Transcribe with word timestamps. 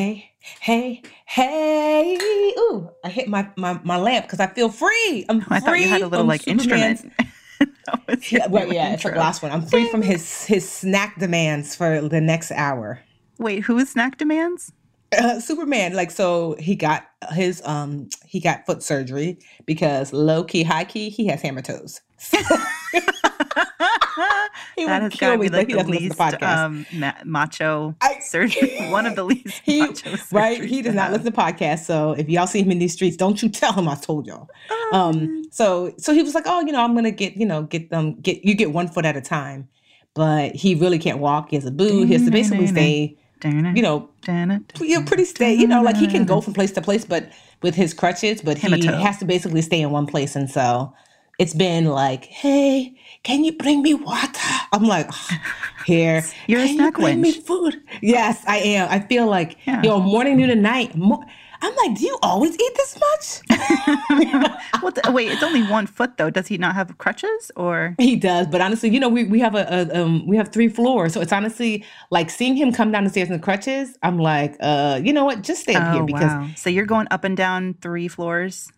Hey, 0.00 0.32
hey, 0.60 1.02
hey. 1.26 2.16
Ooh, 2.58 2.88
I 3.04 3.10
hit 3.10 3.28
my, 3.28 3.50
my, 3.58 3.78
my 3.84 3.98
lamp 3.98 4.24
because 4.24 4.40
I 4.40 4.46
feel 4.46 4.70
free. 4.70 5.26
I'm 5.28 5.44
I 5.50 5.60
thought 5.60 5.78
you 5.78 5.88
had 5.88 6.00
a 6.00 6.06
little 6.06 6.24
like 6.24 6.40
Superman's- 6.40 7.04
instrument. 7.90 8.32
Yeah, 8.32 8.46
well, 8.46 8.72
yeah, 8.72 8.94
it's 8.94 9.04
a 9.04 9.08
intro. 9.08 9.12
glass 9.12 9.42
one. 9.42 9.52
I'm 9.52 9.60
free 9.60 9.90
from 9.90 10.00
his 10.00 10.46
his 10.46 10.66
snack 10.66 11.18
demands 11.18 11.76
for 11.76 12.00
the 12.00 12.18
next 12.18 12.50
hour. 12.52 13.00
Wait, 13.38 13.60
who 13.64 13.76
is 13.76 13.90
snack 13.90 14.16
demands? 14.16 14.72
Uh, 15.14 15.38
Superman, 15.38 15.92
like, 15.92 16.10
so 16.10 16.56
he 16.58 16.74
got 16.76 17.04
his 17.32 17.60
um 17.66 18.08
he 18.24 18.40
got 18.40 18.64
foot 18.64 18.82
surgery 18.82 19.38
because 19.66 20.14
low 20.14 20.44
key, 20.44 20.62
high 20.62 20.84
key, 20.84 21.10
he 21.10 21.26
has 21.26 21.42
hammer 21.42 21.60
toes. 21.60 22.00
He 24.76 24.86
that 24.86 25.02
has 25.02 25.14
got 25.16 25.32
to 25.32 25.38
be 25.38 25.48
like 25.48 25.68
he 25.68 25.74
the 25.74 25.84
least 25.84 26.20
um, 26.42 26.86
ma- 26.94 27.12
macho 27.24 27.94
I- 28.00 28.20
surgery. 28.20 28.76
One 28.90 29.06
of 29.06 29.16
the 29.16 29.24
least 29.24 29.60
He 29.64 29.80
macho 29.80 30.16
right, 30.32 30.62
he 30.62 30.82
does 30.82 30.94
not 30.94 31.10
have. 31.10 31.12
listen 31.24 31.32
to 31.32 31.38
podcasts. 31.38 31.84
So 31.84 32.12
if 32.12 32.28
y'all 32.28 32.46
see 32.46 32.62
him 32.62 32.70
in 32.70 32.78
these 32.78 32.92
streets, 32.92 33.16
don't 33.16 33.42
you 33.42 33.48
tell 33.48 33.72
him 33.72 33.88
I 33.88 33.94
told 33.94 34.26
y'all. 34.26 34.48
Um, 34.92 35.44
so 35.50 35.92
so 35.98 36.12
he 36.14 36.22
was 36.22 36.34
like, 36.34 36.44
oh, 36.46 36.60
you 36.60 36.72
know, 36.72 36.82
I'm 36.82 36.94
gonna 36.94 37.10
get, 37.10 37.36
you 37.36 37.46
know, 37.46 37.62
get 37.62 37.90
them, 37.90 38.14
get 38.20 38.44
you 38.44 38.54
get 38.54 38.72
one 38.72 38.88
foot 38.88 39.04
at 39.04 39.16
a 39.16 39.20
time. 39.20 39.68
But 40.14 40.54
he 40.56 40.74
really 40.74 40.98
can't 40.98 41.18
walk. 41.18 41.50
He 41.50 41.56
has 41.56 41.64
a 41.64 41.70
boo. 41.70 42.02
He 42.04 42.12
has 42.14 42.24
to 42.24 42.30
basically 42.32 42.66
stay, 42.66 43.16
you 43.76 43.82
know, 43.82 44.08
you're 44.80 45.04
pretty 45.04 45.24
stay. 45.24 45.54
You 45.54 45.66
know, 45.68 45.82
like 45.82 45.96
he 45.96 46.06
can 46.08 46.24
go 46.24 46.40
from 46.40 46.52
place 46.54 46.72
to 46.72 46.82
place, 46.82 47.04
but 47.04 47.30
with 47.62 47.74
his 47.76 47.94
crutches, 47.94 48.42
but 48.42 48.58
he 48.58 48.68
has 49.02 49.18
to 49.18 49.24
basically 49.24 49.62
stay 49.62 49.80
in 49.80 49.90
one 49.90 50.06
place. 50.06 50.34
And 50.34 50.50
so 50.50 50.92
it's 51.40 51.54
been 51.54 51.86
like, 51.86 52.24
hey, 52.26 52.94
can 53.22 53.44
you 53.44 53.52
bring 53.52 53.82
me 53.82 53.94
water? 53.94 54.48
I'm 54.72 54.84
like, 54.84 55.08
"Ugh, 55.08 55.38
here. 55.86 56.22
You're 56.46 56.60
a 56.60 56.68
snack 56.68 56.94
can 56.94 57.02
you 57.02 57.06
bring 57.08 57.20
me 57.20 57.32
food? 57.32 57.80
Yes, 58.02 58.44
I 58.46 58.58
am. 58.76 58.88
I 58.90 59.00
feel 59.00 59.26
like 59.26 59.56
Yeah. 59.66 59.82
you 59.82 59.88
know, 59.88 60.00
morning, 60.00 60.36
noon, 60.36 60.50
and 60.50 60.62
night. 60.62 60.94
Mo- 60.94 61.24
I'm 61.62 61.74
like, 61.82 61.98
do 61.98 62.04
you 62.06 62.16
always 62.22 62.54
eat 62.64 62.74
this 62.76 62.92
much? 63.06 63.26
What 64.80 64.94
the, 64.94 65.12
wait, 65.12 65.28
it's 65.32 65.42
only 65.42 65.62
one 65.62 65.86
foot 65.86 66.16
though. 66.16 66.30
Does 66.30 66.46
he 66.48 66.56
not 66.56 66.74
have 66.74 66.96
crutches 66.96 67.50
or? 67.56 67.94
He 67.98 68.16
does, 68.16 68.46
but 68.46 68.60
honestly, 68.62 68.88
you 68.88 68.98
know, 69.00 69.10
we, 69.10 69.24
we 69.24 69.40
have 69.40 69.54
a, 69.54 69.66
a 69.92 70.00
um 70.02 70.26
we 70.26 70.36
have 70.38 70.48
three 70.52 70.68
floors, 70.68 71.12
so 71.12 71.20
it's 71.20 71.32
honestly 71.32 71.84
like 72.10 72.30
seeing 72.30 72.56
him 72.56 72.72
come 72.72 72.90
down 72.92 73.04
the 73.04 73.10
stairs 73.10 73.28
in 73.28 73.34
the 73.34 73.38
crutches. 73.48 73.96
I'm 74.02 74.18
like, 74.18 74.56
uh, 74.60 75.00
you 75.04 75.12
know 75.12 75.24
what? 75.26 75.42
Just 75.42 75.62
stay 75.62 75.74
up 75.74 75.92
here 75.92 76.02
Oh 76.02 76.06
because 76.06 76.32
wow! 76.32 76.48
So 76.56 76.70
you're 76.70 76.86
going 76.86 77.08
up 77.10 77.24
and 77.24 77.36
down 77.36 77.74
three 77.82 78.08
floors. 78.08 78.70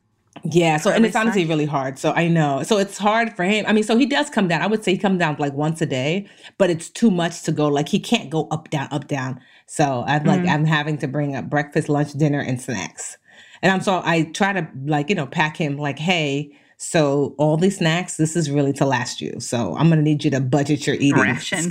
Yeah. 0.44 0.76
So 0.78 0.90
and 0.90 1.04
it's 1.04 1.14
honestly 1.14 1.44
really 1.44 1.66
hard. 1.66 1.98
So 1.98 2.12
I 2.12 2.28
know. 2.28 2.62
So 2.62 2.78
it's 2.78 2.98
hard 2.98 3.34
for 3.36 3.44
him. 3.44 3.64
I 3.68 3.72
mean, 3.72 3.84
so 3.84 3.96
he 3.96 4.06
does 4.06 4.30
come 4.30 4.48
down. 4.48 4.62
I 4.62 4.66
would 4.66 4.82
say 4.82 4.92
he 4.92 4.98
comes 4.98 5.18
down 5.18 5.36
like 5.38 5.52
once 5.52 5.80
a 5.80 5.86
day, 5.86 6.26
but 6.58 6.70
it's 6.70 6.88
too 6.88 7.10
much 7.10 7.42
to 7.42 7.52
go. 7.52 7.68
Like 7.68 7.88
he 7.88 8.00
can't 8.00 8.30
go 8.30 8.48
up 8.50 8.70
down 8.70 8.88
up 8.90 9.08
down. 9.08 9.40
So 9.66 10.04
I'm 10.06 10.24
like 10.24 10.40
mm. 10.40 10.48
I'm 10.48 10.64
having 10.64 10.98
to 10.98 11.06
bring 11.06 11.36
up 11.36 11.48
breakfast, 11.48 11.88
lunch, 11.88 12.12
dinner, 12.12 12.40
and 12.40 12.60
snacks. 12.60 13.18
And 13.62 13.70
I'm 13.70 13.80
so 13.80 14.02
I 14.04 14.24
try 14.34 14.52
to 14.52 14.66
like 14.86 15.08
you 15.10 15.14
know 15.14 15.26
pack 15.26 15.56
him 15.56 15.76
like, 15.76 15.98
hey. 15.98 16.56
So 16.78 17.36
all 17.38 17.56
these 17.56 17.78
snacks, 17.78 18.16
this 18.16 18.34
is 18.34 18.50
really 18.50 18.72
to 18.72 18.84
last 18.84 19.20
you. 19.20 19.38
So 19.38 19.76
I'm 19.76 19.88
gonna 19.88 20.02
need 20.02 20.24
you 20.24 20.32
to 20.32 20.40
budget 20.40 20.84
your 20.84 20.96
eating. 20.96 21.22
Ration. 21.22 21.68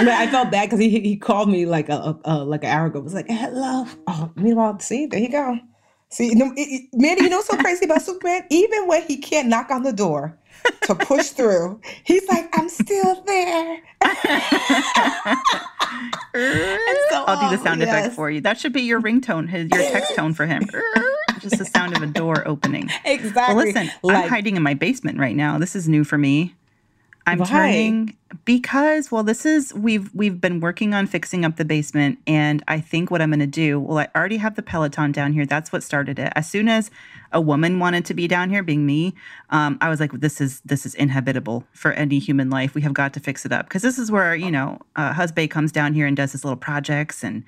I, 0.00 0.04
mean, 0.04 0.14
I 0.14 0.28
felt 0.30 0.52
bad 0.52 0.66
because 0.66 0.78
he 0.78 1.00
he 1.00 1.16
called 1.16 1.48
me 1.48 1.66
like 1.66 1.88
a, 1.88 1.94
a, 1.94 2.20
a 2.26 2.44
like 2.44 2.62
an 2.62 2.70
hour 2.70 2.86
ago. 2.86 3.00
It 3.00 3.04
was 3.04 3.14
like, 3.14 3.26
hello. 3.28 3.86
Oh, 4.06 4.30
meanwhile, 4.36 4.78
see, 4.78 5.06
there 5.06 5.18
you 5.18 5.30
go. 5.32 5.58
See, 6.10 6.30
no, 6.34 6.52
it, 6.56 6.60
it, 6.60 6.88
Mandy, 6.92 7.22
you 7.22 7.30
know 7.30 7.36
what's 7.36 7.48
so 7.48 7.56
crazy 7.56 7.84
about 7.84 8.02
Superman? 8.02 8.42
Even 8.50 8.88
when 8.88 9.02
he 9.02 9.16
can't 9.16 9.48
knock 9.48 9.70
on 9.70 9.84
the 9.84 9.92
door 9.92 10.36
to 10.82 10.94
push 10.96 11.28
through, 11.30 11.80
he's 12.04 12.26
like, 12.28 12.48
I'm 12.58 12.68
still 12.68 13.22
there. 13.22 13.80
And 16.32 16.98
so, 17.10 17.24
I'll 17.24 17.50
do 17.50 17.56
the 17.56 17.60
oh, 17.60 17.64
sound 17.64 17.82
effect 17.82 18.06
yes. 18.06 18.14
for 18.14 18.30
you. 18.30 18.40
That 18.40 18.58
should 18.58 18.72
be 18.72 18.82
your 18.82 19.00
ringtone, 19.00 19.48
his 19.48 19.68
your 19.70 19.82
text 19.90 20.14
tone 20.14 20.34
for 20.34 20.46
him. 20.46 20.62
Just 21.40 21.58
the 21.58 21.64
sound 21.64 21.96
of 21.96 22.02
a 22.02 22.06
door 22.06 22.46
opening. 22.46 22.90
Exactly. 23.04 23.54
Well, 23.54 23.64
listen, 23.64 23.90
I'm 24.04 24.28
hiding 24.28 24.56
in 24.56 24.62
my 24.62 24.74
basement 24.74 25.18
right 25.18 25.34
now. 25.34 25.58
This 25.58 25.74
is 25.74 25.88
new 25.88 26.04
for 26.04 26.18
me. 26.18 26.54
I'm 27.26 27.38
Why? 27.38 27.46
turning 27.46 28.16
because 28.44 29.10
well, 29.10 29.22
this 29.22 29.44
is 29.44 29.74
we've 29.74 30.12
we've 30.14 30.40
been 30.40 30.60
working 30.60 30.94
on 30.94 31.06
fixing 31.06 31.44
up 31.44 31.56
the 31.56 31.64
basement, 31.64 32.18
and 32.26 32.62
I 32.68 32.80
think 32.80 33.10
what 33.10 33.20
I'm 33.20 33.30
going 33.30 33.40
to 33.40 33.46
do. 33.46 33.78
Well, 33.80 33.98
I 33.98 34.08
already 34.16 34.36
have 34.38 34.54
the 34.54 34.62
Peloton 34.62 35.12
down 35.12 35.32
here. 35.32 35.44
That's 35.44 35.72
what 35.72 35.82
started 35.82 36.18
it. 36.18 36.32
As 36.36 36.48
soon 36.48 36.68
as 36.68 36.90
a 37.32 37.40
woman 37.40 37.78
wanted 37.78 38.04
to 38.06 38.14
be 38.14 38.28
down 38.28 38.50
here, 38.50 38.62
being 38.62 38.86
me, 38.86 39.14
um, 39.50 39.78
I 39.80 39.88
was 39.88 40.00
like, 40.00 40.12
this 40.12 40.40
is 40.40 40.60
this 40.60 40.86
is 40.86 40.94
inhabitable 40.94 41.64
for 41.72 41.92
any 41.92 42.18
human 42.18 42.50
life. 42.50 42.74
We 42.74 42.82
have 42.82 42.94
got 42.94 43.12
to 43.14 43.20
fix 43.20 43.44
it 43.44 43.52
up 43.52 43.66
because 43.66 43.82
this 43.82 43.98
is 43.98 44.10
where 44.10 44.34
you 44.34 44.50
know 44.50 44.78
uh, 44.96 45.12
husband 45.12 45.50
comes 45.50 45.72
down 45.72 45.94
here 45.94 46.06
and 46.06 46.16
does 46.16 46.32
his 46.32 46.44
little 46.44 46.56
projects 46.56 47.22
and. 47.22 47.44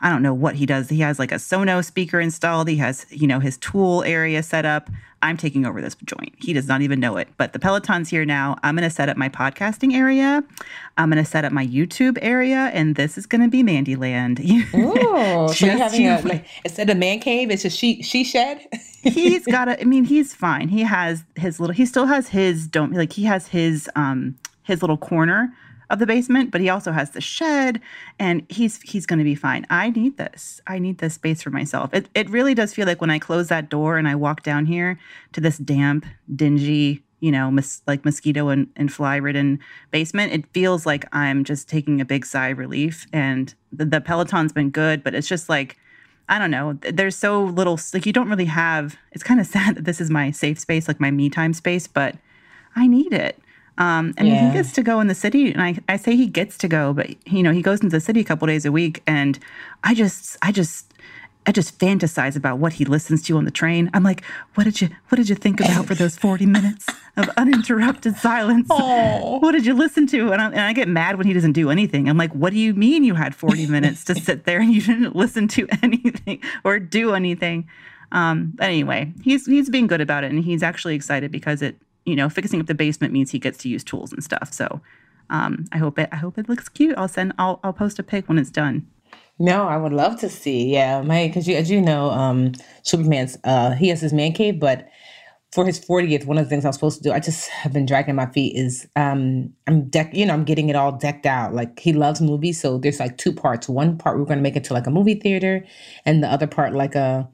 I 0.00 0.10
don't 0.10 0.22
know 0.22 0.34
what 0.34 0.54
he 0.54 0.66
does. 0.66 0.88
He 0.88 1.00
has 1.00 1.18
like 1.18 1.32
a 1.32 1.36
Sonos 1.36 1.86
speaker 1.86 2.20
installed. 2.20 2.68
He 2.68 2.76
has, 2.76 3.06
you 3.10 3.26
know, 3.26 3.40
his 3.40 3.56
tool 3.58 4.02
area 4.04 4.42
set 4.42 4.64
up. 4.64 4.90
I'm 5.20 5.36
taking 5.36 5.66
over 5.66 5.80
this 5.80 5.96
joint. 6.04 6.34
He 6.38 6.52
does 6.52 6.68
not 6.68 6.80
even 6.82 7.00
know 7.00 7.16
it. 7.16 7.28
But 7.36 7.52
the 7.52 7.58
Peloton's 7.58 8.08
here 8.08 8.24
now. 8.24 8.56
I'm 8.62 8.76
going 8.76 8.88
to 8.88 8.94
set 8.94 9.08
up 9.08 9.16
my 9.16 9.28
podcasting 9.28 9.92
area. 9.92 10.44
I'm 10.96 11.10
going 11.10 11.22
to 11.22 11.28
set 11.28 11.44
up 11.44 11.52
my 11.52 11.66
YouTube 11.66 12.18
area. 12.22 12.70
And 12.72 12.94
this 12.94 13.18
is 13.18 13.26
going 13.26 13.40
to 13.40 13.48
be 13.48 13.62
Mandyland. 13.62 14.38
Oh, 15.20 15.48
so 15.48 15.66
you're 15.66 15.76
Just 15.76 15.94
having 15.94 16.06
a, 16.06 16.20
like, 16.20 16.46
instead 16.64 16.90
of 16.90 16.96
man 16.96 17.18
cave, 17.18 17.50
it's 17.50 17.64
a 17.64 17.70
she 17.70 18.02
she 18.02 18.22
shed. 18.24 18.64
he's 19.02 19.44
got 19.46 19.68
a, 19.68 19.80
I 19.80 19.84
mean, 19.84 20.04
he's 20.04 20.34
fine. 20.34 20.68
He 20.68 20.82
has 20.82 21.24
his 21.36 21.58
little, 21.58 21.74
he 21.74 21.86
still 21.86 22.06
has 22.06 22.28
his, 22.28 22.66
don't, 22.66 22.92
like, 22.92 23.12
he 23.12 23.24
has 23.24 23.48
his, 23.48 23.88
um, 23.96 24.36
his 24.62 24.82
little 24.82 24.96
corner 24.96 25.52
of 25.90 25.98
the 25.98 26.06
basement, 26.06 26.50
but 26.50 26.60
he 26.60 26.68
also 26.68 26.92
has 26.92 27.10
the 27.10 27.20
shed 27.20 27.80
and 28.18 28.44
he's 28.48 28.80
he's 28.82 29.06
going 29.06 29.18
to 29.18 29.24
be 29.24 29.34
fine. 29.34 29.66
I 29.70 29.90
need 29.90 30.16
this. 30.16 30.60
I 30.66 30.78
need 30.78 30.98
this 30.98 31.14
space 31.14 31.42
for 31.42 31.50
myself. 31.50 31.94
It 31.94 32.08
it 32.14 32.28
really 32.28 32.54
does 32.54 32.74
feel 32.74 32.86
like 32.86 33.00
when 33.00 33.10
I 33.10 33.18
close 33.18 33.48
that 33.48 33.68
door 33.68 33.96
and 33.96 34.06
I 34.06 34.14
walk 34.14 34.42
down 34.42 34.66
here 34.66 34.98
to 35.32 35.40
this 35.40 35.58
damp, 35.58 36.04
dingy, 36.34 37.02
you 37.20 37.32
know, 37.32 37.50
mos- 37.50 37.82
like 37.86 38.04
mosquito 38.04 38.48
and, 38.48 38.68
and 38.76 38.92
fly 38.92 39.16
ridden 39.16 39.58
basement, 39.90 40.32
it 40.32 40.46
feels 40.52 40.86
like 40.86 41.04
I'm 41.12 41.44
just 41.44 41.68
taking 41.68 42.00
a 42.00 42.04
big 42.04 42.24
sigh 42.24 42.48
of 42.48 42.58
relief. 42.58 43.06
And 43.12 43.54
the, 43.72 43.84
the 43.84 44.00
Peloton's 44.00 44.52
been 44.52 44.70
good, 44.70 45.02
but 45.02 45.14
it's 45.14 45.28
just 45.28 45.48
like, 45.48 45.78
I 46.28 46.38
don't 46.38 46.50
know. 46.50 46.74
There's 46.82 47.16
so 47.16 47.42
little, 47.44 47.78
like, 47.94 48.06
you 48.06 48.12
don't 48.12 48.28
really 48.28 48.44
have, 48.44 48.96
it's 49.12 49.24
kind 49.24 49.40
of 49.40 49.46
sad 49.54 49.76
that 49.76 49.84
this 49.84 50.00
is 50.00 50.10
my 50.10 50.30
safe 50.30 50.58
space, 50.58 50.86
like 50.86 51.00
my 51.00 51.10
me 51.10 51.30
time 51.30 51.52
space, 51.52 51.86
but 51.86 52.16
I 52.76 52.86
need 52.86 53.12
it. 53.12 53.40
Um, 53.78 54.12
and 54.18 54.28
Yeah. 54.28 54.34
he 54.48 54.52
gets 54.52 54.72
to 54.72 54.82
go 54.82 55.00
in 55.00 55.06
the 55.06 55.14
city, 55.14 55.52
and 55.52 55.62
I, 55.62 55.78
I 55.88 55.96
say 55.96 56.16
he 56.16 56.26
gets 56.26 56.58
to 56.58 56.68
go, 56.68 56.92
but 56.92 57.14
you 57.32 57.42
know 57.42 57.52
he 57.52 57.62
goes 57.62 57.80
into 57.80 57.94
the 57.96 58.00
city 58.00 58.20
a 58.20 58.24
couple 58.24 58.46
days 58.46 58.64
a 58.66 58.72
week, 58.72 59.02
and 59.06 59.38
I 59.84 59.94
just 59.94 60.36
I 60.42 60.50
just 60.52 60.92
I 61.46 61.52
just 61.52 61.78
fantasize 61.78 62.36
about 62.36 62.58
what 62.58 62.74
he 62.74 62.84
listens 62.84 63.22
to 63.22 63.36
on 63.38 63.44
the 63.46 63.50
train. 63.50 63.88
I'm 63.94 64.02
like, 64.02 64.22
what 64.54 64.64
did 64.64 64.80
you 64.80 64.88
what 65.08 65.16
did 65.16 65.28
you 65.28 65.36
think 65.36 65.60
about 65.60 65.86
for 65.86 65.94
those 65.94 66.16
40 66.18 66.44
minutes 66.44 66.86
of 67.16 67.30
uninterrupted 67.38 68.16
silence? 68.16 68.66
Oh. 68.70 69.38
What 69.38 69.52
did 69.52 69.64
you 69.64 69.74
listen 69.74 70.06
to? 70.08 70.32
And 70.32 70.42
I, 70.42 70.46
and 70.46 70.60
I 70.60 70.72
get 70.72 70.88
mad 70.88 71.16
when 71.16 71.26
he 71.26 71.32
doesn't 71.32 71.52
do 71.52 71.70
anything. 71.70 72.08
I'm 72.08 72.18
like, 72.18 72.32
what 72.32 72.52
do 72.52 72.58
you 72.58 72.74
mean 72.74 73.04
you 73.04 73.14
had 73.14 73.34
40 73.34 73.66
minutes 73.76 74.04
to 74.04 74.14
sit 74.16 74.44
there 74.44 74.60
and 74.60 74.74
you 74.74 74.82
didn't 74.82 75.14
listen 75.16 75.46
to 75.48 75.68
anything 75.82 76.42
or 76.64 76.78
do 76.80 77.14
anything? 77.14 77.66
Um, 78.10 78.52
but 78.56 78.64
anyway, 78.66 79.12
he's 79.22 79.46
he's 79.46 79.70
being 79.70 79.86
good 79.86 80.00
about 80.00 80.24
it, 80.24 80.32
and 80.32 80.42
he's 80.44 80.62
actually 80.64 80.96
excited 80.96 81.30
because 81.30 81.62
it 81.62 81.76
you 82.04 82.16
know, 82.16 82.28
fixing 82.28 82.60
up 82.60 82.66
the 82.66 82.74
basement 82.74 83.12
means 83.12 83.30
he 83.30 83.38
gets 83.38 83.58
to 83.58 83.68
use 83.68 83.84
tools 83.84 84.12
and 84.12 84.22
stuff. 84.24 84.52
So 84.52 84.80
um, 85.30 85.66
I 85.72 85.78
hope 85.78 85.98
it 85.98 86.08
I 86.12 86.16
hope 86.16 86.38
it 86.38 86.48
looks 86.48 86.68
cute. 86.68 86.96
I'll 86.96 87.08
send 87.08 87.32
I'll 87.38 87.60
I'll 87.62 87.72
post 87.72 87.98
a 87.98 88.02
pic 88.02 88.28
when 88.28 88.38
it's 88.38 88.50
done. 88.50 88.86
No, 89.38 89.68
I 89.68 89.76
would 89.76 89.92
love 89.92 90.18
to 90.20 90.28
see. 90.28 90.72
Yeah, 90.72 91.02
my 91.02 91.28
because 91.28 91.46
you 91.46 91.56
as 91.56 91.70
you 91.70 91.80
know, 91.80 92.10
um, 92.10 92.52
Superman's 92.82 93.36
uh, 93.44 93.72
he 93.72 93.88
has 93.88 94.00
his 94.00 94.12
man 94.12 94.32
cave, 94.32 94.58
but 94.58 94.88
for 95.52 95.64
his 95.64 95.80
40th, 95.80 96.26
one 96.26 96.36
of 96.36 96.44
the 96.44 96.50
things 96.50 96.66
I'm 96.66 96.72
supposed 96.72 96.98
to 96.98 97.02
do, 97.02 97.10
I 97.12 97.20
just 97.20 97.48
have 97.48 97.72
been 97.72 97.86
dragging 97.86 98.14
my 98.14 98.26
feet 98.26 98.54
is 98.54 98.86
um 98.96 99.52
I'm 99.66 99.88
deck, 99.88 100.14
you 100.14 100.26
know, 100.26 100.34
I'm 100.34 100.44
getting 100.44 100.68
it 100.68 100.76
all 100.76 100.92
decked 100.92 101.26
out. 101.26 101.54
Like 101.54 101.78
he 101.78 101.92
loves 101.92 102.20
movies, 102.20 102.60
so 102.60 102.78
there's 102.78 103.00
like 103.00 103.18
two 103.18 103.32
parts. 103.32 103.68
One 103.68 103.96
part 103.96 104.18
we're 104.18 104.24
gonna 104.24 104.40
make 104.42 104.56
it 104.56 104.64
to 104.64 104.74
like 104.74 104.86
a 104.86 104.90
movie 104.90 105.14
theater, 105.14 105.64
and 106.04 106.22
the 106.22 106.28
other 106.28 106.46
part 106.46 106.74
like 106.74 106.94
a 106.94 107.28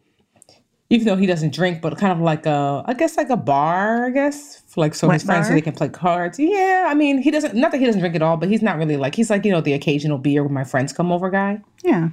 even 0.95 1.07
though 1.07 1.17
he 1.17 1.27
doesn't 1.27 1.53
drink, 1.53 1.83
but 1.83 1.99
kind 1.99 2.13
of 2.13 2.21
like 2.21 2.47
a 2.47 2.85
I 2.87 2.95
guess 2.95 3.17
like 3.17 3.31
a 3.31 3.37
bar, 3.37 4.07
I 4.07 4.11
guess. 4.11 4.63
Like 4.77 4.95
so 4.95 5.07
What 5.07 5.15
his 5.15 5.23
friends 5.23 5.47
so 5.47 5.53
they 5.53 5.61
can 5.61 5.73
play 5.73 5.89
cards. 5.89 6.39
Yeah, 6.39 6.87
I 6.89 6.95
mean 6.95 7.19
he 7.19 7.31
doesn't 7.31 7.55
not 7.55 7.73
that 7.73 7.79
he 7.79 7.87
doesn't 7.87 8.01
drink 8.01 8.15
at 8.15 8.23
all, 8.23 8.37
but 8.37 8.49
he's 8.49 8.63
not 8.63 8.79
really 8.79 8.97
like 8.97 9.15
he's 9.15 9.31
like, 9.31 9.45
you 9.45 9.53
know, 9.53 9.61
the 9.61 9.73
occasional 9.73 10.19
beer 10.19 10.43
when 10.45 10.53
my 10.53 10.65
friends 10.65 10.93
come 10.93 11.11
over 11.13 11.31
guy. 11.31 11.61
Yeah. 11.83 12.11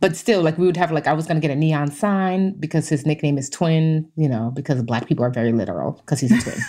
But 0.00 0.16
still, 0.16 0.42
like 0.42 0.58
we 0.58 0.66
would 0.66 0.76
have 0.76 0.92
like 0.92 1.06
I 1.06 1.12
was 1.12 1.26
gonna 1.26 1.40
get 1.40 1.50
a 1.50 1.56
neon 1.56 1.90
sign 1.90 2.52
because 2.52 2.88
his 2.88 3.06
nickname 3.06 3.38
is 3.38 3.48
Twin, 3.48 4.08
you 4.16 4.28
know, 4.28 4.50
because 4.54 4.82
black 4.82 5.06
people 5.06 5.24
are 5.24 5.30
very 5.30 5.52
literal 5.52 5.92
because 5.92 6.20
he's 6.20 6.32
a 6.32 6.40
twin. 6.40 6.58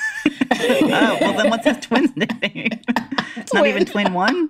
Oh 0.68 1.18
well, 1.22 1.34
then 1.34 1.50
what's 1.52 1.66
his 1.66 1.78
twin's 1.80 2.16
nickname? 2.16 2.70
Not 3.54 3.68
even 3.68 3.86
twin 3.86 4.14
one. 4.14 4.50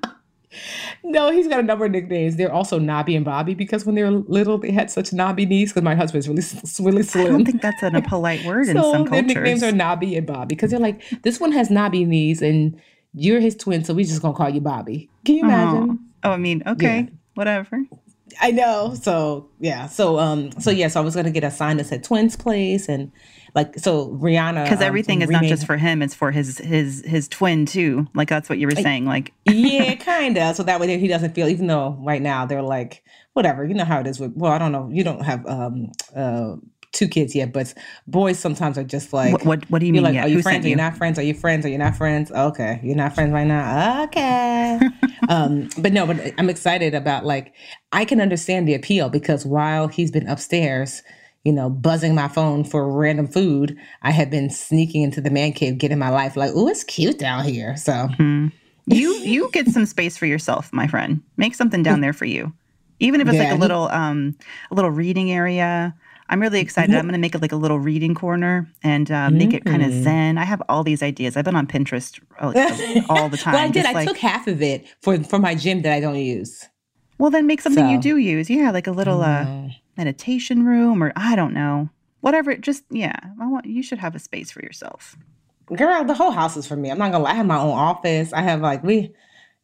No, 1.03 1.31
he's 1.31 1.47
got 1.47 1.59
a 1.59 1.63
number 1.63 1.85
of 1.85 1.91
nicknames. 1.91 2.35
They're 2.35 2.51
also 2.51 2.79
Nobby 2.79 3.15
and 3.15 3.25
Bobby 3.25 3.53
because 3.53 3.85
when 3.85 3.95
they 3.95 4.03
were 4.03 4.11
little, 4.11 4.57
they 4.57 4.71
had 4.71 4.89
such 4.91 5.13
knobby 5.13 5.45
knees. 5.45 5.71
Because 5.71 5.83
my 5.83 5.95
husband's 5.95 6.27
really, 6.27 6.43
really 6.79 7.07
I 7.13 7.27
don't 7.27 7.45
think 7.45 7.61
that's 7.61 7.83
an, 7.83 7.95
a 7.95 8.01
polite 8.01 8.43
word 8.45 8.67
in 8.67 8.75
so 8.75 8.91
some 8.91 9.05
their 9.05 9.21
nicknames 9.21 9.63
are 9.63 9.71
Nobby 9.71 10.15
and 10.15 10.25
Bobby 10.27 10.55
because 10.55 10.71
they're 10.71 10.79
like, 10.79 11.01
this 11.23 11.39
one 11.39 11.51
has 11.51 11.69
knobby 11.69 12.05
knees 12.05 12.41
and 12.41 12.79
you're 13.13 13.39
his 13.39 13.55
twin, 13.55 13.83
so 13.83 13.93
we're 13.93 14.05
just 14.05 14.21
gonna 14.21 14.35
call 14.35 14.49
you 14.49 14.61
Bobby. 14.61 15.09
Can 15.23 15.35
you 15.35 15.43
oh. 15.43 15.47
imagine? 15.47 15.99
Oh, 16.23 16.31
I 16.31 16.37
mean, 16.37 16.63
okay, 16.67 17.09
whatever. 17.35 17.83
I 18.41 18.51
know. 18.51 18.95
So 19.01 19.49
yeah. 19.59 19.87
So 19.87 20.19
um. 20.19 20.51
So 20.59 20.71
yeah. 20.71 20.87
So 20.87 21.01
I 21.01 21.03
was 21.03 21.15
gonna 21.15 21.31
get 21.31 21.43
a 21.43 21.51
sign 21.51 21.77
that 21.77 21.85
said 21.85 22.03
Twins 22.03 22.35
Place 22.35 22.87
and 22.89 23.11
like 23.55 23.79
so 23.79 24.09
Rihanna 24.09 24.65
Because 24.65 24.81
um, 24.81 24.87
everything 24.87 25.19
from 25.19 25.23
is 25.23 25.29
not 25.29 25.43
just 25.45 25.65
for 25.65 25.77
him; 25.77 26.01
it's 26.01 26.13
for 26.13 26.29
his 26.31 26.57
his 26.57 27.03
his 27.05 27.29
twin 27.29 27.65
too. 27.65 28.05
Like 28.13 28.27
that's 28.27 28.49
what 28.49 28.59
you 28.59 28.67
were 28.67 28.75
saying. 28.75 29.05
Like, 29.05 29.31
yeah, 29.45 29.95
kind 29.95 30.37
of. 30.37 30.55
So 30.57 30.63
that 30.63 30.79
way 30.79 30.97
he 30.99 31.07
doesn't 31.07 31.33
feel, 31.33 31.47
even 31.47 31.67
though 31.67 31.97
right 32.01 32.21
now 32.21 32.45
they're 32.45 32.61
like, 32.61 33.03
whatever, 33.31 33.63
you 33.63 33.73
know 33.73 33.85
how 33.85 34.01
it 34.01 34.07
is 34.07 34.19
with, 34.19 34.33
well, 34.35 34.51
I 34.51 34.57
don't 34.57 34.73
know. 34.73 34.89
You 34.91 35.05
don't 35.05 35.23
have 35.23 35.45
um 35.47 35.91
uh 36.13 36.55
two 36.95 37.07
kids 37.07 37.35
yet, 37.35 37.53
but 37.53 37.73
boys 38.07 38.39
sometimes 38.39 38.77
are 38.77 38.83
just 38.83 39.13
like, 39.13 39.33
what 39.33 39.45
what, 39.45 39.69
what 39.69 39.79
do 39.79 39.85
you 39.85 39.93
mean? 39.93 40.03
like, 40.03 40.15
yet? 40.15 40.25
are 40.25 40.29
you 40.29 40.37
Who 40.37 40.41
friends? 40.41 40.65
Are 40.65 40.69
you 40.69 40.71
you? 40.71 40.77
not 40.77 40.97
friends? 40.97 41.19
Are 41.19 41.23
you 41.23 41.33
friends? 41.33 41.65
Are 41.65 41.69
you 41.69 41.77
not 41.77 41.95
friends? 41.95 42.31
Okay, 42.31 42.79
you're 42.83 42.95
not 42.95 43.13
friends 43.13 43.31
right 43.33 43.45
now. 43.47 44.03
Okay. 44.05 44.79
um, 45.29 45.69
but 45.77 45.93
no, 45.93 46.07
but 46.07 46.33
I'm 46.37 46.49
excited 46.49 46.93
about 46.95 47.25
like 47.25 47.53
I 47.91 48.05
can 48.05 48.19
understand 48.21 48.67
the 48.67 48.73
appeal 48.73 49.09
because 49.09 49.45
while 49.45 49.87
he's 49.87 50.09
been 50.11 50.27
upstairs, 50.27 51.03
you 51.43 51.51
know, 51.53 51.69
buzzing 51.69 52.15
my 52.15 52.27
phone 52.27 52.63
for 52.63 52.91
random 52.91 53.27
food, 53.27 53.77
I 54.01 54.11
have 54.11 54.29
been 54.31 54.49
sneaking 54.49 55.03
into 55.03 55.21
the 55.21 55.29
man 55.29 55.53
cave, 55.53 55.77
getting 55.77 55.99
my 55.99 56.09
life 56.09 56.35
like, 56.35 56.51
oh, 56.55 56.67
it's 56.67 56.83
cute 56.83 57.19
down 57.19 57.43
here. 57.45 57.77
So 57.77 58.09
You 58.87 59.13
you 59.23 59.49
get 59.51 59.67
some 59.67 59.85
space 59.85 60.17
for 60.17 60.25
yourself, 60.25 60.71
my 60.71 60.87
friend. 60.87 61.21
Make 61.37 61.55
something 61.55 61.83
down 61.83 62.01
there 62.05 62.13
for 62.13 62.25
you, 62.25 62.53
even 62.99 63.19
if 63.21 63.27
it's 63.27 63.35
Yeah, 63.35 63.43
like 63.45 63.53
a 63.53 63.59
little 63.61 63.89
um 63.89 64.35
a 64.71 64.75
little 64.75 64.91
reading 64.91 65.31
area. 65.31 65.95
I'm 66.27 66.41
really 66.41 66.59
excited. 66.59 66.95
I'm 66.95 67.03
going 67.03 67.13
to 67.13 67.19
make 67.19 67.35
it 67.35 67.41
like 67.41 67.51
a 67.51 67.55
little 67.55 67.79
reading 67.79 68.15
corner 68.15 68.67
and 68.83 69.11
uh, 69.11 69.29
make 69.29 69.53
it 69.53 69.63
kind 69.63 69.83
of 69.83 69.91
Mm. 69.91 70.03
zen. 70.03 70.37
I 70.39 70.43
have 70.43 70.61
all 70.69 70.83
these 70.83 71.03
ideas. 71.03 71.37
I've 71.37 71.45
been 71.45 71.55
on 71.55 71.67
Pinterest 71.67 72.19
uh, 72.41 72.51
like, 72.55 73.03
all 73.09 73.29
the 73.29 73.37
time. 73.37 73.53
well, 73.53 73.63
I 73.63 73.67
did. 73.67 73.83
just 73.83 73.87
I 73.87 73.93
like- 73.93 74.07
took 74.07 74.17
half 74.17 74.47
of 74.47 74.61
it 74.61 74.85
for 75.01 75.17
for 75.23 75.37
my 75.39 75.53
gym 75.55 75.81
that 75.83 75.93
I 75.93 75.99
don't 75.99 76.15
use. 76.15 76.65
Well, 77.17 77.29
then 77.31 77.45
make 77.47 77.61
something 77.61 77.87
you 77.89 77.99
do 78.01 78.17
use. 78.17 78.49
Yeah, 78.49 78.71
like 78.71 78.87
a 78.87 78.91
little 78.91 79.21
uh, 79.21 79.69
meditation 79.97 80.65
room, 80.65 81.01
or 81.03 81.13
I 81.15 81.35
don't 81.35 81.53
know, 81.53 81.89
whatever. 82.21 82.51
it 82.51 82.61
Just 82.61 82.83
yeah, 82.89 83.15
I 83.39 83.47
want 83.47 83.65
you 83.67 83.81
should 83.83 83.99
have 83.99 84.15
a 84.15 84.19
space 84.19 84.51
for 84.51 84.61
yourself. 84.61 85.15
Girl, 85.75 86.03
the 86.03 86.13
whole 86.13 86.31
house 86.31 86.57
is 86.57 86.67
for 86.67 86.75
me. 86.75 86.89
I'm 86.91 86.97
not 86.97 87.11
gonna 87.11 87.23
lie. 87.23 87.31
I 87.31 87.35
have 87.35 87.45
my 87.45 87.57
own 87.57 87.71
office. 87.71 88.33
I 88.33 88.41
have 88.41 88.61
like 88.61 88.83
we, 88.83 89.13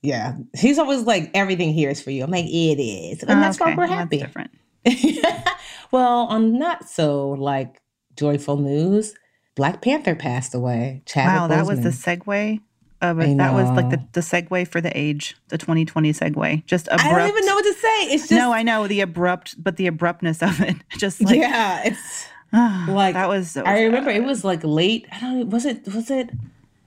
yeah. 0.02 0.36
He's 0.58 0.80
always 0.80 1.02
like 1.04 1.30
everything 1.34 1.74
here 1.74 1.90
is 1.90 2.02
for 2.02 2.12
you. 2.12 2.24
I'm 2.24 2.32
like 2.32 2.46
it 2.46 2.80
is, 2.82 3.24
and 3.24 3.42
that's 3.42 3.60
why 3.60 3.76
we're 3.76 3.88
well, 3.88 3.98
happy. 3.98 4.18
That's 4.18 4.30
different. 4.30 4.52
well, 5.92 6.26
on 6.26 6.58
not 6.58 6.88
so 6.88 7.30
like 7.30 7.82
joyful 8.16 8.58
news, 8.58 9.14
Black 9.56 9.82
Panther 9.82 10.16
passed 10.16 10.54
away. 10.56 11.04
Chadwick 11.06 11.34
Wow, 11.34 11.48
that 11.48 11.66
was 11.66 11.82
the 11.82 11.90
segue 11.90 12.60
of 13.02 13.20
it. 13.20 13.38
That 13.38 13.54
was 13.54 13.70
like 13.72 13.90
the, 13.90 14.04
the 14.14 14.22
segue 14.22 14.68
for 14.68 14.80
the 14.82 14.96
age, 14.98 15.36
the 15.50 15.58
2020 15.58 16.14
segue. 16.14 16.66
Just 16.66 16.88
abrupt. 16.88 17.06
I 17.06 17.20
don't 17.20 17.30
even 17.30 17.46
know 17.46 17.56
what 17.56 17.66
to 17.66 17.74
say. 17.74 18.04
It's 18.14 18.28
just 18.28 18.32
no, 18.32 18.54
I 18.54 18.64
know 18.64 18.88
the 18.88 19.02
abrupt, 19.02 19.62
but 19.62 19.78
the 19.78 19.88
abruptness 19.88 20.42
of 20.42 20.62
it, 20.62 20.78
just 20.98 21.22
like 21.22 21.38
yeah. 21.38 21.84
It's 21.86 22.28
like 22.54 22.88
like 22.90 23.14
that 23.16 23.30
was. 23.30 23.58
I 23.58 23.84
remember 23.84 24.12
sad. 24.12 24.22
it 24.22 24.26
was 24.26 24.44
like 24.44 24.64
late. 24.64 25.08
I 25.12 25.20
don't. 25.20 25.50
Was 25.50 25.66
it? 25.66 25.86
Was 25.94 26.12
it? 26.12 26.32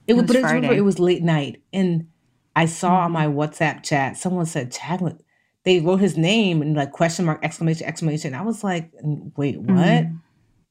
It 0.07 0.13
was. 0.13 0.23
was 0.23 0.33
but 0.33 0.43
I 0.43 0.53
remember 0.53 0.75
it 0.75 0.81
was 0.81 0.99
late 0.99 1.23
night, 1.23 1.61
and 1.73 2.07
I 2.55 2.65
saw 2.65 2.99
on 2.99 3.11
my 3.11 3.27
mm-hmm. 3.27 3.39
WhatsApp 3.39 3.83
chat 3.83 4.17
someone 4.17 4.45
said 4.45 4.71
Chadwick. 4.71 5.17
They 5.65 5.79
wrote 5.79 5.99
his 5.99 6.15
name 6.15 6.61
and 6.61 6.75
like 6.75 6.91
question 6.91 7.25
mark 7.25 7.39
exclamation 7.43 7.87
exclamation. 7.87 8.35
I 8.35 8.43
was 8.43 8.63
like, 8.63 8.91
wait, 9.35 9.59
what? 9.59 9.77
Mm. 9.77 10.21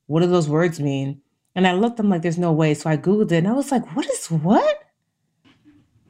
What 0.06 0.20
do 0.20 0.26
those 0.26 0.49
words 0.49 0.81
mean? 0.81 1.20
And 1.56 1.67
I 1.67 1.73
looked. 1.73 1.99
I'm 2.00 2.08
like, 2.08 2.23
there's 2.23 2.38
no 2.38 2.52
way. 2.52 2.75
So 2.75 2.88
I 2.91 2.96
googled 2.96 3.32
it, 3.32 3.38
and 3.38 3.49
I 3.49 3.52
was 3.52 3.70
like, 3.70 3.94
what 3.96 4.06
is 4.08 4.31
what? 4.31 4.79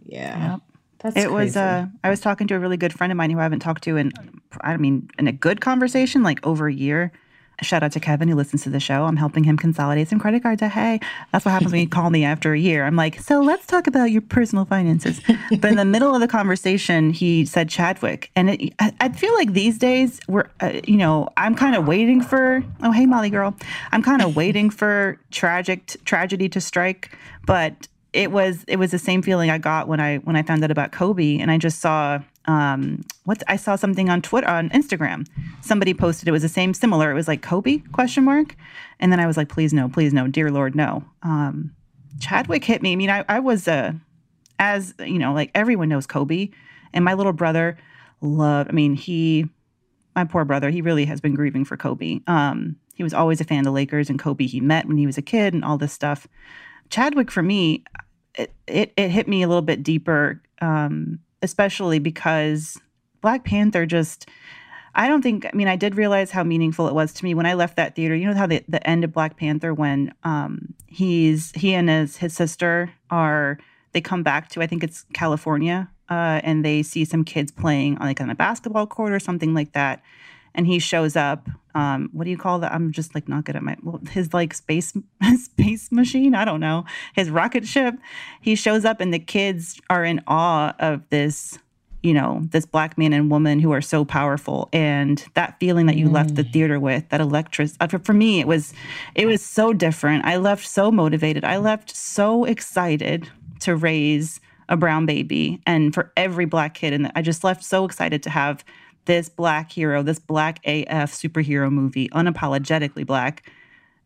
Yeah, 0.05 0.53
Yep. 0.53 0.61
that's 0.99 1.17
It 1.17 1.33
was. 1.33 1.57
Uh, 1.57 1.87
I 2.03 2.11
was 2.11 2.21
talking 2.21 2.47
to 2.49 2.55
a 2.55 2.59
really 2.59 2.77
good 2.77 2.93
friend 2.93 3.11
of 3.11 3.17
mine 3.17 3.31
who 3.31 3.39
I 3.39 3.43
haven't 3.43 3.61
talked 3.61 3.85
to 3.85 3.97
in, 3.97 4.13
I 4.61 4.77
mean, 4.77 5.09
in 5.19 5.29
a 5.29 5.33
good 5.33 5.61
conversation, 5.61 6.23
like 6.23 6.47
over 6.47 6.69
a 6.69 6.73
year. 6.73 7.13
Shout 7.63 7.83
out 7.83 7.93
to 7.93 8.01
Kevin 8.01 8.29
who 8.29 8.35
listens 8.35 8.65
to 8.65 8.71
the 8.71 8.81
show. 8.81 9.05
I'm 9.05 9.17
helping 9.17 9.45
him 9.45 9.57
consolidate 9.57 10.09
some 10.09 10.19
credit 10.19 10.43
cards. 10.43 10.61
Hey, 10.61 11.01
that's 11.33 11.45
what 11.45 11.53
happens 11.53 11.73
when 11.73 11.81
you 11.81 11.89
call 11.89 12.11
me 12.11 12.25
after 12.25 12.53
a 12.53 12.59
year. 12.59 12.85
I'm 12.85 12.97
like, 12.97 13.21
so 13.21 13.41
let's 13.41 13.67
talk 13.67 13.87
about 13.87 14.11
your 14.11 14.23
personal 14.23 14.65
finances. 14.65 15.21
But 15.61 15.71
in 15.71 15.77
the 15.77 15.85
middle 15.85 16.15
of 16.15 16.21
the 16.21 16.29
conversation, 16.29 17.11
he 17.11 17.45
said 17.45 17.69
Chadwick, 17.69 18.31
and 18.35 18.51
it, 18.51 18.75
I, 18.79 18.93
I 19.01 19.09
feel 19.11 19.35
like 19.35 19.53
these 19.53 19.79
days 19.79 20.21
we're, 20.29 20.49
uh, 20.61 20.81
you 20.87 20.97
know, 20.97 21.29
I'm 21.37 21.55
kind 21.55 21.77
of 21.77 21.87
waiting 21.87 22.21
for. 22.21 22.65
Oh, 22.83 22.93
hey, 22.93 23.07
Molly 23.07 23.31
girl, 23.31 23.55
I'm 23.93 24.03
kind 24.03 24.23
of 24.23 24.37
waiting 24.37 24.71
for 24.71 25.19
tragic 25.31 25.97
tragedy 26.05 26.49
to 26.49 26.61
strike, 26.61 27.17
but 27.47 27.89
it 28.13 28.31
was 28.31 28.65
it 28.69 28.77
was 28.77 28.91
the 28.91 28.99
same 28.99 29.23
feeling 29.23 29.51
I 29.51 29.59
got 29.59 29.89
when 29.89 30.01
I 30.01 30.19
when 30.19 30.37
I 30.37 30.43
found 30.43 30.65
out 30.65 30.71
about 30.71 30.93
Kobe 30.93 31.39
and 31.39 31.51
I 31.51 31.59
just 31.59 31.81
saw 31.81 32.21
um 32.47 33.03
what 33.25 33.43
I 33.49 33.57
saw 33.57 33.77
something 33.77 34.11
on 34.11 34.23
Twitter 34.23 34.49
on 34.49 34.71
Instagram. 34.71 35.27
Somebody 35.63 35.95
posted 35.95 36.29
it 36.29 36.33
was 36.33 36.43
the 36.43 36.49
same 36.49 36.75
similar. 36.75 37.11
It 37.11 37.15
was 37.15 37.29
like 37.29 37.43
Kobe 37.43 37.79
question 37.93 38.25
mark. 38.25 38.57
And 39.01 39.11
then 39.11 39.21
I 39.21 39.27
was 39.27 39.37
like, 39.37 39.49
please 39.49 39.73
no, 39.73 39.89
please 39.89 40.13
no, 40.13 40.29
dear 40.29 40.51
Lord, 40.51 40.75
no. 40.75 41.05
Um 41.23 41.75
Chadwick 42.21 42.65
hit 42.65 42.83
me. 42.83 42.93
I 42.93 42.97
mean, 42.97 43.11
I, 43.11 43.25
I 43.29 43.41
was 43.41 43.67
uh 43.67 43.93
as 44.59 44.95
you 44.99 45.19
know, 45.19 45.33
like 45.33 45.51
everyone 45.55 45.89
knows 45.89 46.07
Kobe. 46.07 46.51
And 46.93 47.05
my 47.05 47.15
little 47.15 47.33
brother 47.33 47.77
loved 48.21 48.71
I 48.71 48.73
mean, 48.73 48.95
he 48.95 49.49
my 50.15 50.25
poor 50.25 50.45
brother, 50.45 50.71
he 50.71 50.81
really 50.81 51.05
has 51.07 51.21
been 51.21 51.35
grieving 51.35 51.65
for 51.65 51.77
Kobe. 51.77 52.21
Um, 52.27 52.77
he 52.95 53.03
was 53.03 53.15
always 53.15 53.41
a 53.41 53.45
fan 53.45 53.61
of 53.61 53.65
the 53.65 53.73
Lakers 53.73 54.09
and 54.09 54.19
Kobe 54.19 54.47
he 54.47 54.61
met 54.61 54.87
when 54.87 54.97
he 54.97 55.07
was 55.07 55.19
a 55.19 55.23
kid 55.23 55.55
and 55.55 55.65
all 55.65 55.77
this 55.77 55.93
stuff. 55.93 56.27
Chadwick 56.91 57.31
for 57.31 57.43
me, 57.43 57.85
it, 58.37 58.53
it, 58.67 58.93
it 58.97 59.11
hit 59.11 59.27
me 59.27 59.43
a 59.43 59.49
little 59.49 59.63
bit 59.63 59.83
deeper, 59.83 60.41
um, 60.61 61.19
especially 61.45 61.99
because 61.99 62.81
Black 63.21 63.45
Panther 63.45 63.87
just, 63.87 64.29
I 64.95 65.07
don't 65.09 65.23
think, 65.23 65.47
I 65.47 65.51
mean, 65.55 65.69
I 65.69 65.77
did 65.77 65.95
realize 65.95 66.31
how 66.31 66.43
meaningful 66.43 66.89
it 66.89 66.95
was 66.95 67.13
to 67.15 67.25
me 67.25 67.35
when 67.35 67.47
I 67.47 67.55
left 67.55 67.77
that 67.77 67.95
theater. 67.95 68.15
You 68.15 68.27
know 68.27 68.35
how 68.35 68.47
the, 68.47 68.65
the 68.69 68.85
end 68.89 69.05
of 69.05 69.13
Black 69.13 69.37
Panther, 69.37 69.73
when 69.73 70.13
um, 70.25 70.75
he's, 70.87 71.53
he 71.53 71.75
and 71.75 71.89
his, 71.89 72.17
his 72.17 72.35
sister 72.35 72.93
are, 73.11 73.59
they 73.93 74.01
come 74.01 74.23
back 74.23 74.49
to, 74.51 74.63
I 74.63 74.67
think 74.67 74.83
it's 74.83 75.05
California, 75.13 75.89
uh, 76.11 76.41
and 76.43 76.65
they 76.65 76.83
see 76.83 77.05
some 77.05 77.25
kids 77.25 77.53
playing 77.53 77.99
on 77.99 78.07
like 78.07 78.21
on 78.21 78.31
a 78.31 78.35
basketball 78.35 78.87
court 78.87 79.13
or 79.13 79.21
something 79.21 79.55
like 79.55 79.73
that. 79.73 80.03
And 80.55 80.67
he 80.67 80.79
shows 80.79 81.17
up. 81.17 81.49
Um, 81.75 82.09
what 82.13 82.25
do 82.25 82.31
you 82.31 82.39
call 82.39 82.61
that? 82.61 82.73
I'm 82.73 82.93
just 82.93 83.15
like 83.15 83.29
not 83.29 83.45
good 83.45 83.57
at 83.57 83.63
my 83.63 83.77
well, 83.83 84.01
his 84.11 84.33
like 84.33 84.55
space 84.55 84.93
space 85.37 85.91
machine. 85.91 86.35
I 86.35 86.45
don't 86.45 86.61
know 86.61 86.85
his 87.15 87.31
rocket 87.31 87.67
ship. 87.67 87.95
He 88.41 88.55
shows 88.55 88.85
up, 88.85 89.01
and 89.01 89.13
the 89.13 89.19
kids 89.19 89.81
are 89.91 90.05
in 90.05 90.23
awe 90.29 90.75
of 90.79 91.03
this, 91.11 91.59
you 92.05 92.15
know, 92.15 92.43
this 92.51 92.67
black 92.67 92.97
man 92.97 93.13
and 93.13 93.31
woman 93.31 93.59
who 93.59 93.73
are 93.73 93.81
so 93.81 94.05
powerful. 94.05 94.69
And 94.73 95.25
that 95.35 95.59
feeling 95.59 95.87
that 95.87 95.97
you 95.97 96.09
left 96.09 96.37
the 96.37 96.45
theater 96.45 96.79
with, 96.79 97.09
that 97.09 97.21
electric. 97.21 97.71
uh, 97.81 97.89
For, 97.89 97.99
for 97.99 98.13
me, 98.13 98.39
it 98.39 98.47
was, 98.47 98.73
it 99.17 99.27
was 99.27 99.43
so 99.43 99.73
different. 99.73 100.25
I 100.25 100.37
left 100.37 100.65
so 100.67 100.93
motivated. 100.93 101.45
I 101.45 101.57
left 101.57 101.97
so 101.97 102.45
excited 102.45 103.29
to 103.61 103.75
raise 103.75 104.41
a 104.69 104.77
brown 104.77 105.07
baby, 105.07 105.61
and 105.67 105.93
for 105.93 106.13
every 106.17 106.47
black 106.47 106.75
kid, 106.75 106.93
and 106.93 107.11
I 107.15 107.21
just 107.23 107.45
left 107.45 107.63
so 107.65 107.85
excited 107.85 108.23
to 108.23 108.31
have 108.31 108.65
this 109.05 109.29
black 109.29 109.73
hero, 109.73 110.03
this 110.03 110.19
black 110.19 110.59
AF 110.65 111.13
superhero 111.13 111.71
movie, 111.71 112.09
unapologetically 112.11 113.07
black, 113.07 113.51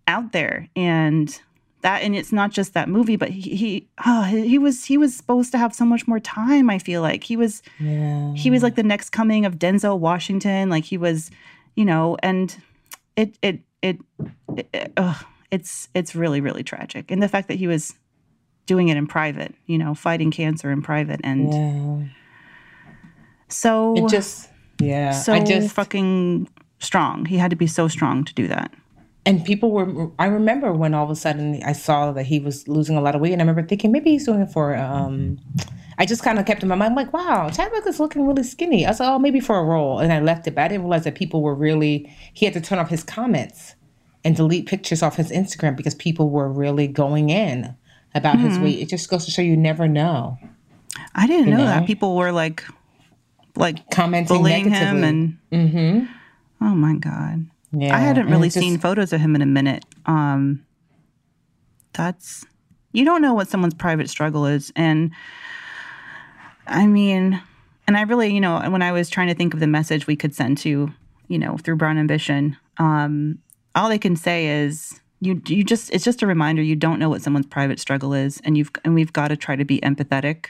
out 0.07 0.33
there. 0.33 0.69
And 0.75 1.38
that 1.83 2.02
and 2.02 2.17
it's 2.17 2.33
not 2.33 2.50
just 2.50 2.75
that 2.75 2.88
movie 2.88 3.17
but 3.17 3.31
he 3.31 3.55
he, 3.55 3.88
oh, 4.05 4.23
he 4.23 4.59
was 4.59 4.85
he 4.85 4.99
was 4.99 5.14
supposed 5.14 5.52
to 5.52 5.59
have 5.59 5.75
so 5.75 5.85
much 5.85 6.09
more 6.09 6.19
time 6.19 6.69
i 6.71 6.78
feel 6.78 7.00
like 7.02 7.23
he 7.23 7.37
was 7.37 7.62
yeah. 7.78 8.33
he 8.35 8.50
was 8.50 8.62
like 8.62 8.75
the 8.75 8.83
next 8.83 9.11
coming 9.11 9.45
of 9.45 9.59
denzel 9.59 9.99
washington 9.99 10.69
like 10.69 10.85
he 10.85 10.99
was 10.99 11.31
you 11.76 11.85
know 11.85 12.17
and 12.23 12.61
it 13.17 13.38
it 13.43 13.61
it, 13.83 13.99
it, 14.57 14.67
it 14.73 14.93
it's 15.50 15.88
it's 15.95 16.14
really 16.14 16.40
really 16.40 16.62
tragic 16.62 17.11
and 17.11 17.23
the 17.23 17.28
fact 17.28 17.49
that 17.49 17.55
he 17.55 17.67
was 17.67 17.95
doing 18.67 18.88
it 18.88 18.97
in 18.97 19.07
private 19.07 19.55
you 19.67 19.78
know 19.78 19.95
fighting 19.95 20.31
cancer 20.31 20.71
in 20.71 20.83
private 20.83 21.21
and 21.25 21.52
yeah. 21.55 22.09
so 23.49 23.95
it 23.97 24.09
just 24.09 24.50
yeah. 24.80 25.12
So 25.12 25.32
I 25.32 25.40
just 25.40 25.75
fucking 25.75 26.49
strong. 26.78 27.25
He 27.25 27.37
had 27.37 27.50
to 27.50 27.56
be 27.56 27.66
so 27.66 27.88
strong 27.88 28.25
to 28.25 28.35
do 28.35 28.49
that. 28.49 28.73
And 29.26 29.44
people 29.44 29.73
were 29.73 30.11
i 30.18 30.25
remember 30.25 30.73
when 30.73 30.94
all 30.94 31.04
of 31.04 31.11
a 31.11 31.16
sudden 31.16 31.61
i 31.62 31.73
saw 31.73 32.12
that 32.12 32.25
he 32.25 32.38
was 32.40 32.66
losing 32.66 32.97
a 32.97 33.00
lot 33.02 33.14
of 33.14 33.20
weight 33.20 33.32
and 33.32 33.42
i 33.42 33.44
remember 33.44 33.62
thinking 33.68 33.92
maybe 33.92 34.12
he's 34.12 34.25
doing 34.25 34.40
it 34.40 34.50
for 34.50 34.75
um 34.75 35.38
i 35.99 36.06
just 36.06 36.23
kind 36.23 36.38
of 36.38 36.47
kept 36.47 36.62
in 36.62 36.68
my 36.68 36.75
mind 36.75 36.94
like 36.94 37.12
wow 37.12 37.50
chadwick 37.50 37.87
is 37.87 38.00
looking 38.00 38.26
really 38.26 38.42
skinny. 38.42 38.87
I 38.87 38.90
was 38.90 39.00
like 39.00 39.08
oh 39.11 39.18
maybe 39.18 39.40
for 39.40 39.58
a 39.58 39.64
role. 39.64 39.99
And 39.99 40.14
i 40.14 40.20
left 40.20 40.47
it 40.47 40.54
but 40.54 40.62
i 40.62 40.68
didn't 40.68 40.85
realize 40.85 41.04
that 41.04 41.14
people 41.14 41.42
were 41.42 41.54
really 41.54 42.11
he 42.32 42.47
had 42.47 42.54
to 42.54 42.61
turn 42.61 42.78
off 42.78 42.88
his 42.88 43.04
comments 43.04 43.75
and 44.25 44.35
delete 44.35 44.66
pictures 44.66 45.02
off 45.02 45.16
his 45.16 45.30
instagram 45.30 45.76
because 45.76 45.94
people 45.94 46.30
were 46.30 46.50
really 46.50 46.87
going 46.87 47.28
in 47.28 47.76
about 48.14 48.37
mm-hmm. 48.37 48.49
his 48.49 48.58
weight. 48.58 48.78
It 48.80 48.88
just 48.88 49.08
goes 49.08 49.25
to 49.25 49.30
show 49.30 49.42
you 49.42 49.56
never 49.56 49.88
know. 49.88 50.38
I 51.14 51.26
didn't 51.26 51.50
know, 51.50 51.58
know, 51.58 51.64
that. 51.64 51.87
people 51.87 52.16
were 52.16 52.32
like 52.32 52.64
like 53.59 53.91
commenting 53.91 54.37
bullying 54.37 54.71
him 54.71 55.05
and 55.05 55.38
mm-hmm. 55.53 56.07
oh 56.61 56.75
my 56.75 56.95
god 56.97 57.47
yeah, 57.73 57.95
I 57.95 58.00
hadn't 58.00 58.29
really 58.29 58.49
just, 58.49 58.59
seen 58.59 58.79
photos 58.79 59.12
of 59.12 59.21
him 59.21 59.35
in 59.35 59.43
a 59.43 59.47
minute. 59.47 59.85
Um, 60.07 60.65
that's 61.93 62.47
you 62.93 63.05
don't 63.05 63.21
know 63.21 63.35
what 63.35 63.49
someone's 63.49 63.75
private 63.75 64.09
struggle 64.09 64.47
is, 64.47 64.73
and 64.75 65.11
I 66.67 66.87
mean, 66.87 67.41
and 67.87 67.97
I 67.97 68.03
really, 68.03 68.33
you 68.33 68.41
know, 68.41 68.59
when 68.71 68.83
I 68.83 68.93
was 68.93 69.11
trying 69.11 69.29
to 69.29 69.35
think 69.35 69.53
of 69.53 69.61
the 69.61 69.67
message 69.67 70.07
we 70.07 70.17
could 70.17 70.35
send 70.35 70.59
to, 70.59 70.91
you 71.29 71.38
know, 71.38 71.59
through 71.59 71.77
Brown 71.77 71.99
Ambition, 71.99 72.57
um, 72.79 73.38
all 73.75 73.88
they 73.88 73.99
can 73.99 74.17
say 74.17 74.62
is 74.62 75.00
you 75.21 75.43
you 75.47 75.62
just 75.62 75.91
it's 75.93 76.05
just 76.05 76.23
a 76.23 76.27
reminder 76.27 76.62
you 76.62 76.77
don't 76.77 76.99
know 76.99 77.11
what 77.11 77.21
someone's 77.21 77.47
private 77.47 77.79
struggle 77.79 78.15
is, 78.15 78.41
and 78.45 78.57
you've 78.57 78.71
and 78.85 78.95
we've 78.95 79.12
got 79.12 79.29
to 79.29 79.37
try 79.37 79.57
to 79.57 79.65
be 79.65 79.79
empathetic, 79.81 80.47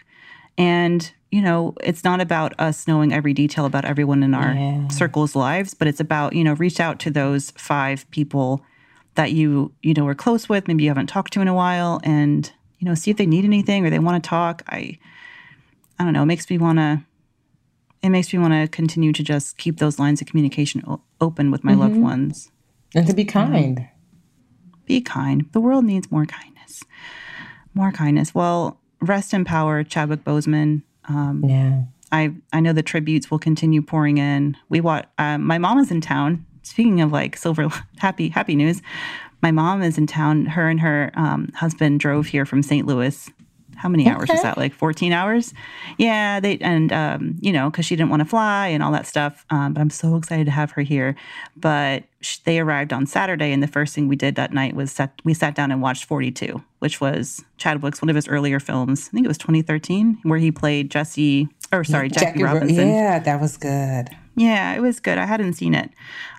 and 0.57 1.13
you 1.31 1.43
know, 1.43 1.75
it's 1.83 2.05
not 2.05 2.21
about 2.21 2.59
us 2.59 2.89
knowing 2.89 3.13
every 3.13 3.35
detail 3.35 3.67
about 3.67 3.85
everyone 3.85 4.23
in 4.23 4.35
our 4.35 4.53
yeah. 4.53 4.89
circle's 4.89 5.37
lives, 5.37 5.75
but 5.75 5.87
it's 5.87 6.01
about, 6.01 6.33
you 6.33 6.43
know, 6.43 6.55
reach 6.55 6.81
out 6.81 6.99
to 7.01 7.11
those 7.11 7.51
five 7.53 8.11
people 8.11 8.65
that 9.15 9.33
you, 9.33 9.73
you 9.83 9.93
know, 9.95 10.07
are 10.07 10.15
close 10.15 10.49
with, 10.49 10.69
maybe 10.69 10.85
you 10.85 10.91
haven't 10.91 11.09
talked 11.09 11.33
to 11.35 11.41
in 11.41 11.49
a 11.49 11.55
while 11.55 12.01
and, 12.03 12.53
you 12.79 12.87
know, 12.87 12.95
see 12.95 13.11
if 13.11 13.17
they 13.17 13.27
need 13.27 13.45
anything 13.45 13.85
or 13.85 13.91
they 13.91 13.99
want 13.99 14.23
to 14.23 14.29
talk. 14.29 14.63
I 14.69 14.99
I 15.99 16.05
don't 16.05 16.13
know, 16.13 16.23
it 16.23 16.27
makes 16.27 16.49
me 16.49 16.59
want 16.59 16.79
to 16.79 17.03
it 18.01 18.11
makes 18.11 18.33
me 18.33 18.39
want 18.39 18.55
to 18.55 18.69
continue 18.69 19.13
to 19.13 19.23
just 19.23 19.59
keep 19.59 19.79
those 19.79 19.99
lines 19.99 20.21
of 20.21 20.29
communication 20.29 20.83
o- 20.87 21.03
open 21.21 21.51
with 21.51 21.65
my 21.65 21.73
mm-hmm. 21.73 21.81
loved 21.81 21.97
ones 21.97 22.51
and 22.95 23.07
to 23.07 23.13
be 23.13 23.25
kind. 23.25 23.89
be 24.87 25.01
kind. 25.01 25.47
The 25.53 25.61
world 25.61 25.85
needs 25.85 26.11
more 26.11 26.25
kindness. 26.25 26.85
More 27.75 27.93
kindness. 27.93 28.35
Well, 28.35 28.81
rest 29.01 29.35
in 29.35 29.45
power, 29.45 29.83
Chadwick 29.83 30.25
Boseman. 30.25 30.83
Um, 31.09 31.45
yeah. 31.45 31.83
I 32.11 32.35
I 32.53 32.61
know 32.61 32.73
the 32.73 32.83
tributes 32.83 33.31
will 33.31 33.39
continue 33.39 33.83
pouring 33.83 34.19
in. 34.19 34.57
We 34.69 34.81
watch. 34.81 35.07
Uh, 35.19 35.39
my 35.39 35.59
mom 35.59 35.79
is 35.79 35.91
in 35.91 36.01
town. 36.01 36.47
Speaking 36.63 37.01
of 37.01 37.13
like 37.13 37.37
silver 37.37 37.69
happy 37.99 38.29
happy 38.29 38.55
news, 38.55 38.83
my 39.43 39.51
mom 39.51 39.83
is 39.83 39.99
in 39.99 40.07
town. 40.07 40.47
Her 40.47 40.69
and 40.69 40.81
her 40.81 41.11
um, 41.15 41.51
husband 41.55 42.01
drove 42.01 42.27
here 42.27 42.47
from 42.47 42.63
St. 42.63 42.87
Louis 42.87 43.31
how 43.79 43.89
many 43.89 44.05
okay. 44.05 44.11
hours 44.11 44.29
was 44.29 44.43
that? 44.43 44.59
Like 44.59 44.75
14 44.75 45.13
hours? 45.13 45.55
Yeah, 45.99 46.41
they 46.41 46.59
and 46.59 46.93
um, 46.93 47.37
you 47.41 47.53
know, 47.53 47.71
because 47.71 47.87
she 47.87 47.95
didn't 47.95 48.11
want 48.11 48.21
to 48.21 48.29
fly 48.29 48.67
and 48.69 48.83
all 48.83 48.91
that 48.93 49.07
stuff. 49.07 49.47
Um, 49.51 49.73
but 49.73 49.81
I'm 49.81 49.91
so 49.91 50.17
excited 50.17 50.47
to 50.47 50.51
have 50.51 50.73
her 50.73 50.83
here. 50.83 51.15
But 51.57 52.05
sh- 52.21 52.39
they 52.39 52.59
arrived 52.59 52.93
on 52.93 53.07
Saturday, 53.07 53.53
and 53.53 53.63
the 53.63 53.69
first 53.69 53.95
thing 53.95 54.09
we 54.09 54.17
did 54.17 54.35
that 54.35 54.53
night 54.53 54.75
was 54.75 54.91
set, 54.91 55.21
we 55.25 55.33
sat 55.33 55.55
down 55.55 55.71
and 55.71 55.81
watched 55.81 56.05
42, 56.07 56.63
which 56.81 57.01
was 57.01 57.45
Chadwick's 57.57 58.03
one 58.03 58.09
of 58.09 58.17
his 58.17 58.27
earlier 58.27 58.59
films. 58.59 59.09
I 59.09 59.11
think 59.13 59.25
it 59.25 59.29
was 59.29 59.39
2013, 59.39 60.19
where 60.25 60.39
he 60.39 60.51
played 60.51 60.91
Jesse. 60.91 61.49
Or 61.73 61.85
sorry, 61.85 62.09
Jackie, 62.09 62.27
Jackie 62.27 62.43
Robinson. 62.43 62.89
Yeah, 62.89 63.21
that 63.21 63.41
was 63.41 63.57
good. 63.57 64.09
Yeah, 64.35 64.75
it 64.75 64.81
was 64.81 64.99
good. 64.99 65.19
I 65.19 65.27
hadn't 65.27 65.55
seen 65.55 65.75
it, 65.75 65.91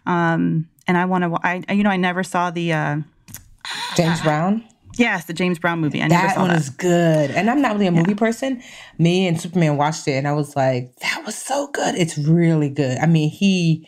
um, 0.05 0.67
and 0.87 0.97
I 0.97 1.05
want 1.05 1.23
to. 1.23 1.37
I 1.43 1.63
you 1.73 1.83
know 1.83 1.89
I 1.89 1.97
never 1.97 2.23
saw 2.23 2.49
the 2.51 2.73
uh, 2.73 2.97
James 3.95 4.21
Brown. 4.21 4.63
Yes, 4.99 5.25
the 5.25 5.33
James 5.33 5.57
Brown 5.57 5.79
movie. 5.79 6.03
I 6.03 6.09
that 6.09 6.37
one 6.37 6.49
that. 6.49 6.59
is 6.59 6.69
good. 6.69 7.31
And 7.31 7.49
I'm 7.49 7.61
not 7.61 7.71
really 7.71 7.87
a 7.87 7.91
movie 7.91 8.11
yeah. 8.11 8.17
person. 8.17 8.61
Me 8.97 9.27
and 9.27 9.39
Superman 9.39 9.77
watched 9.77 10.05
it 10.09 10.15
and 10.15 10.27
I 10.27 10.33
was 10.33 10.57
like, 10.57 10.93
that 10.97 11.23
was 11.25 11.35
so 11.35 11.67
good. 11.67 11.95
It's 11.95 12.17
really 12.17 12.69
good. 12.69 12.97
I 12.97 13.05
mean, 13.05 13.29
he 13.29 13.87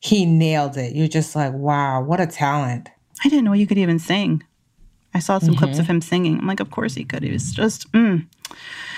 he 0.00 0.26
nailed 0.26 0.76
it. 0.76 0.96
You're 0.96 1.06
just 1.06 1.36
like, 1.36 1.52
wow, 1.52 2.02
what 2.02 2.20
a 2.20 2.26
talent. 2.26 2.88
I 3.24 3.28
didn't 3.28 3.44
know 3.44 3.52
you 3.52 3.68
could 3.68 3.78
even 3.78 4.00
sing. 4.00 4.42
I 5.14 5.20
saw 5.20 5.38
some 5.38 5.50
mm-hmm. 5.50 5.58
clips 5.58 5.78
of 5.78 5.86
him 5.86 6.00
singing. 6.00 6.38
I'm 6.38 6.48
like, 6.48 6.58
of 6.58 6.72
course 6.72 6.94
he 6.94 7.04
could. 7.04 7.22
He 7.22 7.30
was 7.30 7.52
just 7.52 7.90
mm. 7.92 8.26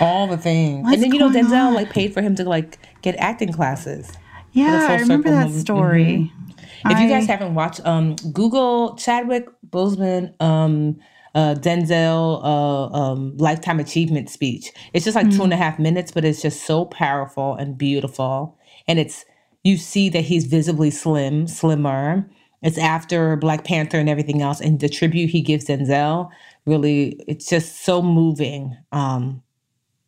all 0.01 0.27
the 0.27 0.39
things. 0.39 0.85
What's 0.85 0.95
and 0.95 1.03
then 1.03 1.13
you 1.13 1.19
know 1.19 1.29
Denzel 1.29 1.69
on? 1.69 1.75
like 1.75 1.91
paid 1.91 2.15
for 2.15 2.23
him 2.23 2.35
to 2.37 2.45
like 2.45 2.79
get 3.03 3.15
acting 3.17 3.53
classes. 3.53 4.11
Yeah, 4.53 4.87
I 4.89 4.97
remember 4.97 5.29
that 5.31 5.49
movie. 5.49 5.61
story. 5.61 6.33
Mm-hmm. 6.33 6.91
If 6.91 6.97
I, 6.97 7.03
you 7.05 7.11
guys 7.11 7.27
haven't 7.27 7.55
watched, 7.55 7.85
um, 7.87 8.17
Google 8.33 8.97
Chadwick 8.97 9.49
Boseman 9.71 10.41
um, 10.41 10.99
uh, 11.35 11.55
Denzel 11.55 12.45
uh, 12.45 12.87
um, 12.95 13.37
lifetime 13.39 13.81
achievement 13.81 14.29
speech. 14.29 14.71
It's 14.93 15.05
just 15.05 15.15
like 15.15 15.27
mm-hmm. 15.27 15.37
two 15.37 15.45
and 15.45 15.53
a 15.53 15.57
half 15.57 15.79
minutes, 15.79 16.13
but 16.13 16.25
it's 16.25 16.43
just 16.43 16.67
so 16.67 16.85
powerful 16.85 17.55
and 17.55 17.77
beautiful. 17.79 18.59
And 18.87 18.99
it's 18.99 19.25
you 19.65 19.77
see 19.77 20.09
that 20.11 20.23
he's 20.23 20.45
visibly 20.45 20.91
slim, 20.91 21.47
slimmer. 21.47 22.29
It's 22.63 22.79
after 22.79 23.37
Black 23.37 23.65
Panther 23.65 23.99
and 23.99 24.09
everything 24.09 24.43
else, 24.43 24.61
and 24.61 24.81
the 24.81 24.89
tribute 24.89 25.31
he 25.31 25.41
gives 25.41 25.65
Denzel 25.65 26.31
really, 26.65 27.21
it's 27.27 27.49
just 27.49 27.85
so 27.85 28.03
moving. 28.03 28.77
Um, 28.93 29.43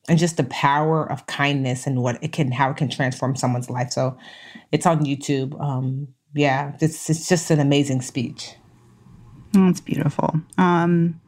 and 0.07 0.19
just 0.19 0.37
the 0.37 0.45
power 0.45 1.11
of 1.11 1.27
kindness 1.27 1.87
and 1.87 2.03
what 2.03 2.23
it 2.23 2.31
can, 2.33 2.53
how 2.53 2.71
it 2.71 2.77
can 2.77 2.91
transform 2.91 3.35
someone's 3.35 3.71
life. 3.71 3.91
So, 3.91 4.19
it's 4.71 4.85
on 4.85 5.05
YouTube. 5.05 5.59
Um, 5.59 6.09
yeah, 6.35 6.73
it's 6.81 7.09
it's 7.09 7.29
just 7.29 7.51
an 7.51 7.59
amazing 7.59 8.03
speech. 8.03 8.55
That's 9.55 9.81
beautiful. 9.81 10.41
Um, 10.59 11.21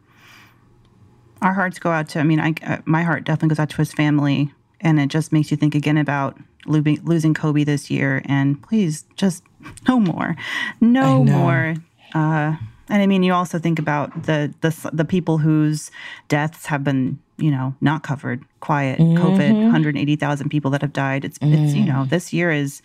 our 1.42 1.52
hearts 1.52 1.78
go 1.78 1.90
out 1.90 2.08
to. 2.10 2.20
I 2.20 2.22
mean, 2.22 2.40
I 2.40 2.54
uh, 2.66 2.78
my 2.84 3.02
heart 3.02 3.24
definitely 3.24 3.50
goes 3.50 3.58
out 3.58 3.70
to 3.70 3.76
his 3.76 3.92
family, 3.92 4.52
and 4.80 4.98
it 4.98 5.08
just 5.08 5.32
makes 5.32 5.50
you 5.50 5.56
think 5.56 5.74
again 5.74 5.96
about 5.96 6.38
losing, 6.66 7.00
losing 7.04 7.34
Kobe 7.34 7.64
this 7.64 7.90
year. 7.90 8.22
And 8.26 8.62
please, 8.62 9.04
just 9.16 9.42
no 9.88 10.00
more, 10.00 10.36
no 10.80 11.24
more. 11.24 11.74
Uh, 12.14 12.56
and 12.88 13.02
I 13.02 13.06
mean, 13.06 13.22
you 13.22 13.32
also 13.32 13.58
think 13.58 13.78
about 13.78 14.24
the 14.24 14.52
the 14.60 14.90
the 14.92 15.04
people 15.04 15.38
whose 15.38 15.90
deaths 16.28 16.66
have 16.66 16.84
been, 16.84 17.18
you 17.36 17.50
know, 17.50 17.74
not 17.80 18.02
covered. 18.02 18.44
Quiet 18.60 18.98
mm-hmm. 18.98 19.22
COVID, 19.22 19.62
180,000 19.62 20.48
people 20.48 20.70
that 20.72 20.82
have 20.82 20.92
died. 20.92 21.24
It's 21.24 21.38
mm. 21.38 21.52
it's 21.52 21.74
you 21.74 21.84
know, 21.84 22.04
mm. 22.04 22.08
this 22.08 22.32
year 22.32 22.50
is 22.50 22.82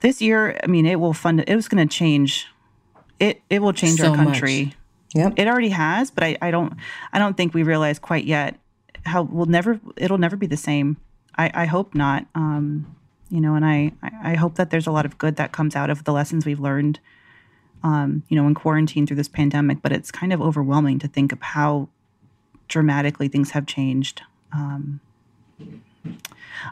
this 0.00 0.20
year. 0.20 0.58
I 0.62 0.66
mean, 0.66 0.86
it 0.86 1.00
will 1.00 1.14
fund. 1.14 1.44
It 1.46 1.56
was 1.56 1.68
going 1.68 1.86
to 1.86 1.92
change 1.94 2.46
it 3.22 3.42
it 3.48 3.62
will 3.62 3.72
change 3.72 4.00
so 4.00 4.10
our 4.10 4.16
country. 4.16 4.74
Yep. 5.14 5.34
It 5.36 5.46
already 5.46 5.68
has, 5.68 6.10
but 6.10 6.24
I, 6.24 6.38
I 6.40 6.50
don't 6.50 6.74
I 7.12 7.18
don't 7.18 7.36
think 7.36 7.54
we 7.54 7.62
realize 7.62 7.98
quite 7.98 8.24
yet 8.24 8.58
how 9.04 9.22
we'll 9.22 9.46
never 9.46 9.80
it'll 9.96 10.18
never 10.18 10.36
be 10.36 10.46
the 10.46 10.56
same. 10.56 10.96
I, 11.38 11.50
I 11.54 11.64
hope 11.66 11.94
not. 11.94 12.26
Um, 12.34 12.96
you 13.30 13.40
know, 13.40 13.54
and 13.54 13.64
I, 13.64 13.92
I 14.22 14.34
hope 14.34 14.56
that 14.56 14.68
there's 14.68 14.86
a 14.86 14.90
lot 14.90 15.06
of 15.06 15.16
good 15.16 15.36
that 15.36 15.52
comes 15.52 15.74
out 15.74 15.88
of 15.88 16.04
the 16.04 16.12
lessons 16.12 16.44
we've 16.44 16.60
learned 16.60 17.00
um, 17.82 18.22
you 18.28 18.36
know, 18.36 18.46
in 18.46 18.54
quarantine 18.54 19.06
through 19.06 19.16
this 19.16 19.28
pandemic, 19.28 19.82
but 19.82 19.92
it's 19.92 20.10
kind 20.10 20.32
of 20.32 20.40
overwhelming 20.40 20.98
to 21.00 21.08
think 21.08 21.32
of 21.32 21.40
how 21.40 21.88
dramatically 22.68 23.28
things 23.28 23.50
have 23.50 23.66
changed. 23.66 24.22
Um, 24.52 25.00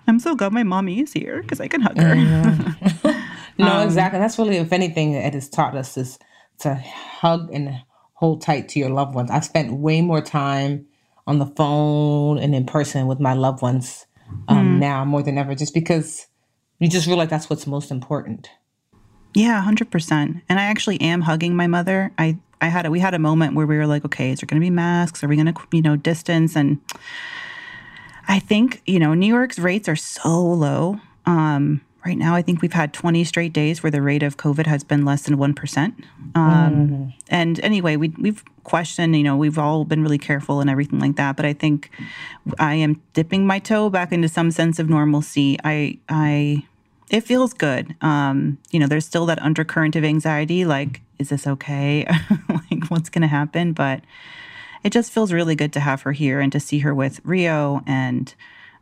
I'm 0.07 0.19
so 0.19 0.35
glad 0.35 0.53
my 0.53 0.63
mommy 0.63 1.01
is 1.01 1.13
here 1.13 1.43
because 1.43 1.61
I 1.61 1.69
can 1.69 1.81
hug 1.81 1.99
her. 1.99 2.15
no, 3.59 3.67
um, 3.67 3.87
exactly. 3.87 4.21
That's 4.21 4.39
really, 4.39 4.57
if 4.57 4.73
anything, 4.73 5.15
it 5.15 5.35
has 5.35 5.49
taught 5.49 5.77
us 5.77 5.97
is 5.97 6.19
to 6.61 6.75
hug 6.75 7.51
and 7.53 7.83
hold 8.15 8.43
tight 8.43 8.69
to 8.71 8.79
your 8.79 8.91
loved 8.91 9.15
ones. 9.15 9.31
I've 9.31 9.45
spent 9.45 9.73
way 9.73 10.03
more 10.03 10.21
time 10.21 10.87
on 11.27 11.39
the 11.39 11.47
phone 11.47 12.39
and 12.39 12.55
in 12.55 12.67
person 12.67 13.07
with 13.07 13.21
my 13.21 13.35
loved 13.35 13.63
ones 13.63 14.07
um, 14.49 14.77
mm. 14.77 14.79
now 14.79 15.05
more 15.05 15.23
than 15.23 15.39
ever, 15.39 15.55
just 15.55 15.75
because 15.75 16.27
you 16.79 16.89
just 16.89 17.07
realize 17.07 17.29
that's 17.29 17.51
what's 17.51 17.67
most 17.67 17.91
important. 17.91 18.51
Yeah, 19.35 19.61
hundred 19.61 19.91
percent. 19.91 20.39
And 20.49 20.59
I 20.59 20.65
actually 20.65 21.01
am 21.01 21.23
hugging 21.23 21.55
my 21.55 21.67
mother. 21.67 22.13
I 22.19 22.39
I 22.61 22.67
had 22.67 22.87
a, 22.87 22.91
we 22.91 23.01
had 23.01 23.15
a 23.15 23.19
moment 23.19 23.55
where 23.55 23.67
we 23.67 23.77
were 23.77 23.87
like, 23.87 24.05
okay, 24.05 24.33
is 24.33 24.41
there 24.41 24.47
going 24.47 24.61
to 24.61 24.65
be 24.65 24.71
masks? 24.71 25.25
Are 25.25 25.29
we 25.29 25.37
going 25.37 25.53
to 25.53 25.61
you 25.73 25.83
know 25.83 25.97
distance? 25.97 26.57
And 26.57 26.79
I 28.29 28.39
think 28.39 28.83
you 28.87 28.99
know 28.99 29.15
New 29.15 29.27
York's 29.27 29.59
rates 29.59 29.89
are 29.89 29.97
so 29.97 30.43
low. 30.43 31.01
Um, 31.27 31.81
right 32.05 32.17
now, 32.17 32.35
I 32.35 32.43
think 32.43 32.63
we've 32.63 32.73
had 32.73 32.93
20 32.93 33.25
straight 33.25 33.53
days 33.53 33.83
where 33.83 33.91
the 33.91 34.03
rate 34.03 34.23
of 34.23 34.37
COVID 34.37 34.67
has 34.67 34.83
been 34.85 35.05
less 35.05 35.23
than 35.23 35.37
1%. 35.37 35.79
Um, 35.85 35.95
mm-hmm. 36.35 37.09
And 37.29 37.61
anyway, 37.61 37.97
we, 37.97 38.09
we've 38.19 38.43
questioned, 38.65 39.17
you 39.17 39.23
know, 39.23 39.37
we've 39.37 39.59
all 39.59 39.85
been 39.85 40.03
really 40.03 40.19
careful 40.19 40.61
and 40.61 40.71
everything 40.71 40.99
like 40.99 41.17
that. 41.17 41.37
But 41.37 41.45
I 41.45 41.53
think 41.53 41.91
I 42.59 42.75
am 42.75 43.03
dipping 43.13 43.47
my 43.47 43.59
toe 43.59 43.91
back 43.91 44.13
into 44.13 44.29
some 44.29 44.51
sense 44.51 44.79
of 44.79 44.89
normalcy. 44.89 45.59
I, 45.63 45.99
I, 46.09 46.67
it 47.11 47.23
feels 47.23 47.53
good. 47.53 47.95
Um, 48.01 48.59
you 48.71 48.79
know, 48.79 48.87
there's 48.87 49.07
still 49.07 49.27
that 49.27 49.43
undercurrent 49.43 49.97
of 49.97 50.05
anxiety, 50.05 50.65
like, 50.65 51.03
is 51.19 51.29
this 51.29 51.47
okay? 51.47 52.07
like, 52.49 52.89
what's 52.89 53.11
going 53.11 53.23
to 53.23 53.29
happen? 53.29 53.73
But 53.73 54.03
it 54.83 54.91
just 54.91 55.13
feels 55.13 55.33
really 55.33 55.55
good 55.55 55.73
to 55.75 55.81
have 55.81 56.03
her 56.03 56.13
here 56.13 56.41
and 56.41 56.51
to 56.53 56.61
see 56.61 56.79
her 56.79 56.95
with 56.95 57.21
Rio 57.25 57.83
and 57.87 58.35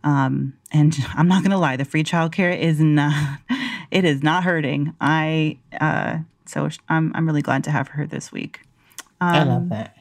um, 0.04 0.54
and 0.72 0.96
I'm 1.14 1.28
not 1.28 1.42
gonna 1.42 1.58
lie, 1.58 1.76
the 1.76 1.84
free 1.84 2.04
childcare 2.04 2.56
is 2.56 2.80
not 2.80 3.40
it 3.90 4.04
is 4.04 4.22
not 4.22 4.44
hurting. 4.44 4.94
I 5.00 5.58
uh, 5.80 6.18
so 6.46 6.68
I'm 6.88 7.12
I'm 7.14 7.26
really 7.26 7.42
glad 7.42 7.64
to 7.64 7.70
have 7.70 7.88
her 7.88 8.06
this 8.06 8.32
week. 8.32 8.60
Um, 9.20 9.28
I 9.28 9.42
love 9.44 9.62
um, 9.62 9.68
that. 9.70 9.96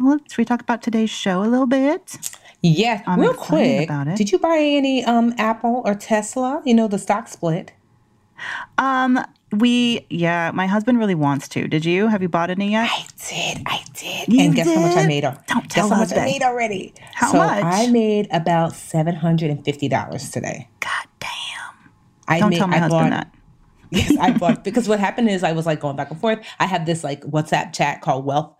Well, 0.00 0.18
should 0.28 0.38
we 0.38 0.44
talk 0.44 0.60
about 0.60 0.82
today's 0.82 1.10
show 1.10 1.42
a 1.42 1.46
little 1.46 1.66
bit? 1.66 2.18
Yes, 2.62 3.02
I'm 3.06 3.20
real 3.20 3.34
quick. 3.34 3.88
Did 4.16 4.32
you 4.32 4.38
buy 4.38 4.58
any 4.58 5.04
um 5.04 5.34
Apple 5.38 5.82
or 5.84 5.94
Tesla? 5.94 6.62
You 6.64 6.74
know 6.74 6.88
the 6.88 6.98
stock 6.98 7.28
split. 7.28 7.72
Um, 8.78 9.20
we 9.52 10.06
yeah, 10.10 10.50
my 10.52 10.66
husband 10.66 10.98
really 10.98 11.14
wants 11.14 11.48
to. 11.50 11.68
Did 11.68 11.84
you? 11.84 12.08
Have 12.08 12.22
you 12.22 12.28
bought 12.28 12.50
any 12.50 12.72
yet? 12.72 12.88
I 12.90 13.06
did. 13.28 13.62
I 13.66 13.84
did. 13.94 14.32
You 14.32 14.44
and 14.44 14.54
guess 14.54 14.66
did? 14.66 14.76
how 14.76 14.86
much 14.86 14.96
I 14.96 15.06
made? 15.06 15.22
Don't 15.22 15.70
tell 15.70 15.88
guess 15.88 15.90
how 15.90 15.98
much 15.98 16.12
I 16.12 16.24
made 16.24 16.42
already. 16.42 16.94
How 17.14 17.32
so 17.32 17.38
much? 17.38 17.64
I 17.64 17.86
made 17.88 18.28
about 18.32 18.72
seven 18.74 19.14
hundred 19.14 19.50
and 19.50 19.64
fifty 19.64 19.88
dollars 19.88 20.30
today. 20.30 20.68
God 20.80 21.06
damn! 21.20 21.30
I 22.28 22.40
Don't 22.40 22.50
made, 22.50 22.58
tell 22.58 22.68
my 22.68 22.76
I 22.76 22.80
husband 22.80 23.10
bought, 23.10 23.10
that. 23.10 23.34
Yes, 23.90 24.16
I 24.18 24.32
bought 24.32 24.64
because 24.64 24.88
what 24.88 24.98
happened 24.98 25.28
is 25.28 25.44
I 25.44 25.52
was 25.52 25.66
like 25.66 25.80
going 25.80 25.96
back 25.96 26.10
and 26.10 26.18
forth. 26.18 26.38
I 26.58 26.66
have 26.66 26.86
this 26.86 27.04
like 27.04 27.22
WhatsApp 27.24 27.74
chat 27.74 28.00
called 28.00 28.24
Wealth 28.24 28.54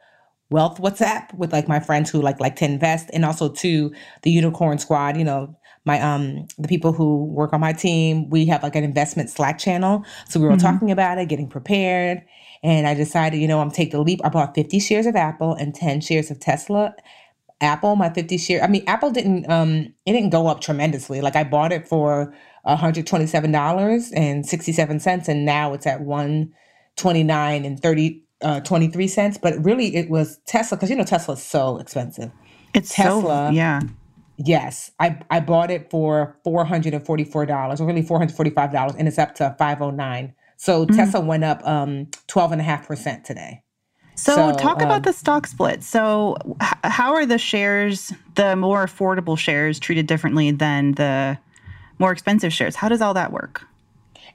Wealth 0.51 0.79
WhatsApp 0.79 1.33
with 1.35 1.53
like 1.53 1.69
my 1.69 1.81
friends 1.81 2.11
who 2.11 2.21
like 2.21 2.39
like 2.39 2.57
to 2.57 2.67
invest 2.67 3.09
and 3.15 3.25
also 3.25 3.49
to 3.49 3.91
the 4.23 4.31
Unicorn 4.31 4.79
Squad. 4.79 5.17
You 5.17 5.25
know, 5.25 5.57
my 5.85 6.01
um 6.01 6.47
the 6.59 6.69
people 6.69 6.93
who 6.93 7.25
work 7.25 7.53
on 7.53 7.61
my 7.61 7.73
team 7.73 8.31
we 8.31 8.47
have 8.47 8.63
like 8.63 8.77
an 8.77 8.85
investment 8.85 9.29
slack 9.31 9.59
channel. 9.59 10.05
So 10.29 10.39
we 10.39 10.47
were 10.47 10.53
mm-hmm. 10.53 10.65
talking 10.67 10.93
about 10.93 11.19
it 11.19 11.29
getting 11.29 11.49
prepared. 11.49 12.23
And 12.63 12.87
i 12.87 12.95
decided 12.95 13.41
you 13.41 13.49
know 13.49 13.61
i'm 13.61 13.71
take 13.71 13.91
the 13.91 14.01
leap. 14.01 14.21
I 14.25 14.29
bought 14.29 14.55
50 14.55 14.79
shares 14.81 15.07
of 15.07 15.17
apple 15.17 15.55
and 15.55 15.75
10 15.75 16.01
shares 16.01 16.31
of 16.31 16.39
tesla. 16.41 16.95
Apple 17.61 17.97
my 17.97 18.11
50 18.11 18.39
share 18.39 18.63
i 18.63 18.69
mean 18.69 18.85
apple 18.87 19.11
didn't 19.11 19.51
um 19.51 19.93
it 20.07 20.13
didn't 20.13 20.31
go 20.31 20.47
up 20.47 20.61
tremendously. 20.61 21.21
Like 21.21 21.35
i 21.37 21.45
bought 21.45 21.73
it 21.73 21.89
for 21.89 22.33
$127.67 22.67 25.29
and 25.29 25.45
now 25.45 25.75
it's 25.75 25.87
at 25.87 26.01
129 26.01 27.65
and 27.65 27.83
30 27.83 28.23
uh, 28.43 28.61
23 28.61 29.09
cents. 29.09 29.37
But 29.39 29.65
really 29.65 29.97
it 29.97 30.11
was 30.11 30.39
tesla 30.47 30.77
because 30.77 30.91
you 30.91 30.97
know 30.97 31.05
tesla 31.05 31.35
is 31.35 31.43
so 31.43 31.79
expensive. 31.79 32.31
It's 32.75 32.95
tesla 32.95 33.49
so, 33.49 33.53
yeah 33.53 33.81
Yes, 34.45 34.91
I 34.99 35.19
I 35.31 35.41
bought 35.41 35.71
it 35.71 35.91
for 35.91 36.37
four 36.43 36.65
hundred 36.65 36.95
and 36.95 37.05
forty 37.05 37.25
four 37.25 37.47
dollars, 37.47 37.81
or 37.81 37.87
really 37.87 38.03
four 38.03 38.19
hundred 38.19 38.35
forty 38.35 38.51
five 38.51 38.73
dollars, 38.73 38.95
and 38.99 39.07
it's 39.07 39.19
up 39.19 39.35
to 39.37 39.55
five 39.59 39.83
oh 39.83 39.91
nine. 39.91 40.35
So 40.57 40.85
mm-hmm. 40.85 40.97
Tesla 40.97 41.21
went 41.21 41.45
up 41.45 41.67
um 41.67 42.09
twelve 42.27 42.53
and 42.53 42.61
a 42.61 42.65
half 42.65 42.87
percent 42.87 43.25
today. 43.25 43.63
So, 44.15 44.35
so 44.35 44.57
talk 44.57 44.79
um, 44.79 44.85
about 44.85 45.05
the 45.05 45.13
stock 45.13 45.47
split. 45.47 45.83
So 45.83 46.37
h- 46.63 46.73
how 46.85 47.15
are 47.15 47.25
the 47.27 47.39
shares, 47.39 48.13
the 48.35 48.57
more 48.57 48.85
affordable 48.85 49.39
shares, 49.39 49.79
treated 49.79 50.07
differently 50.07 50.51
than 50.51 50.93
the 50.93 51.39
more 51.99 52.13
expensive 52.13 52.53
shares? 52.53 52.77
How 52.77 52.89
does 52.89 53.01
all 53.01 53.15
that 53.15 53.33
work? 53.33 53.63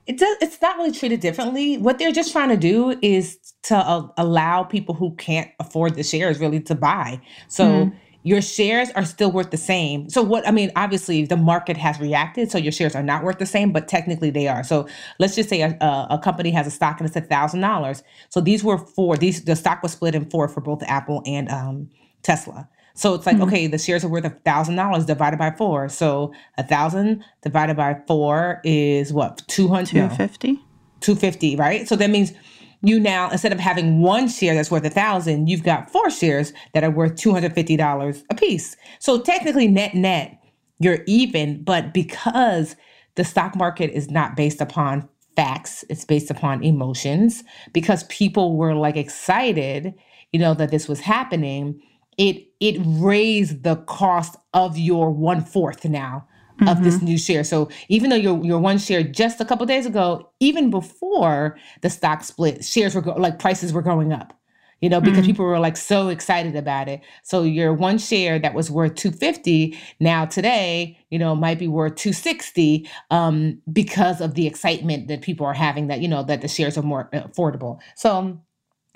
It 0.06 0.18
does. 0.18 0.38
It's 0.42 0.62
not 0.62 0.78
really 0.78 0.92
treated 0.92 1.20
differently. 1.20 1.78
What 1.78 2.00
they're 2.00 2.12
just 2.12 2.32
trying 2.32 2.50
to 2.50 2.58
do 2.58 2.98
is 3.02 3.38
to 3.64 3.76
uh, 3.76 4.08
allow 4.18 4.64
people 4.64 4.96
who 4.96 5.16
can't 5.16 5.52
afford 5.60 5.96
the 5.96 6.04
shares 6.04 6.40
really 6.40 6.60
to 6.62 6.76
buy. 6.76 7.20
So. 7.48 7.66
Mm-hmm 7.66 7.98
your 8.24 8.42
shares 8.42 8.90
are 8.92 9.06
still 9.06 9.32
worth 9.32 9.52
the 9.52 9.58
same. 9.58 10.10
So 10.10 10.22
what 10.22 10.48
I 10.48 10.52
mean, 10.52 10.72
obviously 10.76 11.26
the 11.26 11.38
market 11.38 11.78
has 11.78 12.00
reacted, 12.00 12.52
so 12.52 12.58
your 12.58 12.72
shares 12.72 12.96
are 12.96 13.04
not 13.04 13.24
worth 13.24 13.38
the 13.38 13.46
same, 13.46 13.72
but 13.72 13.88
technically 13.88 14.30
they 14.30 14.48
are. 14.48 14.64
So 14.64 14.88
let's 15.20 15.36
just 15.36 15.50
say 15.50 15.62
a, 15.62 15.78
a 15.82 16.20
company 16.22 16.52
has 16.52 16.68
a 16.68 16.72
stock 16.72 17.00
and 17.00 17.08
it's 17.08 17.16
a 17.16 17.22
thousand 17.22 17.62
dollars. 17.62 18.04
So 18.30 18.42
these 18.42 18.64
were 18.64 18.78
four. 18.78 19.18
These 19.18 19.46
the 19.46 19.56
stock 19.56 19.82
was 19.82 19.94
split 19.94 20.16
in 20.16 20.30
four 20.30 20.48
for 20.48 20.62
both 20.62 20.84
Apple 20.84 21.24
and 21.26 21.50
um, 21.50 21.90
Tesla. 22.24 22.68
So 22.98 23.14
it's 23.14 23.28
like, 23.28 23.36
mm-hmm. 23.36 23.48
okay, 23.48 23.68
the 23.68 23.78
shares 23.78 24.04
are 24.04 24.08
worth 24.08 24.26
a 24.26 24.32
thousand 24.32 24.76
dollars 24.76 25.06
divided 25.06 25.38
by 25.38 25.52
four. 25.52 25.88
So 25.88 26.34
a 26.58 26.64
thousand 26.64 27.24
divided 27.44 27.78
by 27.78 28.02
four 28.08 28.60
is 28.64 29.14
what? 29.14 29.44
200? 29.48 29.92
250? 29.92 30.54
250, 31.02 31.56
right? 31.58 31.88
So 31.88 31.96
that 31.96 32.10
means 32.10 32.34
you 32.82 33.00
now 33.00 33.30
instead 33.30 33.52
of 33.52 33.60
having 33.60 34.02
one 34.02 34.28
share 34.28 34.54
that's 34.54 34.72
worth 34.72 34.86
a 34.86 34.90
thousand 34.90 35.48
you've 35.48 35.64
got 35.64 35.90
four 35.90 36.10
shares 36.10 36.54
that 36.74 36.84
are 36.84 36.92
worth 36.92 37.16
$250 37.16 38.24
a 38.30 38.36
piece 38.36 38.76
so 39.00 39.20
technically 39.20 39.68
net 39.68 39.94
net 39.94 40.40
you're 40.80 41.00
even 41.08 41.64
but 41.64 41.94
because 41.94 42.76
the 43.16 43.24
stock 43.24 43.56
market 43.56 43.90
is 43.92 44.10
not 44.10 44.36
based 44.36 44.62
upon 44.62 45.08
facts 45.36 45.84
it's 45.90 46.06
based 46.06 46.30
upon 46.30 46.64
emotions 46.64 47.44
because 47.74 48.04
people 48.06 48.56
were 48.56 48.76
like 48.76 48.98
excited 48.98 49.94
you 50.32 50.40
know 50.40 50.54
that 50.54 50.72
this 50.72 50.88
was 50.88 51.00
happening 51.00 51.80
it 52.18 52.48
it 52.60 52.78
raised 52.86 53.64
the 53.64 53.76
cost 53.76 54.36
of 54.54 54.78
your 54.78 55.12
one 55.12 55.44
fourth 55.44 55.86
now 55.86 56.28
mm-hmm. 56.58 56.68
of 56.68 56.84
this 56.84 56.96
mm-hmm. 56.98 57.06
new 57.06 57.18
share. 57.18 57.44
So 57.44 57.70
even 57.90 58.10
though 58.10 58.16
your 58.16 58.44
your 58.44 58.60
one 58.60 58.78
share 58.78 59.04
just 59.04 59.40
a 59.42 59.46
couple 59.46 59.66
days 59.66 59.86
ago, 59.86 60.30
even 60.40 60.70
before 60.70 61.58
the 61.82 61.90
stock 61.90 62.24
split, 62.24 62.64
shares 62.64 62.96
were 62.96 63.02
go- 63.02 63.14
like 63.14 63.40
prices 63.40 63.74
were 63.74 63.82
going 63.82 64.14
up. 64.14 64.34
You 64.80 64.90
know, 64.90 65.02
because 65.02 65.22
mm-hmm. 65.22 65.26
people 65.26 65.46
were 65.46 65.58
like 65.58 65.76
so 65.76 66.10
excited 66.10 66.56
about 66.56 66.88
it. 66.88 67.02
So 67.24 67.42
your 67.42 67.74
one 67.74 67.98
share 67.98 68.38
that 68.38 68.54
was 68.54 68.70
worth 68.70 68.94
250 68.94 69.76
now 70.00 70.26
today, 70.26 71.00
you 71.10 71.18
know, 71.18 71.34
might 71.34 71.58
be 71.58 71.68
worth 71.68 71.96
260 71.96 72.88
um, 73.10 73.60
because 73.74 74.22
of 74.22 74.36
the 74.36 74.46
excitement 74.46 75.08
that 75.08 75.24
people 75.24 75.48
are 75.48 75.56
having 75.56 75.88
that, 75.88 76.02
you 76.02 76.08
know, 76.08 76.22
that 76.22 76.42
the 76.42 76.48
shares 76.48 76.78
are 76.78 76.84
more 76.84 77.10
affordable. 77.12 77.80
So 77.96 78.40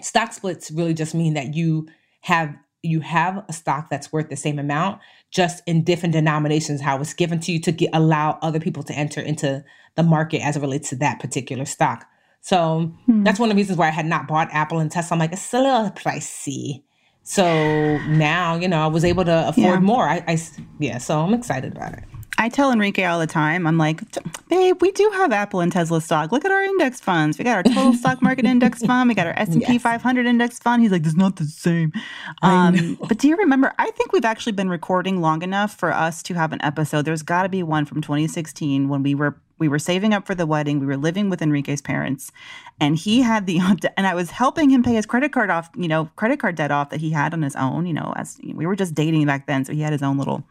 stock 0.02 0.34
splits 0.34 0.70
really 0.70 0.94
just 0.94 1.16
mean 1.16 1.34
that 1.34 1.56
you 1.56 1.88
have 2.22 2.56
you 2.84 3.00
have 3.00 3.44
a 3.48 3.54
stock 3.54 3.90
that's 3.90 4.12
worth 4.12 4.30
the 4.30 4.36
same 4.36 4.60
amount 4.60 5.00
just 5.32 5.64
in 5.66 5.84
different 5.84 6.14
denominations 6.14 6.82
how 6.82 7.00
it's 7.00 7.14
given 7.14 7.40
to 7.40 7.52
you 7.52 7.60
to 7.62 7.72
get, 7.72 7.90
allow 7.94 8.38
other 8.42 8.60
people 8.60 8.84
to 8.84 8.94
enter 8.94 9.22
into 9.22 9.64
the 9.96 10.04
market 10.04 10.40
as 10.46 10.58
it 10.58 10.62
relates 10.62 10.90
to 10.90 10.96
that 10.98 11.20
particular 11.20 11.66
stock. 11.66 12.06
So 12.42 12.94
hmm. 13.06 13.24
that's 13.24 13.40
one 13.40 13.50
of 13.50 13.56
the 13.56 13.60
reasons 13.60 13.78
why 13.78 13.88
i 13.88 13.92
had 13.92 14.06
not 14.06 14.28
bought 14.28 14.50
apple 14.52 14.80
and 14.80 14.92
tesla. 14.92 15.16
I'm 15.16 15.20
like 15.20 15.32
it's 15.32 15.54
a 15.54 15.62
little 15.62 15.90
pricey. 15.92 16.84
So 17.24 17.44
now 18.08 18.56
you 18.56 18.68
know 18.68 18.82
i 18.82 18.88
was 18.88 19.06
able 19.06 19.24
to 19.26 19.48
afford 19.48 19.56
yeah. 19.58 19.80
more. 19.80 20.10
I, 20.10 20.24
I 20.28 20.38
yeah 20.80 20.98
so 20.98 21.20
i'm 21.20 21.34
excited 21.34 21.76
about 21.76 21.94
it 21.94 22.04
I 22.42 22.50
tell 22.50 22.72
Enrique 22.72 23.04
all 23.04 23.20
the 23.20 23.28
time, 23.28 23.68
I'm 23.68 23.78
like, 23.78 24.02
babe, 24.50 24.82
we 24.82 24.92
do 24.94 25.12
have 25.14 25.32
Apple 25.32 25.60
and 25.60 25.72
Tesla 25.72 26.02
stock. 26.02 26.32
Look 26.32 26.44
at 26.44 26.50
our 26.50 26.64
index 26.64 27.00
funds. 27.00 27.38
We 27.38 27.44
got 27.44 27.58
our 27.58 27.62
total 27.62 27.94
stock 27.94 28.20
market 28.24 28.46
index 28.46 28.84
fund. 28.84 29.08
We 29.08 29.14
got 29.14 29.28
our 29.28 29.38
S&P 29.38 29.60
yes. 29.60 29.82
500 29.84 30.26
index 30.26 30.58
fund. 30.58 30.82
He's 30.82 30.92
like, 30.92 31.06
it's 31.06 31.16
not 31.16 31.36
the 31.36 31.46
same. 31.46 31.94
Um, 32.42 32.98
but 33.08 33.20
do 33.20 33.28
you 33.28 33.38
remember, 33.38 33.76
I 33.78 33.92
think 33.92 34.12
we've 34.12 34.26
actually 34.26 34.54
been 34.54 34.70
recording 34.70 35.22
long 35.22 35.44
enough 35.44 35.76
for 35.76 35.94
us 35.94 36.24
to 36.24 36.34
have 36.34 36.52
an 36.52 36.60
episode. 36.64 37.06
There's 37.06 37.22
got 37.22 37.44
to 37.44 37.50
be 37.50 37.62
one 37.62 37.86
from 37.86 38.02
2016 38.02 38.90
when 38.90 39.04
we 39.04 39.14
were 39.14 39.38
we 39.60 39.68
were 39.68 39.78
saving 39.78 40.12
up 40.12 40.26
for 40.26 40.34
the 40.34 40.48
wedding. 40.48 40.80
We 40.80 40.88
were 40.88 40.98
living 40.98 41.30
with 41.30 41.40
Enrique's 41.40 41.82
parents, 41.84 42.32
and 42.80 42.96
he 42.98 43.22
had 43.22 43.46
the 43.46 43.60
and 43.96 44.08
I 44.08 44.16
was 44.16 44.32
helping 44.32 44.72
him 44.72 44.82
pay 44.82 44.96
his 44.96 45.06
credit 45.06 45.32
card 45.32 45.52
off, 45.52 45.70
you 45.78 45.88
know, 45.88 46.10
credit 46.16 46.40
card 46.40 46.56
debt 46.56 46.72
off 46.72 46.90
that 46.90 47.00
he 47.00 47.12
had 47.12 47.32
on 47.32 47.44
his 47.44 47.56
own. 47.56 47.86
You 47.86 47.94
know, 47.94 48.12
as 48.16 48.40
we 48.44 48.66
were 48.66 48.76
just 48.76 48.96
dating 48.96 49.28
back 49.28 49.46
then, 49.46 49.64
so 49.64 49.72
he 49.72 49.82
had 49.82 49.94
his 49.94 50.02
own 50.02 50.18
little 50.18 50.44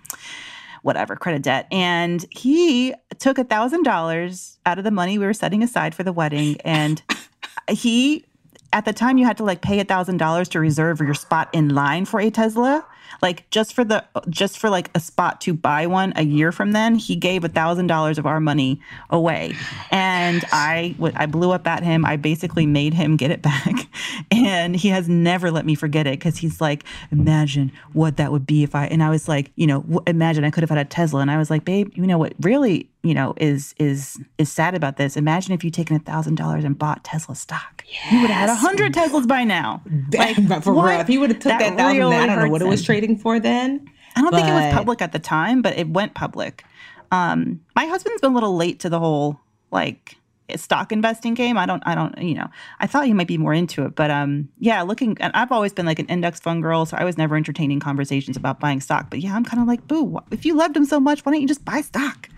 whatever 0.83 1.17
credit 1.17 1.43
debt. 1.43 1.67
And 1.71 2.25
he 2.31 2.95
took 3.19 3.39
a 3.39 3.45
thousand 3.45 3.83
dollars 3.83 4.59
out 4.67 4.79
of 4.79 4.85
the 4.85 4.91
money 4.91 5.19
we 5.19 5.27
were 5.27 5.35
setting 5.35 5.63
aside 5.63 5.95
for 5.95 6.03
the 6.03 6.13
wedding. 6.13 6.61
And 6.63 7.03
he, 7.71 8.25
at 8.73 8.85
the 8.85 8.93
time, 8.93 9.19
you 9.19 9.27
had 9.27 9.37
to 9.39 9.45
like 9.45 9.63
pay 9.63 9.81
a 9.81 9.85
thousand 9.85 10.19
dollars 10.19 10.49
to 10.51 10.61
reserve 10.61 11.01
your 11.01 11.15
spot 11.15 11.49
in 11.53 11.71
line 11.71 12.05
for 12.05 12.21
a 12.21 12.31
Tesla 12.31 12.85
like 13.23 13.49
just 13.51 13.75
for 13.75 13.85
the 13.85 14.05
just 14.29 14.59
for 14.59 14.71
like 14.71 14.91
a 14.95 15.01
spot 15.01 15.41
to 15.43 15.55
buy 15.55 15.87
one 15.87 16.13
a 16.17 16.23
year 16.23 16.53
from 16.53 16.73
then 16.73 16.95
he 16.95 17.17
gave 17.17 17.45
a 17.45 17.49
thousand 17.49 17.87
dollars 17.87 18.19
of 18.19 18.27
our 18.27 18.41
money 18.41 18.81
away. 19.11 19.55
And 19.91 20.45
I 20.53 20.95
I 21.15 21.27
blew 21.27 21.53
up 21.53 21.67
at 21.67 21.83
him. 21.83 22.05
I 22.05 22.17
basically 22.17 22.67
made 22.67 22.95
him 22.95 23.17
get 23.17 23.31
it 23.31 23.43
back. 23.43 23.75
And 24.33 24.77
he 24.77 24.89
has 24.89 25.09
never 25.09 25.51
let 25.51 25.67
me 25.67 25.75
forget 25.75 26.07
it 26.07 26.13
because 26.13 26.37
he's 26.37 26.61
like 26.61 26.85
imagine 27.11 27.73
what 27.93 28.17
that 28.17 28.33
would 28.33 28.47
be 28.47 28.63
if 28.63 28.75
i 28.75 28.87
and 28.87 29.03
i 29.03 29.11
was 29.11 29.29
like 29.29 29.51
you 29.57 29.67
know 29.67 30.03
imagine 30.07 30.45
i 30.45 30.51
could 30.51 30.63
have 30.63 30.71
had 30.71 30.79
a 30.79 30.85
tesla. 30.85 31.21
And 31.21 31.31
i 31.31 31.37
was 31.37 31.51
like 31.51 31.65
babe 31.65 31.91
you 31.95 32.07
know 32.07 32.19
what? 32.19 32.35
Really 32.41 32.89
you 33.03 33.15
know 33.15 33.35
is 33.39 33.75
is 33.79 34.19
is 34.39 34.51
sad 34.51 34.75
about 34.75 34.97
this 34.97 35.17
imagine 35.17 35.53
if 35.53 35.65
you'd 35.65 35.75
taken 35.75 35.97
a 35.97 36.01
thousand 36.01 36.35
dollars 36.35 36.65
and 36.65 36.79
bought 36.79 37.03
tesla 37.05 37.35
stock 37.35 37.85
yes. 37.87 38.13
you 38.13 38.21
would 38.21 38.31
have 38.31 38.49
had 38.49 38.51
a 38.51 38.55
hundred 38.55 38.93
teslas 38.93 39.27
by 39.27 39.45
now 39.45 39.83
like 40.13 40.37
but 40.49 40.63
for 40.63 40.73
what? 40.73 40.91
real 40.91 41.01
if 41.01 41.07
he 41.07 41.19
would 41.19 41.31
have 41.31 41.39
took 41.39 41.51
that, 41.51 41.61
that 41.61 41.77
thousand 41.77 41.99
really 41.99 42.17
i 42.17 42.27
don't 42.27 42.39
know 42.39 42.49
what 42.49 42.61
him. 42.61 42.67
it 42.67 42.71
was 42.71 42.83
trading 42.83 43.17
for 43.17 43.41
then 43.41 43.91
i 44.17 44.21
don't 44.21 44.31
but... 44.31 44.37
think 44.37 44.49
it 44.49 44.53
was 44.53 44.75
public 44.75 45.01
at 45.01 45.13
the 45.13 45.19
time 45.19 45.63
but 45.63 45.77
it 45.79 45.89
went 45.89 46.15
public 46.15 46.65
um, 47.13 47.61
my 47.75 47.87
husband's 47.87 48.21
been 48.21 48.31
a 48.31 48.35
little 48.35 48.55
late 48.55 48.79
to 48.81 48.89
the 48.89 49.01
whole 49.01 49.41
like 49.73 50.17
stock 50.57 50.93
investing 50.93 51.35
game. 51.35 51.57
I 51.59 51.67
don't, 51.67 51.83
I 51.87 51.95
don't, 51.95 52.17
you 52.19 52.35
know, 52.35 52.49
I 52.81 52.87
thought 52.87 53.07
he 53.07 53.13
might 53.13 53.29
be 53.29 53.39
more 53.39 53.55
into 53.55 53.85
it, 53.85 53.95
but 53.95 54.11
um, 54.11 54.49
yeah, 54.59 54.83
looking, 54.83 55.17
and 55.21 55.33
I've 55.35 55.53
always 55.53 55.73
been 55.73 55.87
like 55.87 55.99
an 55.99 56.07
index 56.07 56.41
fund 56.41 56.63
girl, 56.63 56.87
so 56.87 56.97
I 56.97 57.05
was 57.05 57.19
never 57.19 57.37
entertaining 57.37 57.81
conversations 57.81 58.37
about 58.37 58.61
buying 58.61 58.81
stock. 58.81 59.11
But 59.11 59.21
yeah, 59.21 59.35
I'm 59.35 59.45
kind 59.45 59.61
of 59.61 59.69
like, 59.69 59.87
boo, 59.87 60.19
if 60.31 60.45
you 60.45 60.55
loved 60.55 60.77
him 60.77 60.85
so 60.85 61.01
much, 61.01 61.25
why 61.25 61.33
don't 61.33 61.41
you 61.41 61.49
just 61.49 61.65
buy 61.65 61.81
stock? 61.81 62.29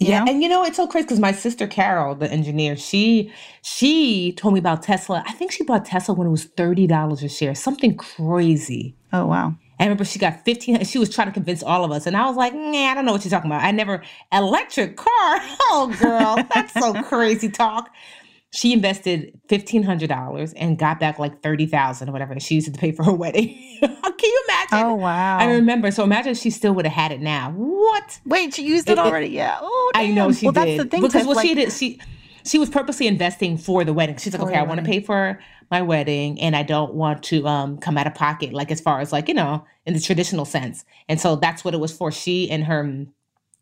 Yeah, 0.00 0.24
know? 0.24 0.30
and 0.30 0.42
you 0.42 0.48
know 0.48 0.64
it's 0.64 0.76
so 0.76 0.86
crazy 0.86 1.04
because 1.06 1.20
my 1.20 1.32
sister 1.32 1.66
Carol, 1.66 2.14
the 2.14 2.30
engineer, 2.30 2.76
she 2.76 3.32
she 3.62 4.32
told 4.32 4.54
me 4.54 4.60
about 4.60 4.82
Tesla. 4.82 5.24
I 5.26 5.32
think 5.32 5.52
she 5.52 5.64
bought 5.64 5.84
Tesla 5.84 6.14
when 6.14 6.26
it 6.26 6.30
was 6.30 6.44
thirty 6.44 6.86
dollars 6.86 7.22
a 7.22 7.28
share, 7.28 7.54
something 7.54 7.96
crazy. 7.96 8.94
Oh 9.12 9.26
wow! 9.26 9.54
I 9.80 9.84
remember 9.84 10.04
she 10.04 10.18
got 10.18 10.44
15, 10.44 10.84
she 10.84 10.98
was 10.98 11.08
trying 11.08 11.28
to 11.28 11.32
convince 11.32 11.62
all 11.62 11.84
of 11.84 11.92
us. 11.92 12.06
And 12.06 12.16
I 12.16 12.26
was 12.26 12.36
like, 12.36 12.52
nah, 12.52 12.86
I 12.90 12.94
don't 12.94 13.04
know 13.04 13.12
what 13.12 13.24
you're 13.24 13.30
talking 13.30 13.50
about. 13.50 13.62
I 13.62 13.70
never, 13.70 14.02
electric 14.32 14.96
car. 14.96 15.08
Oh, 15.70 15.94
girl, 16.00 16.42
that's 16.54 16.72
so 16.72 16.94
crazy 17.02 17.50
talk. 17.50 17.90
She 18.50 18.72
invested 18.72 19.38
$1,500 19.48 20.54
and 20.56 20.78
got 20.78 20.98
back 20.98 21.18
like 21.18 21.42
30000 21.42 22.08
or 22.08 22.12
whatever. 22.12 22.38
She 22.40 22.54
used 22.54 22.68
it 22.68 22.74
to 22.74 22.80
pay 22.80 22.92
for 22.92 23.04
her 23.04 23.12
wedding. 23.14 23.48
Can 23.80 23.90
you 24.22 24.44
imagine? 24.48 24.86
Oh, 24.86 24.94
wow. 24.94 25.38
I 25.38 25.50
remember. 25.50 25.90
So 25.90 26.02
imagine 26.02 26.34
she 26.34 26.50
still 26.50 26.72
would 26.74 26.86
have 26.86 26.94
had 26.94 27.12
it 27.12 27.20
now. 27.20 27.52
What? 27.52 28.20
Wait, 28.24 28.54
she 28.54 28.64
used 28.64 28.88
it, 28.88 28.92
it 28.92 28.98
already? 28.98 29.28
yeah. 29.28 29.58
Oh, 29.60 29.90
damn. 29.94 30.02
I 30.02 30.10
know 30.10 30.32
she 30.32 30.46
well, 30.46 30.52
did. 30.52 30.78
That's 30.78 30.84
the 30.84 30.90
thing. 30.90 31.02
Because 31.02 31.26
what 31.26 31.36
like, 31.36 31.46
she 31.46 31.54
did, 31.54 31.72
she, 31.72 32.00
she 32.44 32.58
was 32.58 32.70
purposely 32.70 33.06
investing 33.06 33.58
for 33.58 33.84
the 33.84 33.92
wedding. 33.92 34.16
She's 34.16 34.32
like, 34.32 34.42
okay, 34.42 34.56
I 34.56 34.62
want 34.62 34.80
to 34.80 34.86
pay 34.86 35.00
for 35.00 35.38
my 35.70 35.82
wedding 35.82 36.40
and 36.40 36.56
I 36.56 36.62
don't 36.62 36.94
want 36.94 37.22
to 37.24 37.46
um, 37.46 37.78
come 37.78 37.98
out 37.98 38.06
of 38.06 38.14
pocket, 38.14 38.54
like 38.54 38.70
as 38.70 38.80
far 38.80 39.00
as 39.00 39.12
like, 39.12 39.28
you 39.28 39.34
know, 39.34 39.64
in 39.84 39.94
the 39.94 40.00
traditional 40.00 40.46
sense. 40.46 40.84
And 41.08 41.20
so 41.20 41.36
that's 41.36 41.64
what 41.64 41.74
it 41.74 41.80
was 41.80 41.94
for. 41.94 42.10
She 42.10 42.50
and 42.50 42.64
her 42.64 43.06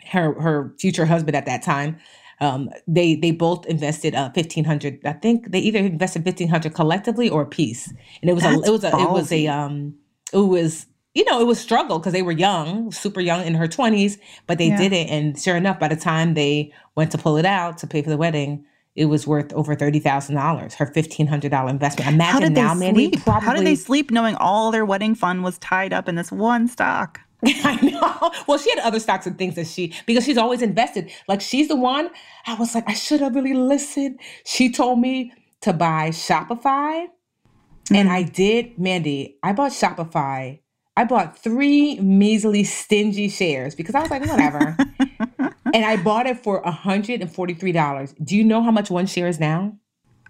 her 0.07 0.41
her 0.41 0.75
future 0.79 1.07
husband 1.07 1.37
at 1.37 1.47
that 1.47 1.63
time. 1.63 1.99
Um, 2.41 2.71
they 2.87 3.17
they 3.17 3.31
both 3.31 3.67
invested 3.67 4.15
uh, 4.15 4.31
fifteen 4.31 4.65
hundred. 4.65 5.01
I 5.05 5.13
think 5.13 5.51
they 5.53 5.59
either 5.61 5.79
invested 5.79 6.25
fifteen 6.25 6.49
hundred 6.49 6.75
collectively 6.75 7.29
or 7.29 7.43
a 7.43 7.47
piece. 7.47 7.89
And 8.21 8.31
it 8.31 8.35
was 8.35 8.43
that's 8.43 8.57
a 8.57 8.71
it 8.71 8.71
was 8.71 8.85
a 8.85 8.91
ballsy. 8.91 9.03
it 9.03 9.11
was 9.11 9.33
a 9.33 9.47
um 9.49 9.95
it 10.33 10.39
was 10.39 10.87
you 11.17 11.25
know, 11.25 11.41
it 11.41 11.47
was 11.47 11.59
struggle 11.59 11.99
because 11.99 12.13
they 12.13 12.21
were 12.21 12.33
young, 12.33 12.93
super 12.93 13.23
young 13.23 13.47
in 13.47 13.55
her 13.55 13.67
20s, 13.67 14.19
but 14.47 14.59
they 14.59 14.69
yeah. 14.69 14.77
did 14.77 14.93
it. 14.93 15.09
And 15.09 15.41
sure 15.41 15.57
enough, 15.57 15.81
by 15.81 15.89
the 15.89 15.97
time 15.97 16.35
they 16.35 16.71
went 16.95 17.11
to 17.13 17.17
pull 17.17 17.39
it 17.39 17.47
out 17.47 17.79
to 17.79 17.87
pay 17.87 18.03
for 18.03 18.11
the 18.11 18.19
wedding, 18.19 18.67
it 18.95 19.07
was 19.07 19.27
worth 19.27 19.53
over 19.53 19.75
thirty 19.75 19.99
thousand 19.99 20.35
dollars. 20.37 20.75
Her 20.75 20.87
fifteen 20.87 21.27
hundred 21.27 21.51
dollar 21.51 21.71
investment. 21.71 22.11
Imagine 22.13 22.55
now, 22.55 22.75
Mandy. 22.75 23.11
Probably, 23.11 23.47
How 23.47 23.55
did 23.55 23.67
they 23.67 23.75
sleep 23.75 24.11
knowing 24.11 24.35
all 24.37 24.71
their 24.71 24.87
wedding 24.87 25.15
fund 25.15 25.45
was 25.45 25.59
tied 25.59 25.93
up 25.93 26.09
in 26.09 26.15
this 26.15 26.33
one 26.33 26.67
stock? 26.67 27.21
I 27.45 27.77
know. 27.83 28.31
Well, 28.47 28.59
she 28.59 28.71
had 28.71 28.79
other 28.81 29.01
stocks 29.01 29.27
and 29.27 29.37
things 29.37 29.57
that 29.57 29.67
she 29.67 29.95
because 30.07 30.25
she's 30.25 30.39
always 30.39 30.63
invested. 30.63 31.11
Like 31.29 31.41
she's 31.41 31.69
the 31.69 31.77
one. 31.77 32.11
I 32.47 32.55
was 32.55 32.75
like, 32.75 32.89
I 32.89 32.95
should 32.95 33.21
have 33.21 33.35
really 33.35 33.55
listened. 33.55 34.21
She 34.45 34.71
told 34.73 35.01
me 35.01 35.33
to 35.61 35.73
buy 35.73 36.11
Shopify, 36.11 37.07
mm-hmm. 37.07 37.95
and 37.95 38.09
I 38.09 38.23
did. 38.23 38.79
Mandy, 38.79 39.39
I 39.43 39.53
bought 39.53 39.73
Shopify. 39.73 40.61
I 40.99 41.05
bought 41.05 41.39
three 41.39 42.01
measly, 42.01 42.65
stingy 42.65 43.29
shares 43.29 43.75
because 43.75 43.95
I 43.95 44.01
was 44.01 44.11
like, 44.11 44.25
whatever. 44.27 44.77
and 45.39 45.85
I 45.85 46.03
bought 46.03 46.27
it 46.27 46.43
for 46.43 46.63
$143. 46.63 48.25
Do 48.25 48.35
you 48.35 48.43
know 48.43 48.63
how 48.63 48.71
much 48.71 48.91
one 48.91 49.07
share 49.07 49.29
is 49.29 49.39
now? 49.39 49.77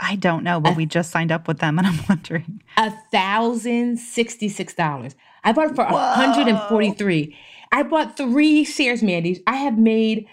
I 0.01 0.17
don't 0.17 0.43
know, 0.43 0.61
but 0.61 0.73
a, 0.73 0.77
we 0.77 0.87
just 0.87 1.11
signed 1.11 1.33
up 1.33 1.49
with 1.49 1.59
them 1.59 1.79
and 1.79 1.87
I'm 1.87 2.01
wondering. 2.09 2.63
A 2.77 2.93
thousand 3.13 3.99
sixty-six 3.99 4.75
dollars. 4.75 5.15
I 5.47 5.53
bought 5.53 5.71
it 5.71 5.77
for 5.77 5.85
Whoa. 5.85 5.95
143. 5.95 7.37
I 7.73 7.83
bought 7.83 8.17
three 8.17 8.65
shares, 8.65 9.03
Mandy's. 9.03 9.41
I 9.47 9.57
have 9.57 9.79
made 9.79 10.27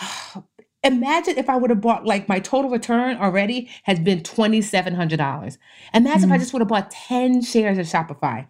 imagine 0.82 1.36
if 1.36 1.50
I 1.50 1.56
would 1.56 1.70
have 1.70 1.80
bought 1.80 2.06
like 2.06 2.28
my 2.28 2.40
total 2.40 2.70
return 2.70 3.18
already 3.18 3.70
has 3.84 4.00
been 4.00 4.20
$2,700. 4.20 4.96
Imagine 4.96 5.58
mm-hmm. 5.92 6.02
if 6.02 6.04
I 6.04 6.16
mm-hmm. 6.16 6.38
just 6.40 6.52
would 6.52 6.60
have 6.60 6.68
bought 6.68 6.90
10 6.90 7.42
shares 7.42 7.78
of 7.78 7.86
Shopify. 7.86 8.46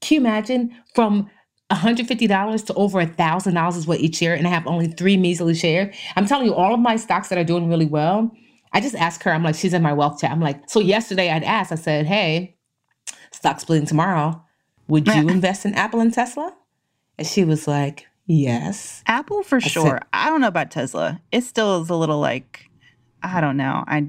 Can 0.00 0.14
you 0.14 0.20
imagine 0.20 0.76
from 0.94 1.30
$150 1.70 2.66
to 2.66 2.74
over 2.74 3.04
$1,000 3.04 3.76
is 3.76 3.86
what 3.86 4.00
each 4.00 4.16
share, 4.16 4.34
and 4.34 4.46
I 4.46 4.50
have 4.50 4.66
only 4.66 4.88
three 4.88 5.16
measly 5.16 5.54
shares. 5.54 5.94
I'm 6.16 6.26
telling 6.26 6.46
you, 6.46 6.54
all 6.54 6.74
of 6.74 6.80
my 6.80 6.96
stocks 6.96 7.28
that 7.28 7.38
are 7.38 7.44
doing 7.44 7.68
really 7.68 7.86
well, 7.86 8.30
I 8.72 8.80
just 8.80 8.96
ask 8.96 9.22
her, 9.22 9.32
I'm 9.32 9.44
like, 9.44 9.54
she's 9.54 9.72
in 9.72 9.82
my 9.82 9.92
wealth 9.92 10.20
chat. 10.20 10.32
I'm 10.32 10.40
like, 10.40 10.68
so 10.68 10.80
yesterday 10.80 11.30
I'd 11.30 11.44
asked, 11.44 11.70
I 11.70 11.76
said, 11.76 12.06
hey, 12.06 12.56
stock 13.32 13.60
splitting 13.60 13.86
tomorrow. 13.86 14.44
Would 14.90 15.06
you 15.06 15.28
invest 15.28 15.64
in 15.64 15.74
Apple 15.74 16.00
and 16.00 16.12
Tesla? 16.12 16.54
And 17.18 17.26
she 17.26 17.44
was 17.44 17.66
like, 17.68 18.06
yes. 18.26 19.02
Apple 19.06 19.42
for 19.42 19.56
I 19.56 19.60
sure. 19.60 19.84
Said, 19.84 20.02
I 20.12 20.28
don't 20.28 20.40
know 20.40 20.48
about 20.48 20.70
Tesla. 20.70 21.20
It 21.32 21.42
still 21.42 21.82
is 21.82 21.90
a 21.90 21.94
little 21.94 22.18
like, 22.18 22.68
I 23.22 23.40
don't 23.40 23.56
know. 23.56 23.84
I 23.86 24.06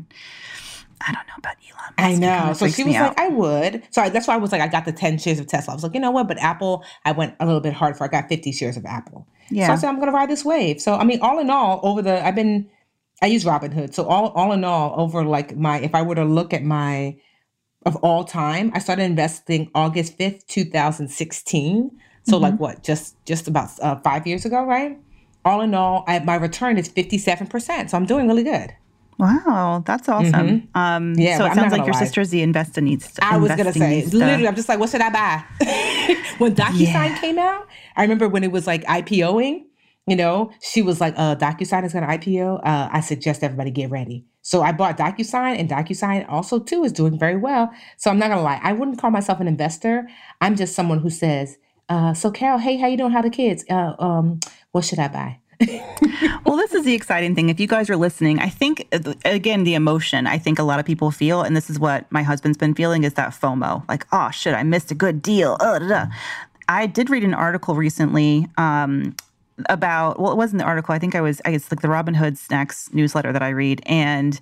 I 1.08 1.14
don't 1.14 1.28
know 1.28 1.34
about 1.38 1.56
Elon. 1.70 1.94
Musk. 1.98 2.00
I 2.00 2.16
know. 2.16 2.54
So 2.54 2.68
she 2.68 2.84
was 2.84 2.94
like, 2.94 3.20
I 3.20 3.28
would. 3.28 3.84
So 3.92 4.08
that's 4.10 4.28
why 4.28 4.36
I 4.36 4.38
was 4.38 4.52
like, 4.52 4.62
I 4.62 4.68
got 4.68 4.86
the 4.86 4.92
10 4.92 5.18
shares 5.18 5.40
of 5.40 5.48
Tesla. 5.48 5.74
I 5.74 5.76
was 5.76 5.84
like, 5.84 5.94
you 5.94 6.00
know 6.00 6.12
what? 6.12 6.28
But 6.28 6.38
Apple, 6.40 6.84
I 7.06 7.12
went 7.12 7.36
a 7.40 7.46
little 7.46 7.62
bit 7.62 7.74
hard 7.74 7.98
for 7.98 8.04
I 8.04 8.08
got 8.08 8.30
50 8.30 8.52
shares 8.52 8.78
of 8.78 8.86
Apple. 8.86 9.28
Yeah. 9.50 9.68
So 9.68 9.74
I 9.74 9.76
said, 9.78 9.90
I'm 9.90 10.00
gonna 10.00 10.12
ride 10.12 10.30
this 10.30 10.46
wave. 10.46 10.82
So 10.82 10.96
I 10.96 11.04
mean, 11.04 11.20
all 11.22 11.40
in 11.40 11.50
all, 11.50 11.80
over 11.84 12.02
the 12.02 12.26
I've 12.26 12.36
been 12.36 12.70
I 13.22 13.28
use 13.28 13.44
Robinhood. 13.44 13.94
So 13.94 14.06
all 14.06 14.30
all 14.30 14.52
in 14.52 14.64
all, 14.64 15.00
over 15.00 15.24
like 15.24 15.56
my 15.58 15.80
if 15.80 15.94
I 15.94 16.02
were 16.02 16.16
to 16.16 16.24
look 16.24 16.54
at 16.54 16.64
my 16.64 17.18
of 17.86 17.96
all 17.98 18.24
time, 18.24 18.72
I 18.74 18.80
started 18.80 19.04
investing 19.04 19.72
August 19.74 20.18
5th, 20.18 20.46
2016. 20.48 21.92
So 22.24 22.34
mm-hmm. 22.34 22.44
like 22.44 22.60
what, 22.60 22.84
just 22.84 23.24
just 23.26 23.48
about 23.48 23.70
uh, 23.82 24.00
five 24.02 24.28
years 24.28 24.46
ago, 24.46 24.64
right? 24.64 25.00
All 25.44 25.62
in 25.62 25.74
all, 25.74 26.04
I, 26.08 26.20
my 26.20 26.36
return 26.36 26.78
is 26.78 26.88
57%. 26.88 27.90
So 27.90 27.98
I'm 27.98 28.06
doing 28.06 28.28
really 28.28 28.44
good. 28.44 28.76
Wow, 29.18 29.84
that's 29.86 30.10
awesome. 30.10 30.32
Mm-hmm. 30.32 30.78
Um, 30.78 31.14
yeah, 31.14 31.38
so 31.38 31.46
it 31.46 31.54
sounds 31.54 31.72
like 31.72 31.86
your 31.86 31.94
lie. 31.94 32.00
sister's 32.00 32.30
the 32.30 32.42
investor 32.42 32.82
needs. 32.82 33.20
I 33.22 33.38
was 33.38 33.52
gonna 33.52 33.74
say, 33.74 34.04
literally, 34.06 34.48
I'm 34.48 34.56
just 34.56 34.68
like, 34.68 34.80
what 34.80 34.90
should 34.90 35.02
I 35.02 35.12
buy? 35.12 35.44
when 36.40 36.56
DocuSign 36.56 36.80
yeah. 36.80 37.22
came 37.22 37.38
out, 37.38 37.68
I 37.96 38.02
remember 38.02 38.28
when 38.28 38.44
it 38.44 38.52
was 38.52 38.66
like 38.66 38.84
IPOing. 38.86 39.66
You 40.08 40.16
know, 40.16 40.52
she 40.62 40.82
was 40.82 41.00
like, 41.00 41.14
uh, 41.18 41.36
DocuSign 41.36 41.86
is 41.86 41.94
gonna 41.94 42.08
IPO. 42.08 42.62
Uh, 42.64 42.90
I 42.92 43.02
suggest 43.02 43.44
everybody 43.44 43.70
get 43.70 43.92
ready. 43.92 44.26
So 44.42 44.62
I 44.62 44.72
bought 44.72 44.98
DocuSign, 44.98 45.60
and 45.60 45.70
DocuSign 45.70 46.26
also 46.30 46.60
too 46.60 46.84
is 46.84 46.92
doing 46.92 47.18
very 47.18 47.38
well. 47.38 47.72
So 47.98 48.10
I'm 48.10 48.20
not 48.20 48.30
gonna 48.30 48.42
lie, 48.42 48.60
I 48.64 48.74
wouldn't 48.74 49.00
call 49.00 49.12
myself 49.12 49.40
an 49.40 49.48
investor. 49.48 50.08
I'm 50.40 50.56
just 50.56 50.76
someone 50.76 51.00
who 51.00 51.10
says, 51.10 51.58
uh, 51.90 52.14
so 52.14 52.32
Carol, 52.32 52.58
hey, 52.58 52.78
how 52.78 52.88
you 52.88 52.98
doing? 52.98 53.12
How 53.12 53.22
the 53.22 53.30
kids? 53.30 53.66
Uh, 53.70 53.94
um, 54.00 54.40
what 54.72 54.86
should 54.86 55.00
I 55.00 55.08
buy? 55.10 55.38
well, 56.46 56.58
this 56.58 56.74
is 56.74 56.86
the 56.86 56.94
exciting 56.94 57.36
thing. 57.36 57.50
If 57.50 57.60
you 57.60 57.68
guys 57.68 57.90
are 57.90 57.98
listening, 57.98 58.40
I 58.40 58.50
think, 58.50 58.88
again, 59.26 59.64
the 59.64 59.76
emotion 59.76 60.26
I 60.26 60.38
think 60.38 60.58
a 60.58 60.64
lot 60.64 60.80
of 60.80 60.86
people 60.86 61.12
feel, 61.12 61.42
and 61.42 61.56
this 61.56 61.70
is 61.70 61.80
what 61.80 62.12
my 62.12 62.24
husband's 62.24 62.58
been 62.58 62.74
feeling, 62.74 63.04
is 63.04 63.14
that 63.16 63.30
FOMO. 63.30 63.88
Like, 63.88 64.08
oh, 64.12 64.32
shit, 64.32 64.56
I 64.56 64.64
missed 64.64 64.90
a 64.90 64.96
good 64.96 65.22
deal. 65.22 65.58
Uh, 65.60 66.08
I 66.68 66.88
did 66.88 67.10
read 67.10 67.24
an 67.24 67.34
article 67.34 67.76
recently 67.76 68.48
um, 68.58 69.16
about, 69.70 70.20
well, 70.20 70.32
it 70.32 70.38
wasn't 70.38 70.60
the 70.60 70.66
article. 70.66 70.94
I 70.94 71.00
think 71.00 71.16
I 71.16 71.22
was, 71.22 71.42
I 71.46 71.52
guess, 71.52 71.72
like 71.72 71.82
the 71.82 71.90
Robin 71.90 72.14
Robinhood 72.14 72.38
Snacks 72.38 72.90
newsletter 72.94 73.32
that 73.32 73.42
I 73.42 73.50
read, 73.50 73.82
and 73.86 74.40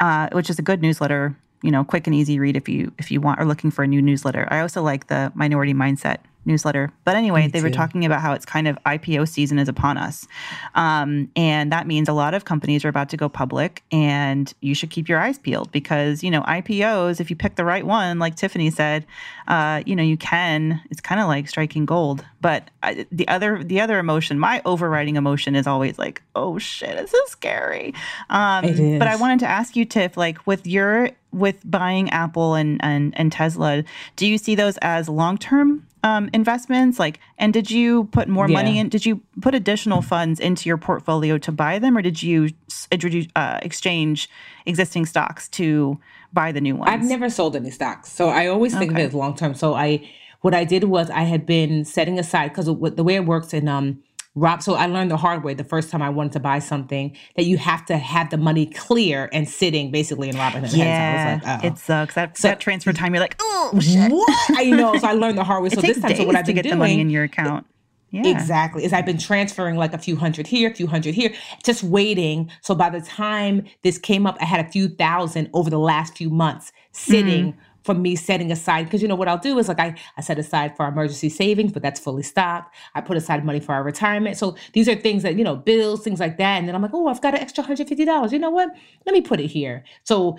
uh, 0.00 0.28
which 0.32 0.50
is 0.50 0.58
a 0.58 0.62
good 0.62 0.82
newsletter 0.82 1.36
you 1.62 1.70
know 1.70 1.84
quick 1.84 2.06
and 2.06 2.14
easy 2.14 2.38
read 2.38 2.56
if 2.56 2.68
you 2.68 2.92
if 2.98 3.10
you 3.10 3.20
want 3.20 3.38
are 3.38 3.46
looking 3.46 3.70
for 3.70 3.84
a 3.84 3.86
new 3.86 4.02
newsletter 4.02 4.48
i 4.50 4.58
also 4.58 4.82
like 4.82 5.06
the 5.06 5.30
minority 5.34 5.72
mindset 5.72 6.18
newsletter. 6.44 6.92
But 7.04 7.16
anyway, 7.16 7.42
Me 7.42 7.48
they 7.48 7.58
too. 7.60 7.64
were 7.64 7.70
talking 7.70 8.04
about 8.04 8.20
how 8.20 8.32
it's 8.32 8.44
kind 8.44 8.66
of 8.66 8.78
IPO 8.84 9.28
season 9.28 9.58
is 9.58 9.68
upon 9.68 9.96
us. 9.96 10.26
Um, 10.74 11.30
and 11.36 11.72
that 11.72 11.86
means 11.86 12.08
a 12.08 12.12
lot 12.12 12.34
of 12.34 12.44
companies 12.44 12.84
are 12.84 12.88
about 12.88 13.08
to 13.10 13.16
go 13.16 13.28
public 13.28 13.82
and 13.92 14.52
you 14.60 14.74
should 14.74 14.90
keep 14.90 15.08
your 15.08 15.18
eyes 15.18 15.38
peeled 15.38 15.70
because, 15.72 16.22
you 16.22 16.30
know, 16.30 16.42
IPOs, 16.42 17.20
if 17.20 17.30
you 17.30 17.36
pick 17.36 17.56
the 17.56 17.64
right 17.64 17.86
one, 17.86 18.18
like 18.18 18.34
Tiffany 18.34 18.70
said, 18.70 19.06
uh, 19.48 19.82
you 19.86 19.94
know, 19.94 20.02
you 20.02 20.16
can, 20.16 20.80
it's 20.90 21.00
kind 21.00 21.20
of 21.20 21.28
like 21.28 21.48
striking 21.48 21.84
gold. 21.84 22.24
But 22.40 22.70
I, 22.82 23.06
the 23.12 23.28
other, 23.28 23.62
the 23.62 23.80
other 23.80 23.98
emotion, 23.98 24.38
my 24.38 24.62
overriding 24.64 25.16
emotion 25.16 25.54
is 25.54 25.66
always 25.66 25.98
like, 25.98 26.22
oh 26.34 26.58
shit, 26.58 26.96
this 26.96 27.14
is 27.14 27.30
scary. 27.30 27.94
Um, 28.30 28.64
it 28.64 28.78
is. 28.78 28.98
But 28.98 29.08
I 29.08 29.16
wanted 29.16 29.40
to 29.40 29.46
ask 29.46 29.76
you, 29.76 29.84
Tiff, 29.84 30.16
like 30.16 30.44
with 30.46 30.66
your, 30.66 31.10
with 31.32 31.58
buying 31.68 32.10
Apple 32.10 32.54
and, 32.54 32.80
and, 32.84 33.16
and 33.18 33.32
Tesla, 33.32 33.84
do 34.16 34.26
you 34.26 34.38
see 34.38 34.54
those 34.54 34.76
as 34.78 35.08
long-term 35.08 35.86
um, 36.02 36.28
investments? 36.32 36.98
Like, 36.98 37.20
and 37.38 37.52
did 37.52 37.70
you 37.70 38.04
put 38.04 38.28
more 38.28 38.48
yeah. 38.48 38.54
money 38.54 38.78
in? 38.78 38.88
Did 38.88 39.06
you 39.06 39.20
put 39.40 39.54
additional 39.54 40.02
funds 40.02 40.40
into 40.40 40.68
your 40.68 40.78
portfolio 40.78 41.38
to 41.38 41.52
buy 41.52 41.78
them, 41.78 41.96
or 41.96 42.02
did 42.02 42.22
you 42.22 42.50
introduce 42.90 43.26
uh, 43.36 43.58
exchange 43.62 44.28
existing 44.66 45.06
stocks 45.06 45.48
to 45.50 45.98
buy 46.32 46.52
the 46.52 46.60
new 46.60 46.76
ones? 46.76 46.90
I've 46.90 47.04
never 47.04 47.30
sold 47.30 47.56
any 47.56 47.70
stocks, 47.70 48.10
so 48.12 48.28
I 48.28 48.46
always 48.46 48.72
think 48.76 48.92
okay. 48.92 49.02
of 49.02 49.06
it 49.06 49.08
as 49.08 49.14
long 49.14 49.36
term. 49.36 49.54
So 49.54 49.74
I, 49.74 50.08
what 50.40 50.54
I 50.54 50.64
did 50.64 50.84
was 50.84 51.10
I 51.10 51.22
had 51.22 51.46
been 51.46 51.84
setting 51.84 52.18
aside 52.18 52.48
because 52.48 52.66
the 52.66 53.04
way 53.04 53.14
it 53.14 53.24
works 53.24 53.54
in 53.54 53.68
um 53.68 54.02
Rob, 54.34 54.62
so 54.62 54.74
I 54.74 54.86
learned 54.86 55.10
the 55.10 55.18
hard 55.18 55.44
way 55.44 55.52
the 55.52 55.64
first 55.64 55.90
time 55.90 56.00
I 56.00 56.08
wanted 56.08 56.32
to 56.32 56.40
buy 56.40 56.58
something 56.58 57.14
that 57.36 57.44
you 57.44 57.58
have 57.58 57.84
to 57.86 57.98
have 57.98 58.30
the 58.30 58.38
money 58.38 58.64
clear 58.64 59.28
and 59.30 59.46
sitting 59.46 59.90
basically 59.90 60.30
in 60.30 60.36
Robinhood. 60.36 60.74
Yeah, 60.74 61.40
like, 61.44 61.64
it 61.64 61.76
sucks. 61.76 62.14
That, 62.14 62.38
so, 62.38 62.48
that 62.48 62.60
transfer 62.60 62.94
time, 62.94 63.12
you're 63.12 63.20
like, 63.20 63.36
oh 63.40 63.78
shit. 63.80 64.10
What? 64.10 64.50
I 64.58 64.70
know. 64.70 64.96
So 64.96 65.06
I 65.06 65.12
learned 65.12 65.36
the 65.36 65.44
hard 65.44 65.62
way. 65.62 65.68
So 65.68 65.82
this 65.82 66.00
time, 66.00 66.16
so 66.16 66.24
what 66.24 66.34
I've 66.34 66.46
been 66.46 66.56
to 66.56 66.62
get 66.62 66.68
doing, 66.68 66.78
the 66.78 66.78
money 66.78 67.00
in 67.00 67.10
your 67.10 67.24
account. 67.24 67.66
Yeah. 68.10 68.26
Exactly. 68.26 68.84
Is 68.84 68.92
I've 68.92 69.06
been 69.06 69.18
transferring 69.18 69.76
like 69.76 69.94
a 69.94 69.98
few 69.98 70.16
hundred 70.16 70.46
here, 70.46 70.70
a 70.70 70.74
few 70.74 70.86
hundred 70.86 71.14
here, 71.14 71.34
just 71.64 71.82
waiting. 71.82 72.50
So 72.60 72.74
by 72.74 72.90
the 72.90 73.00
time 73.00 73.66
this 73.82 73.98
came 73.98 74.26
up, 74.26 74.36
I 74.40 74.44
had 74.44 74.64
a 74.64 74.68
few 74.68 74.88
thousand 74.88 75.50
over 75.54 75.70
the 75.70 75.78
last 75.78 76.16
few 76.16 76.28
months 76.28 76.72
sitting 76.92 77.52
mm. 77.52 77.56
From 77.82 78.02
me 78.02 78.16
setting 78.16 78.50
aside. 78.52 78.84
Because 78.84 79.02
you 79.02 79.08
know 79.08 79.14
what 79.14 79.28
I'll 79.28 79.38
do 79.38 79.58
is 79.58 79.68
like 79.68 79.80
I, 79.80 79.94
I 80.16 80.20
set 80.20 80.38
aside 80.38 80.76
for 80.76 80.86
emergency 80.86 81.28
savings, 81.28 81.72
but 81.72 81.82
that's 81.82 82.00
fully 82.00 82.22
stocked. 82.22 82.74
I 82.94 83.00
put 83.00 83.16
aside 83.16 83.44
money 83.44 83.60
for 83.60 83.72
our 83.74 83.82
retirement. 83.82 84.36
So 84.36 84.56
these 84.72 84.88
are 84.88 84.94
things 84.94 85.22
that, 85.22 85.36
you 85.36 85.44
know, 85.44 85.56
bills, 85.56 86.02
things 86.02 86.20
like 86.20 86.38
that. 86.38 86.58
And 86.58 86.68
then 86.68 86.74
I'm 86.74 86.82
like, 86.82 86.94
oh, 86.94 87.08
I've 87.08 87.20
got 87.20 87.34
an 87.34 87.40
extra 87.40 87.64
$150. 87.64 88.32
You 88.32 88.38
know 88.38 88.50
what? 88.50 88.70
Let 89.06 89.12
me 89.12 89.20
put 89.20 89.40
it 89.40 89.48
here. 89.48 89.84
So 90.04 90.38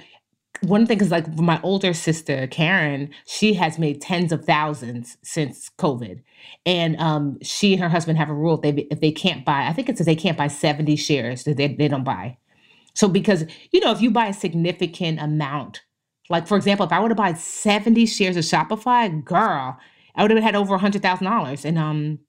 one 0.61 0.85
thing 0.85 1.01
is 1.01 1.11
like 1.11 1.27
my 1.37 1.59
older 1.61 1.93
sister 1.93 2.47
Karen, 2.47 3.09
she 3.25 3.53
has 3.53 3.77
made 3.77 4.01
tens 4.01 4.31
of 4.31 4.45
thousands 4.45 5.17
since 5.21 5.69
COVID, 5.77 6.21
and 6.65 6.95
um, 6.97 7.37
she 7.41 7.73
and 7.73 7.81
her 7.81 7.89
husband 7.89 8.17
have 8.17 8.29
a 8.29 8.33
rule: 8.33 8.57
they 8.57 8.87
if 8.89 9.01
they 9.01 9.11
can't 9.11 9.43
buy, 9.43 9.67
I 9.67 9.73
think 9.73 9.89
it 9.89 9.97
says 9.97 10.05
they 10.05 10.15
can't 10.15 10.37
buy 10.37 10.47
seventy 10.47 10.95
shares, 10.95 11.43
they 11.43 11.53
they 11.53 11.87
don't 11.87 12.03
buy. 12.03 12.37
So 12.93 13.07
because 13.07 13.45
you 13.71 13.79
know, 13.79 13.91
if 13.91 14.01
you 14.01 14.11
buy 14.11 14.27
a 14.27 14.33
significant 14.33 15.19
amount, 15.19 15.81
like 16.33 16.47
for 16.47 16.57
example, 16.57 16.85
if 16.85 16.91
I 16.91 16.99
were 16.99 17.09
to 17.09 17.15
buy 17.15 17.33
seventy 17.33 18.05
shares 18.05 18.35
of 18.35 18.43
Shopify, 18.43 19.23
girl, 19.23 19.77
I 20.15 20.21
would 20.21 20.31
have 20.31 20.43
had 20.43 20.55
over 20.55 20.75
a 20.75 20.79
hundred 20.79 21.01
thousand 21.01 21.25
dollars 21.27 21.63
in 21.63 21.77
um 21.77 22.19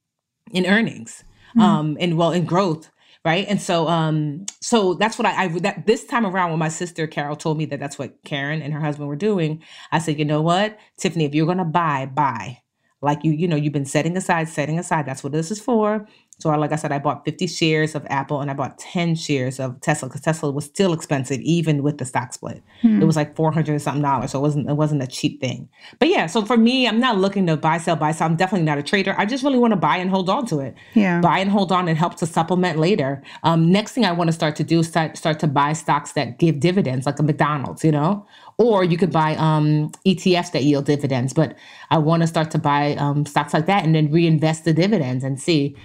in 0.53 0.67
earnings, 0.67 1.25
mm-hmm. 1.51 1.61
um 1.61 1.97
and 1.99 2.17
well 2.17 2.33
in 2.33 2.45
growth 2.45 2.91
right? 3.25 3.47
And 3.49 3.61
so 3.61 3.89
um 3.89 4.45
so 4.61 4.95
that's 4.95 5.19
what 5.19 5.27
I, 5.27 5.45
I 5.45 5.49
that 5.61 5.87
this 5.87 6.05
time 6.05 6.27
around 6.27 6.51
when 6.51 6.59
my 6.59 6.69
sister 6.69 7.07
carol 7.07 7.37
told 7.37 7.57
me 7.59 7.65
that 7.67 7.81
that's 7.81 7.99
what 7.99 8.23
karen 8.25 8.61
and 8.61 8.73
her 8.75 8.81
husband 8.81 9.09
were 9.09 9.17
doing 9.17 9.63
i 9.93 9.99
said 9.99 10.19
you 10.19 10.25
know 10.25 10.43
what? 10.43 10.79
Tiffany 10.99 11.25
if 11.25 11.35
you're 11.35 11.47
gonna 11.47 11.65
buy 11.65 12.07
buy. 12.07 12.59
Like 13.01 13.25
you 13.25 13.33
you 13.33 13.49
know 13.49 13.57
you've 13.57 13.73
been 13.73 13.85
setting 13.85 14.17
aside 14.17 14.49
setting 14.49 14.79
aside. 14.79 15.07
That's 15.07 15.23
what 15.25 15.33
this 15.33 15.51
is 15.51 15.61
for 15.61 16.07
so, 16.39 16.51
like 16.51 16.73
I 16.73 16.77
said, 16.77 16.91
I 16.91 16.99
bought 16.99 17.25
50 17.25 17.47
shares 17.47 17.95
of 17.95 18.05
Apple 18.11 18.41
and 18.41 18.51
I 18.51 18.55
bought 18.55 18.79
10 18.79 19.15
shares 19.15 19.61
of 19.61 19.81
Tesla 19.81 20.09
because 20.09 20.21
Tesla 20.21 20.51
was 20.51 20.65
still 20.65 20.93
expensive 20.93 21.41
even 21.41 21.83
with 21.83 21.99
the 21.99 22.05
stock 22.05 22.33
split. 22.33 22.63
Hmm. 22.83 23.01
It 23.01 23.05
was 23.05 23.15
like 23.15 23.37
400 23.37 23.81
something 23.81 24.03
dollars. 24.03 24.33
So 24.33 24.41
it 24.41 24.43
wasn't 24.43 24.69
it 24.69 24.75
wasn't 24.75 25.03
a 25.03 25.07
cheap 25.07 25.41
thing. 25.41 25.69
But 26.01 26.09
yeah, 26.09 26.27
so 26.27 26.45
for 26.45 26.57
me, 26.57 26.89
I'm 26.89 26.99
not 26.99 27.19
looking 27.19 27.47
to 27.47 27.57
buy, 27.57 27.79
sell, 27.79 27.95
buy, 27.97 28.11
sell. 28.13 28.27
I'm 28.27 28.37
definitely 28.37 28.67
not 28.67 28.79
a 28.79 28.83
trader. 28.83 29.15
I 29.17 29.27
just 29.27 29.45
really 29.45 29.59
want 29.59 29.73
to 29.73 29.77
buy 29.77 29.97
and 29.97 30.11
hold 30.11 30.29
on 30.29 30.45
to 30.47 30.59
it. 30.59 30.75
Yeah. 30.95 31.21
Buy 31.21 31.39
and 31.39 31.51
hold 31.51 31.71
on 31.71 31.89
and 31.89 31.97
help 31.97 32.17
to 32.17 32.27
supplement 32.27 32.79
later. 32.79 33.23
Um, 33.45 33.71
next 33.71 33.93
thing 33.93 34.05
I 34.05 34.13
want 34.13 34.29
to 34.29 34.33
start 34.33 34.57
to 34.57 34.65
do 34.65 34.81
is 34.81 34.89
start 34.89 35.17
start 35.17 35.39
to 35.41 35.47
buy 35.47 35.73
stocks 35.73 36.13
that 36.13 36.39
give 36.39 36.59
dividends, 36.59 37.07
like 37.07 37.19
a 37.21 37.23
McDonald's, 37.23 37.85
you 37.85 37.93
know? 37.93 38.27
Or 38.59 38.85
you 38.85 38.97
could 38.97 39.13
buy 39.13 39.35
um, 39.37 39.91
ETFs 40.07 40.53
that 40.53 40.65
yield 40.65 40.85
dividends. 40.85 41.33
But 41.33 41.57
I 41.91 41.99
want 41.99 42.23
to 42.23 42.27
start 42.27 42.51
to 42.53 42.59
buy 42.59 42.97
um, 42.97 43.25
stocks 43.25 43.55
like 43.55 43.67
that 43.67 43.85
and 43.85 43.95
then 43.95 44.11
reinvest 44.11 44.65
the 44.65 44.73
dividends 44.73 45.25
and 45.25 45.41
see 45.41 45.77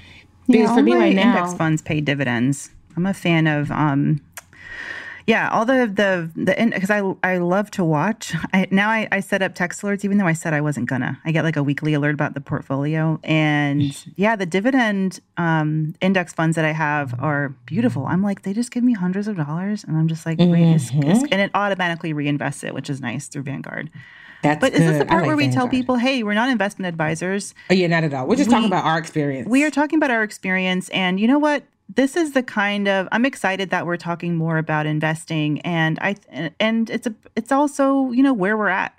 because 0.50 0.70
yeah, 0.70 0.76
for 0.76 0.84
me 0.84 0.96
right 0.96 1.16
now, 1.16 1.38
index 1.38 1.54
funds 1.54 1.82
pay 1.82 2.02
dividends. 2.02 2.72
I'm 2.98 3.06
a 3.06 3.14
fan 3.14 3.48
of 3.48 3.72
um, 3.72 4.22
yeah, 5.30 5.48
all 5.52 5.64
the 5.64 5.86
the 5.86 6.32
the 6.36 6.72
because 6.74 6.90
I 6.90 7.04
I 7.24 7.38
love 7.38 7.70
to 7.72 7.84
watch. 7.84 8.34
I 8.54 8.68
now 8.72 8.90
I, 8.90 9.08
I 9.12 9.20
set 9.20 9.44
up 9.44 9.54
text 9.54 9.84
alerts 9.84 10.04
even 10.04 10.18
though 10.18 10.26
I 10.26 10.34
said 10.34 10.56
I 10.56 10.62
wasn't 10.62 10.90
gonna. 10.90 11.22
I 11.24 11.32
get 11.32 11.44
like 11.44 11.56
a 11.56 11.62
weekly 11.62 11.94
alert 11.94 12.16
about 12.16 12.34
the 12.34 12.42
portfolio, 12.42 13.20
and 13.24 13.96
yeah, 14.16 14.36
the 14.36 14.48
dividend 14.48 15.20
um, 15.38 15.94
index 16.02 16.34
funds 16.34 16.56
that 16.56 16.66
I 16.66 16.72
have 16.72 17.14
are 17.20 17.50
beautiful. 17.68 18.08
I'm 18.08 18.24
like 18.24 18.42
they 18.42 18.54
just 18.54 18.72
give 18.72 18.84
me 18.84 18.94
hundreds 18.94 19.28
of 19.28 19.38
dollars, 19.38 19.84
and 19.84 19.96
I'm 19.98 20.08
just 20.08 20.26
like, 20.26 20.40
mm-hmm. 20.40 21.26
and 21.32 21.42
it 21.42 21.52
automatically 21.54 22.12
reinvests 22.12 22.64
it, 22.64 22.74
which 22.74 22.90
is 22.90 23.00
nice 23.00 23.28
through 23.28 23.44
Vanguard. 23.44 23.92
That's 24.42 24.60
but 24.60 24.74
is 24.74 24.80
this 24.80 24.98
the 25.00 25.06
part 25.06 25.22
like 25.22 25.28
where 25.28 25.38
we 25.38 25.50
tell 25.50 25.68
people, 25.68 25.96
hey, 25.96 26.24
we're 26.24 26.34
not 26.34 26.50
investment 26.50 26.88
advisors? 26.88 27.54
Oh, 27.70 27.74
yeah, 27.74 27.88
not 27.88 28.04
at 28.04 28.14
all. 28.14 28.28
We're 28.28 28.36
just 28.36 28.50
we, 28.50 28.54
talking 28.54 28.68
about 28.68 28.86
our 28.86 28.98
experience. 28.98 29.50
We 29.50 29.64
are 29.64 29.72
talking 29.72 29.98
about 29.98 30.12
our 30.12 30.24
experience. 30.24 30.90
And 30.90 31.20
you 31.20 31.28
know 31.28 31.40
what? 31.40 31.64
This 31.94 32.16
is 32.16 32.34
the 32.34 32.44
kind 32.44 32.88
of 32.88 33.08
I'm 33.12 33.26
excited 33.26 33.72
that 33.72 33.86
we're 33.86 33.98
talking 33.98 34.36
more 34.36 34.58
about 34.58 34.86
investing 34.86 35.60
and 35.62 35.98
I 36.00 36.16
and 36.60 36.90
it's 36.90 37.08
a 37.08 37.16
it's 37.36 37.52
also, 37.52 38.12
you 38.12 38.24
know, 38.24 38.34
where 38.34 38.56
we're 38.56 38.70
at. 38.70 38.98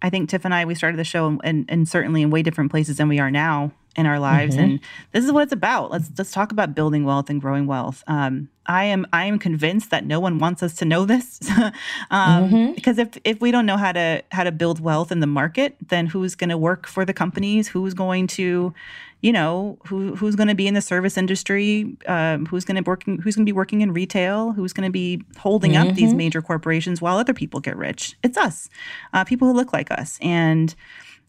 I 0.00 0.10
think 0.10 0.30
Tiff 0.30 0.44
and 0.44 0.54
I 0.54 0.64
we 0.64 0.76
started 0.76 0.98
the 0.98 1.04
show 1.04 1.40
and, 1.42 1.64
and 1.68 1.88
certainly 1.88 2.22
in 2.22 2.30
way 2.30 2.42
different 2.42 2.70
places 2.70 2.98
than 2.98 3.08
we 3.08 3.18
are 3.18 3.30
now 3.30 3.72
in 3.96 4.06
our 4.06 4.18
lives 4.18 4.54
mm-hmm. 4.54 4.64
and 4.64 4.80
this 5.12 5.24
is 5.24 5.32
what 5.32 5.42
it's 5.42 5.52
about 5.52 5.90
let's 5.90 6.10
let's 6.16 6.30
talk 6.30 6.52
about 6.52 6.74
building 6.74 7.04
wealth 7.04 7.28
and 7.28 7.40
growing 7.40 7.66
wealth 7.66 8.04
um, 8.06 8.48
i 8.66 8.84
am 8.84 9.06
i 9.12 9.24
am 9.24 9.38
convinced 9.38 9.90
that 9.90 10.04
no 10.06 10.20
one 10.20 10.38
wants 10.38 10.62
us 10.62 10.74
to 10.74 10.84
know 10.84 11.04
this 11.04 11.40
um, 12.10 12.50
mm-hmm. 12.50 12.72
because 12.74 12.98
if 12.98 13.18
if 13.24 13.40
we 13.40 13.50
don't 13.50 13.66
know 13.66 13.76
how 13.76 13.92
to 13.92 14.22
how 14.30 14.44
to 14.44 14.52
build 14.52 14.80
wealth 14.80 15.10
in 15.10 15.20
the 15.20 15.26
market 15.26 15.76
then 15.88 16.06
who's 16.06 16.34
going 16.34 16.50
to 16.50 16.58
work 16.58 16.86
for 16.86 17.04
the 17.04 17.12
companies 17.12 17.68
who's 17.68 17.94
going 17.94 18.26
to 18.26 18.72
you 19.20 19.32
know 19.32 19.78
who 19.86 20.14
who's 20.14 20.36
going 20.36 20.48
to 20.48 20.54
be 20.54 20.66
in 20.66 20.74
the 20.74 20.80
service 20.80 21.16
industry 21.16 21.96
um, 22.06 22.46
who's 22.46 22.64
going 22.64 22.82
to 22.82 22.88
working 22.88 23.18
who's 23.18 23.34
going 23.34 23.44
to 23.44 23.50
be 23.50 23.56
working 23.56 23.80
in 23.80 23.92
retail 23.92 24.52
who's 24.52 24.72
going 24.72 24.86
to 24.86 24.92
be 24.92 25.22
holding 25.38 25.72
mm-hmm. 25.72 25.88
up 25.88 25.94
these 25.96 26.10
mm-hmm. 26.10 26.18
major 26.18 26.42
corporations 26.42 27.00
while 27.00 27.18
other 27.18 27.34
people 27.34 27.58
get 27.58 27.76
rich 27.76 28.16
it's 28.22 28.38
us 28.38 28.68
uh, 29.12 29.24
people 29.24 29.48
who 29.48 29.54
look 29.54 29.72
like 29.72 29.90
us 29.90 30.18
and 30.22 30.74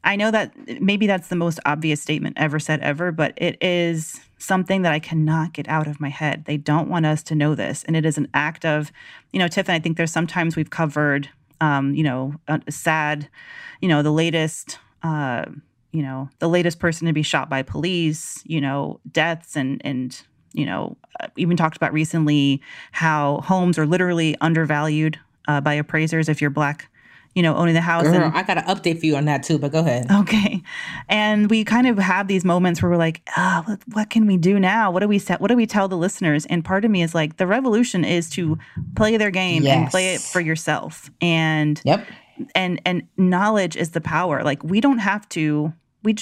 I 0.04 0.16
know 0.16 0.32
that 0.32 0.82
maybe 0.82 1.08
that's 1.08 1.28
the 1.28 1.36
most 1.36 1.60
obvious 1.66 2.02
statement 2.02 2.38
ever 2.40 2.60
said 2.60 2.80
ever, 2.82 3.12
but 3.12 3.34
it 3.38 3.62
is 3.62 4.20
something 4.38 4.82
that 4.84 4.94
I 4.94 5.00
cannot 5.00 5.54
get 5.54 5.68
out 5.68 5.88
of 5.88 6.00
my 6.00 6.10
head. 6.10 6.46
They 6.46 6.58
don't 6.58 6.90
want 6.90 7.06
us 7.06 7.22
to 7.24 7.36
know 7.36 7.56
this. 7.56 7.84
And 7.84 7.96
it 7.96 8.06
is 8.06 8.18
an 8.18 8.30
act 8.34 8.66
of, 8.66 8.92
you 9.34 9.40
know, 9.40 9.48
Tiffany, 9.48 9.76
I 9.76 9.80
think 9.80 9.98
there's 9.98 10.12
sometimes 10.12 10.56
we've 10.56 10.70
covered, 10.70 11.30
um, 11.60 11.94
you 11.94 12.04
know, 12.04 12.34
sad, 12.70 13.30
you 13.82 13.90
know, 13.90 14.02
the 14.02 14.12
latest, 14.12 14.80
uh, 15.04 15.46
you 15.92 16.02
know, 16.02 16.30
the 16.40 16.48
latest 16.48 16.80
person 16.80 17.08
to 17.08 17.14
be 17.14 17.24
shot 17.24 17.50
by 17.50 17.62
police, 17.62 18.42
you 18.46 18.62
know, 18.62 19.02
deaths 19.12 19.58
and, 19.58 19.82
and, 19.84 20.22
you 20.54 20.66
know, 20.66 20.96
uh, 21.20 21.28
even 21.36 21.58
talked 21.58 21.76
about 21.76 21.92
recently 21.92 22.62
how 22.94 23.42
homes 23.44 23.78
are 23.78 23.86
literally 23.86 24.38
undervalued 24.40 25.20
uh, 25.50 25.60
by 25.60 25.74
appraisers 25.74 26.30
if 26.30 26.40
you're 26.40 26.50
black 26.50 26.89
you 27.36 27.44
know, 27.44 27.56
owning 27.56 27.74
the 27.74 27.82
house. 27.82 28.04
Girl, 28.04 28.16
and, 28.16 28.36
I 28.36 28.44
got 28.44 28.58
an 28.58 28.64
update 28.66 29.00
for 29.00 29.06
you 29.06 29.16
on 29.16 29.26
that 29.26 29.44
too, 29.44 29.58
but 29.60 29.72
go 29.72 29.80
ahead. 29.80 30.08
Okay. 30.12 30.62
And 31.08 31.50
we 31.50 31.64
kind 31.64 31.88
of 31.88 31.98
have 31.98 32.28
these 32.28 32.44
moments 32.44 32.82
where 32.82 32.90
we're 32.90 32.98
like, 32.98 33.22
ah, 33.38 33.64
oh, 33.66 33.72
what, 33.72 33.80
what, 33.94 34.10
can 34.10 34.26
we 34.26 34.38
do 34.38 34.60
now? 34.60 34.92
What 34.92 35.02
do 35.02 35.08
we 35.08 35.20
set? 35.20 35.40
What 35.40 35.50
do 35.50 35.56
we 35.56 35.66
tell 35.66 35.88
the 35.88 35.98
listeners? 35.98 36.46
And 36.48 36.66
part 36.66 36.86
of 36.86 36.92
me 36.92 37.02
is 37.02 37.14
like, 37.14 37.38
the 37.38 37.48
revolution 37.48 38.04
is 38.04 38.30
to 38.32 38.58
play 38.96 39.18
their 39.18 39.32
game 39.32 39.64
yes. 39.64 39.78
and 39.78 39.90
play 39.90 40.14
it 40.14 40.22
for 40.22 40.42
yourself. 40.42 41.10
And 41.22 41.82
yep. 41.86 42.06
And 42.56 42.82
and 42.86 43.06
knowledge 43.18 43.76
is 43.76 43.92
the 43.92 44.00
power. 44.00 44.44
Like 44.44 44.64
we 44.64 44.80
don't 44.80 45.00
have 45.00 45.28
to. 45.30 45.74
We 46.04 46.16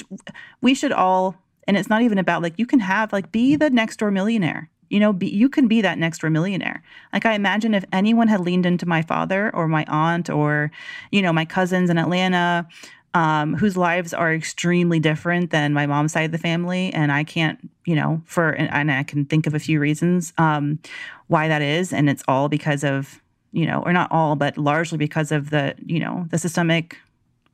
we 0.62 0.74
should 0.74 0.92
all. 0.92 1.36
And 1.68 1.78
it's 1.78 1.90
not 1.90 2.02
even 2.02 2.18
about 2.18 2.42
like 2.42 2.56
you 2.58 2.66
can 2.66 2.80
have 2.80 3.14
like 3.14 3.32
be 3.32 3.56
the 3.56 3.70
next 3.70 3.98
door 3.98 4.10
millionaire 4.10 4.72
you 4.90 5.00
know, 5.00 5.14
be, 5.14 5.28
you 5.28 5.50
can 5.50 5.68
be 5.68 5.82
that 5.82 5.98
next 5.98 6.22
door 6.22 6.30
millionaire. 6.30 6.84
Like 7.14 7.26
I 7.26 7.34
imagine 7.34 7.74
if 7.74 7.86
anyone 7.92 8.28
had 8.28 8.42
leaned 8.42 8.66
into 8.66 8.86
my 8.86 9.02
father 9.02 9.54
or 9.56 9.68
my 9.68 9.86
aunt 9.88 10.30
or, 10.30 10.72
you 11.12 11.22
know, 11.22 11.34
my 11.34 11.46
cousins 11.46 11.90
in 11.90 11.98
Atlanta, 11.98 12.68
um, 13.14 13.56
whose 13.56 13.76
lives 13.76 14.14
are 14.14 14.34
extremely 14.34 15.00
different 15.00 15.50
than 15.50 15.74
my 15.74 15.88
mom's 15.88 16.12
side 16.12 16.26
of 16.26 16.32
the 16.32 16.38
family, 16.38 16.94
and 16.94 17.12
I 17.12 17.24
can't, 17.24 17.58
you 17.86 17.96
know, 17.96 18.22
for 18.26 18.50
and, 18.50 18.72
and 18.72 18.92
I 18.92 19.04
can 19.04 19.26
think 19.26 19.48
of 19.48 19.54
a 19.54 19.60
few 19.60 19.80
reasons 19.80 20.34
um, 20.38 20.80
why 21.28 21.48
that 21.48 21.62
is, 21.62 21.94
and 21.94 22.10
it's 22.10 22.24
all 22.28 22.48
because 22.50 22.84
of, 22.84 23.22
you 23.52 23.66
know, 23.66 23.82
or 23.86 23.94
not 23.94 24.12
all, 24.12 24.36
but 24.36 24.58
largely 24.58 24.98
because 24.98 25.32
of 25.32 25.50
the, 25.50 25.74
you 25.86 26.00
know, 26.00 26.28
the 26.30 26.38
systemic 26.38 26.98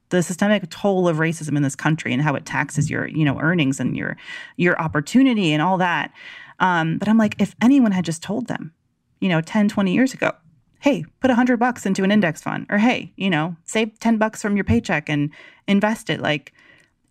the 0.09 0.21
systemic 0.21 0.69
toll 0.69 1.07
of 1.07 1.17
racism 1.17 1.57
in 1.57 1.63
this 1.63 1.75
country 1.75 2.13
and 2.13 2.21
how 2.21 2.35
it 2.35 2.45
taxes 2.45 2.87
your 2.87 3.07
you 3.07 3.25
know 3.25 3.39
earnings 3.39 3.79
and 3.79 3.97
your 3.97 4.15
your 4.57 4.79
opportunity 4.79 5.53
and 5.53 5.61
all 5.61 5.77
that 5.77 6.13
um, 6.63 6.97
but 6.97 7.09
I'm 7.09 7.17
like, 7.17 7.35
if 7.39 7.55
anyone 7.61 7.91
had 7.91 8.05
just 8.05 8.23
told 8.23 8.47
them, 8.47 8.73
you 9.19 9.27
know, 9.27 9.41
10, 9.41 9.67
20 9.67 9.93
years 9.93 10.13
ago, 10.13 10.31
hey, 10.79 11.03
put 11.19 11.29
a 11.29 11.35
hundred 11.35 11.57
bucks 11.57 11.85
into 11.85 12.05
an 12.05 12.11
index 12.11 12.41
fund, 12.41 12.65
or 12.69 12.77
hey, 12.77 13.11
you 13.17 13.29
know, 13.29 13.57
save 13.65 13.99
10 13.99 14.17
bucks 14.17 14.41
from 14.41 14.55
your 14.55 14.63
paycheck 14.63 15.09
and 15.09 15.29
invest 15.67 16.09
it. 16.09 16.21
Like 16.21 16.53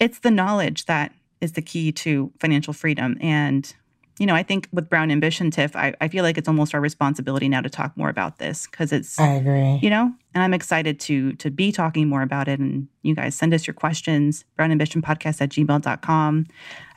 it's 0.00 0.20
the 0.20 0.30
knowledge 0.30 0.86
that 0.86 1.12
is 1.42 1.52
the 1.52 1.60
key 1.60 1.92
to 1.92 2.32
financial 2.40 2.72
freedom. 2.72 3.18
And, 3.20 3.74
you 4.22 4.26
know, 4.26 4.36
I 4.36 4.44
think 4.44 4.68
with 4.72 4.88
Brown 4.88 5.10
Ambition, 5.10 5.50
Tiff, 5.50 5.74
I, 5.74 5.96
I 6.00 6.06
feel 6.06 6.22
like 6.22 6.38
it's 6.38 6.46
almost 6.46 6.76
our 6.76 6.80
responsibility 6.80 7.48
now 7.48 7.60
to 7.60 7.68
talk 7.68 7.96
more 7.96 8.08
about 8.08 8.38
this 8.38 8.68
because 8.68 8.92
it's, 8.92 9.18
I 9.18 9.32
agree. 9.32 9.80
You 9.82 9.90
know, 9.90 10.12
and 10.32 10.44
I'm 10.44 10.54
excited 10.54 11.00
to 11.00 11.32
to 11.32 11.50
be 11.50 11.72
talking 11.72 12.08
more 12.08 12.22
about 12.22 12.46
it. 12.46 12.60
And 12.60 12.86
you 13.02 13.16
guys 13.16 13.34
send 13.34 13.52
us 13.52 13.66
your 13.66 13.74
questions, 13.74 14.44
Brown 14.54 14.70
Ambition 14.70 15.02
Podcast 15.02 15.40
at 15.40 15.48
gmail.com. 15.48 16.46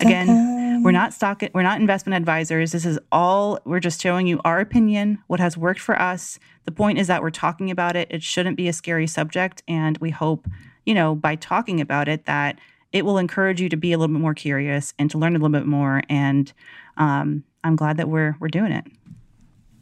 Again, 0.02 0.84
we're 0.84 0.92
not 0.92 1.16
stock 1.16 1.42
we're 1.56 1.64
not 1.64 1.82
investment 1.82 2.16
advisors. 2.16 2.74
This 2.74 2.86
is 2.86 3.00
all 3.12 3.60
we're 3.66 3.80
just 3.80 4.00
showing 4.00 4.28
you 4.28 4.40
our 4.46 4.60
opinion, 4.60 5.18
what 5.26 5.40
has 5.40 5.58
worked 5.58 5.80
for 5.80 6.00
us. 6.00 6.38
The 6.66 6.72
point 6.72 7.00
is 7.00 7.08
that 7.08 7.24
we're 7.24 7.32
talking 7.32 7.72
about 7.72 7.96
it. 7.96 8.08
It 8.12 8.22
shouldn't 8.22 8.56
be 8.56 8.68
a 8.68 8.74
scary 8.74 9.08
subject 9.08 9.64
and 9.68 9.98
we 9.98 10.12
hope, 10.12 10.48
you 10.86 10.94
know, 10.94 11.16
by 11.16 11.38
talking 11.38 11.82
about 11.82 12.08
it 12.08 12.26
that 12.26 12.60
it 12.92 13.04
will 13.04 13.18
encourage 13.18 13.60
you 13.60 13.68
to 13.68 13.76
be 13.76 13.94
a 13.94 13.98
little 13.98 14.16
bit 14.16 14.22
more 14.22 14.36
curious 14.36 14.94
and 15.00 15.10
to 15.10 15.18
learn 15.18 15.32
a 15.32 15.40
little 15.40 15.50
bit 15.50 15.66
more 15.66 16.04
and 16.08 16.54
um, 16.98 17.44
I'm 17.64 17.76
glad 17.76 17.98
that 17.98 18.10
we're 18.10 18.36
we're 18.40 18.48
doing 18.48 18.72
it. 18.72 18.86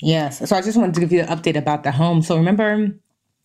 Yes. 0.02 0.48
So 0.48 0.56
I 0.56 0.62
just 0.62 0.78
wanted 0.78 0.96
to 0.96 1.02
give 1.02 1.12
you 1.12 1.22
an 1.22 1.28
update 1.28 1.56
about 1.56 1.84
the 1.84 1.92
home. 1.92 2.22
So 2.22 2.36
remember 2.36 2.90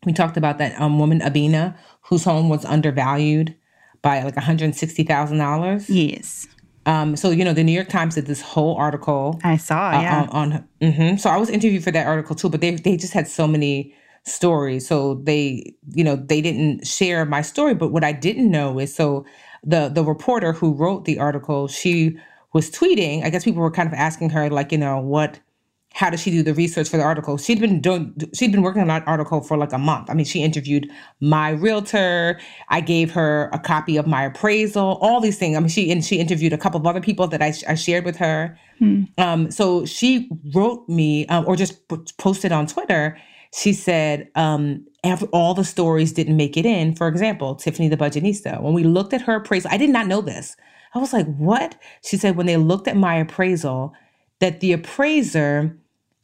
we 0.05 0.13
talked 0.13 0.37
about 0.37 0.59
that 0.59 0.81
um, 0.81 0.99
woman 0.99 1.21
Abena 1.21 1.77
whose 2.03 2.25
home 2.25 2.49
was 2.49 2.65
undervalued 2.65 3.55
by 4.03 4.23
like 4.23 4.35
$160,000? 4.35 5.87
Yes. 5.89 6.47
Um, 6.87 7.17
so 7.17 7.31
you 7.31 7.45
know, 7.45 7.53
the 7.53 7.65
New 7.65 7.73
York 7.73 7.89
Times 7.89 8.15
did 8.15 8.27
this 8.27 8.41
whole 8.41 8.75
article. 8.77 9.39
I 9.45 9.57
saw, 9.59 9.91
uh, 9.91 10.01
yeah. 10.01 10.29
On, 10.31 10.53
on 10.53 10.69
mm-hmm. 10.81 11.17
so 11.17 11.29
I 11.29 11.37
was 11.37 11.51
interviewed 11.51 11.85
for 11.85 11.91
that 11.91 12.07
article 12.07 12.35
too, 12.35 12.49
but 12.49 12.63
they 12.63 12.77
they 12.77 12.97
just 12.97 13.13
had 13.13 13.29
so 13.29 13.47
many 13.47 13.95
stories, 14.25 14.89
so 14.89 15.17
they 15.17 15.75
you 15.93 16.03
know 16.03 16.17
they 16.17 16.41
didn't 16.41 16.87
share 16.87 17.27
my 17.27 17.43
story. 17.43 17.75
But 17.75 17.89
what 17.89 18.05
I 18.05 18.13
didn't 18.13 18.51
know 18.51 18.79
is 18.79 18.95
so 18.95 19.27
the 19.63 19.91
the 19.91 20.03
reporter 20.03 20.55
who 20.55 20.73
wrote 20.73 21.05
the 21.05 21.19
article, 21.19 21.69
she 21.69 22.19
was 22.53 22.71
tweeting. 22.71 23.25
I 23.25 23.31
guess 23.31 23.45
people 23.45 23.63
were 23.63 23.71
kind 23.71 23.89
of 23.89 23.95
asking 23.95 24.31
her 24.31 24.49
like, 24.51 24.73
you 24.73 24.79
know, 24.79 24.99
what 24.99 25.41
how 25.95 26.11
does 26.11 26.21
she 26.21 26.31
do 26.31 26.43
the 26.43 26.55
research 26.55 26.89
for 26.89 26.97
the 26.97 27.03
article? 27.03 27.39
She'd 27.39 27.61
been 27.61 27.81
doing 27.81 28.15
she'd 28.35 28.53
been 28.53 28.63
working 28.63 28.83
on 28.83 28.89
that 28.89 29.07
article 29.09 29.41
for 29.41 29.57
like 29.57 29.73
a 29.73 29.79
month. 29.79 30.11
I 30.11 30.15
mean, 30.15 30.27
she 30.27 30.43
interviewed 30.43 30.89
my 31.21 31.51
realtor. 31.51 32.39
I 32.69 32.81
gave 32.81 33.11
her 33.13 33.51
a 33.53 33.59
copy 33.59 33.97
of 33.97 34.07
my 34.07 34.25
appraisal, 34.25 34.99
all 35.01 35.21
these 35.21 35.39
things. 35.39 35.57
I 35.57 35.61
mean, 35.61 35.69
she 35.69 35.91
and 35.91 36.05
she 36.05 36.17
interviewed 36.21 36.53
a 36.53 36.59
couple 36.59 36.79
of 36.79 36.87
other 36.87 37.01
people 37.01 37.27
that 37.29 37.43
I, 37.43 37.53
I 37.67 37.75
shared 37.75 38.05
with 38.05 38.17
her. 38.17 38.59
Hmm. 38.79 39.05
Um, 39.17 39.51
so 39.51 39.85
she 39.87 40.31
wrote 40.55 40.89
me 40.89 41.27
um, 41.27 41.45
or 41.49 41.57
just 41.57 41.89
p- 41.89 41.97
posted 42.19 42.53
on 42.53 42.67
Twitter. 42.67 43.19
She 43.55 43.73
said, 43.73 44.29
um, 44.35 44.87
all 45.33 45.55
the 45.55 45.65
stories 45.65 46.13
didn't 46.13 46.37
make 46.37 46.57
it 46.57 46.67
in. 46.67 46.95
For 46.95 47.09
example, 47.09 47.55
Tiffany 47.55 47.89
the 47.89 47.97
Budgetista. 47.97 48.61
When 48.61 48.75
we 48.75 48.85
looked 48.85 49.15
at 49.15 49.23
her 49.23 49.37
appraisal, 49.37 49.71
I 49.73 49.79
did 49.79 49.91
not 49.91 50.07
know 50.07 50.21
this. 50.21 50.55
I 50.95 50.99
was 50.99 51.13
like, 51.13 51.27
what? 51.37 51.77
She 52.05 52.17
said, 52.17 52.37
when 52.37 52.47
they 52.47 52.57
looked 52.57 52.89
at 52.89 52.97
my 52.97 53.17
appraisal, 53.17 53.95
that 54.41 54.61
the 54.61 54.73
appraiser 54.73 55.77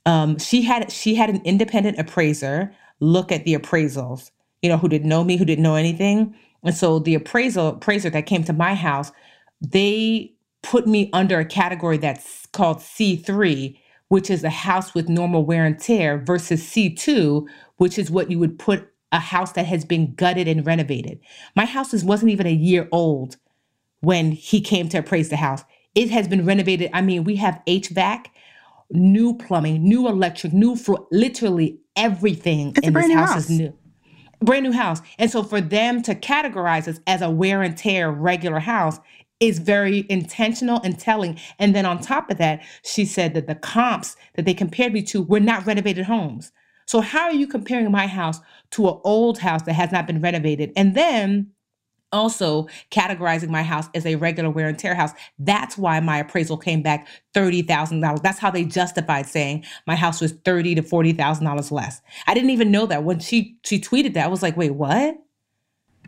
um, 0.06 0.38
she 0.38 0.62
had 0.62 0.90
she 0.92 1.14
had 1.14 1.30
an 1.30 1.40
independent 1.44 1.98
appraiser 1.98 2.72
look 3.00 3.32
at 3.32 3.44
the 3.44 3.54
appraisals, 3.54 4.30
you 4.62 4.68
know, 4.68 4.76
who 4.76 4.88
didn't 4.88 5.08
know 5.08 5.24
me, 5.24 5.36
who 5.36 5.44
didn't 5.44 5.62
know 5.62 5.74
anything. 5.74 6.34
And 6.62 6.74
so 6.74 6.98
the 6.98 7.14
appraisal 7.14 7.68
appraiser 7.68 8.10
that 8.10 8.26
came 8.26 8.44
to 8.44 8.52
my 8.52 8.74
house, 8.74 9.12
they 9.60 10.32
put 10.62 10.86
me 10.86 11.10
under 11.12 11.38
a 11.38 11.44
category 11.44 11.98
that's 11.98 12.46
called 12.46 12.78
C3, 12.78 13.78
which 14.08 14.30
is 14.30 14.44
a 14.44 14.50
house 14.50 14.94
with 14.94 15.08
normal 15.08 15.44
wear 15.44 15.64
and 15.64 15.78
tear, 15.78 16.18
versus 16.18 16.62
C2, 16.62 17.46
which 17.76 17.98
is 17.98 18.10
what 18.10 18.30
you 18.30 18.38
would 18.38 18.58
put 18.58 18.90
a 19.12 19.18
house 19.18 19.52
that 19.52 19.66
has 19.66 19.84
been 19.84 20.14
gutted 20.14 20.48
and 20.48 20.66
renovated. 20.66 21.20
My 21.54 21.66
house 21.66 21.92
wasn't 22.02 22.32
even 22.32 22.46
a 22.46 22.50
year 22.50 22.88
old 22.92 23.36
when 24.04 24.32
he 24.32 24.60
came 24.60 24.88
to 24.90 24.98
appraise 24.98 25.28
the 25.28 25.36
house. 25.36 25.64
It 25.94 26.10
has 26.10 26.28
been 26.28 26.44
renovated. 26.44 26.90
I 26.92 27.02
mean, 27.02 27.24
we 27.24 27.36
have 27.36 27.60
HVAC 27.66 28.26
new 28.90 29.36
plumbing, 29.36 29.82
new 29.82 30.08
electric, 30.08 30.52
new 30.52 30.76
for 30.76 31.06
literally 31.10 31.78
everything 31.96 32.72
it's 32.76 32.86
in 32.86 32.92
this 32.92 33.12
house, 33.12 33.28
house, 33.30 33.50
is 33.50 33.58
new. 33.58 33.74
Brand 34.40 34.64
new 34.64 34.72
house. 34.72 35.00
And 35.18 35.30
so 35.30 35.42
for 35.42 35.60
them 35.60 36.02
to 36.02 36.14
categorize 36.14 36.86
us 36.88 37.00
as 37.06 37.22
a 37.22 37.30
wear 37.30 37.62
and 37.62 37.76
tear 37.76 38.10
regular 38.10 38.58
house 38.58 38.98
is 39.40 39.58
very 39.58 40.06
intentional 40.08 40.80
and 40.84 40.98
telling. 40.98 41.38
And 41.58 41.74
then 41.74 41.86
on 41.86 42.00
top 42.00 42.30
of 42.30 42.38
that, 42.38 42.62
she 42.84 43.04
said 43.04 43.34
that 43.34 43.46
the 43.46 43.54
comps 43.54 44.16
that 44.34 44.44
they 44.44 44.54
compared 44.54 44.92
me 44.92 45.02
to 45.04 45.22
were 45.22 45.40
not 45.40 45.66
renovated 45.66 46.04
homes. 46.04 46.52
So 46.86 47.00
how 47.00 47.24
are 47.24 47.32
you 47.32 47.46
comparing 47.46 47.90
my 47.90 48.06
house 48.06 48.40
to 48.72 48.88
an 48.88 49.00
old 49.04 49.38
house 49.38 49.62
that 49.62 49.72
has 49.72 49.90
not 49.90 50.06
been 50.06 50.20
renovated? 50.20 50.72
And 50.76 50.94
then 50.94 51.50
also 52.14 52.68
categorizing 52.90 53.48
my 53.48 53.62
house 53.62 53.88
as 53.94 54.06
a 54.06 54.14
regular 54.14 54.48
wear 54.48 54.68
and 54.68 54.78
tear 54.78 54.94
house. 54.94 55.10
That's 55.38 55.76
why 55.76 56.00
my 56.00 56.18
appraisal 56.18 56.56
came 56.56 56.80
back 56.80 57.08
$30,000. 57.34 58.22
That's 58.22 58.38
how 58.38 58.50
they 58.50 58.64
justified 58.64 59.26
saying 59.26 59.64
my 59.86 59.96
house 59.96 60.20
was 60.20 60.32
30 60.44 60.76
to 60.76 60.82
$40,000 60.82 61.70
less. 61.70 62.00
I 62.26 62.34
didn't 62.34 62.50
even 62.50 62.70
know 62.70 62.86
that 62.86 63.04
when 63.04 63.18
she 63.18 63.58
she 63.64 63.80
tweeted 63.80 64.14
that. 64.14 64.24
I 64.24 64.28
was 64.28 64.42
like, 64.42 64.56
"Wait, 64.56 64.70
what?" 64.70 65.16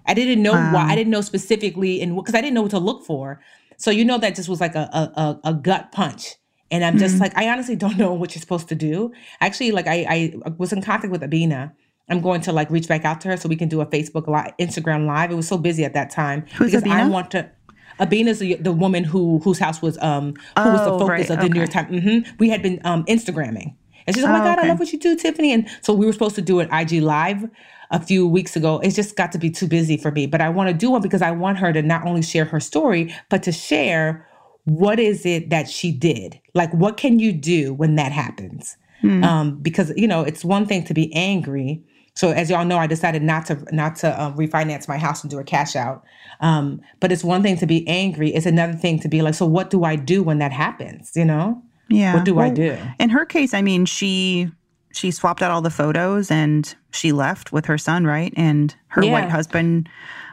I 0.06 0.14
didn't 0.14 0.42
know 0.42 0.52
wow. 0.52 0.72
why. 0.72 0.92
I 0.92 0.94
didn't 0.94 1.10
know 1.10 1.20
specifically 1.20 2.00
and 2.00 2.14
because 2.14 2.34
I 2.34 2.40
didn't 2.40 2.54
know 2.54 2.62
what 2.62 2.70
to 2.70 2.78
look 2.78 3.04
for. 3.04 3.40
So 3.76 3.90
you 3.90 4.04
know 4.04 4.18
that 4.18 4.36
just 4.36 4.48
was 4.48 4.60
like 4.60 4.74
a 4.74 4.88
a, 4.92 5.40
a 5.50 5.54
gut 5.54 5.92
punch. 5.92 6.36
And 6.70 6.84
I'm 6.84 6.98
just 6.98 7.14
mm-hmm. 7.14 7.22
like, 7.22 7.36
I 7.36 7.48
honestly 7.48 7.76
don't 7.76 7.96
know 8.02 8.12
what 8.12 8.34
you're 8.34 8.40
supposed 8.40 8.68
to 8.68 8.74
do. 8.74 9.12
Actually, 9.40 9.72
like 9.72 9.86
I, 9.86 10.32
I 10.44 10.50
was 10.58 10.72
in 10.72 10.82
contact 10.82 11.12
with 11.12 11.22
Abena 11.22 11.72
I'm 12.08 12.20
going 12.20 12.40
to 12.42 12.52
like 12.52 12.70
reach 12.70 12.88
back 12.88 13.04
out 13.04 13.20
to 13.22 13.28
her 13.28 13.36
so 13.36 13.48
we 13.48 13.56
can 13.56 13.68
do 13.68 13.80
a 13.80 13.86
Facebook 13.86 14.28
live, 14.28 14.52
Instagram 14.58 15.06
live. 15.06 15.30
It 15.30 15.34
was 15.34 15.48
so 15.48 15.58
busy 15.58 15.84
at 15.84 15.94
that 15.94 16.10
time 16.10 16.46
Who's 16.56 16.70
because 16.70 16.84
Abena? 16.84 16.92
I 16.92 17.08
want 17.08 17.30
to. 17.32 17.50
Abena 17.98 18.28
is 18.28 18.38
the, 18.38 18.54
the, 18.56 18.72
woman 18.72 19.04
who 19.04 19.38
whose 19.38 19.58
house 19.58 19.80
was 19.80 19.96
um 19.98 20.34
who 20.34 20.34
oh, 20.56 20.72
was 20.72 20.80
the 20.82 20.92
oh, 20.92 20.98
focus 20.98 21.08
right. 21.08 21.20
of 21.30 21.36
the 21.38 21.44
okay. 21.44 21.48
New 21.48 21.58
York 21.58 21.70
Times. 21.70 21.90
Mm-hmm. 21.90 22.36
We 22.38 22.50
had 22.50 22.62
been 22.62 22.80
um 22.84 23.04
Instagramming, 23.06 23.74
and 24.06 24.14
she's 24.14 24.22
like, 24.22 24.30
"Oh 24.30 24.38
my 24.38 24.40
oh, 24.40 24.44
god, 24.44 24.58
okay. 24.58 24.66
I 24.66 24.70
love 24.70 24.78
what 24.78 24.92
you 24.92 24.98
do, 24.98 25.16
Tiffany." 25.16 25.52
And 25.52 25.68
so 25.80 25.94
we 25.94 26.06
were 26.06 26.12
supposed 26.12 26.36
to 26.36 26.42
do 26.42 26.60
an 26.60 26.72
IG 26.72 27.02
live 27.02 27.48
a 27.90 28.00
few 28.00 28.26
weeks 28.28 28.54
ago. 28.54 28.80
It's 28.80 28.94
just 28.94 29.16
got 29.16 29.32
to 29.32 29.38
be 29.38 29.50
too 29.50 29.66
busy 29.66 29.96
for 29.96 30.10
me, 30.10 30.26
but 30.26 30.40
I 30.40 30.48
want 30.48 30.68
to 30.68 30.74
do 30.74 30.90
one 30.90 31.02
because 31.02 31.22
I 31.22 31.30
want 31.30 31.58
her 31.58 31.72
to 31.72 31.82
not 31.82 32.06
only 32.06 32.22
share 32.22 32.44
her 32.44 32.60
story, 32.60 33.14
but 33.30 33.42
to 33.44 33.52
share 33.52 34.28
what 34.64 35.00
is 35.00 35.24
it 35.24 35.50
that 35.50 35.68
she 35.68 35.90
did. 35.90 36.38
Like, 36.54 36.72
what 36.74 36.96
can 36.96 37.18
you 37.18 37.32
do 37.32 37.72
when 37.72 37.94
that 37.96 38.12
happens? 38.12 38.76
Mm. 39.02 39.24
Um, 39.24 39.56
because 39.58 39.92
you 39.96 40.06
know, 40.06 40.22
it's 40.22 40.44
one 40.44 40.66
thing 40.66 40.84
to 40.84 40.94
be 40.94 41.12
angry 41.14 41.82
so 42.16 42.30
as 42.30 42.48
y'all 42.48 42.64
know, 42.64 42.78
I 42.78 42.86
decided 42.86 43.22
not 43.22 43.44
to 43.46 43.62
not 43.72 43.96
to 43.96 44.20
um, 44.20 44.36
refinance 44.36 44.88
my 44.88 44.96
house 44.96 45.22
and 45.22 45.30
do 45.30 45.38
a 45.38 45.44
cash 45.44 45.76
out. 45.76 46.02
Um, 46.40 46.80
but 46.98 47.12
it's 47.12 47.22
one 47.22 47.42
thing 47.42 47.58
to 47.58 47.66
be 47.66 47.86
angry; 47.86 48.34
it's 48.34 48.46
another 48.46 48.72
thing 48.72 48.98
to 49.00 49.08
be 49.08 49.20
like, 49.22 49.34
so 49.34 49.44
what 49.46 49.68
do 49.68 49.84
I 49.84 49.96
do 49.96 50.22
when 50.22 50.38
that 50.38 50.50
happens? 50.50 51.12
You 51.14 51.26
know? 51.26 51.62
Yeah. 51.88 52.14
What 52.14 52.24
do 52.24 52.34
well, 52.34 52.46
I 52.46 52.50
do? 52.50 52.76
In 52.98 53.10
her 53.10 53.26
case, 53.26 53.52
I 53.52 53.60
mean, 53.60 53.84
she 53.84 54.50
she 54.92 55.10
swapped 55.10 55.42
out 55.42 55.50
all 55.50 55.60
the 55.60 55.70
photos 55.70 56.30
and 56.30 56.74
she 56.90 57.12
left 57.12 57.52
with 57.52 57.66
her 57.66 57.76
son, 57.76 58.06
right? 58.06 58.32
And 58.34 58.74
her 58.88 59.04
yeah. 59.04 59.12
white 59.12 59.30
husband 59.30 59.88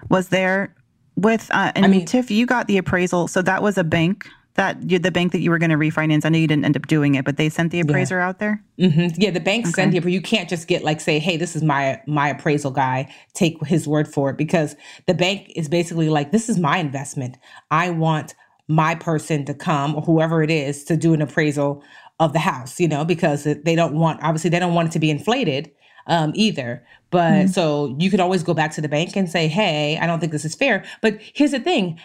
was 0.09 0.29
there 0.29 0.73
with. 1.17 1.51
Uh, 1.51 1.73
and 1.75 1.85
I 1.85 1.89
mean, 1.89 2.05
Tiff, 2.05 2.31
you 2.31 2.45
got 2.45 2.67
the 2.67 2.77
appraisal, 2.77 3.27
so 3.27 3.41
that 3.41 3.61
was 3.61 3.77
a 3.77 3.83
bank 3.83 4.25
that 4.55 4.87
the 4.87 5.11
bank 5.11 5.31
that 5.31 5.39
you 5.39 5.49
were 5.49 5.57
going 5.57 5.71
to 5.71 5.77
refinance. 5.77 6.25
I 6.25 6.29
know 6.29 6.37
you 6.37 6.47
didn't 6.47 6.65
end 6.65 6.77
up 6.77 6.87
doing 6.87 7.15
it, 7.15 7.25
but 7.25 7.37
they 7.37 7.49
sent 7.49 7.71
the 7.71 7.79
appraiser 7.79 8.17
yeah. 8.17 8.27
out 8.27 8.39
there. 8.39 8.63
Mm-hmm. 8.79 9.21
Yeah, 9.21 9.31
the 9.31 9.39
bank 9.39 9.65
okay. 9.65 9.71
sent 9.71 9.95
it, 9.95 10.01
but 10.01 10.11
you 10.11 10.21
can't 10.21 10.47
just 10.47 10.67
get 10.67 10.83
like 10.83 11.01
say, 11.01 11.19
"Hey, 11.19 11.37
this 11.37 11.55
is 11.55 11.63
my 11.63 12.01
my 12.05 12.29
appraisal 12.29 12.71
guy. 12.71 13.13
Take 13.33 13.65
his 13.65 13.87
word 13.87 14.07
for 14.07 14.29
it," 14.29 14.37
because 14.37 14.75
the 15.07 15.13
bank 15.13 15.51
is 15.55 15.67
basically 15.67 16.09
like, 16.09 16.31
"This 16.31 16.49
is 16.49 16.59
my 16.59 16.77
investment. 16.77 17.37
I 17.71 17.89
want 17.89 18.35
my 18.67 18.95
person 18.95 19.43
to 19.45 19.53
come 19.53 19.95
or 19.95 20.01
whoever 20.01 20.43
it 20.43 20.51
is 20.51 20.83
to 20.85 20.95
do 20.95 21.13
an 21.13 21.21
appraisal 21.21 21.83
of 22.19 22.33
the 22.33 22.39
house." 22.39 22.79
You 22.79 22.87
know, 22.87 23.03
because 23.03 23.45
they 23.45 23.75
don't 23.75 23.95
want 23.95 24.21
obviously 24.21 24.51
they 24.51 24.59
don't 24.59 24.75
want 24.75 24.89
it 24.89 24.91
to 24.91 24.99
be 24.99 25.09
inflated 25.09 25.71
um, 26.07 26.31
either. 26.35 26.85
But 27.11 27.31
mm-hmm. 27.31 27.47
so 27.47 27.95
you 27.99 28.09
could 28.09 28.19
always 28.19 28.43
go 28.43 28.53
back 28.53 28.71
to 28.73 28.81
the 28.81 28.89
bank 28.89 29.15
and 29.15 29.29
say, 29.29 29.47
"Hey, 29.47 29.97
I 29.99 30.07
don't 30.07 30.19
think 30.19 30.31
this 30.31 30.45
is 30.45 30.55
fair." 30.55 30.83
But 31.01 31.19
here's 31.33 31.51
the 31.51 31.59
thing 31.59 31.99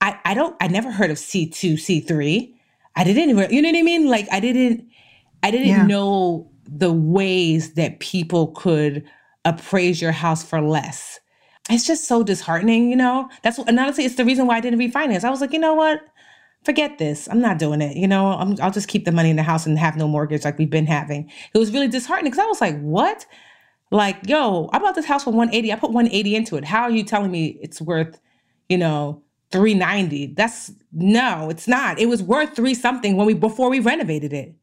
I, 0.00 0.18
I 0.24 0.34
don't 0.34 0.56
I 0.60 0.68
never 0.68 0.90
heard 0.90 1.10
of 1.10 1.16
C2, 1.16 1.74
C3. 1.74 2.54
I 2.96 3.04
didn't 3.04 3.30
even 3.30 3.50
you 3.50 3.62
know 3.62 3.70
what 3.70 3.78
I 3.78 3.82
mean? 3.82 4.08
Like 4.08 4.26
I 4.30 4.40
didn't 4.40 4.88
I 5.42 5.50
didn't 5.50 5.68
yeah. 5.68 5.86
know 5.86 6.50
the 6.66 6.92
ways 6.92 7.74
that 7.74 8.00
people 8.00 8.48
could 8.48 9.04
appraise 9.44 10.00
your 10.00 10.12
house 10.12 10.44
for 10.44 10.60
less. 10.60 11.20
It's 11.68 11.86
just 11.86 12.06
so 12.06 12.22
disheartening, 12.22 12.90
you 12.90 12.96
know? 12.96 13.28
That's 13.42 13.58
what, 13.58 13.68
and 13.68 13.78
honestly 13.78 14.04
it's 14.04 14.16
the 14.16 14.24
reason 14.24 14.46
why 14.46 14.56
I 14.56 14.60
didn't 14.60 14.78
refinance. 14.78 15.24
I 15.24 15.30
was 15.30 15.40
like, 15.40 15.52
you 15.52 15.58
know 15.58 15.74
what? 15.74 16.00
Forget 16.64 16.98
this. 16.98 17.28
I'm 17.28 17.40
not 17.40 17.58
doing 17.58 17.80
it. 17.80 17.96
You 17.96 18.06
know, 18.06 18.32
i 18.32 18.44
will 18.44 18.70
just 18.70 18.88
keep 18.88 19.04
the 19.04 19.12
money 19.12 19.30
in 19.30 19.36
the 19.36 19.42
house 19.42 19.66
and 19.66 19.78
have 19.78 19.96
no 19.96 20.06
mortgage 20.06 20.44
like 20.44 20.58
we've 20.58 20.70
been 20.70 20.86
having. 20.86 21.30
It 21.54 21.58
was 21.58 21.72
really 21.72 21.88
disheartening 21.88 22.30
because 22.30 22.44
I 22.44 22.48
was 22.48 22.60
like, 22.60 22.78
what? 22.80 23.24
Like, 23.90 24.18
yo, 24.26 24.68
I 24.72 24.78
bought 24.78 24.94
this 24.94 25.06
house 25.06 25.24
for 25.24 25.30
180. 25.30 25.72
I 25.72 25.76
put 25.76 25.90
180 25.90 26.34
into 26.34 26.56
it. 26.56 26.64
How 26.64 26.82
are 26.82 26.90
you 26.90 27.02
telling 27.02 27.30
me 27.30 27.58
it's 27.60 27.80
worth, 27.80 28.20
you 28.68 28.78
know, 28.78 29.22
390. 29.52 30.34
That's 30.34 30.72
no, 30.92 31.50
it's 31.50 31.66
not. 31.66 31.98
It 31.98 32.06
was 32.06 32.22
worth 32.22 32.54
three 32.54 32.74
something 32.74 33.16
when 33.16 33.26
we 33.26 33.34
before 33.34 33.70
we 33.70 33.80
renovated 33.80 34.32
it. 34.32 34.54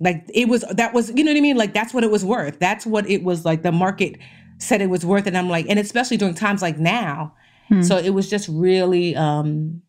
Like 0.00 0.24
it 0.32 0.48
was 0.48 0.64
that 0.70 0.94
was, 0.94 1.10
you 1.10 1.24
know 1.24 1.32
what 1.32 1.38
I 1.38 1.40
mean? 1.40 1.56
Like 1.56 1.74
that's 1.74 1.92
what 1.92 2.04
it 2.04 2.10
was 2.10 2.24
worth. 2.24 2.58
That's 2.58 2.86
what 2.86 3.08
it 3.08 3.24
was 3.24 3.44
like 3.44 3.62
the 3.62 3.72
market 3.72 4.16
said 4.58 4.80
it 4.80 4.90
was 4.90 5.04
worth. 5.04 5.26
And 5.26 5.36
I'm 5.36 5.48
like, 5.48 5.66
and 5.68 5.78
especially 5.78 6.16
during 6.16 6.34
times 6.34 6.62
like 6.62 6.78
now. 6.78 7.34
Hmm. 7.68 7.82
So 7.82 7.96
it 7.96 8.10
was 8.10 8.30
just 8.30 8.48
really 8.48 9.16
um 9.16 9.82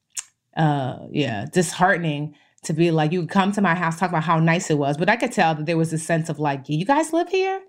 uh 0.58 1.00
yeah, 1.12 1.46
disheartening 1.52 2.36
to 2.64 2.74
be 2.74 2.92
like, 2.92 3.12
you 3.12 3.26
come 3.28 3.52
to 3.54 3.62
my 3.62 3.76
house, 3.76 4.00
talk 4.00 4.10
about 4.10 4.24
how 4.24 4.40
nice 4.40 4.70
it 4.70 4.78
was. 4.78 4.98
But 4.98 5.10
I 5.10 5.16
could 5.16 5.32
tell 5.32 5.56
that 5.56 5.66
there 5.66 5.78
was 5.78 5.94
a 5.94 5.98
sense 5.98 6.30
of 6.30 6.40
like, 6.40 6.68
you 6.68 6.86
guys 6.86 7.14
live 7.14 7.30
here? 7.30 7.62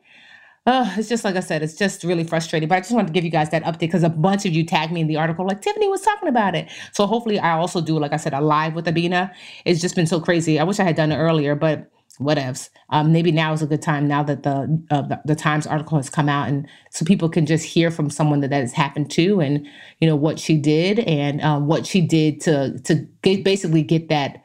Oh, 0.67 0.95
it's 0.99 1.09
just 1.09 1.25
like 1.25 1.37
I 1.37 1.41
said, 1.41 1.63
it's 1.63 1.75
just 1.75 2.05
really 2.05 2.23
frustrating. 2.23 2.69
But 2.69 2.77
I 2.77 2.81
just 2.81 2.93
wanted 2.93 3.09
to 3.09 3.13
give 3.15 3.25
you 3.25 3.31
guys 3.31 3.49
that 3.51 3.65
update 3.65 3.81
because 3.81 4.03
a 4.03 4.11
bunch 4.11 4.45
of 4.45 4.53
you 4.53 4.65
tagged 4.65 4.93
me 4.93 5.01
in 5.01 5.07
the 5.07 5.17
article, 5.17 5.47
like 5.47 5.63
Tiffany 5.63 5.89
was 5.89 6.03
talking 6.03 6.29
about 6.29 6.55
it. 6.55 6.69
So 6.93 7.07
hopefully, 7.07 7.39
I 7.39 7.53
also 7.57 7.81
do, 7.81 7.99
like 7.99 8.13
I 8.13 8.19
said, 8.19 8.35
a 8.35 8.41
live 8.41 8.75
with 8.75 8.85
Abena. 8.85 9.33
It's 9.65 9.81
just 9.81 9.95
been 9.97 10.07
so 10.07 10.21
crazy. 10.21 10.61
I 10.61 10.65
wish 10.65 10.79
I 10.79 10.85
had 10.85 10.97
done 10.97 11.13
it 11.13 11.17
earlier, 11.17 11.55
but 11.55 11.91
whatevs. 12.21 12.69
Um, 12.91 13.11
maybe 13.11 13.33
now 13.33 13.53
is 13.55 13.63
a 13.63 13.67
good 13.67 13.81
time 13.81 14.07
now 14.07 14.23
that 14.23 14.43
the, 14.43 14.85
uh, 14.91 15.03
the, 15.03 15.21
the 15.25 15.35
Times 15.35 15.67
article 15.67 15.97
has 15.97 16.11
come 16.11 16.29
out, 16.29 16.49
and 16.49 16.69
so 16.91 17.07
people 17.07 17.31
can 17.31 17.47
just 17.47 17.65
hear 17.65 17.91
from 17.91 18.11
someone 18.11 18.41
that 18.41 18.51
that 18.51 18.61
has 18.61 18.73
happened 18.73 19.11
to, 19.13 19.41
and 19.41 19.67
you 20.01 20.07
know 20.07 20.17
what 20.17 20.39
she 20.39 20.59
did 20.59 20.99
and 21.01 21.41
um, 21.41 21.67
what 21.67 21.87
she 21.87 22.03
did 22.03 22.41
to 22.43 22.79
to 22.81 23.07
get, 23.23 23.45
basically 23.45 23.83
get 23.83 24.09
that 24.11 24.43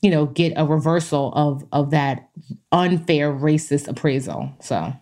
you 0.00 0.10
know 0.10 0.26
get 0.26 0.54
a 0.56 0.64
reversal 0.64 1.32
of 1.34 1.62
of 1.72 1.90
that 1.90 2.30
unfair 2.72 3.32
racist 3.32 3.86
appraisal. 3.86 4.50
So. 4.60 4.92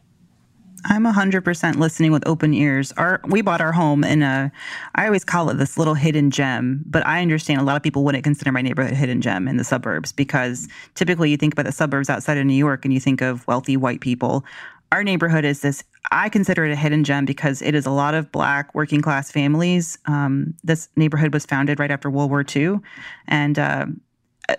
I'm 0.88 1.04
100% 1.04 1.76
listening 1.76 2.12
with 2.12 2.26
open 2.28 2.54
ears. 2.54 2.92
Our 2.92 3.20
we 3.26 3.42
bought 3.42 3.60
our 3.60 3.72
home 3.72 4.04
in 4.04 4.22
a 4.22 4.52
I 4.94 5.06
always 5.06 5.24
call 5.24 5.50
it 5.50 5.54
this 5.54 5.76
little 5.76 5.94
hidden 5.94 6.30
gem, 6.30 6.84
but 6.86 7.04
I 7.04 7.22
understand 7.22 7.60
a 7.60 7.64
lot 7.64 7.76
of 7.76 7.82
people 7.82 8.04
wouldn't 8.04 8.22
consider 8.22 8.52
my 8.52 8.62
neighborhood 8.62 8.92
a 8.92 8.96
hidden 8.96 9.20
gem 9.20 9.48
in 9.48 9.56
the 9.56 9.64
suburbs 9.64 10.12
because 10.12 10.68
typically 10.94 11.30
you 11.30 11.36
think 11.36 11.54
about 11.54 11.66
the 11.66 11.72
suburbs 11.72 12.08
outside 12.08 12.38
of 12.38 12.46
New 12.46 12.54
York 12.54 12.84
and 12.84 12.94
you 12.94 13.00
think 13.00 13.20
of 13.20 13.44
wealthy 13.48 13.76
white 13.76 14.00
people. 14.00 14.44
Our 14.92 15.02
neighborhood 15.02 15.44
is 15.44 15.60
this 15.60 15.82
I 16.12 16.28
consider 16.28 16.64
it 16.64 16.72
a 16.72 16.76
hidden 16.76 17.02
gem 17.02 17.24
because 17.24 17.62
it 17.62 17.74
is 17.74 17.84
a 17.84 17.90
lot 17.90 18.14
of 18.14 18.30
black 18.30 18.72
working 18.72 19.00
class 19.00 19.32
families. 19.32 19.98
Um, 20.06 20.54
this 20.62 20.88
neighborhood 20.94 21.34
was 21.34 21.44
founded 21.44 21.80
right 21.80 21.90
after 21.90 22.08
World 22.08 22.30
War 22.30 22.44
II, 22.54 22.78
and 23.26 23.58
uh, 23.58 23.86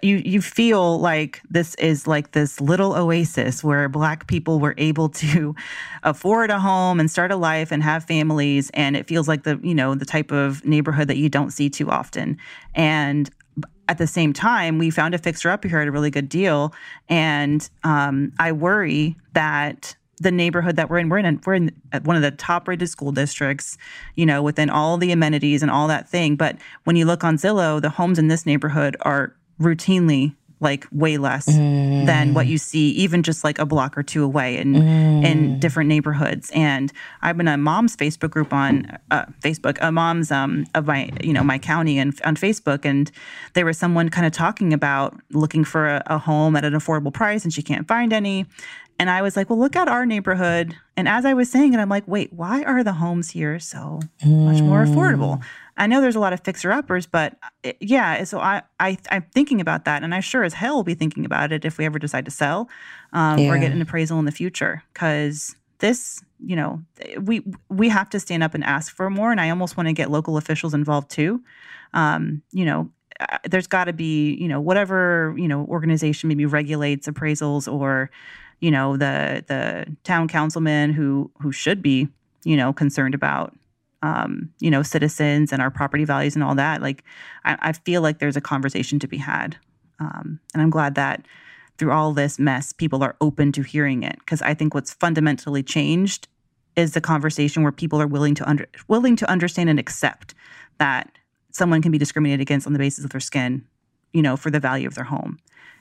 you 0.01 0.17
you 0.17 0.41
feel 0.41 0.99
like 0.99 1.41
this 1.49 1.75
is 1.75 2.07
like 2.07 2.31
this 2.31 2.59
little 2.59 2.95
oasis 2.95 3.63
where 3.63 3.87
black 3.87 4.27
people 4.27 4.59
were 4.59 4.75
able 4.77 5.09
to 5.09 5.55
afford 6.03 6.49
a 6.49 6.59
home 6.59 6.99
and 6.99 7.09
start 7.09 7.31
a 7.31 7.35
life 7.35 7.71
and 7.71 7.83
have 7.83 8.03
families. 8.03 8.69
And 8.73 8.97
it 8.97 9.07
feels 9.07 9.27
like 9.27 9.43
the 9.43 9.59
you 9.63 9.75
know 9.75 9.95
the 9.95 10.05
type 10.05 10.31
of 10.31 10.65
neighborhood 10.65 11.07
that 11.07 11.17
you 11.17 11.29
don't 11.29 11.51
see 11.51 11.69
too 11.69 11.89
often. 11.89 12.37
And 12.75 13.29
at 13.89 13.97
the 13.97 14.07
same 14.07 14.33
time 14.33 14.77
we 14.77 14.89
found 14.89 15.15
a 15.15 15.17
fixer 15.17 15.49
up 15.49 15.63
here 15.63 15.79
at 15.79 15.87
a 15.87 15.91
really 15.91 16.11
good 16.11 16.29
deal. 16.29 16.73
And 17.07 17.67
um, 17.83 18.33
i 18.39 18.51
worry 18.51 19.15
that 19.33 19.95
the 20.19 20.31
neighborhood 20.31 20.77
that 20.77 20.89
we're 20.89 20.97
in 20.97 21.09
we're 21.09 21.19
in 21.19 21.39
we're 21.45 21.53
in 21.53 21.71
one 22.03 22.15
of 22.15 22.23
the 22.23 22.31
top 22.31 22.67
rated 22.67 22.89
school 22.89 23.11
districts 23.11 23.77
you 24.15 24.25
know 24.25 24.41
within 24.41 24.67
all 24.67 24.97
the 24.97 25.11
amenities 25.11 25.61
and 25.61 25.71
all 25.71 25.87
that 25.87 26.09
thing. 26.09 26.35
But 26.35 26.57
when 26.83 26.97
you 26.97 27.05
look 27.05 27.23
on 27.23 27.37
zillow 27.37 27.81
the 27.81 27.89
homes 27.89 28.19
in 28.19 28.27
this 28.27 28.45
neighborhood 28.45 28.97
are 29.01 29.33
routinely 29.59 30.35
like 30.59 30.87
way 30.91 31.17
less 31.17 31.47
mm. 31.47 32.05
than 32.05 32.33
what 32.33 32.47
you 32.47 32.57
see 32.57 32.89
even 32.89 33.21
just 33.21 33.43
like 33.43 33.59
a 33.59 33.65
block 33.65 33.97
or 33.97 34.03
two 34.03 34.23
away 34.23 34.57
in 34.57 34.73
mm. 34.73 35.25
in 35.25 35.59
different 35.59 35.87
neighborhoods 35.87 36.49
and 36.53 36.91
i'm 37.21 37.39
in 37.39 37.47
a 37.47 37.57
mom's 37.57 37.95
facebook 37.95 38.31
group 38.31 38.51
on 38.51 38.97
uh, 39.11 39.25
facebook 39.43 39.77
a 39.81 39.91
mom's 39.91 40.31
um 40.31 40.65
of 40.73 40.87
my 40.87 41.09
you 41.21 41.31
know 41.31 41.43
my 41.43 41.59
county 41.59 41.99
and 41.99 42.19
on 42.25 42.35
facebook 42.35 42.85
and 42.85 43.11
there 43.53 43.65
was 43.65 43.77
someone 43.77 44.09
kind 44.09 44.25
of 44.25 44.33
talking 44.33 44.73
about 44.73 45.15
looking 45.31 45.63
for 45.63 45.87
a, 45.87 46.03
a 46.07 46.17
home 46.17 46.55
at 46.55 46.65
an 46.65 46.73
affordable 46.73 47.13
price 47.13 47.43
and 47.43 47.53
she 47.53 47.61
can't 47.61 47.87
find 47.87 48.11
any 48.11 48.45
and 48.99 49.11
I 49.11 49.21
was 49.21 49.37
like, 49.37 49.47
well, 49.49 49.59
look 49.59 49.75
at 49.75 49.87
our 49.87 50.07
neighborhood. 50.07 50.75
And 50.95 51.07
as 51.07 51.23
I 51.23 51.35
was 51.35 51.51
saying 51.51 51.75
it, 51.75 51.77
I'm 51.77 51.87
like, 51.87 52.07
wait, 52.07 52.33
why 52.33 52.63
are 52.63 52.83
the 52.83 52.93
homes 52.93 53.29
here 53.29 53.59
so 53.59 53.99
much 54.25 54.61
more 54.61 54.83
affordable? 54.85 55.43
I 55.77 55.87
know 55.87 56.01
there's 56.01 56.15
a 56.15 56.19
lot 56.19 56.33
of 56.33 56.41
fixer 56.41 56.71
uppers, 56.71 57.05
but 57.05 57.37
it, 57.63 57.75
uh, 57.75 57.77
yeah, 57.79 58.23
so 58.23 58.39
I, 58.39 58.63
I 58.79 58.97
I'm 59.11 59.25
thinking 59.33 59.61
about 59.61 59.85
that, 59.85 60.03
and 60.03 60.13
I 60.13 60.19
sure 60.19 60.43
as 60.43 60.53
hell 60.53 60.75
will 60.75 60.83
be 60.83 60.95
thinking 60.95 61.25
about 61.25 61.51
it 61.51 61.65
if 61.65 61.77
we 61.77 61.85
ever 61.85 61.99
decide 61.99 62.25
to 62.25 62.31
sell 62.31 62.69
um, 63.13 63.39
yeah. 63.39 63.49
or 63.49 63.59
get 63.59 63.71
an 63.71 63.81
appraisal 63.81 64.19
in 64.19 64.25
the 64.25 64.31
future, 64.31 64.83
because 64.93 65.55
this, 65.79 66.23
you 66.39 66.55
know, 66.55 66.81
we 67.21 67.43
we 67.69 67.89
have 67.89 68.09
to 68.09 68.19
stand 68.19 68.43
up 68.43 68.53
and 68.53 68.63
ask 68.63 68.95
for 68.95 69.09
more, 69.09 69.31
and 69.31 69.39
I 69.39 69.49
almost 69.49 69.77
want 69.77 69.87
to 69.87 69.93
get 69.93 70.09
local 70.09 70.37
officials 70.37 70.73
involved 70.73 71.11
too. 71.11 71.41
Um, 71.93 72.41
you 72.51 72.65
know, 72.65 72.89
there's 73.47 73.67
got 73.67 73.85
to 73.85 73.93
be, 73.93 74.33
you 74.35 74.47
know, 74.47 74.59
whatever 74.59 75.35
you 75.37 75.47
know 75.47 75.65
organization 75.65 76.27
maybe 76.27 76.45
regulates 76.45 77.07
appraisals 77.07 77.71
or 77.71 78.09
you 78.59 78.71
know 78.71 78.97
the 78.97 79.43
the 79.47 79.95
town 80.03 80.27
councilman 80.27 80.93
who 80.93 81.29
who 81.41 81.51
should 81.51 81.81
be 81.81 82.07
you 82.43 82.57
know 82.57 82.73
concerned 82.73 83.13
about 83.13 83.53
um, 84.07 84.49
you 84.59 84.71
know 84.71 84.83
citizens 84.83 85.51
and 85.51 85.61
our 85.61 85.69
property 85.69 86.05
values 86.05 86.35
and 86.35 86.43
all 86.43 86.55
that 86.55 86.81
like 86.81 87.03
i, 87.43 87.57
I 87.59 87.71
feel 87.73 88.01
like 88.01 88.19
there's 88.19 88.37
a 88.37 88.41
conversation 88.41 88.99
to 88.99 89.07
be 89.07 89.17
had. 89.17 89.57
Um, 89.99 90.39
and 90.53 90.61
i'm 90.61 90.69
glad 90.69 90.95
that 90.95 91.27
through 91.77 91.91
all 91.91 92.13
this 92.13 92.39
mess 92.39 92.71
people 92.71 93.03
are 93.03 93.15
open 93.19 93.51
to 93.53 93.63
hearing 93.63 94.03
it 94.03 94.17
because 94.19 94.41
i 94.43 94.53
think 94.53 94.73
what's 94.73 94.93
fundamentally 94.93 95.63
changed 95.63 96.27
is 96.75 96.93
the 96.93 97.01
conversation 97.01 97.63
where 97.63 97.71
people 97.71 97.99
are 97.99 98.07
willing 98.07 98.35
to 98.35 98.47
under 98.47 98.67
willing 98.87 99.15
to 99.15 99.29
understand 99.29 99.69
and 99.69 99.79
accept 99.79 100.35
that 100.77 101.17
someone 101.51 101.81
can 101.81 101.91
be 101.91 101.97
discriminated 101.97 102.39
against 102.39 102.67
on 102.67 102.73
the 102.73 102.79
basis 102.79 103.03
of 103.03 103.09
their 103.09 103.19
skin 103.19 103.65
you 104.13 104.21
know 104.21 104.37
for 104.37 104.51
the 104.51 104.59
value 104.59 104.87
of 104.87 104.95
their 104.95 105.03
home 105.05 105.39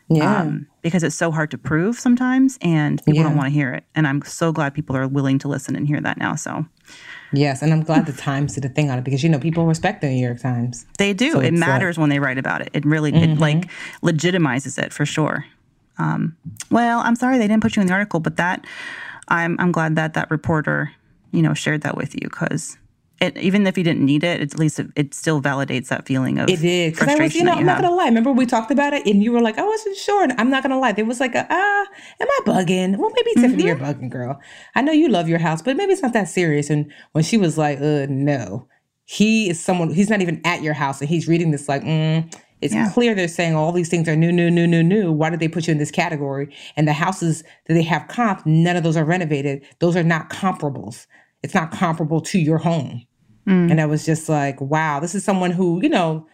yeah. 0.08 0.40
Um, 0.40 0.68
because 0.82 1.02
it's 1.02 1.16
so 1.16 1.32
hard 1.32 1.50
to 1.50 1.58
prove 1.58 1.98
sometimes 1.98 2.58
and 2.62 3.04
people 3.04 3.16
yeah. 3.16 3.22
don't 3.24 3.36
want 3.36 3.48
to 3.48 3.52
hear 3.52 3.72
it. 3.74 3.84
And 3.96 4.06
I'm 4.06 4.22
so 4.22 4.52
glad 4.52 4.72
people 4.72 4.96
are 4.96 5.08
willing 5.08 5.38
to 5.40 5.48
listen 5.48 5.74
and 5.74 5.84
hear 5.86 6.00
that 6.00 6.16
now. 6.16 6.36
So, 6.36 6.64
yes. 7.32 7.60
And 7.60 7.72
I'm 7.72 7.82
glad 7.82 8.06
the 8.06 8.12
Times 8.12 8.54
did 8.54 8.64
a 8.64 8.68
thing 8.68 8.88
on 8.88 8.98
it 8.98 9.04
because, 9.04 9.24
you 9.24 9.28
know, 9.28 9.40
people 9.40 9.66
respect 9.66 10.02
the 10.02 10.08
New 10.08 10.24
York 10.24 10.40
Times. 10.40 10.86
They 10.98 11.12
do. 11.12 11.32
So 11.32 11.40
it 11.40 11.52
matters 11.52 11.96
like, 11.96 12.02
when 12.02 12.10
they 12.10 12.20
write 12.20 12.38
about 12.38 12.60
it. 12.60 12.70
It 12.72 12.84
really, 12.84 13.10
mm-hmm. 13.10 13.32
it 13.32 13.38
like 13.40 13.68
legitimizes 14.02 14.80
it 14.80 14.92
for 14.92 15.04
sure. 15.04 15.44
Um, 15.98 16.36
well, 16.70 17.00
I'm 17.00 17.16
sorry 17.16 17.38
they 17.38 17.48
didn't 17.48 17.62
put 17.62 17.74
you 17.74 17.82
in 17.82 17.88
the 17.88 17.94
article, 17.94 18.20
but 18.20 18.36
that, 18.36 18.64
I'm, 19.26 19.56
I'm 19.58 19.72
glad 19.72 19.96
that 19.96 20.14
that 20.14 20.30
reporter, 20.30 20.92
you 21.32 21.42
know, 21.42 21.52
shared 21.52 21.82
that 21.82 21.96
with 21.96 22.14
you 22.14 22.28
because 22.28 22.78
it, 23.20 23.36
even 23.38 23.66
if 23.66 23.78
you 23.78 23.84
didn't 23.84 24.04
need 24.04 24.24
it, 24.24 24.40
at 24.40 24.58
least 24.58 24.78
it, 24.78 24.88
it 24.94 25.14
still 25.14 25.40
validates 25.40 25.88
that 25.88 26.06
feeling 26.06 26.38
of 26.38 26.48
it 26.48 26.60
did. 26.60 26.96
Frustration 26.96 27.20
I 27.20 27.24
was, 27.24 27.34
you 27.34 27.44
know, 27.44 27.52
I'm 27.52 27.64
not 27.64 27.80
gonna 27.80 27.94
lie. 27.94 28.06
Remember 28.06 28.32
we 28.32 28.46
talked 28.46 28.70
about 28.70 28.92
it, 28.92 29.06
and 29.06 29.22
you 29.22 29.32
were 29.32 29.40
like, 29.40 29.58
"I 29.58 29.64
wasn't 29.64 29.96
sure." 29.96 30.22
And 30.22 30.32
I'm 30.38 30.50
not 30.50 30.62
gonna 30.62 30.78
lie. 30.78 30.92
There 30.92 31.04
was 31.04 31.20
like 31.20 31.34
a, 31.34 31.46
ah, 31.48 31.86
am 32.20 32.28
I 32.28 32.40
bugging? 32.44 32.96
Well, 32.96 33.10
maybe 33.14 33.32
Tiffany, 33.34 33.62
mm-hmm. 33.62 33.66
you're 33.66 33.76
bugging, 33.76 34.10
girl. 34.10 34.40
I 34.74 34.82
know 34.82 34.92
you 34.92 35.08
love 35.08 35.28
your 35.28 35.38
house, 35.38 35.62
but 35.62 35.76
maybe 35.76 35.92
it's 35.92 36.02
not 36.02 36.12
that 36.12 36.28
serious. 36.28 36.70
And 36.70 36.92
when 37.12 37.24
she 37.24 37.36
was 37.36 37.56
like, 37.56 37.78
"Uh, 37.78 38.06
no," 38.08 38.68
he 39.04 39.50
is 39.50 39.62
someone. 39.62 39.92
He's 39.92 40.10
not 40.10 40.20
even 40.20 40.40
at 40.44 40.62
your 40.62 40.74
house, 40.74 41.00
and 41.00 41.08
he's 41.08 41.26
reading 41.26 41.52
this 41.52 41.68
like, 41.68 41.82
mm, 41.82 42.30
it's 42.62 42.74
yeah. 42.74 42.90
clear 42.90 43.14
they're 43.14 43.28
saying 43.28 43.54
all 43.54 43.72
these 43.72 43.88
things 43.88 44.08
are 44.08 44.16
new, 44.16 44.32
new, 44.32 44.50
new, 44.50 44.66
new, 44.66 44.82
new. 44.82 45.12
Why 45.12 45.30
did 45.30 45.40
they 45.40 45.48
put 45.48 45.66
you 45.66 45.72
in 45.72 45.78
this 45.78 45.90
category? 45.90 46.54
And 46.76 46.88
the 46.88 46.92
houses 46.92 47.42
that 47.66 47.74
they 47.74 47.82
have 47.82 48.08
comp, 48.08 48.46
none 48.46 48.76
of 48.76 48.82
those 48.82 48.96
are 48.96 49.04
renovated. 49.04 49.62
Those 49.78 49.94
are 49.94 50.02
not 50.02 50.30
comparables. 50.30 51.06
It's 51.46 51.54
not 51.54 51.70
comparable 51.70 52.20
to 52.22 52.40
your 52.40 52.58
home. 52.58 53.06
Mm. 53.46 53.70
And 53.70 53.80
I 53.80 53.86
was 53.86 54.04
just 54.04 54.28
like, 54.28 54.60
wow, 54.60 54.98
this 54.98 55.14
is 55.14 55.22
someone 55.22 55.52
who, 55.52 55.80
you 55.80 55.88
know, 55.88 56.26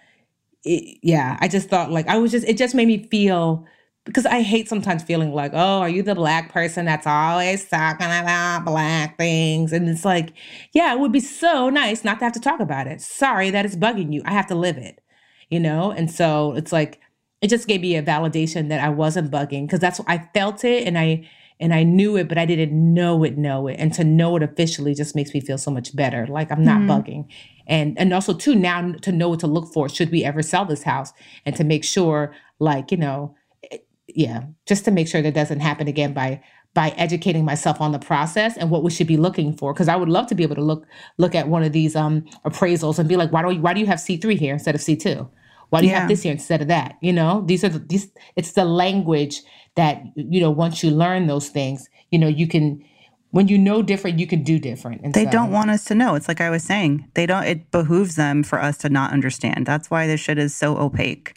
it, 0.65 0.99
yeah, 1.03 1.37
I 1.43 1.49
just 1.49 1.69
thought 1.69 1.91
like, 1.91 2.09
I 2.09 2.17
was 2.17 2.31
just, 2.31 2.49
it 2.49 2.57
just 2.57 2.75
made 2.75 2.89
me 2.89 3.07
feel, 3.11 3.67
because 4.07 4.25
I 4.25 4.41
hate 4.41 4.71
sometimes 4.71 5.03
feeling 5.03 5.35
like, 5.35 5.53
oh, 5.53 5.81
are 5.81 5.89
you 5.91 6.03
the 6.03 6.15
black 6.15 6.51
person 6.51 6.87
that's 6.87 7.07
always 7.07 7.69
talking 7.69 8.07
about 8.07 8.65
black 8.65 9.19
things? 9.19 9.75
And 9.75 9.87
it's 9.87 10.07
like, 10.07 10.33
yeah, 10.73 10.95
it 10.95 11.01
would 11.01 11.13
be 11.13 11.21
so 11.21 11.69
nice 11.69 12.03
not 12.03 12.19
to 12.21 12.25
have 12.25 12.33
to 12.33 12.41
talk 12.41 12.61
about 12.61 12.87
it. 12.87 13.03
Sorry 13.03 13.51
that 13.51 13.67
it's 13.67 13.77
bugging 13.77 14.11
you. 14.11 14.23
I 14.25 14.33
have 14.33 14.47
to 14.47 14.55
live 14.55 14.79
it, 14.79 15.03
you 15.51 15.61
know? 15.61 15.91
And 15.91 16.11
so 16.11 16.55
it's 16.55 16.73
like, 16.73 16.99
it 17.43 17.51
just 17.51 17.69
gave 17.69 17.83
me 17.83 17.95
a 17.97 18.03
validation 18.03 18.71
that 18.71 18.81
I 18.81 18.89
wasn't 18.89 19.31
bugging 19.31 19.67
because 19.67 19.81
that's 19.81 19.99
what 19.99 20.09
I 20.09 20.27
felt 20.33 20.65
it. 20.65 20.87
And 20.87 20.99
I, 20.99 21.29
and 21.63 21.73
I 21.73 21.85
knew 21.85 22.17
it, 22.17 22.29
but 22.29 22.39
I 22.39 22.45
didn't 22.45 22.73
know 22.73 23.23
it, 23.23 23.39
know 23.39 23.69
it. 23.69 23.77
And 23.79 23.95
to 23.95 24.03
know 24.03 24.37
it 24.37 24.43
officially 24.43 24.95
just 24.95 25.15
makes 25.15 25.33
me 25.33 25.41
feel 25.41 25.57
so 25.57 25.71
much 25.71 25.95
better. 25.95 26.27
Like 26.27 26.51
I'm 26.51 26.65
not 26.65 26.81
mm. 26.81 26.89
bugging. 26.89 27.29
And 27.69 27.97
and 27.99 28.13
also 28.13 28.35
too, 28.35 28.57
now 28.57 28.93
to 29.03 29.13
know 29.13 29.29
what 29.29 29.41
to 29.41 29.47
look 29.47 29.73
for 29.73 29.89
should 29.89 30.11
we 30.11 30.25
ever 30.25 30.43
sell 30.43 30.65
this 30.65 30.83
house 30.83 31.13
and 31.47 31.55
to 31.55 31.63
make 31.63 31.85
sure, 31.85 32.35
like, 32.59 32.91
you 32.91 32.97
know, 32.97 33.37
eh, 33.71 33.79
yeah, 34.09 34.43
just 34.67 34.85
to 34.87 34.91
make 34.91 35.07
sure 35.07 35.23
that 35.23 35.35
doesn't 35.35 35.61
happen 35.61 35.87
again 35.87 36.13
by 36.13 36.43
by 36.75 36.89
educating 36.97 37.45
myself 37.45 37.81
on 37.81 37.93
the 37.93 37.99
process 37.99 38.57
and 38.57 38.71
what 38.71 38.83
we 38.83 38.91
should 38.91 39.07
be 39.07 39.17
looking 39.17 39.57
for. 39.57 39.73
Cause 39.73 39.89
I 39.89 39.95
would 39.95 40.09
love 40.09 40.27
to 40.29 40.35
be 40.35 40.43
able 40.43 40.57
to 40.57 40.65
look 40.65 40.85
look 41.17 41.37
at 41.37 41.47
one 41.47 41.63
of 41.63 41.71
these 41.71 41.95
um 41.95 42.25
appraisals 42.45 42.99
and 42.99 43.09
be 43.09 43.17
like, 43.17 43.31
why 43.31 43.43
do 43.43 43.53
you 43.53 43.61
why 43.61 43.73
do 43.73 43.79
you 43.79 43.87
have 43.87 44.01
C3 44.01 44.37
here 44.37 44.55
instead 44.55 44.75
of 44.75 44.81
C2? 44.81 45.31
Why 45.73 45.81
do 45.81 45.87
you 45.87 45.93
yeah. 45.93 46.01
have 46.01 46.09
this 46.09 46.23
here 46.23 46.33
instead 46.33 46.61
of 46.61 46.69
that? 46.69 46.99
You 47.01 47.15
know, 47.15 47.45
these 47.47 47.65
are 47.65 47.71
the, 47.71 47.79
these. 47.79 48.11
It's 48.37 48.53
the 48.53 48.67
language 48.67 49.41
that 49.77 50.03
you 50.15 50.41
know. 50.41 50.51
Once 50.51 50.83
you 50.83 50.91
learn 50.91 51.27
those 51.27 51.49
things, 51.49 51.89
you 52.11 52.19
know, 52.19 52.29
you 52.29 52.47
can. 52.47 52.85
When 53.31 53.49
you 53.49 53.57
know 53.57 53.81
different, 53.81 54.19
you 54.19 54.27
can 54.27 54.43
do 54.43 54.59
different. 54.59 55.01
And 55.03 55.15
they 55.15 55.25
so, 55.25 55.31
don't 55.31 55.51
want 55.51 55.71
us 55.71 55.87
to 55.87 55.95
know. 55.95 56.17
It's 56.17 56.29
like 56.29 56.43
I 56.43 56.51
was 56.51 56.63
saying. 56.63 57.09
They 57.15 57.25
don't. 57.25 57.45
It 57.45 57.71
behooves 57.71 58.17
them 58.17 58.43
for 58.43 58.61
us 58.61 58.77
to 58.79 58.91
not 58.91 59.11
understand. 59.11 59.65
That's 59.65 59.91
why 59.91 60.07
this 60.07 60.21
shit 60.21 60.39
is 60.39 60.55
so 60.55 60.77
opaque 60.77 61.35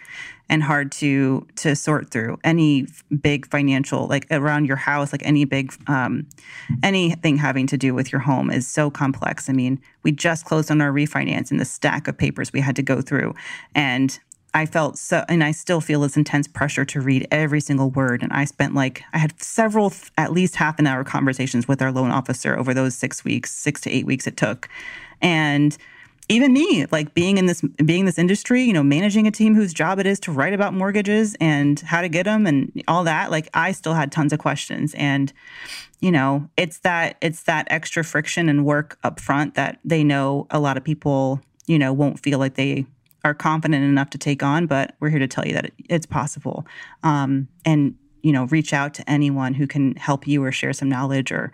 and 0.49 0.61
hard 0.61 0.91
to 0.91 1.45
to 1.55 1.75
sort 1.75 2.11
through 2.11 2.38
any 2.43 2.88
big 3.21 3.49
financial 3.49 4.07
like 4.07 4.27
around 4.31 4.65
your 4.65 4.77
house 4.77 5.11
like 5.11 5.25
any 5.25 5.45
big 5.45 5.73
um, 5.88 6.27
anything 6.83 7.38
having 7.38 7.65
to 7.67 7.77
do 7.77 7.93
with 7.93 8.11
your 8.11 8.21
home 8.21 8.51
is 8.51 8.67
so 8.67 8.89
complex 8.89 9.49
i 9.49 9.53
mean 9.53 9.79
we 10.03 10.11
just 10.11 10.45
closed 10.45 10.69
on 10.69 10.81
our 10.81 10.91
refinance 10.91 11.51
and 11.51 11.59
the 11.59 11.65
stack 11.65 12.07
of 12.07 12.17
papers 12.17 12.53
we 12.53 12.59
had 12.59 12.75
to 12.75 12.83
go 12.83 13.01
through 13.01 13.33
and 13.73 14.19
I 14.55 14.65
felt 14.65 14.97
so, 14.97 15.25
and 15.27 15.43
I 15.43 15.51
still 15.51 15.81
feel 15.81 15.99
this 15.99 16.15
intense 16.15 16.47
pressure 16.47 16.85
to 16.85 17.01
read 17.01 17.27
every 17.29 17.59
single 17.59 17.89
word. 17.89 18.23
And 18.23 18.31
I 18.31 18.45
spent 18.45 18.73
like, 18.73 19.03
I 19.11 19.17
had 19.17 19.43
several, 19.43 19.91
at 20.17 20.31
least 20.31 20.55
half 20.55 20.79
an 20.79 20.87
hour 20.87 21.03
conversations 21.03 21.67
with 21.67 21.81
our 21.81 21.91
loan 21.91 22.09
officer 22.09 22.57
over 22.57 22.73
those 22.73 22.95
six 22.95 23.25
weeks, 23.25 23.51
six 23.51 23.81
to 23.81 23.91
eight 23.91 24.05
weeks 24.05 24.27
it 24.27 24.37
took. 24.37 24.69
And 25.21 25.77
even 26.29 26.53
me, 26.53 26.85
like 26.89 27.13
being 27.13 27.37
in 27.37 27.47
this 27.47 27.61
being 27.83 27.99
in 27.99 28.05
this 28.05 28.17
industry, 28.17 28.63
you 28.63 28.71
know, 28.71 28.81
managing 28.81 29.27
a 29.27 29.31
team 29.31 29.55
whose 29.55 29.73
job 29.73 29.99
it 29.99 30.07
is 30.07 30.21
to 30.21 30.31
write 30.31 30.53
about 30.53 30.73
mortgages 30.73 31.35
and 31.41 31.77
how 31.81 32.01
to 32.01 32.07
get 32.07 32.23
them 32.23 32.47
and 32.47 32.81
all 32.87 33.03
that, 33.03 33.31
like 33.31 33.49
I 33.53 33.73
still 33.73 33.93
had 33.93 34.09
tons 34.09 34.31
of 34.31 34.39
questions 34.39 34.93
and 34.95 35.33
you 35.99 36.11
know, 36.13 36.49
it's 36.55 36.79
that 36.79 37.17
it's 37.21 37.43
that 37.43 37.67
extra 37.69 38.05
friction 38.05 38.47
and 38.47 38.63
work 38.65 38.97
up 39.03 39.19
front 39.19 39.55
that 39.55 39.79
they 39.83 40.03
know 40.03 40.47
a 40.49 40.59
lot 40.59 40.77
of 40.77 40.83
people, 40.85 41.41
you 41.67 41.77
know, 41.77 41.91
won't 41.91 42.21
feel 42.21 42.39
like 42.39 42.55
they 42.55 42.85
are 43.26 43.34
confident 43.34 43.84
enough 43.84 44.11
to 44.11 44.17
take 44.17 44.43
on, 44.43 44.67
but 44.67 44.95
we're 44.99 45.09
here 45.09 45.19
to 45.19 45.28
tell 45.28 45.45
you 45.45 45.53
that 45.53 45.65
it, 45.65 45.73
it's 45.89 46.05
possible. 46.05 46.65
Um, 47.03 47.49
and 47.65 47.95
you 48.21 48.32
know, 48.32 48.45
reach 48.45 48.71
out 48.71 48.93
to 48.95 49.09
anyone 49.09 49.53
who 49.53 49.67
can 49.67 49.95
help 49.95 50.28
you 50.28 50.43
or 50.43 50.51
share 50.51 50.73
some 50.73 50.88
knowledge 50.89 51.32
or 51.32 51.51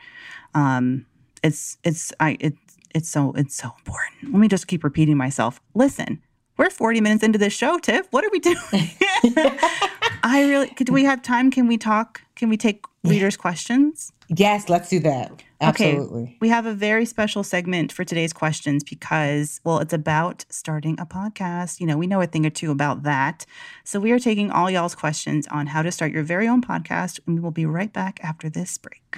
um, 0.54 1.06
it's 1.44 1.78
it's 1.84 2.14
I 2.20 2.38
it 2.40 2.54
it's 2.94 3.10
so 3.10 3.32
it's 3.36 3.56
so 3.56 3.72
important. 3.80 4.34
Let 4.34 4.40
me 4.40 4.48
just 4.48 4.68
keep 4.68 4.84
repeating 4.84 5.18
myself. 5.18 5.62
Listen, 5.74 6.22
we're 6.58 6.70
40 6.70 7.02
minutes 7.02 7.24
into 7.24 7.40
this 7.40 7.54
show, 7.54 7.80
Tiff. 7.80 8.08
What 8.12 8.26
are 8.26 8.30
we 8.32 8.40
doing? 8.40 8.58
I 10.24 10.44
really 10.44 10.68
could 10.70 10.90
we 10.90 11.04
have 11.04 11.22
time? 11.22 11.52
Can 11.52 11.68
we 11.68 11.78
talk? 11.78 12.22
Can 12.36 12.50
we 12.50 12.58
take 12.58 12.86
readers' 13.04 13.38
questions? 13.38 14.12
Yes, 14.28 14.70
let's 14.70 14.90
do 14.90 15.00
that. 15.00 15.44
Absolutely. 15.60 16.24
Okay. 16.24 16.38
We 16.40 16.50
have 16.50 16.66
a 16.66 16.74
very 16.74 17.06
special 17.06 17.44
segment 17.44 17.92
for 17.92 18.04
today's 18.04 18.34
questions 18.34 18.84
because, 18.84 19.60
well, 19.64 19.80
it's 19.80 19.94
about 19.94 20.46
starting 20.50 21.00
a 21.00 21.06
podcast. 21.06 21.80
You 21.80 21.86
know, 21.86 21.98
we 21.98 22.08
know 22.08 22.22
a 22.22 22.28
thing 22.28 22.46
or 22.46 22.50
two 22.50 22.72
about 22.72 23.04
that. 23.04 23.46
So 23.84 24.00
we 24.00 24.12
are 24.12 24.20
taking 24.20 24.50
all 24.50 24.72
y'all's 24.72 24.96
questions 24.96 25.48
on 25.48 25.68
how 25.68 25.82
to 25.82 25.92
start 25.92 26.12
your 26.12 26.24
very 26.24 26.48
own 26.48 26.62
podcast, 26.62 27.20
and 27.26 27.36
we 27.36 27.42
will 27.42 27.52
be 27.52 27.66
right 27.66 27.92
back 27.92 28.20
after 28.24 28.50
this 28.50 28.78
break. 28.78 29.18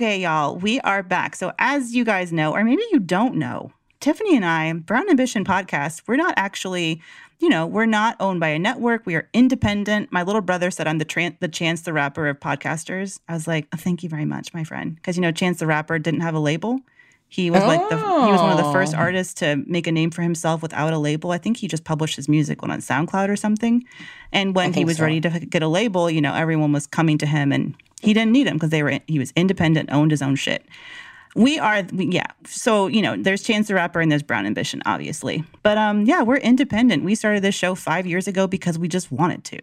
Okay, 0.00 0.22
y'all, 0.22 0.56
we 0.56 0.80
are 0.80 1.02
back. 1.02 1.36
So, 1.36 1.52
as 1.58 1.94
you 1.94 2.06
guys 2.06 2.32
know, 2.32 2.54
or 2.54 2.64
maybe 2.64 2.82
you 2.90 3.00
don't 3.00 3.34
know, 3.34 3.70
Tiffany 4.00 4.34
and 4.34 4.46
I, 4.46 4.72
Brown 4.72 5.10
Ambition 5.10 5.44
Podcast, 5.44 6.04
we're 6.06 6.16
not 6.16 6.32
actually, 6.38 7.02
you 7.38 7.50
know, 7.50 7.66
we're 7.66 7.84
not 7.84 8.16
owned 8.18 8.40
by 8.40 8.48
a 8.48 8.58
network. 8.58 9.04
We 9.04 9.14
are 9.14 9.28
independent. 9.34 10.10
My 10.10 10.22
little 10.22 10.40
brother 10.40 10.70
said 10.70 10.86
I'm 10.86 10.96
the 10.96 11.04
tran- 11.04 11.38
the 11.40 11.48
Chance 11.48 11.82
the 11.82 11.92
Rapper 11.92 12.28
of 12.28 12.40
podcasters. 12.40 13.20
I 13.28 13.34
was 13.34 13.46
like, 13.46 13.68
oh, 13.74 13.76
thank 13.76 14.02
you 14.02 14.08
very 14.08 14.24
much, 14.24 14.54
my 14.54 14.64
friend, 14.64 14.94
because 14.94 15.18
you 15.18 15.20
know, 15.20 15.32
Chance 15.32 15.58
the 15.58 15.66
Rapper 15.66 15.98
didn't 15.98 16.22
have 16.22 16.34
a 16.34 16.40
label. 16.40 16.80
He 17.28 17.50
was 17.50 17.62
oh. 17.62 17.66
like 17.66 17.86
the 17.90 17.96
he 17.98 18.32
was 18.32 18.40
one 18.40 18.58
of 18.58 18.64
the 18.64 18.72
first 18.72 18.94
oh. 18.94 18.98
artists 18.98 19.34
to 19.34 19.62
make 19.66 19.86
a 19.86 19.92
name 19.92 20.10
for 20.10 20.22
himself 20.22 20.62
without 20.62 20.94
a 20.94 20.98
label. 20.98 21.30
I 21.30 21.38
think 21.38 21.58
he 21.58 21.68
just 21.68 21.84
published 21.84 22.16
his 22.16 22.26
music 22.26 22.62
on 22.62 22.70
SoundCloud 22.70 23.28
or 23.28 23.36
something. 23.36 23.84
And 24.32 24.56
when 24.56 24.72
he 24.72 24.86
was 24.86 24.96
so. 24.96 25.04
ready 25.04 25.20
to 25.20 25.40
get 25.40 25.62
a 25.62 25.68
label, 25.68 26.10
you 26.10 26.22
know, 26.22 26.32
everyone 26.32 26.72
was 26.72 26.86
coming 26.86 27.18
to 27.18 27.26
him 27.26 27.52
and 27.52 27.76
he 28.00 28.14
didn't 28.14 28.32
need 28.32 28.46
them 28.46 28.56
because 28.56 28.70
they 28.70 28.82
were 28.82 28.98
he 29.06 29.18
was 29.18 29.32
independent, 29.36 29.90
owned 29.92 30.10
his 30.10 30.22
own 30.22 30.36
shit. 30.36 30.64
We 31.36 31.60
are 31.60 31.84
yeah. 31.92 32.26
So, 32.44 32.88
you 32.88 33.02
know, 33.02 33.16
there's 33.16 33.42
Chance 33.42 33.68
the 33.68 33.74
Rapper 33.74 34.00
and 34.00 34.10
there's 34.10 34.22
Brown 34.22 34.46
Ambition, 34.46 34.82
obviously. 34.84 35.44
But 35.62 35.78
um 35.78 36.04
yeah, 36.04 36.22
we're 36.22 36.38
independent. 36.38 37.04
We 37.04 37.14
started 37.14 37.42
this 37.42 37.54
show 37.54 37.74
five 37.74 38.06
years 38.06 38.26
ago 38.26 38.46
because 38.46 38.78
we 38.78 38.88
just 38.88 39.12
wanted 39.12 39.44
to. 39.44 39.60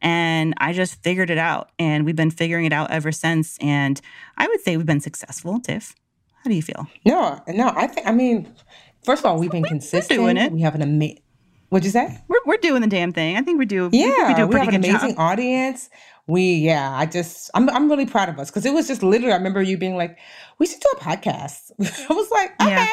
And 0.00 0.54
I 0.58 0.72
just 0.72 1.02
figured 1.02 1.30
it 1.30 1.38
out. 1.38 1.70
And 1.78 2.04
we've 2.04 2.16
been 2.16 2.30
figuring 2.30 2.66
it 2.66 2.72
out 2.72 2.90
ever 2.90 3.10
since. 3.10 3.58
And 3.60 4.00
I 4.36 4.46
would 4.46 4.60
say 4.60 4.76
we've 4.76 4.86
been 4.86 5.00
successful, 5.00 5.58
Tiff. 5.60 5.94
How 6.44 6.50
do 6.50 6.54
you 6.54 6.62
feel? 6.62 6.86
No, 7.04 7.42
no, 7.48 7.72
I 7.74 7.88
think 7.88 8.06
I 8.06 8.12
mean, 8.12 8.54
first 9.02 9.24
of 9.24 9.26
all, 9.26 9.38
we've 9.38 9.50
been 9.50 9.64
consistent. 9.64 10.20
We're 10.20 10.32
doing 10.32 10.36
it. 10.36 10.52
We 10.52 10.60
have 10.60 10.76
an 10.76 10.82
amazing 10.82 11.22
What'd 11.68 11.84
you 11.84 11.90
say? 11.90 12.18
We're, 12.28 12.40
we're 12.46 12.56
doing 12.56 12.80
the 12.80 12.88
damn 12.88 13.12
thing. 13.12 13.36
I 13.36 13.42
think 13.42 13.58
we 13.58 13.66
do. 13.66 13.90
Yeah, 13.92 14.28
we, 14.28 14.34
do 14.34 14.44
a 14.44 14.48
pretty 14.48 14.48
we 14.48 14.58
have 14.58 14.68
an 14.68 14.74
amazing 14.76 15.10
job. 15.10 15.18
audience 15.18 15.90
we 16.28 16.52
yeah 16.52 16.94
i 16.94 17.04
just 17.04 17.50
i'm, 17.54 17.68
I'm 17.70 17.90
really 17.90 18.06
proud 18.06 18.28
of 18.28 18.38
us 18.38 18.50
because 18.50 18.64
it 18.64 18.72
was 18.72 18.86
just 18.86 19.02
literally 19.02 19.32
i 19.32 19.36
remember 19.36 19.60
you 19.60 19.76
being 19.76 19.96
like 19.96 20.18
we 20.58 20.66
should 20.66 20.80
do 20.80 20.88
a 20.96 21.00
podcast 21.00 21.72
i 22.10 22.12
was 22.12 22.30
like 22.30 22.52
okay 22.60 22.86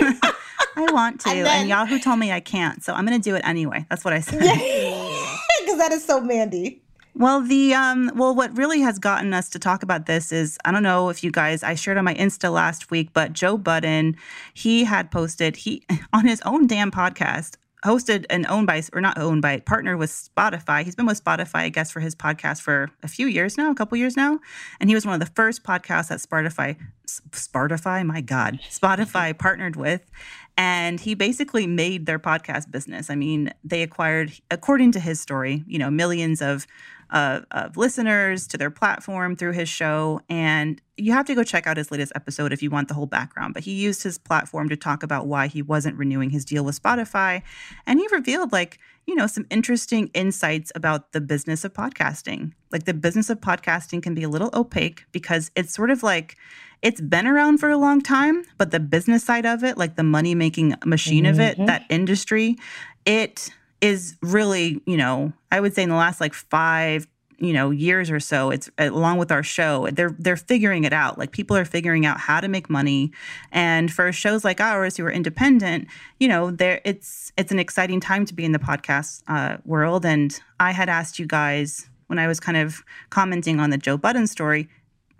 yeah. 0.00 0.14
i 0.76 0.92
want 0.92 1.20
to 1.20 1.28
and, 1.30 1.44
then, 1.44 1.60
and 1.60 1.68
yahoo 1.68 1.98
told 1.98 2.18
me 2.18 2.32
i 2.32 2.40
can't 2.40 2.82
so 2.82 2.94
i'm 2.94 3.04
gonna 3.04 3.18
do 3.18 3.34
it 3.34 3.42
anyway 3.44 3.84
that's 3.90 4.04
what 4.04 4.14
i 4.14 4.20
said 4.20 4.38
because 4.38 5.78
that 5.78 5.90
is 5.92 6.04
so 6.04 6.20
Mandi 6.20 6.80
well, 7.16 7.42
the 7.42 7.74
um, 7.74 8.12
well, 8.14 8.36
what 8.36 8.56
really 8.56 8.80
has 8.82 9.00
gotten 9.00 9.34
us 9.34 9.48
to 9.50 9.58
talk 9.58 9.82
about 9.82 10.06
this 10.06 10.30
is 10.30 10.56
I 10.64 10.70
don't 10.70 10.84
know 10.84 11.08
if 11.08 11.24
you 11.24 11.32
guys 11.32 11.64
I 11.64 11.74
shared 11.74 11.98
on 11.98 12.04
my 12.04 12.14
Insta 12.14 12.52
last 12.52 12.92
week, 12.92 13.12
but 13.12 13.32
Joe 13.32 13.58
Budden, 13.58 14.16
he 14.54 14.84
had 14.84 15.10
posted 15.10 15.56
he 15.56 15.82
on 16.12 16.26
his 16.26 16.40
own 16.46 16.68
damn 16.68 16.92
podcast 16.92 17.56
hosted 17.84 18.26
and 18.28 18.46
owned 18.46 18.66
by 18.66 18.82
or 18.92 19.00
not 19.00 19.18
owned 19.18 19.42
by 19.42 19.60
partnered 19.60 19.98
with 19.98 20.10
Spotify. 20.10 20.84
He's 20.84 20.94
been 20.94 21.06
with 21.06 21.22
Spotify, 21.22 21.60
I 21.60 21.68
guess, 21.68 21.90
for 21.90 22.00
his 22.00 22.14
podcast 22.14 22.60
for 22.60 22.90
a 23.02 23.08
few 23.08 23.26
years 23.26 23.56
now, 23.56 23.70
a 23.70 23.74
couple 23.74 23.96
years 23.98 24.16
now, 24.16 24.40
and 24.80 24.90
he 24.90 24.94
was 24.94 25.06
one 25.06 25.14
of 25.14 25.20
the 25.20 25.34
first 25.34 25.62
podcasts 25.62 26.08
that 26.08 26.18
Spotify, 26.18 26.76
Spotify, 27.06 28.04
my 28.04 28.20
God, 28.20 28.60
Spotify 28.70 29.36
partnered 29.36 29.76
with, 29.76 30.10
and 30.56 31.00
he 31.00 31.14
basically 31.14 31.66
made 31.66 32.06
their 32.06 32.18
podcast 32.18 32.70
business. 32.70 33.08
I 33.10 33.14
mean, 33.14 33.52
they 33.64 33.82
acquired, 33.82 34.32
according 34.50 34.92
to 34.92 35.00
his 35.00 35.20
story, 35.20 35.64
you 35.66 35.78
know, 35.78 35.90
millions 35.90 36.42
of 36.42 36.66
uh, 37.10 37.40
of 37.50 37.76
listeners 37.76 38.46
to 38.48 38.56
their 38.56 38.70
platform 38.70 39.36
through 39.36 39.52
his 39.52 39.68
show. 39.68 40.20
And 40.28 40.80
you 40.96 41.12
have 41.12 41.26
to 41.26 41.34
go 41.34 41.42
check 41.42 41.66
out 41.66 41.76
his 41.76 41.90
latest 41.90 42.12
episode 42.14 42.52
if 42.52 42.62
you 42.62 42.70
want 42.70 42.88
the 42.88 42.94
whole 42.94 43.06
background. 43.06 43.54
But 43.54 43.64
he 43.64 43.72
used 43.72 44.02
his 44.02 44.18
platform 44.18 44.68
to 44.68 44.76
talk 44.76 45.02
about 45.02 45.26
why 45.26 45.46
he 45.46 45.62
wasn't 45.62 45.96
renewing 45.96 46.30
his 46.30 46.44
deal 46.44 46.64
with 46.64 46.80
Spotify. 46.80 47.42
And 47.86 47.98
he 47.98 48.06
revealed, 48.12 48.52
like, 48.52 48.78
you 49.06 49.14
know, 49.14 49.26
some 49.26 49.46
interesting 49.50 50.10
insights 50.14 50.70
about 50.74 51.12
the 51.12 51.20
business 51.20 51.64
of 51.64 51.72
podcasting. 51.72 52.52
Like, 52.70 52.84
the 52.84 52.94
business 52.94 53.30
of 53.30 53.40
podcasting 53.40 54.02
can 54.02 54.14
be 54.14 54.22
a 54.22 54.28
little 54.28 54.50
opaque 54.54 55.04
because 55.10 55.50
it's 55.56 55.74
sort 55.74 55.90
of 55.90 56.02
like, 56.02 56.36
it's 56.82 57.00
been 57.00 57.26
around 57.26 57.58
for 57.58 57.68
a 57.68 57.76
long 57.76 58.00
time, 58.00 58.44
but 58.56 58.70
the 58.70 58.80
business 58.80 59.24
side 59.24 59.44
of 59.44 59.62
it, 59.64 59.76
like 59.76 59.96
the 59.96 60.02
money 60.02 60.34
making 60.34 60.74
machine 60.86 61.24
mm-hmm. 61.24 61.32
of 61.32 61.40
it, 61.40 61.56
mm-hmm. 61.56 61.66
that 61.66 61.84
industry, 61.90 62.56
it 63.04 63.50
is 63.80 64.16
really, 64.22 64.82
you 64.86 64.96
know, 64.96 65.32
I 65.50 65.60
would 65.60 65.74
say 65.74 65.82
in 65.82 65.88
the 65.88 65.94
last 65.94 66.20
like 66.20 66.34
five, 66.34 67.06
you 67.38 67.54
know, 67.54 67.70
years 67.70 68.10
or 68.10 68.20
so, 68.20 68.50
it's 68.50 68.70
along 68.76 69.18
with 69.18 69.32
our 69.32 69.42
show, 69.42 69.88
they're 69.92 70.14
they're 70.18 70.36
figuring 70.36 70.84
it 70.84 70.92
out. 70.92 71.18
Like 71.18 71.32
people 71.32 71.56
are 71.56 71.64
figuring 71.64 72.04
out 72.04 72.20
how 72.20 72.40
to 72.40 72.48
make 72.48 72.68
money, 72.68 73.12
and 73.50 73.90
for 73.90 74.12
shows 74.12 74.44
like 74.44 74.60
ours 74.60 74.96
who 74.96 75.04
are 75.06 75.10
independent, 75.10 75.88
you 76.18 76.28
know, 76.28 76.50
there 76.50 76.82
it's 76.84 77.32
it's 77.38 77.50
an 77.50 77.58
exciting 77.58 78.00
time 78.00 78.26
to 78.26 78.34
be 78.34 78.44
in 78.44 78.52
the 78.52 78.58
podcast 78.58 79.22
uh, 79.26 79.56
world. 79.64 80.04
And 80.04 80.38
I 80.58 80.72
had 80.72 80.90
asked 80.90 81.18
you 81.18 81.26
guys 81.26 81.88
when 82.08 82.18
I 82.18 82.26
was 82.26 82.40
kind 82.40 82.58
of 82.58 82.84
commenting 83.08 83.58
on 83.58 83.70
the 83.70 83.78
Joe 83.78 83.96
Budden 83.96 84.26
story, 84.26 84.68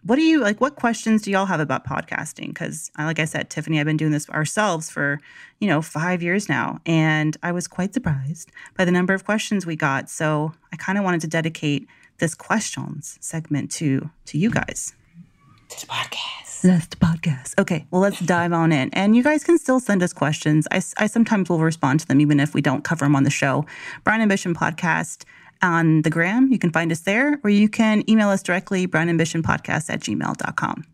what 0.04 0.16
do 0.16 0.22
you 0.22 0.40
like 0.40 0.60
what 0.60 0.76
questions 0.76 1.22
do 1.22 1.30
y'all 1.30 1.46
have 1.46 1.60
about 1.60 1.84
podcasting? 1.84 2.48
Because 2.48 2.90
uh, 2.98 3.04
like 3.04 3.18
i 3.18 3.24
said 3.24 3.50
tiffany 3.50 3.78
i've 3.78 3.86
been 3.86 3.96
doing 3.96 4.12
this 4.12 4.28
ourselves 4.30 4.90
for 4.90 5.20
you 5.58 5.68
know 5.68 5.82
five 5.82 6.22
years 6.22 6.48
now 6.48 6.80
and 6.86 7.36
i 7.42 7.52
was 7.52 7.68
quite 7.68 7.92
surprised 7.94 8.50
by 8.76 8.84
the 8.84 8.92
number 8.92 9.14
of 9.14 9.24
questions 9.24 9.66
we 9.66 9.76
got. 9.76 10.08
So 10.08 10.52
i 10.72 10.76
kind 10.76 10.98
of 10.98 11.04
wanted 11.04 11.20
to 11.22 11.26
dedicate 11.26 11.86
this 12.18 12.34
questions 12.34 13.18
segment 13.20 13.70
to 13.72 14.10
to 14.26 14.38
you 14.38 14.50
guys. 14.50 14.94
This 15.68 15.84
podcast. 15.84 16.62
That's 16.62 16.86
the 16.86 16.96
podcast. 16.96 17.58
Okay 17.58 17.86
well 17.90 18.00
let's 18.00 18.20
dive 18.20 18.52
on 18.52 18.72
in. 18.72 18.90
And 18.92 19.16
you 19.16 19.22
guys 19.22 19.44
can 19.44 19.58
still 19.58 19.80
send 19.80 20.02
us 20.02 20.12
questions. 20.12 20.66
I, 20.70 20.82
I 20.98 21.06
sometimes 21.06 21.48
will 21.48 21.60
respond 21.60 22.00
to 22.00 22.06
them 22.06 22.20
even 22.20 22.40
if 22.40 22.54
we 22.54 22.62
don't 22.62 22.84
cover 22.84 23.04
them 23.04 23.16
on 23.16 23.24
the 23.24 23.30
show. 23.30 23.64
Brown 24.04 24.20
ambition 24.20 24.54
podcast 24.54 25.24
on 25.62 26.02
the 26.02 26.10
gram. 26.10 26.50
You 26.52 26.58
can 26.58 26.70
find 26.72 26.90
us 26.92 27.00
there, 27.00 27.38
or 27.44 27.50
you 27.50 27.68
can 27.68 28.08
email 28.08 28.28
us 28.28 28.42
directly, 28.42 28.86
brownambitionpodcast 28.86 29.90
at 29.90 30.00
gmail.com. 30.00 30.84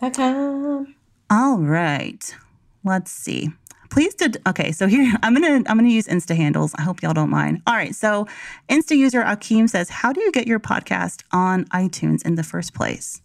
Ta-ta. 0.00 0.84
All 1.30 1.58
right. 1.58 2.36
Let's 2.84 3.10
see. 3.10 3.50
please 3.90 4.14
did 4.14 4.40
okay 4.46 4.72
so 4.72 4.86
here 4.86 5.12
i'm 5.22 5.34
gonna 5.34 5.56
i'm 5.68 5.76
gonna 5.76 5.88
use 5.88 6.06
insta 6.06 6.34
handles 6.34 6.74
i 6.78 6.82
hope 6.82 7.02
y'all 7.02 7.12
don't 7.12 7.28
mind 7.28 7.60
all 7.66 7.74
right 7.74 7.94
so 7.94 8.26
insta 8.70 8.96
user 8.96 9.22
akeem 9.22 9.68
says 9.68 9.90
how 9.90 10.10
do 10.14 10.20
you 10.22 10.32
get 10.32 10.46
your 10.46 10.58
podcast 10.58 11.22
on 11.30 11.64
itunes 11.66 12.24
in 12.24 12.34
the 12.36 12.42
first 12.42 12.72
place 12.72 13.20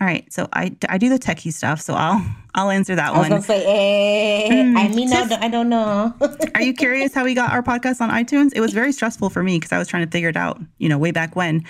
all 0.00 0.06
right 0.06 0.32
so 0.32 0.48
i 0.54 0.74
i 0.88 0.96
do 0.96 1.10
the 1.10 1.18
techie 1.18 1.52
stuff 1.52 1.78
so 1.78 1.92
i'll 1.94 2.24
I'll 2.58 2.70
answer 2.70 2.94
that 2.96 3.08
I 3.08 3.10
was 3.12 3.20
one. 3.20 3.30
gonna 3.30 3.42
say, 3.42 3.64
eh, 3.64 4.48
Mm, 4.48 4.76
I 4.76 4.88
mean, 4.88 5.08
Tiff- 5.10 5.32
I 5.32 5.48
don't 5.48 5.68
know. 5.68 6.12
Are 6.54 6.62
you 6.62 6.74
curious 6.74 7.14
how 7.14 7.24
we 7.24 7.34
got 7.34 7.52
our 7.52 7.62
podcast 7.62 8.00
on 8.00 8.10
iTunes? 8.10 8.50
It 8.54 8.60
was 8.60 8.72
very 8.72 8.92
stressful 8.92 9.30
for 9.30 9.42
me 9.42 9.56
because 9.58 9.72
I 9.72 9.78
was 9.78 9.86
trying 9.88 10.04
to 10.04 10.10
figure 10.10 10.28
it 10.28 10.36
out, 10.36 10.60
you 10.78 10.88
know, 10.88 10.98
way 10.98 11.10
back 11.12 11.36
when. 11.36 11.64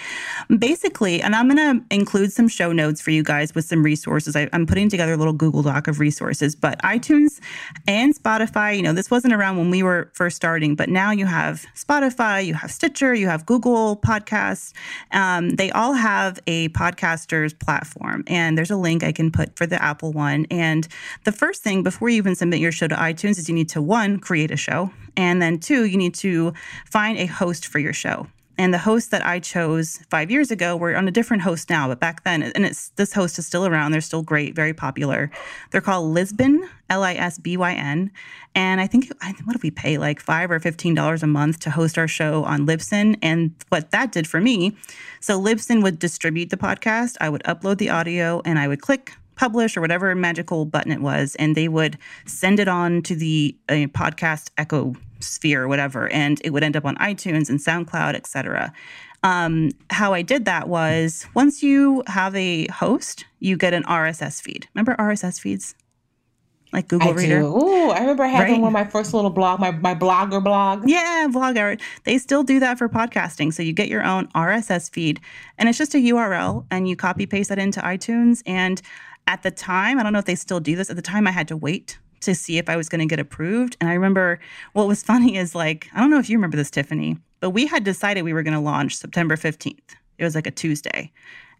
Basically, 0.59 1.21
and 1.21 1.35
I'm 1.35 1.49
going 1.49 1.57
to 1.89 1.95
include 1.95 2.33
some 2.33 2.49
show 2.49 2.73
notes 2.73 3.01
for 3.01 3.11
you 3.11 3.23
guys 3.23 3.55
with 3.55 3.65
some 3.67 3.83
resources. 3.83 4.35
I, 4.37 4.49
I'm 4.53 4.67
putting 4.67 4.89
together 4.89 5.13
a 5.13 5.17
little 5.17 5.33
Google 5.33 5.63
Doc 5.63 5.89
of 5.89 6.01
resources, 6.01 6.55
but 6.55 6.81
iTunes 6.83 7.41
and 7.87 8.17
Spotify, 8.17 8.77
you 8.77 8.83
know, 8.83 8.93
this 8.93 9.11
wasn't 9.11 9.35
around 9.35 9.59
when 9.59 9.71
we 9.71 9.83
were 9.83 10.11
first 10.15 10.37
starting, 10.37 10.75
but 10.75 10.89
now 10.89 11.11
you 11.11 11.27
have 11.27 11.67
Spotify, 11.75 12.45
you 12.47 12.55
have 12.55 12.71
Stitcher, 12.71 13.15
you 13.15 13.27
have 13.27 13.45
Google 13.45 13.97
Podcasts. 13.97 14.73
Um, 15.13 15.51
they 15.51 15.71
all 15.73 15.93
have 15.95 16.39
a 16.47 16.69
podcaster's 16.71 17.53
platform, 17.53 18.25
and 18.27 18.57
there's 18.57 18.71
a 18.71 18.77
link 18.77 19.03
I 19.05 19.13
can 19.13 19.31
put 19.31 19.57
for 19.57 19.67
the 19.67 19.83
Apple 19.83 20.13
one. 20.13 20.47
And 20.51 20.78
the 21.25 21.33
first 21.33 21.63
thing 21.63 21.83
before 21.83 22.11
you 22.11 22.19
even 22.19 22.35
submit 22.35 22.61
your 22.61 22.73
show 22.73 22.87
to 22.87 22.95
iTunes 22.95 23.39
is 23.39 23.49
you 23.49 23.55
need 23.55 23.71
to 23.71 23.81
one, 23.83 24.19
create 24.19 24.51
a 24.51 24.57
show, 24.57 24.93
and 25.17 25.41
then 25.41 25.59
two, 25.59 25.87
you 25.87 25.97
need 25.97 26.15
to 26.17 26.53
find 26.87 27.19
a 27.19 27.27
host 27.27 27.67
for 27.67 27.79
your 27.79 27.95
show. 27.95 28.27
And 28.61 28.75
the 28.75 28.79
host 28.79 29.13
that 29.13 29.25
I 29.25 29.39
chose 29.39 30.01
five 30.11 30.33
years 30.33 30.51
ago, 30.51 30.75
we're 30.75 30.97
on 30.97 31.07
a 31.07 31.13
different 31.13 31.45
host 31.45 31.71
now, 31.71 31.87
but 31.87 32.01
back 32.01 32.25
then, 32.25 32.43
and 32.43 32.67
it's 32.67 32.89
this 32.97 33.13
host 33.13 33.39
is 33.39 33.47
still 33.47 33.65
around. 33.65 33.93
They're 33.93 34.01
still 34.01 34.23
great, 34.23 34.57
very 34.57 34.75
popular. 34.75 35.31
They're 35.71 35.81
called 35.81 36.13
Libsyn, 36.13 36.69
L 36.91 37.05
I 37.05 37.15
S 37.15 37.39
B 37.39 37.57
Y 37.57 37.73
N, 37.73 38.11
and 38.57 38.81
I 38.81 38.89
think 38.89 39.13
what 39.45 39.55
if 39.55 39.63
we 39.63 39.71
pay 39.71 39.97
like 39.97 40.19
five 40.21 40.51
or 40.51 40.59
fifteen 40.59 40.93
dollars 40.93 41.23
a 41.23 41.29
month 41.29 41.61
to 41.61 41.71
host 41.71 41.99
our 41.99 42.09
show 42.09 42.43
on 42.43 42.67
Libsyn? 42.67 43.17
And 43.23 43.55
what 43.69 43.93
that 43.93 44.11
did 44.11 44.27
for 44.27 44.41
me, 44.41 44.77
so 45.21 45.41
Libsyn 45.41 45.81
would 45.85 46.01
distribute 46.01 46.51
the 46.51 46.57
podcast. 46.57 47.17
I 47.21 47.29
would 47.29 47.45
upload 47.45 47.79
the 47.79 47.91
audio, 47.91 48.43
and 48.45 48.59
I 48.59 48.67
would 48.67 48.83
click 48.83 49.13
publish 49.39 49.77
or 49.77 49.81
whatever 49.81 50.13
magical 50.15 50.65
button 50.67 50.91
it 50.93 51.01
was, 51.01 51.35
and 51.37 51.55
they 51.57 51.69
would 51.69 51.97
send 52.27 52.59
it 52.61 52.67
on 52.69 53.01
to 53.03 53.15
the 53.15 53.57
uh, 53.69 53.73
podcast 53.95 54.51
echo 54.59 54.95
sphere 55.21 55.63
or 55.63 55.69
whatever, 55.69 56.09
and 56.13 56.41
it 56.45 56.51
would 56.51 56.65
end 56.65 56.77
up 56.77 56.85
on 56.85 56.97
iTunes 56.97 57.49
and 57.49 57.59
SoundCloud, 57.61 58.15
etc. 58.15 58.73
Um, 59.23 59.71
how 59.91 60.13
I 60.13 60.23
did 60.23 60.45
that 60.45 60.69
was 60.69 61.27
once 61.35 61.63
you 61.63 62.03
have 62.09 62.35
a 62.35 62.67
host, 62.69 63.25
you 63.39 63.57
get 63.57 63.75
an 63.75 63.85
RSS 63.85 64.43
feed. 64.43 64.69
Remember 64.75 64.95
RSS 64.97 65.41
feeds? 65.41 65.75
Like 66.71 66.87
Google 66.89 67.09
I 67.09 67.13
Reader? 67.13 67.41
do. 67.41 67.47
Ooh, 67.47 67.91
I 67.91 68.01
remember 68.01 68.27
having 68.27 68.53
Right. 68.55 68.61
one 68.61 68.67
on 68.67 68.73
my 68.75 68.85
first 68.85 69.15
little 69.15 69.31
blog, 69.31 69.59
my, 69.59 69.71
my 69.71 69.95
blogger 69.95 70.45
blog. 70.45 70.87
Yeah, 70.87 71.27
Blogger. 71.31 71.81
They 72.05 72.19
still 72.19 72.43
do 72.43 72.61
that 72.61 72.77
for 72.77 72.91
podcasting. 72.91 73.55
So 73.55 73.63
you 73.63 73.73
get 73.73 73.89
your 73.89 74.05
own 74.05 74.29
RSS 74.35 74.91
feed, 74.91 75.19
and 75.57 75.69
it's 75.69 75.79
just 75.79 75.95
a 75.95 75.99
URL, 75.99 76.67
and 76.71 76.87
you 76.87 76.95
copy 76.95 77.25
paste 77.25 77.49
that 77.49 77.59
into 77.59 77.81
iTunes. 77.81 78.43
And 78.45 78.83
at 79.29 79.43
the 79.43 79.51
time, 79.51 80.01
I 80.01 80.03
don't 80.03 80.13
know 80.13 80.19
if 80.19 80.25
they 80.25 80.35
still 80.35 80.59
do 80.59 80.75
this. 80.75 80.89
At 80.89 80.97
the 80.97 81.03
time, 81.03 81.27
I 81.27 81.31
had 81.31 81.47
to 81.49 81.57
wait 81.57 81.99
to 82.23 82.35
see 82.35 82.57
if 82.59 82.69
I 82.69 82.77
was 82.77 82.89
going 82.89 83.01
to 83.01 83.07
get 83.07 83.21
approved. 83.21 83.77
And 83.81 83.89
I 83.89 83.93
remember 83.93 84.41
what 84.73 84.89
was 84.89 85.03
funny 85.05 85.37
is 85.37 85.55
like, 85.55 85.89
I 85.95 86.01
don't 86.01 86.11
know 86.11 86.19
if 86.19 86.29
you 86.29 86.39
remember 86.39 86.57
this, 86.57 86.71
Tiffany, 86.71 87.19
but 87.39 87.51
we 87.51 87.67
had 87.67 87.85
decided 87.85 88.23
we 88.23 88.33
were 88.33 88.43
going 88.43 88.55
to 88.55 88.61
launch 88.61 88.97
September 88.97 89.37
15th. 89.37 89.95
It 90.17 90.25
was 90.25 90.35
like 90.35 90.47
a 90.47 90.51
Tuesday. 90.51 91.13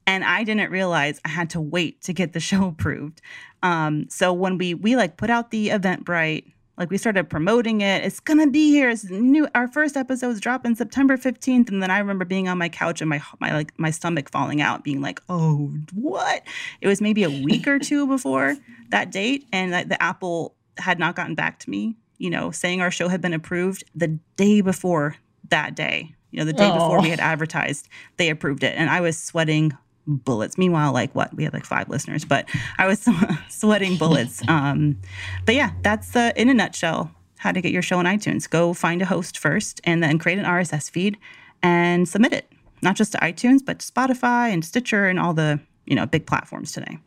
And 0.07 0.25
I 0.25 0.43
didn't 0.43 0.71
realize 0.71 1.21
I 1.27 1.29
had 1.29 1.51
to 1.51 1.61
wait 1.61 2.01
to 2.03 2.15
get 2.15 2.33
the 2.33 2.41
show 2.51 2.69
approved. 2.69 3.21
Um, 3.63 4.09
so 4.09 4.33
when 4.33 4.57
we 4.57 4.73
we 4.73 4.97
like 4.97 5.19
put 5.19 5.29
out 5.29 5.51
the 5.51 5.69
Eventbrite, 5.69 6.51
like 6.79 6.91
we 6.91 6.97
started 6.97 7.29
promoting 7.29 7.81
it. 7.81 8.05
It's 8.05 8.21
gonna 8.21 8.47
be 8.47 8.71
here. 8.71 8.89
It's 8.89 9.05
new. 9.05 9.49
Our 9.55 9.69
first 9.69 9.97
episode 9.97 10.09
episode's 10.19 10.41
dropping 10.41 10.75
September 10.75 11.17
fifteenth, 11.17 11.69
and 11.69 11.83
then 11.83 11.91
I 11.91 11.99
remember 11.99 12.25
being 12.25 12.49
on 12.49 12.59
my 12.59 12.69
couch 12.69 13.01
and 13.01 13.11
my 13.11 13.21
my 13.41 13.53
like 13.53 13.79
my 13.79 13.91
stomach 13.91 14.31
falling 14.31 14.61
out, 14.61 14.85
being 14.85 15.01
like, 15.01 15.21
"Oh, 15.29 15.73
what?" 15.95 16.43
It 16.81 16.89
was 16.89 17.01
maybe 17.01 17.25
a 17.25 17.31
week 17.31 17.67
or 17.67 17.79
two 17.79 18.07
before 18.07 18.57
that 18.91 19.11
date, 19.11 19.47
and 19.53 19.73
that 19.73 19.89
the 19.89 20.03
Apple 20.03 20.55
had 20.79 20.99
not 20.99 21.17
gotten 21.17 21.35
back 21.35 21.59
to 21.61 21.71
me. 21.71 21.97
You 22.19 22.31
know, 22.31 22.51
saying 22.51 22.81
our 22.81 22.91
show 22.91 23.09
had 23.09 23.21
been 23.21 23.35
approved 23.35 23.85
the 23.95 24.19
day 24.37 24.61
before 24.61 25.17
that 25.51 25.75
day. 25.75 26.15
You 26.31 26.41
know, 26.41 26.45
the 26.45 26.53
day 26.53 26.71
before 26.71 27.01
we 27.01 27.11
had 27.11 27.21
advertised, 27.21 27.89
they 28.19 28.29
approved 28.29 28.63
it, 28.63 28.75
and 28.77 28.91
I 28.91 29.01
was 29.01 29.17
sweating 29.17 29.73
bullets. 30.09 30.59
Meanwhile, 30.59 30.93
like 30.93 31.15
what 31.15 31.35
we 31.35 31.45
had 31.45 31.53
like 31.53 31.65
five 31.65 31.89
listeners, 31.89 32.25
but 32.25 32.49
I 32.79 32.87
was 32.87 33.07
sweating 33.49 33.97
bullets. 33.97 34.43
Um, 34.49 34.99
but 35.45 35.55
yeah, 35.55 35.73
that's 35.83 36.17
uh, 36.17 36.33
in 36.35 36.49
a 36.49 36.55
nutshell 36.55 37.13
how 37.39 37.53
to 37.53 37.61
get 37.61 37.71
your 37.71 37.83
show 37.83 37.99
on 37.99 38.07
iTunes. 38.07 38.49
Go 38.49 38.73
find 38.73 39.03
a 39.03 39.05
host 39.05 39.39
first, 39.39 39.81
and 39.85 40.03
then 40.03 40.19
create 40.19 40.39
an 40.39 40.47
RSS 40.47 40.91
feed 40.91 41.19
and 41.63 42.09
submit 42.09 42.33
it. 42.33 42.51
Not 42.83 42.97
just 42.97 43.13
to 43.13 43.19
iTunes, 43.19 43.61
but 43.65 43.81
to 43.81 43.93
Spotify 43.93 44.53
and 44.53 44.65
Stitcher 44.65 45.07
and 45.07 45.19
all 45.19 45.35
the 45.35 45.61
you 45.87 45.95
know 45.95 46.07
big 46.07 46.27
platforms 46.27 46.73
today. 46.73 46.99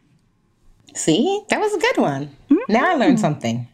See, 0.94 1.44
that 1.50 1.60
was 1.60 1.74
a 1.74 1.80
good 1.80 1.98
one. 1.98 2.36
Now 2.70 2.92
I 2.92 2.96
learned 2.96 3.20
something. 3.20 3.68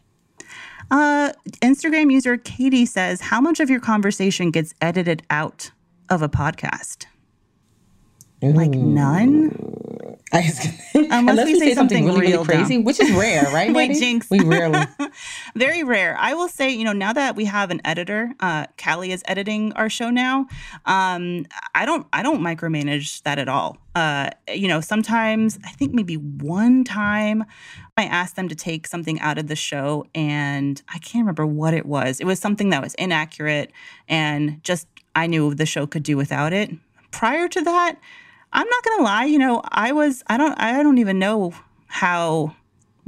Uh, 0.90 1.32
Instagram 1.60 2.10
user 2.10 2.36
Katie 2.38 2.86
says, 2.86 3.20
"How 3.20 3.40
much 3.40 3.60
of 3.60 3.68
your 3.68 3.80
conversation 3.80 4.50
gets 4.50 4.74
edited 4.80 5.22
out 5.28 5.70
of 6.08 6.22
a 6.22 6.28
podcast? 6.28 7.04
Like 8.42 8.70
none." 8.70 10.16
I 10.30 10.42
was 10.42 10.58
gonna- 10.58 11.08
Unless 11.30 11.46
we 11.46 11.58
say 11.58 11.74
something 11.74 12.04
really, 12.04 12.20
real 12.20 12.44
really 12.44 12.58
crazy, 12.58 12.74
dumb. 12.76 12.84
which 12.84 13.00
is 13.00 13.10
rare, 13.12 13.44
right? 13.52 13.72
Wait, 13.72 13.88
Maddie? 13.88 14.00
Jinx. 14.00 14.28
We 14.30 14.40
rarely. 14.40 14.80
Very 15.56 15.82
rare. 15.84 16.16
I 16.18 16.34
will 16.34 16.48
say, 16.48 16.68
you 16.70 16.84
know, 16.84 16.92
now 16.92 17.14
that 17.14 17.34
we 17.34 17.46
have 17.46 17.70
an 17.70 17.80
editor, 17.82 18.34
uh, 18.40 18.66
Callie 18.82 19.10
is 19.12 19.22
editing 19.26 19.72
our 19.72 19.88
show 19.88 20.10
now. 20.10 20.46
Um, 20.84 21.46
I 21.74 21.86
don't, 21.86 22.06
I 22.12 22.22
don't 22.22 22.40
micromanage 22.42 23.22
that 23.22 23.38
at 23.38 23.48
all. 23.48 23.78
Uh, 23.94 24.28
you 24.54 24.68
know, 24.68 24.82
sometimes 24.82 25.58
I 25.64 25.70
think 25.70 25.94
maybe 25.94 26.16
one 26.18 26.84
time 26.84 27.44
I 27.96 28.04
asked 28.04 28.36
them 28.36 28.48
to 28.50 28.54
take 28.54 28.86
something 28.86 29.18
out 29.20 29.38
of 29.38 29.46
the 29.48 29.56
show, 29.56 30.04
and 30.14 30.80
I 30.92 30.98
can't 30.98 31.22
remember 31.22 31.46
what 31.46 31.72
it 31.72 31.86
was. 31.86 32.20
It 32.20 32.26
was 32.26 32.38
something 32.38 32.68
that 32.68 32.82
was 32.82 32.92
inaccurate, 32.94 33.72
and 34.08 34.62
just 34.62 34.86
I 35.16 35.26
knew 35.26 35.54
the 35.54 35.64
show 35.66 35.86
could 35.86 36.02
do 36.02 36.18
without 36.18 36.52
it. 36.52 36.70
Prior 37.12 37.48
to 37.48 37.60
that, 37.62 37.96
I'm 38.52 38.66
not 38.66 38.84
gonna 38.84 39.02
lie. 39.02 39.24
You 39.24 39.38
know, 39.38 39.62
I 39.64 39.92
was, 39.92 40.22
I 40.26 40.36
don't, 40.36 40.58
I 40.60 40.82
don't 40.82 40.98
even 40.98 41.18
know 41.18 41.52
how 41.86 42.54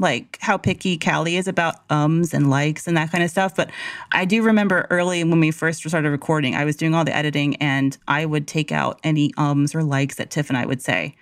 like 0.00 0.38
how 0.40 0.56
picky 0.56 0.96
Callie 0.96 1.36
is 1.36 1.46
about 1.46 1.76
ums 1.90 2.32
and 2.32 2.48
likes 2.48 2.88
and 2.88 2.96
that 2.96 3.12
kind 3.12 3.22
of 3.22 3.30
stuff. 3.30 3.54
But 3.54 3.70
I 4.12 4.24
do 4.24 4.42
remember 4.42 4.86
early 4.90 5.22
when 5.22 5.40
we 5.40 5.50
first 5.50 5.86
started 5.86 6.10
recording, 6.10 6.54
I 6.54 6.64
was 6.64 6.74
doing 6.74 6.94
all 6.94 7.04
the 7.04 7.14
editing 7.14 7.56
and 7.56 7.96
I 8.08 8.24
would 8.24 8.48
take 8.48 8.72
out 8.72 8.98
any 9.04 9.32
ums 9.36 9.74
or 9.74 9.84
likes 9.84 10.16
that 10.16 10.30
Tiff 10.30 10.48
and 10.48 10.56
I 10.56 10.64
would 10.64 10.80
say. 10.80 11.16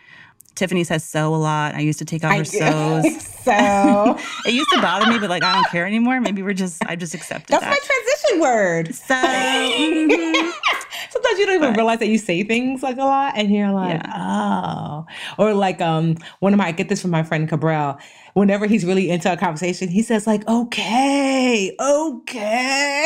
Tiffany 0.58 0.82
says 0.82 1.04
so 1.04 1.32
a 1.32 1.36
lot. 1.36 1.76
I 1.76 1.80
used 1.80 2.00
to 2.00 2.04
take 2.04 2.24
out 2.24 2.36
her 2.36 2.44
so's. 2.44 3.24
so 3.44 4.18
It 4.46 4.52
used 4.52 4.68
to 4.72 4.80
bother 4.82 5.06
me, 5.10 5.20
but 5.20 5.30
like 5.30 5.44
I 5.44 5.54
don't 5.54 5.68
care 5.68 5.86
anymore. 5.86 6.20
Maybe 6.20 6.42
we're 6.42 6.52
just 6.52 6.84
I 6.84 6.96
just 6.96 7.14
accepted 7.14 7.54
that's 7.54 7.64
my 7.64 7.78
transition 7.78 8.40
word. 8.40 8.94
so 8.94 9.14
mhm. 9.14 10.52
Sometimes 11.10 11.38
you 11.38 11.46
don't 11.46 11.54
even 11.54 11.74
realize 11.74 12.00
that 12.00 12.08
you 12.08 12.18
say 12.18 12.42
things 12.42 12.82
like 12.82 12.96
a 12.96 13.04
lot, 13.04 13.32
and 13.36 13.50
you're 13.50 13.70
like, 13.70 14.02
oh, 14.14 15.06
or 15.38 15.54
like 15.54 15.80
um, 15.80 16.16
one 16.40 16.52
of 16.52 16.58
my 16.58 16.66
I 16.66 16.72
get 16.72 16.88
this 16.90 17.00
from 17.00 17.12
my 17.12 17.22
friend 17.22 17.48
Cabral. 17.48 17.98
Whenever 18.34 18.66
he's 18.66 18.84
really 18.84 19.08
into 19.08 19.32
a 19.32 19.36
conversation, 19.36 19.88
he 19.88 20.02
says 20.02 20.26
like, 20.26 20.46
okay, 20.46 21.74
okay, 21.80 23.04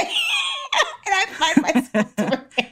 and 1.06 1.14
I 1.14 1.26
find 1.26 1.62
myself 1.62 2.16
doing 2.16 2.32
it. 2.58 2.68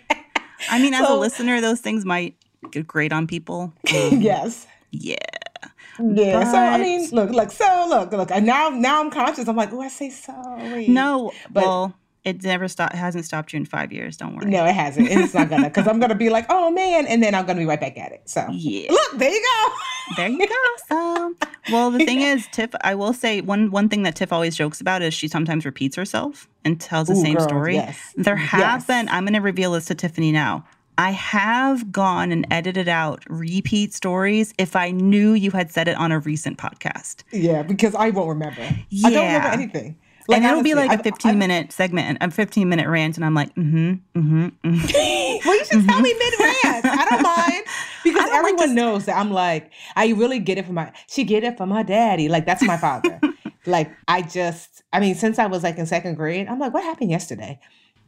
I 0.69 0.81
mean, 0.81 0.95
as 0.95 1.09
a 1.09 1.15
listener, 1.15 1.61
those 1.61 1.81
things 1.81 2.05
might 2.05 2.35
get 2.73 2.87
great 2.87 3.13
on 3.13 3.27
people. 3.27 3.73
yes. 3.93 4.67
Yeah. 4.91 5.17
Yeah. 5.99 6.45
So 6.51 6.57
I 6.59 6.79
mean, 6.79 7.09
look, 7.13 7.31
look. 7.31 7.51
So 7.51 7.87
look, 7.89 8.13
look. 8.13 8.31
And 8.31 8.47
now, 8.47 8.71
now 8.71 9.01
I'm 9.01 9.11
conscious. 9.11 9.49
I'm 9.49 9.57
like, 9.57 9.73
oh, 9.73 9.83
I 9.83 9.89
say 9.89 10.11
sorry. 10.11 10.89
No, 10.89 11.33
But- 11.51 11.63
well, 11.65 11.95
it 12.25 12.43
never 12.43 12.69
stopped. 12.69 12.95
It 12.95 12.99
hasn't 12.99 13.25
stopped 13.25 13.53
you 13.53 13.57
in 13.59 13.65
five 13.65 13.93
years. 13.93 14.17
Don't 14.19 14.37
worry. 14.37 14.47
No, 14.51 14.65
it 14.67 14.75
hasn't. 14.75 15.09
It's 15.11 15.33
not 15.35 15.49
gonna 15.49 15.69
because 15.69 15.87
I'm 15.87 15.99
gonna 16.01 16.15
be 16.15 16.29
like, 16.31 16.45
oh 16.51 16.71
man, 16.71 17.07
and 17.07 17.23
then 17.23 17.35
I'm 17.35 17.47
gonna 17.47 17.61
be 17.61 17.65
right 17.67 17.81
back 17.81 17.97
at 17.99 18.13
it. 18.13 18.23
So 18.29 18.47
Yeah. 18.51 18.91
look, 18.93 19.19
there 19.19 19.31
you 19.31 19.43
go. 19.43 19.73
There 20.17 20.29
you 20.29 20.47
go. 20.47 20.55
So, 20.89 21.35
well, 21.73 21.91
the 21.91 22.05
thing 22.05 22.21
is, 22.21 22.47
Tiff. 22.53 22.71
I 22.83 22.95
will 22.95 23.13
say 23.15 23.41
one 23.41 23.71
one 23.71 23.89
thing 23.89 24.03
that 24.03 24.17
Tiff 24.17 24.33
always 24.33 24.55
jokes 24.57 24.81
about 24.83 25.01
is 25.03 25.15
she 25.15 25.29
sometimes 25.29 25.65
repeats 25.65 25.97
herself 25.97 26.47
and 26.65 26.79
tells 26.81 27.09
the 27.09 27.15
Ooh, 27.15 27.23
same 27.23 27.37
girl, 27.37 27.49
story. 27.49 27.75
yes. 27.77 27.99
There 28.17 28.37
have 28.37 28.61
Yes. 28.61 28.87
been. 28.87 29.09
I'm 29.09 29.25
going 29.25 29.33
to 29.35 29.41
reveal 29.41 29.73
this 29.73 29.87
to 29.87 29.95
Tiffany 29.95 30.31
now. 30.33 30.65
I 31.01 31.13
have 31.13 31.91
gone 31.91 32.31
and 32.31 32.47
edited 32.51 32.87
out 32.87 33.25
repeat 33.31 33.95
stories 33.95 34.53
if 34.59 34.77
I 34.77 34.91
knew 34.91 35.33
you 35.33 35.51
had 35.51 35.73
said 35.73 35.89
it 35.89 35.97
on 35.97 36.13
a 36.13 36.19
recent 36.19 36.59
podcast. 36.59 37.23
Yeah, 37.33 37.63
because 37.63 37.95
I 37.95 38.11
won't 38.11 38.29
remember. 38.29 38.61
I 38.61 38.85
don't 39.01 39.13
remember 39.13 39.47
Yeah. 39.49 39.51
anything. 39.55 39.97
and 40.31 40.45
it'll 40.45 40.63
be 40.63 40.75
like 40.75 40.93
a 40.93 41.03
15 41.03 41.31
I- 41.31 41.35
minute 41.35 41.73
segment, 41.73 42.19
a 42.21 42.31
15 42.31 42.69
minute 42.69 42.87
rant, 42.87 43.17
and 43.17 43.25
I'm 43.25 43.33
like, 43.33 43.55
mm-hmm, 43.55 43.93
mm-hmm, 44.15 44.49
mm-hmm. 44.63 45.49
well, 45.49 45.57
you 45.59 45.65
should 45.65 45.89
tell 45.89 46.01
me 46.03 46.13
mid 46.13 46.35
rant. 46.39 46.85
I 46.85 47.07
don't 47.09 47.23
mind 47.23 47.65
because 48.05 48.21
don't 48.25 48.31
like 48.33 48.39
everyone 48.39 48.69
to- 48.69 48.75
knows 48.75 49.07
that 49.07 49.17
I'm 49.17 49.31
like, 49.33 49.73
I 49.97 50.09
really 50.09 50.39
get 50.39 50.59
it 50.59 50.67
from 50.67 50.75
my. 50.75 50.93
She 51.09 51.25
get 51.25 51.45
it 51.45 51.57
from 51.57 51.71
my 51.71 51.83
daddy. 51.83 52.29
Like 52.29 52.45
that's 52.45 52.63
my 52.63 52.77
father. 52.77 53.19
Like 53.67 53.91
I 54.09 54.23
just, 54.23 54.83
I 54.91 55.01
mean, 55.01 55.15
since 55.15 55.39
I 55.39 55.45
was 55.47 55.63
like 55.63 55.77
in 55.77 55.85
second 55.85 56.15
grade, 56.15 56.49
I'm 56.49 56.59
like, 56.59 56.73
what 56.73 56.83
happened 56.83 57.11
yesterday? 57.11 57.61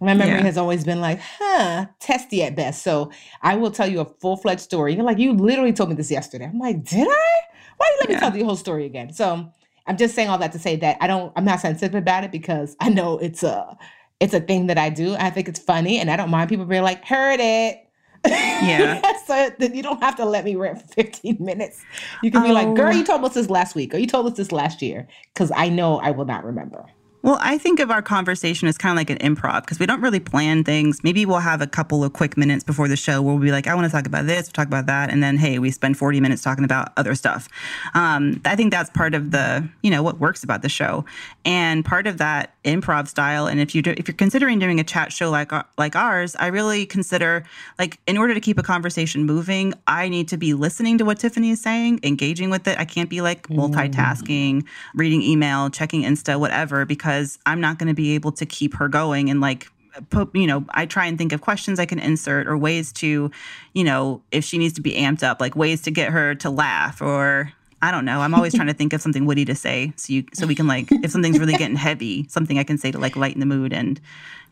My 0.02 0.14
memory 0.14 0.38
yeah. 0.38 0.42
has 0.42 0.58
always 0.58 0.84
been 0.84 1.00
like, 1.00 1.20
huh, 1.38 1.86
testy 2.00 2.42
at 2.42 2.56
best. 2.56 2.82
So 2.82 3.12
I 3.40 3.54
will 3.54 3.70
tell 3.70 3.88
you 3.88 4.00
a 4.00 4.04
full 4.04 4.36
fledged 4.36 4.60
story. 4.60 4.94
You're 4.94 5.04
like, 5.04 5.18
you 5.18 5.32
literally 5.32 5.72
told 5.72 5.90
me 5.90 5.94
this 5.94 6.10
yesterday. 6.10 6.46
I'm 6.46 6.58
like, 6.58 6.82
did 6.82 7.06
I? 7.08 7.32
Why 7.76 7.86
you 7.86 7.96
let 8.00 8.10
yeah. 8.10 8.16
me 8.16 8.20
tell 8.20 8.30
the 8.32 8.42
whole 8.42 8.56
story 8.56 8.84
again? 8.84 9.12
So 9.12 9.48
I'm 9.86 9.96
just 9.96 10.14
saying 10.14 10.28
all 10.28 10.38
that 10.38 10.52
to 10.52 10.58
say 10.58 10.76
that 10.76 10.98
I 11.00 11.06
don't, 11.06 11.32
I'm 11.36 11.44
not 11.44 11.60
sensitive 11.60 11.94
about 11.94 12.24
it 12.24 12.32
because 12.32 12.76
I 12.80 12.88
know 12.88 13.18
it's 13.18 13.42
a, 13.42 13.76
it's 14.18 14.34
a 14.34 14.40
thing 14.40 14.66
that 14.66 14.78
I 14.78 14.90
do. 14.90 15.14
I 15.14 15.30
think 15.30 15.48
it's 15.48 15.60
funny 15.60 15.98
and 15.98 16.10
I 16.10 16.16
don't 16.16 16.30
mind 16.30 16.48
people 16.48 16.64
being 16.64 16.82
like, 16.82 17.04
heard 17.04 17.40
it. 17.40 17.88
Yeah. 18.26 19.00
so 19.26 19.50
then 19.58 19.74
you 19.74 19.82
don't 19.82 20.02
have 20.02 20.16
to 20.16 20.24
let 20.24 20.44
me 20.44 20.56
rant 20.56 20.80
for 20.82 20.88
15 20.88 21.36
minutes. 21.40 21.82
You 22.22 22.30
can 22.30 22.42
be 22.42 22.50
oh. 22.50 22.54
like, 22.54 22.74
girl, 22.74 22.88
oh. 22.88 22.96
you 22.96 23.04
told 23.04 23.24
us 23.24 23.34
this 23.34 23.50
last 23.50 23.74
week 23.74 23.94
or 23.94 23.98
you 23.98 24.06
told 24.06 24.26
us 24.26 24.36
this 24.36 24.52
last 24.52 24.82
year 24.82 25.06
because 25.32 25.52
I 25.54 25.68
know 25.68 25.98
I 25.98 26.10
will 26.10 26.24
not 26.24 26.44
remember. 26.44 26.86
Well, 27.22 27.38
I 27.40 27.56
think 27.56 27.78
of 27.78 27.92
our 27.92 28.02
conversation 28.02 28.66
as 28.66 28.76
kind 28.76 28.90
of 28.90 28.96
like 28.96 29.08
an 29.08 29.18
improv 29.18 29.60
because 29.60 29.78
we 29.78 29.86
don't 29.86 30.00
really 30.00 30.18
plan 30.18 30.64
things. 30.64 31.04
Maybe 31.04 31.24
we'll 31.24 31.38
have 31.38 31.60
a 31.60 31.68
couple 31.68 32.02
of 32.02 32.12
quick 32.12 32.36
minutes 32.36 32.64
before 32.64 32.88
the 32.88 32.96
show 32.96 33.22
where 33.22 33.34
we'll 33.34 33.42
be 33.42 33.52
like, 33.52 33.68
I 33.68 33.76
want 33.76 33.84
to 33.84 33.92
talk 33.92 34.06
about 34.06 34.26
this, 34.26 34.48
we'll 34.48 34.52
talk 34.52 34.66
about 34.66 34.86
that. 34.86 35.08
And 35.08 35.22
then, 35.22 35.36
hey, 35.36 35.60
we 35.60 35.70
spend 35.70 35.96
40 35.96 36.18
minutes 36.18 36.42
talking 36.42 36.64
about 36.64 36.92
other 36.96 37.14
stuff. 37.14 37.48
Um, 37.94 38.40
I 38.44 38.56
think 38.56 38.72
that's 38.72 38.90
part 38.90 39.14
of 39.14 39.30
the, 39.30 39.68
you 39.84 39.90
know, 39.90 40.02
what 40.02 40.18
works 40.18 40.42
about 40.42 40.62
the 40.62 40.68
show. 40.68 41.04
And 41.44 41.84
part 41.84 42.08
of 42.08 42.18
that 42.18 42.54
improv 42.64 43.06
style. 43.06 43.46
And 43.46 43.60
if 43.60 43.72
you 43.72 43.82
do, 43.82 43.94
if 43.96 44.08
you're 44.08 44.16
considering 44.16 44.58
doing 44.58 44.80
a 44.80 44.84
chat 44.84 45.12
show 45.12 45.30
like, 45.30 45.52
like 45.78 45.94
ours, 45.94 46.34
I 46.40 46.48
really 46.48 46.86
consider 46.86 47.44
like 47.78 48.00
in 48.08 48.18
order 48.18 48.34
to 48.34 48.40
keep 48.40 48.58
a 48.58 48.64
conversation 48.64 49.24
moving, 49.24 49.74
I 49.86 50.08
need 50.08 50.26
to 50.28 50.36
be 50.36 50.54
listening 50.54 50.98
to 50.98 51.04
what 51.04 51.20
Tiffany 51.20 51.50
is 51.50 51.62
saying, 51.62 52.00
engaging 52.02 52.50
with 52.50 52.66
it. 52.66 52.80
I 52.80 52.84
can't 52.84 53.08
be 53.08 53.20
like 53.20 53.46
multitasking, 53.46 54.62
mm. 54.62 54.66
reading 54.96 55.22
email, 55.22 55.70
checking 55.70 56.02
Insta, 56.02 56.40
whatever, 56.40 56.84
because 56.84 57.11
because 57.12 57.38
I'm 57.44 57.60
not 57.60 57.78
going 57.78 57.88
to 57.88 57.94
be 57.94 58.14
able 58.14 58.32
to 58.32 58.46
keep 58.46 58.74
her 58.74 58.88
going 58.88 59.28
and 59.28 59.40
like 59.40 59.68
put, 60.08 60.34
you 60.34 60.46
know, 60.46 60.64
I 60.70 60.86
try 60.86 61.04
and 61.06 61.18
think 61.18 61.32
of 61.32 61.42
questions 61.42 61.78
I 61.78 61.84
can 61.84 61.98
insert 61.98 62.46
or 62.46 62.56
ways 62.56 62.90
to, 62.94 63.30
you 63.74 63.84
know, 63.84 64.22
if 64.30 64.44
she 64.44 64.56
needs 64.56 64.74
to 64.74 64.80
be 64.80 64.92
amped 64.94 65.22
up, 65.22 65.40
like 65.40 65.54
ways 65.54 65.82
to 65.82 65.90
get 65.90 66.10
her 66.10 66.34
to 66.36 66.48
laugh 66.48 67.02
or 67.02 67.52
I 67.82 67.90
don't 67.90 68.04
know. 68.04 68.20
I'm 68.20 68.34
always 68.34 68.54
trying 68.54 68.68
to 68.68 68.74
think 68.80 68.94
of 68.94 69.02
something 69.02 69.26
witty 69.26 69.44
to 69.46 69.54
say 69.54 69.92
so 69.96 70.12
you 70.12 70.24
so 70.32 70.46
we 70.46 70.54
can 70.54 70.66
like 70.66 70.90
if 70.90 71.10
something's 71.10 71.38
really 71.38 71.54
getting 71.54 71.76
heavy, 71.76 72.26
something 72.28 72.58
I 72.58 72.64
can 72.64 72.78
say 72.78 72.90
to 72.90 72.98
like 72.98 73.16
lighten 73.16 73.40
the 73.40 73.46
mood 73.46 73.72
and 73.72 74.00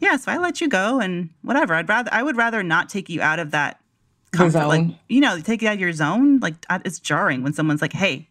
yeah, 0.00 0.16
so 0.16 0.30
I 0.30 0.38
let 0.38 0.60
you 0.60 0.68
go 0.68 1.00
and 1.00 1.30
whatever. 1.42 1.74
I'd 1.74 1.88
rather 1.88 2.12
I 2.12 2.22
would 2.22 2.36
rather 2.36 2.62
not 2.62 2.90
take 2.90 3.08
you 3.08 3.22
out 3.22 3.38
of 3.38 3.52
that 3.52 3.80
comfort 4.32 4.66
like 4.66 4.86
you 5.08 5.20
know, 5.20 5.40
take 5.40 5.62
you 5.62 5.68
out 5.68 5.74
of 5.74 5.80
your 5.80 5.92
zone. 5.92 6.40
Like 6.40 6.54
it's 6.84 6.98
jarring 6.98 7.42
when 7.42 7.52
someone's 7.52 7.80
like, 7.80 7.92
"Hey, 7.92 8.28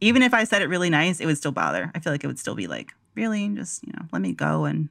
even 0.00 0.22
if 0.22 0.34
I 0.34 0.44
said 0.44 0.62
it 0.62 0.68
really 0.68 0.90
nice, 0.90 1.20
it 1.20 1.26
would 1.26 1.36
still 1.36 1.52
bother. 1.52 1.90
I 1.94 2.00
feel 2.00 2.12
like 2.12 2.24
it 2.24 2.26
would 2.26 2.38
still 2.38 2.54
be 2.54 2.66
like, 2.66 2.94
really 3.14 3.48
just, 3.50 3.84
you 3.86 3.92
know, 3.92 4.06
let 4.12 4.22
me 4.22 4.32
go. 4.32 4.64
And 4.64 4.88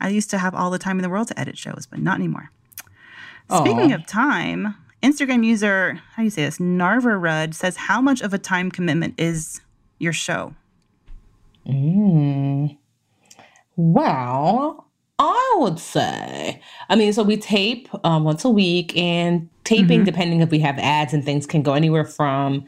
I 0.00 0.08
used 0.08 0.30
to 0.30 0.38
have 0.38 0.54
all 0.54 0.70
the 0.70 0.78
time 0.78 0.98
in 0.98 1.02
the 1.02 1.08
world 1.08 1.28
to 1.28 1.38
edit 1.38 1.58
shows, 1.58 1.86
but 1.88 2.00
not 2.00 2.16
anymore. 2.16 2.50
Aww. 3.50 3.60
Speaking 3.60 3.92
of 3.92 4.06
time, 4.06 4.74
Instagram 5.02 5.44
user, 5.44 5.94
how 5.94 6.22
do 6.22 6.24
you 6.24 6.30
say 6.30 6.44
this? 6.44 6.58
Narva 6.58 7.16
Rudd 7.16 7.54
says, 7.54 7.76
How 7.76 8.00
much 8.00 8.20
of 8.20 8.34
a 8.34 8.38
time 8.38 8.70
commitment 8.70 9.14
is 9.18 9.60
your 9.98 10.12
show? 10.12 10.54
Mm. 11.66 12.76
Well, 13.76 14.86
I 15.18 15.56
would 15.58 15.78
say, 15.78 16.60
I 16.88 16.96
mean, 16.96 17.12
so 17.12 17.22
we 17.22 17.36
tape 17.36 17.88
um, 18.04 18.24
once 18.24 18.44
a 18.44 18.50
week, 18.50 18.96
and 18.96 19.48
taping, 19.64 20.00
mm-hmm. 20.00 20.04
depending 20.04 20.40
if 20.40 20.50
we 20.50 20.58
have 20.60 20.78
ads 20.78 21.14
and 21.14 21.24
things, 21.24 21.46
can 21.46 21.62
go 21.62 21.74
anywhere 21.74 22.04
from 22.04 22.66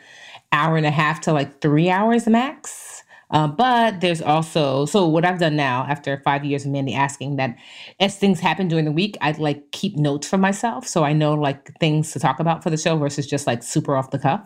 hour 0.53 0.77
and 0.77 0.87
a 0.87 0.91
half 0.91 1.21
to 1.23 1.33
like 1.33 1.61
three 1.61 1.91
hours 1.91 2.27
max. 2.27 2.88
Uh, 3.31 3.47
but 3.47 4.01
there's 4.01 4.23
also 4.23 4.87
so 4.87 5.07
what 5.07 5.25
I've 5.25 5.39
done 5.39 5.55
now 5.55 5.85
after 5.89 6.21
five 6.25 6.45
years 6.45 6.65
of 6.65 6.73
Mandi 6.73 6.95
asking 6.95 7.37
that 7.37 7.57
as 8.01 8.17
things 8.17 8.41
happen 8.41 8.69
during 8.69 8.87
the 8.87 8.93
week, 8.93 9.19
I'd 9.21 9.39
like 9.39 9.71
keep 9.71 9.97
notes 9.97 10.27
for 10.27 10.39
myself 10.39 10.87
so 10.87 11.05
I 11.05 11.13
know 11.13 11.35
like 11.35 11.79
things 11.79 12.13
to 12.13 12.21
talk 12.21 12.41
about 12.41 12.63
for 12.63 12.71
the 12.71 12.79
show 12.79 12.97
versus 12.97 13.27
just 13.27 13.47
like 13.47 13.63
super 13.63 13.97
off 13.97 14.11
the 14.11 14.19
cuff. 14.19 14.41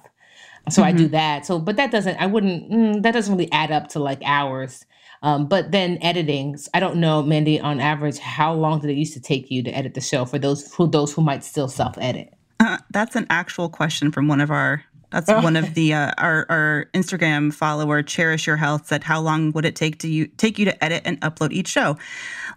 So 0.71 0.83
mm-hmm. 0.83 0.89
I 0.89 0.93
do 0.93 1.05
mm-hmm. 1.05 1.13
that. 1.13 1.47
So, 1.47 1.59
but 1.59 1.77
that 1.77 1.91
doesn't. 1.91 2.17
I 2.17 2.27
wouldn't. 2.27 2.71
Mm, 2.71 3.03
that 3.03 3.13
doesn't 3.13 3.37
really 3.37 3.51
add 3.53 3.71
up 3.71 3.89
to 3.89 3.99
like 3.99 4.23
hours. 4.25 4.85
Um, 5.23 5.47
but 5.47 5.71
then 5.71 5.99
editing, 6.03 6.57
I 6.75 6.81
don't 6.81 6.97
know, 6.97 7.23
Mandi. 7.23 7.61
On 7.61 7.81
average, 7.81 8.19
how 8.19 8.53
long 8.53 8.81
did 8.81 8.91
it 8.91 8.95
used 8.95 9.13
to 9.15 9.21
take 9.21 9.51
you 9.51 9.63
to 9.63 9.71
edit 9.71 9.95
the 9.95 10.01
show 10.01 10.25
for 10.25 10.39
those 10.39 10.73
who 10.75 10.89
those 10.89 11.13
who 11.13 11.23
might 11.23 11.45
still 11.45 11.69
self 11.69 11.97
edit? 11.99 12.33
Uh, 12.61 12.79
that's 12.91 13.17
an 13.17 13.27
actual 13.29 13.69
question 13.69 14.13
from 14.13 14.29
one 14.29 14.41
of 14.41 14.51
our 14.51 14.85
that's 15.13 15.29
one 15.45 15.57
of 15.57 15.75
the 15.75 15.95
uh, 15.95 16.13
our 16.19 16.47
our 16.49 16.87
Instagram 16.95 17.53
follower, 17.53 18.03
Cherish 18.03 18.47
Your 18.47 18.57
Health, 18.57 18.87
said, 18.87 19.05
"How 19.05 19.21
long 19.21 19.53
would 19.53 19.65
it 19.65 19.77
take 19.77 19.99
to 19.99 20.09
you 20.09 20.27
take 20.27 20.59
you 20.59 20.65
to 20.65 20.85
edit 20.85 21.03
and 21.05 21.21
upload 21.21 21.53
each 21.53 21.69
show?" 21.69 21.97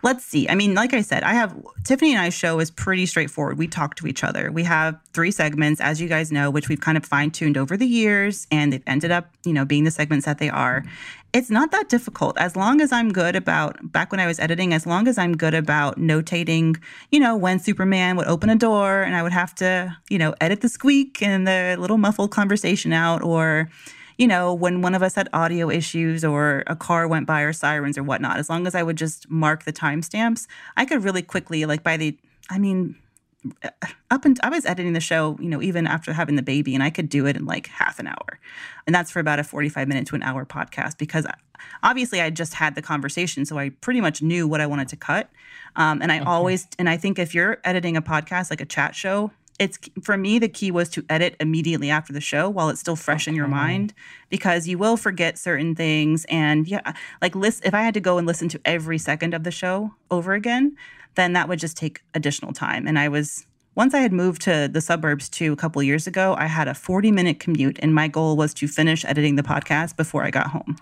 Let's 0.03 0.23
see. 0.23 0.47
I 0.49 0.55
mean, 0.55 0.75
like 0.75 0.93
I 0.93 1.01
said, 1.01 1.23
I 1.23 1.33
have 1.33 1.55
Tiffany 1.83 2.11
and 2.11 2.21
I's 2.21 2.33
show 2.33 2.59
is 2.59 2.69
pretty 2.69 3.05
straightforward. 3.05 3.57
We 3.57 3.67
talk 3.67 3.95
to 3.95 4.07
each 4.07 4.23
other. 4.23 4.51
We 4.51 4.63
have 4.63 4.99
three 5.13 5.31
segments, 5.31 5.81
as 5.81 5.99
you 5.99 6.07
guys 6.07 6.31
know, 6.31 6.51
which 6.51 6.69
we've 6.69 6.81
kind 6.81 6.97
of 6.97 7.05
fine 7.05 7.31
tuned 7.31 7.57
over 7.57 7.75
the 7.75 7.87
years, 7.87 8.45
and 8.51 8.71
they've 8.71 8.83
ended 8.85 9.11
up, 9.11 9.29
you 9.45 9.53
know, 9.53 9.65
being 9.65 9.83
the 9.83 9.91
segments 9.91 10.25
that 10.25 10.37
they 10.37 10.49
are 10.49 10.83
it's 11.35 11.49
not 11.49 11.71
that 11.71 11.89
difficult. 11.89 12.37
As 12.37 12.55
long 12.55 12.79
as 12.79 12.93
I'm 12.93 13.11
good 13.11 13.35
about 13.35 13.91
back 13.91 14.09
when 14.09 14.21
I 14.21 14.25
was 14.25 14.39
editing, 14.39 14.73
as 14.73 14.85
long 14.85 15.05
as 15.05 15.17
I'm 15.17 15.35
good 15.35 15.53
about 15.53 15.99
notating, 15.99 16.81
you 17.11 17.19
know, 17.19 17.35
when 17.35 17.59
Superman 17.59 18.15
would 18.15 18.27
open 18.27 18.49
a 18.49 18.55
door 18.55 19.01
and 19.01 19.17
I 19.17 19.21
would 19.21 19.33
have 19.33 19.53
to, 19.55 19.97
you 20.09 20.17
know, 20.17 20.33
edit 20.39 20.61
the 20.61 20.69
squeak 20.69 21.21
and 21.21 21.45
the 21.45 21.75
little 21.77 21.97
muffled 21.97 22.31
conversation 22.31 22.93
out, 22.93 23.21
or, 23.21 23.69
you 24.17 24.27
know, 24.27 24.53
when 24.53 24.81
one 24.81 24.95
of 24.95 25.03
us 25.03 25.15
had 25.15 25.27
audio 25.33 25.69
issues 25.69 26.23
or 26.23 26.63
a 26.67 26.75
car 26.75 27.05
went 27.05 27.27
by 27.27 27.41
or 27.41 27.51
sirens 27.51 27.97
or 27.97 28.03
whatnot, 28.03 28.39
as 28.39 28.49
long 28.49 28.65
as 28.65 28.73
I 28.73 28.81
would 28.81 28.95
just 28.95 29.29
mark 29.29 29.65
the 29.65 29.73
timestamps, 29.73 30.47
I 30.77 30.85
could 30.85 31.03
really 31.03 31.21
quickly, 31.21 31.65
like 31.65 31.83
by 31.83 31.97
the, 31.97 32.17
I 32.49 32.59
mean, 32.59 32.95
up 34.11 34.25
and 34.25 34.39
I 34.43 34.49
was 34.49 34.65
editing 34.65 34.93
the 34.93 34.99
show, 34.99 35.37
you 35.39 35.49
know, 35.49 35.61
even 35.61 35.87
after 35.87 36.13
having 36.13 36.35
the 36.35 36.41
baby, 36.41 36.73
and 36.73 36.83
I 36.83 36.89
could 36.89 37.09
do 37.09 37.25
it 37.25 37.35
in 37.35 37.45
like 37.45 37.67
half 37.67 37.99
an 37.99 38.07
hour. 38.07 38.39
And 38.85 38.95
that's 38.95 39.11
for 39.11 39.19
about 39.19 39.39
a 39.39 39.43
45 39.43 39.87
minute 39.87 40.07
to 40.07 40.15
an 40.15 40.23
hour 40.23 40.45
podcast 40.45 40.97
because 40.97 41.25
obviously 41.83 42.21
I 42.21 42.29
just 42.29 42.53
had 42.53 42.75
the 42.75 42.81
conversation. 42.81 43.45
So 43.45 43.57
I 43.57 43.69
pretty 43.69 44.01
much 44.01 44.21
knew 44.21 44.47
what 44.47 44.61
I 44.61 44.67
wanted 44.67 44.87
to 44.89 44.95
cut. 44.95 45.29
Um, 45.75 46.01
and 46.01 46.11
I 46.11 46.17
okay. 46.17 46.25
always, 46.25 46.67
and 46.79 46.89
I 46.89 46.97
think 46.97 47.19
if 47.19 47.33
you're 47.33 47.57
editing 47.63 47.97
a 47.97 48.01
podcast 48.01 48.49
like 48.49 48.61
a 48.61 48.65
chat 48.65 48.95
show, 48.95 49.31
it's 49.57 49.79
for 50.03 50.17
me 50.17 50.39
the 50.39 50.49
key 50.49 50.69
was 50.69 50.89
to 50.89 51.05
edit 51.09 51.35
immediately 51.39 51.89
after 51.89 52.11
the 52.11 52.21
show 52.21 52.49
while 52.49 52.69
it's 52.69 52.79
still 52.79 52.95
fresh 52.95 53.23
okay. 53.23 53.31
in 53.31 53.35
your 53.35 53.47
mind 53.47 53.93
because 54.29 54.67
you 54.67 54.77
will 54.77 54.97
forget 54.97 55.37
certain 55.37 55.75
things 55.75 56.25
and 56.27 56.67
yeah 56.67 56.93
like 57.21 57.35
list 57.35 57.63
if 57.65 57.73
i 57.73 57.81
had 57.81 57.93
to 57.93 58.01
go 58.01 58.17
and 58.17 58.27
listen 58.27 58.49
to 58.49 58.59
every 58.65 58.97
second 58.97 59.33
of 59.33 59.43
the 59.43 59.51
show 59.51 59.93
over 60.11 60.33
again 60.33 60.75
then 61.15 61.33
that 61.33 61.47
would 61.47 61.59
just 61.59 61.77
take 61.77 62.01
additional 62.13 62.53
time. 62.53 62.87
And 62.87 62.99
I 62.99 63.09
was 63.09 63.45
once 63.75 63.93
I 63.93 63.99
had 63.99 64.13
moved 64.13 64.41
to 64.43 64.69
the 64.71 64.79
suburbs 64.79 65.27
too 65.27 65.51
a 65.51 65.55
couple 65.55 65.83
years 65.83 66.07
ago, 66.07 66.35
I 66.37 66.45
had 66.45 66.67
a 66.67 66.73
40 66.73 67.11
minute 67.11 67.39
commute, 67.39 67.77
and 67.81 67.93
my 67.93 68.07
goal 68.07 68.37
was 68.37 68.53
to 68.55 68.67
finish 68.67 69.03
editing 69.05 69.35
the 69.35 69.43
podcast 69.43 69.97
before 69.97 70.23
I 70.23 70.31
got 70.31 70.47
home. 70.47 70.77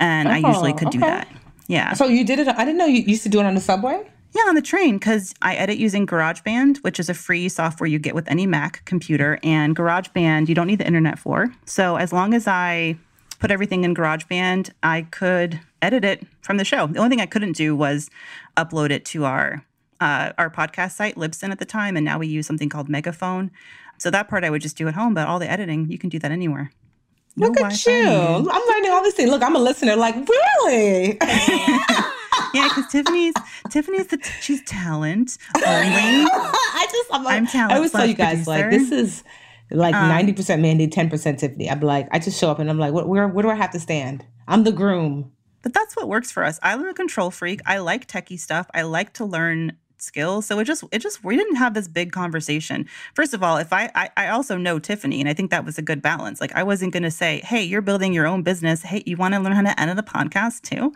And 0.00 0.28
oh, 0.28 0.32
I 0.32 0.36
usually 0.38 0.72
oh, 0.72 0.76
could 0.76 0.88
okay. 0.88 0.98
do 0.98 1.00
that. 1.00 1.28
Yeah. 1.68 1.92
So 1.94 2.06
you 2.06 2.24
did 2.24 2.40
it. 2.40 2.48
I 2.48 2.64
didn't 2.64 2.78
know 2.78 2.86
you 2.86 3.02
used 3.02 3.22
to 3.22 3.28
do 3.28 3.40
it 3.40 3.44
on 3.44 3.54
the 3.54 3.60
subway. 3.60 4.04
Yeah, 4.32 4.42
on 4.48 4.56
the 4.56 4.62
train 4.62 4.98
because 4.98 5.32
I 5.42 5.54
edit 5.54 5.78
using 5.78 6.06
GarageBand, 6.08 6.78
which 6.78 6.98
is 6.98 7.08
a 7.08 7.14
free 7.14 7.48
software 7.48 7.86
you 7.86 8.00
get 8.00 8.16
with 8.16 8.28
any 8.28 8.46
Mac 8.46 8.84
computer. 8.84 9.38
And 9.44 9.76
GarageBand, 9.76 10.48
you 10.48 10.56
don't 10.56 10.66
need 10.66 10.80
the 10.80 10.86
internet 10.86 11.20
for. 11.20 11.54
So 11.66 11.96
as 11.96 12.12
long 12.12 12.34
as 12.34 12.48
I 12.48 12.98
put 13.38 13.52
everything 13.52 13.84
in 13.84 13.94
GarageBand, 13.94 14.70
I 14.82 15.02
could 15.02 15.60
edit 15.84 16.04
it 16.04 16.26
from 16.40 16.56
the 16.56 16.64
show. 16.64 16.86
The 16.86 16.98
only 16.98 17.10
thing 17.10 17.20
I 17.20 17.26
couldn't 17.26 17.52
do 17.52 17.76
was 17.76 18.10
upload 18.56 18.90
it 18.90 19.04
to 19.06 19.24
our 19.24 19.64
uh, 20.00 20.32
our 20.38 20.50
podcast 20.50 20.92
site, 20.92 21.16
Libsyn 21.16 21.50
at 21.50 21.58
the 21.58 21.64
time, 21.64 21.96
and 21.96 22.04
now 22.04 22.18
we 22.18 22.26
use 22.26 22.46
something 22.46 22.68
called 22.68 22.88
Megaphone. 22.88 23.50
So 23.98 24.10
that 24.10 24.28
part 24.28 24.44
I 24.44 24.50
would 24.50 24.62
just 24.62 24.76
do 24.76 24.88
at 24.88 24.94
home, 24.94 25.14
but 25.14 25.26
all 25.26 25.38
the 25.38 25.50
editing 25.50 25.90
you 25.90 25.98
can 25.98 26.10
do 26.10 26.18
that 26.18 26.30
anywhere. 26.30 26.72
No 27.36 27.48
Look 27.48 27.60
at 27.60 27.86
you! 27.86 27.94
I'm 27.94 28.68
learning 28.68 28.90
all 28.90 29.02
these 29.02 29.14
things. 29.14 29.30
Look, 29.30 29.42
I'm 29.42 29.56
a 29.56 29.60
listener. 29.60 29.96
Like 29.96 30.14
really? 30.14 31.18
yeah, 32.54 32.68
because 32.68 32.86
Tiffany's 32.90 33.34
Tiffany's 33.70 34.06
the 34.06 34.18
she's 34.40 34.62
talent 34.64 35.38
only. 35.56 35.66
I 35.66 36.86
just 36.90 37.08
I'm, 37.12 37.26
I'm 37.26 37.46
talent. 37.46 37.72
I 37.72 37.76
always 37.76 37.92
tell 37.92 38.06
you 38.06 38.14
guys 38.14 38.44
producer. 38.44 38.50
like 38.50 38.70
this 38.70 38.92
is 38.92 39.24
like 39.70 39.94
um, 39.94 40.08
ninety 40.08 40.32
um, 40.32 40.36
percent 40.36 40.62
Mandi, 40.62 40.86
ten 40.86 41.10
percent 41.10 41.38
Tiffany. 41.40 41.68
I'm 41.70 41.80
like 41.80 42.08
I 42.12 42.18
just 42.18 42.38
show 42.38 42.50
up 42.50 42.58
and 42.58 42.70
I'm 42.70 42.78
like, 42.78 42.92
what, 42.92 43.08
where 43.08 43.26
where 43.26 43.42
do 43.42 43.50
I 43.50 43.54
have 43.54 43.70
to 43.72 43.80
stand? 43.80 44.24
I'm 44.46 44.64
the 44.64 44.72
groom. 44.72 45.32
But 45.64 45.72
that's 45.72 45.96
what 45.96 46.08
works 46.08 46.30
for 46.30 46.44
us. 46.44 46.60
I'm 46.62 46.86
a 46.86 46.94
control 46.94 47.32
freak. 47.32 47.60
I 47.66 47.78
like 47.78 48.06
techie 48.06 48.38
stuff. 48.38 48.68
I 48.72 48.82
like 48.82 49.14
to 49.14 49.24
learn 49.24 49.72
skills. 49.96 50.44
So 50.46 50.58
it 50.58 50.64
just 50.64 50.84
it 50.92 50.98
just 50.98 51.24
we 51.24 51.36
didn't 51.36 51.56
have 51.56 51.74
this 51.74 51.88
big 51.88 52.12
conversation. 52.12 52.86
First 53.14 53.34
of 53.34 53.42
all, 53.42 53.56
if 53.56 53.72
I 53.72 53.90
I, 53.94 54.10
I 54.16 54.28
also 54.28 54.56
know 54.56 54.78
Tiffany, 54.78 55.20
and 55.20 55.28
I 55.28 55.34
think 55.34 55.50
that 55.50 55.64
was 55.64 55.78
a 55.78 55.82
good 55.82 56.02
balance. 56.02 56.40
Like 56.40 56.52
I 56.54 56.62
wasn't 56.62 56.92
going 56.92 57.02
to 57.02 57.10
say, 57.10 57.40
"Hey, 57.44 57.64
you're 57.64 57.80
building 57.80 58.12
your 58.12 58.26
own 58.26 58.42
business. 58.42 58.82
Hey, 58.82 59.02
you 59.06 59.16
want 59.16 59.34
to 59.34 59.40
learn 59.40 59.52
how 59.52 59.62
to 59.62 59.80
edit 59.80 59.98
a 59.98 60.02
podcast 60.02 60.62
too?" 60.62 60.92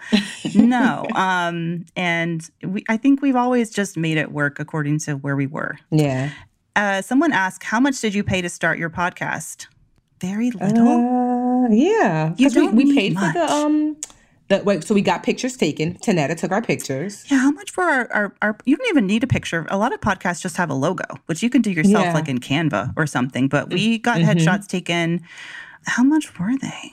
no. 0.55 1.07
Um, 1.15 1.87
and 1.97 2.49
we 2.63 2.85
I 2.89 2.99
think 2.99 3.23
we've 3.23 3.37
always 3.37 3.71
just 3.71 3.97
made 3.97 4.19
it 4.19 4.31
work 4.31 4.61
according 4.61 4.99
to 5.01 5.15
where 5.15 5.35
we 5.35 5.47
were. 5.47 5.79
Yeah. 5.91 6.31
Uh, 6.77 7.03
someone 7.03 7.33
asked, 7.33 7.65
"How 7.65 7.81
much 7.81 8.01
did 8.01 8.15
you 8.15 8.23
pay 8.23 8.43
to 8.43 8.49
start 8.49 8.79
your 8.79 8.91
podcast?" 8.91 9.67
Very 10.21 10.51
little. 10.51 10.89
Uh 10.89 11.69
yeah. 11.71 12.35
You 12.37 12.49
we, 12.49 12.55
don't 12.55 12.75
we 12.75 12.85
need 12.85 12.95
paid 12.95 13.19
for 13.19 13.33
the 13.33 13.51
um 13.51 13.97
the 14.49 14.63
wait, 14.65 14.83
so 14.85 14.95
we 14.95 15.03
got 15.03 15.23
pictures 15.23 15.57
taken. 15.57 15.95
Tanetta 15.99 16.37
took 16.37 16.53
our 16.53 16.63
pictures. 16.63 17.25
Yeah, 17.31 17.39
how 17.39 17.51
much 17.51 17.71
for 17.71 17.85
our, 17.85 18.11
our, 18.13 18.35
our 18.43 18.57
you 18.65 18.77
don't 18.77 18.89
even 18.89 19.07
need 19.07 19.23
a 19.23 19.27
picture. 19.27 19.67
A 19.71 19.77
lot 19.79 19.93
of 19.93 20.01
podcasts 20.01 20.41
just 20.41 20.57
have 20.57 20.71
a 20.71 20.75
logo, 20.75 21.05
which 21.27 21.43
you 21.43 21.51
can 21.51 21.63
do 21.63 21.71
yourself 21.71 22.05
Yeah. 22.07 22.15
like 22.15 22.29
in 22.29 22.39
Canva 22.41 22.95
or 22.97 23.07
something. 23.07 23.49
But 23.49 23.71
we 23.71 23.99
got 23.99 24.19
Mhm. 24.19 24.25
headshots 24.25 24.67
taken. 24.67 25.21
How 25.87 26.03
much 26.03 26.39
were 26.39 26.57
they? 26.59 26.93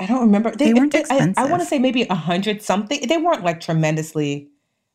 I 0.00 0.06
don't 0.06 0.20
remember. 0.20 0.50
They 0.50 0.74
weren't 0.74 0.94
expensive. 0.94 1.34
I, 1.36 1.46
want 1.46 1.62
to 1.62 1.68
say 1.68 1.78
maybe 1.78 2.02
a 2.02 2.14
hundred 2.14 2.62
something. 2.62 3.06
They 3.08 3.16
weren't 3.16 3.44
like 3.44 3.60
tremendously, 3.60 4.48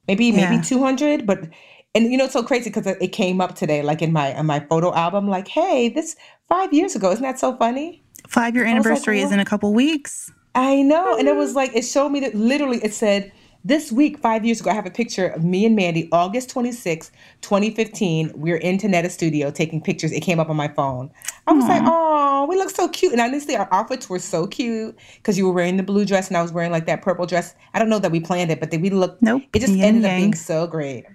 maybe 0.08 0.26
Yeah. 0.26 0.50
maybe 0.50 0.64
two 0.64 0.80
hundred. 0.84 1.26
But 1.26 1.48
and 1.96 2.12
you 2.12 2.18
know 2.18 2.26
it's 2.26 2.34
so 2.34 2.44
crazy 2.44 2.70
because 2.70 2.86
it 2.88 3.12
came 3.12 3.40
up 3.42 3.56
today, 3.56 3.82
like 3.82 4.02
in 4.02 4.12
my 4.14 4.38
in 4.38 4.46
my 4.46 4.60
photo 4.62 4.94
album. 4.94 5.28
Like, 5.28 5.48
hey, 5.48 5.90
this 5.90 6.16
five 6.50 6.74
years 6.74 6.96
ago. 6.96 7.12
Isn't 7.12 7.24
that 7.24 7.40
so 7.40 7.56
funny? 7.58 8.04
Five 8.28 8.56
year 8.56 8.64
was 8.66 8.70
like, 8.72 8.76
anniversary 8.80 9.22
is 9.22 9.32
in 9.32 9.40
a 9.40 9.46
couple 9.46 9.74
weeks. 9.74 10.32
I 10.56 10.82
know. 10.82 11.18
And 11.18 11.28
it 11.28 11.36
was 11.36 11.56
like, 11.56 11.76
it 11.76 11.84
showed 11.84 12.10
me 12.10 12.20
that 12.22 12.36
literally 12.36 12.80
it 12.84 12.94
said, 12.94 13.32
this 13.66 13.92
week, 13.92 14.18
five 14.20 14.46
years 14.46 14.62
ago, 14.62 14.70
I 14.70 14.74
have 14.74 14.86
a 14.86 14.90
picture 14.92 15.28
of 15.28 15.44
me 15.44 15.66
and 15.66 15.76
Mandi, 15.76 16.08
August 16.14 16.50
26, 16.50 17.12
2015. 17.42 18.32
We're 18.36 18.56
in 18.56 18.78
Tanetta 18.78 19.12
Studio 19.12 19.52
taking 19.52 19.82
pictures. 19.82 20.14
It 20.14 20.22
came 20.22 20.40
up 20.40 20.50
on 20.50 20.56
my 20.56 20.70
phone. 20.70 21.12
I 21.46 21.52
was 21.52 21.66
like, 21.66 21.82
oh, 21.86 22.46
we 22.48 22.56
look 22.56 22.70
so 22.70 22.88
cute. 22.88 23.12
And 23.12 23.20
honestly, 23.20 23.58
our 23.58 23.68
outfits 23.74 24.10
were 24.10 24.20
so 24.20 24.48
cute 24.48 24.98
because 25.18 25.38
you 25.38 25.46
were 25.46 25.52
wearing 25.54 25.76
the 25.76 25.84
blue 25.84 26.06
dress 26.06 26.30
and 26.30 26.38
I 26.38 26.42
was 26.42 26.54
wearing 26.54 26.72
like 26.72 26.86
that 26.86 27.02
purple 27.02 27.26
dress. 27.26 27.54
I 27.74 27.80
don't 27.80 27.90
know 27.90 28.00
that 28.00 28.12
we 28.12 28.22
planned 28.22 28.50
it, 28.50 28.62
but 28.62 28.72
then 28.72 28.80
we 28.82 28.92
looked, 28.92 29.22
Nope. 29.22 29.44
it 29.54 29.60
just 29.60 29.74
Yin 29.74 29.84
ended 29.84 30.06
up 30.06 30.18
being 30.18 30.36
so 30.36 30.66
great. 30.66 31.06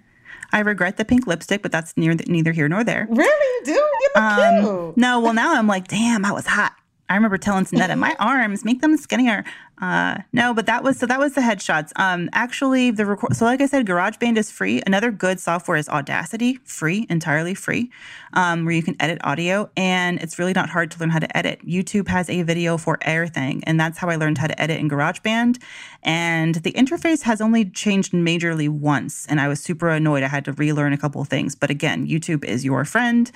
I 0.52 0.60
regret 0.60 0.98
the 0.98 1.04
pink 1.06 1.26
lipstick, 1.26 1.62
but 1.62 1.72
that's 1.72 1.96
near 1.96 2.14
neither 2.28 2.52
here 2.52 2.68
nor 2.68 2.84
there. 2.84 3.06
Really? 3.10 3.68
You 3.70 3.74
do? 3.74 3.80
You 3.80 4.08
look 4.14 4.22
Um, 4.22 4.60
cute. 4.64 4.96
no, 4.98 5.18
well 5.20 5.32
now 5.34 5.54
I'm 5.54 5.66
like, 5.66 5.88
damn, 5.88 6.24
I 6.26 6.32
was 6.32 6.46
hot. 6.46 6.74
I 7.08 7.14
remember 7.16 7.36
telling 7.36 7.64
Sonetta, 7.64 7.98
my 7.98 8.16
arms, 8.18 8.64
make 8.64 8.80
them 8.80 8.96
skinnier. 8.96 9.44
Uh, 9.80 10.18
no, 10.32 10.54
but 10.54 10.66
that 10.66 10.84
was 10.84 10.98
so 10.98 11.04
that 11.06 11.18
was 11.18 11.34
the 11.34 11.40
headshots. 11.40 11.90
Um, 11.96 12.30
actually, 12.32 12.92
the 12.92 13.04
record. 13.04 13.34
So, 13.34 13.44
like 13.44 13.60
I 13.60 13.66
said, 13.66 13.86
GarageBand 13.86 14.38
is 14.38 14.50
free. 14.50 14.80
Another 14.86 15.10
good 15.10 15.40
software 15.40 15.76
is 15.76 15.88
Audacity, 15.88 16.60
free, 16.64 17.06
entirely 17.10 17.54
free, 17.54 17.90
um, 18.34 18.64
where 18.64 18.74
you 18.74 18.82
can 18.82 18.94
edit 19.00 19.18
audio, 19.24 19.68
and 19.76 20.22
it's 20.22 20.38
really 20.38 20.52
not 20.52 20.70
hard 20.70 20.92
to 20.92 21.00
learn 21.00 21.10
how 21.10 21.18
to 21.18 21.36
edit. 21.36 21.60
YouTube 21.66 22.06
has 22.08 22.30
a 22.30 22.42
video 22.42 22.78
for 22.78 22.98
everything, 23.02 23.64
and 23.64 23.78
that's 23.78 23.98
how 23.98 24.08
I 24.08 24.16
learned 24.16 24.38
how 24.38 24.46
to 24.46 24.62
edit 24.62 24.78
in 24.78 24.88
GarageBand. 24.88 25.60
And 26.04 26.54
the 26.56 26.72
interface 26.72 27.22
has 27.22 27.40
only 27.40 27.64
changed 27.64 28.12
majorly 28.12 28.68
once, 28.68 29.26
and 29.26 29.40
I 29.40 29.48
was 29.48 29.60
super 29.60 29.90
annoyed. 29.90 30.22
I 30.22 30.28
had 30.28 30.44
to 30.44 30.52
relearn 30.52 30.92
a 30.92 30.98
couple 30.98 31.20
of 31.20 31.28
things, 31.28 31.56
but 31.56 31.70
again, 31.70 32.06
YouTube 32.06 32.44
is 32.44 32.64
your 32.64 32.84
friend 32.84 33.30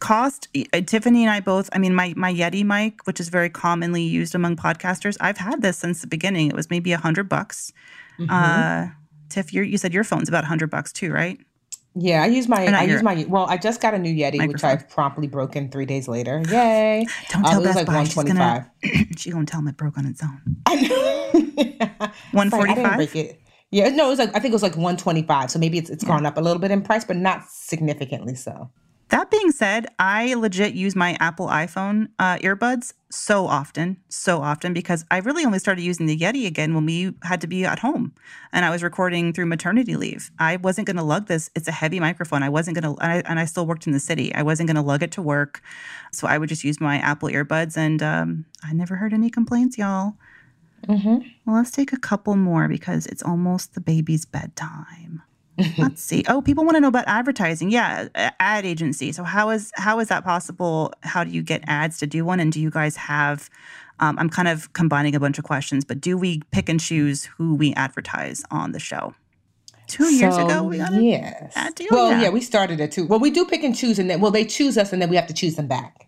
cost 0.00 0.48
uh, 0.72 0.80
tiffany 0.82 1.24
and 1.24 1.30
i 1.30 1.40
both 1.40 1.68
i 1.72 1.78
mean 1.78 1.94
my 1.94 2.14
my 2.16 2.32
yeti 2.32 2.64
mic 2.64 3.04
which 3.06 3.18
is 3.20 3.28
very 3.28 3.50
commonly 3.50 4.02
used 4.02 4.34
among 4.34 4.54
podcasters 4.56 5.16
i've 5.20 5.38
had 5.38 5.60
this 5.62 5.76
since 5.78 6.00
the 6.00 6.06
beginning 6.06 6.48
it 6.48 6.54
was 6.54 6.70
maybe 6.70 6.92
a 6.92 6.98
hundred 6.98 7.28
bucks 7.28 7.72
Mm-hmm. 8.18 8.30
uh 8.32 8.88
tiff 9.28 9.52
you 9.52 9.62
you 9.62 9.78
said 9.78 9.92
your 9.94 10.02
phone's 10.04 10.28
about 10.28 10.44
a 10.44 10.46
hundred 10.48 10.70
bucks 10.70 10.92
too 10.92 11.12
right 11.12 11.38
Yeah, 11.94 12.22
I 12.22 12.26
use 12.26 12.48
my 12.48 12.66
I 12.66 12.84
use 12.84 13.02
my 13.02 13.24
well, 13.28 13.46
I 13.48 13.56
just 13.56 13.80
got 13.80 13.92
a 13.94 13.98
new 13.98 14.14
Yeti, 14.14 14.46
which 14.46 14.62
I've 14.62 14.88
promptly 14.88 15.26
broken 15.26 15.68
three 15.70 15.86
days 15.86 16.06
later. 16.06 16.42
Yay. 16.48 17.06
don't 17.30 17.44
Um, 17.44 17.50
tell 17.50 17.60
was 17.60 17.68
best 17.68 17.76
like 17.78 17.86
buy 17.86 18.04
she's 18.04 18.14
gonna 18.22 18.66
125. 18.84 19.16
she 19.18 19.30
gonna 19.32 19.46
tell 19.46 19.60
him 19.60 19.68
it 19.68 19.76
broke 19.76 19.98
on 19.98 20.06
its 20.06 20.22
own. 20.22 20.38
One 22.32 22.46
It's 22.46 22.52
like, 22.56 22.70
I 22.70 22.74
didn't 22.74 22.90
45? 22.92 22.96
break 22.96 23.16
it. 23.16 23.40
Yeah, 23.70 23.88
no, 23.90 24.06
it 24.06 24.10
was 24.10 24.18
like 24.18 24.30
I 24.30 24.38
think 24.40 24.52
it 24.52 24.58
was 24.60 24.62
like 24.62 24.76
125. 24.76 25.50
So 25.50 25.58
maybe 25.58 25.78
it's 25.78 25.90
it's 25.90 26.04
gone 26.04 26.24
up 26.26 26.36
a 26.36 26.40
little 26.40 26.60
bit 26.60 26.70
in 26.70 26.82
price, 26.82 27.04
but 27.04 27.16
not 27.16 27.44
significantly 27.50 28.34
so. 28.34 28.70
That 29.08 29.30
being 29.30 29.52
said, 29.52 29.86
I 29.98 30.34
legit 30.34 30.74
use 30.74 30.94
my 30.94 31.16
Apple 31.18 31.46
iPhone 31.46 32.08
uh, 32.18 32.36
earbuds 32.38 32.92
so 33.10 33.46
often, 33.46 33.96
so 34.10 34.42
often 34.42 34.74
because 34.74 35.06
I 35.10 35.18
really 35.18 35.46
only 35.46 35.58
started 35.58 35.80
using 35.80 36.04
the 36.04 36.16
Yeti 36.16 36.46
again 36.46 36.74
when 36.74 36.84
we 36.84 37.14
had 37.22 37.40
to 37.40 37.46
be 37.46 37.64
at 37.64 37.78
home 37.78 38.12
and 38.52 38.66
I 38.66 38.70
was 38.70 38.82
recording 38.82 39.32
through 39.32 39.46
maternity 39.46 39.96
leave. 39.96 40.30
I 40.38 40.56
wasn't 40.56 40.86
going 40.86 40.98
to 40.98 41.02
lug 41.02 41.26
this. 41.26 41.50
It's 41.54 41.68
a 41.68 41.72
heavy 41.72 42.00
microphone. 42.00 42.42
I 42.42 42.50
wasn't 42.50 42.78
going 42.78 42.94
to, 42.94 43.02
and 43.02 43.12
I, 43.12 43.22
and 43.30 43.40
I 43.40 43.46
still 43.46 43.66
worked 43.66 43.86
in 43.86 43.94
the 43.94 44.00
city. 44.00 44.34
I 44.34 44.42
wasn't 44.42 44.66
going 44.66 44.76
to 44.76 44.82
lug 44.82 45.02
it 45.02 45.12
to 45.12 45.22
work. 45.22 45.62
So 46.12 46.26
I 46.26 46.36
would 46.36 46.50
just 46.50 46.62
use 46.62 46.78
my 46.78 46.98
Apple 46.98 47.30
earbuds 47.30 47.78
and 47.78 48.02
um, 48.02 48.44
I 48.62 48.74
never 48.74 48.96
heard 48.96 49.14
any 49.14 49.30
complaints, 49.30 49.78
y'all. 49.78 50.14
Mm-hmm. 50.86 51.28
Well, 51.46 51.56
let's 51.56 51.70
take 51.70 51.92
a 51.94 51.98
couple 51.98 52.36
more 52.36 52.68
because 52.68 53.06
it's 53.06 53.22
almost 53.22 53.74
the 53.74 53.80
baby's 53.80 54.26
bedtime. 54.26 55.22
Let's 55.78 56.02
see. 56.02 56.24
Oh, 56.28 56.40
people 56.42 56.64
want 56.64 56.76
to 56.76 56.80
know 56.80 56.88
about 56.88 57.04
advertising. 57.06 57.70
Yeah, 57.70 58.08
ad 58.14 58.64
agency. 58.64 59.12
So 59.12 59.24
how 59.24 59.50
is 59.50 59.72
how 59.76 59.98
is 60.00 60.08
that 60.08 60.24
possible? 60.24 60.92
How 61.02 61.24
do 61.24 61.30
you 61.30 61.42
get 61.42 61.62
ads 61.66 61.98
to 61.98 62.06
do 62.06 62.24
one? 62.24 62.40
And 62.40 62.52
do 62.52 62.60
you 62.60 62.70
guys 62.70 62.96
have? 62.96 63.50
Um, 64.00 64.16
I'm 64.18 64.30
kind 64.30 64.46
of 64.46 64.72
combining 64.74 65.16
a 65.16 65.20
bunch 65.20 65.38
of 65.38 65.44
questions, 65.44 65.84
but 65.84 66.00
do 66.00 66.16
we 66.16 66.40
pick 66.52 66.68
and 66.68 66.78
choose 66.78 67.24
who 67.24 67.56
we 67.56 67.74
advertise 67.74 68.44
on 68.52 68.70
the 68.70 68.78
show? 68.78 69.12
Two 69.88 70.14
years 70.14 70.36
ago, 70.36 70.62
we 70.62 70.76
got 70.78 70.92
yes. 71.02 71.52
ad 71.56 71.74
deal? 71.74 71.88
Well, 71.90 72.10
Yeah. 72.12 72.22
yeah. 72.22 72.28
we 72.28 72.40
started 72.40 72.78
it 72.78 72.92
too. 72.92 73.06
Well, 73.06 73.18
we 73.18 73.30
do 73.30 73.44
pick 73.46 73.64
and 73.64 73.74
choose, 73.74 73.98
and 73.98 74.08
then 74.08 74.20
well, 74.20 74.30
they 74.30 74.44
choose 74.44 74.78
us, 74.78 74.92
and 74.92 75.00
then 75.02 75.08
we 75.08 75.16
have 75.16 75.26
to 75.28 75.34
choose 75.34 75.56
them 75.56 75.66
back. 75.66 76.06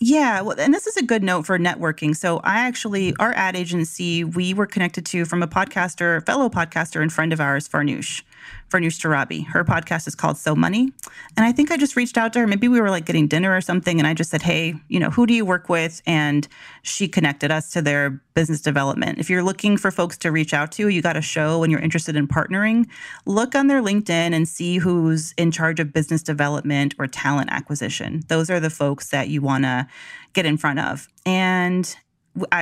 Yeah, 0.00 0.40
well, 0.42 0.58
and 0.58 0.72
this 0.72 0.86
is 0.86 0.96
a 0.96 1.02
good 1.02 1.22
note 1.22 1.44
for 1.44 1.58
networking. 1.58 2.16
So, 2.16 2.38
I 2.44 2.60
actually, 2.60 3.14
our 3.18 3.32
ad 3.34 3.56
agency, 3.56 4.22
we 4.24 4.54
were 4.54 4.66
connected 4.66 5.04
to 5.06 5.24
from 5.24 5.42
a 5.42 5.48
podcaster, 5.48 6.24
fellow 6.24 6.48
podcaster, 6.48 7.02
and 7.02 7.12
friend 7.12 7.32
of 7.32 7.40
ours, 7.40 7.68
Farnoosh, 7.68 8.22
Farnoosh 8.70 9.00
Torabi. 9.00 9.46
Her 9.46 9.64
podcast 9.64 10.06
is 10.06 10.14
called 10.14 10.36
So 10.36 10.54
Money, 10.54 10.92
and 11.36 11.46
I 11.46 11.52
think 11.52 11.70
I 11.70 11.76
just 11.76 11.96
reached 11.96 12.18
out 12.18 12.32
to 12.34 12.40
her. 12.40 12.46
Maybe 12.46 12.68
we 12.68 12.80
were 12.80 12.90
like 12.90 13.06
getting 13.06 13.26
dinner 13.26 13.56
or 13.56 13.60
something, 13.60 13.98
and 13.98 14.06
I 14.06 14.14
just 14.14 14.30
said, 14.30 14.42
"Hey, 14.42 14.74
you 14.88 15.00
know, 15.00 15.10
who 15.10 15.26
do 15.26 15.34
you 15.34 15.44
work 15.44 15.68
with?" 15.68 16.02
And 16.06 16.46
she 16.82 17.08
connected 17.08 17.50
us 17.50 17.70
to 17.70 17.82
their 17.82 18.20
business 18.34 18.60
development. 18.60 19.18
If 19.18 19.30
you're 19.30 19.42
looking 19.42 19.76
for 19.76 19.90
folks 19.90 20.16
to 20.18 20.30
reach 20.30 20.54
out 20.54 20.70
to, 20.72 20.88
you 20.88 21.02
got 21.02 21.16
a 21.16 21.22
show 21.22 21.62
and 21.62 21.72
you're 21.72 21.80
interested 21.80 22.14
in 22.14 22.28
partnering, 22.28 22.86
look 23.26 23.54
on 23.54 23.66
their 23.66 23.82
LinkedIn 23.82 24.10
and 24.10 24.46
see 24.46 24.78
who's 24.78 25.32
in 25.36 25.50
charge 25.50 25.80
of 25.80 25.92
business 25.92 26.22
development 26.22 26.94
or 26.98 27.06
talent 27.06 27.48
acquisition. 27.50 28.22
Those 28.28 28.50
are 28.50 28.60
the 28.60 28.70
folks 28.70 29.10
that 29.10 29.28
you 29.28 29.40
want 29.40 29.64
to 29.64 29.86
get 30.34 30.46
in 30.46 30.56
front 30.56 30.78
of. 30.78 31.08
And 31.26 31.96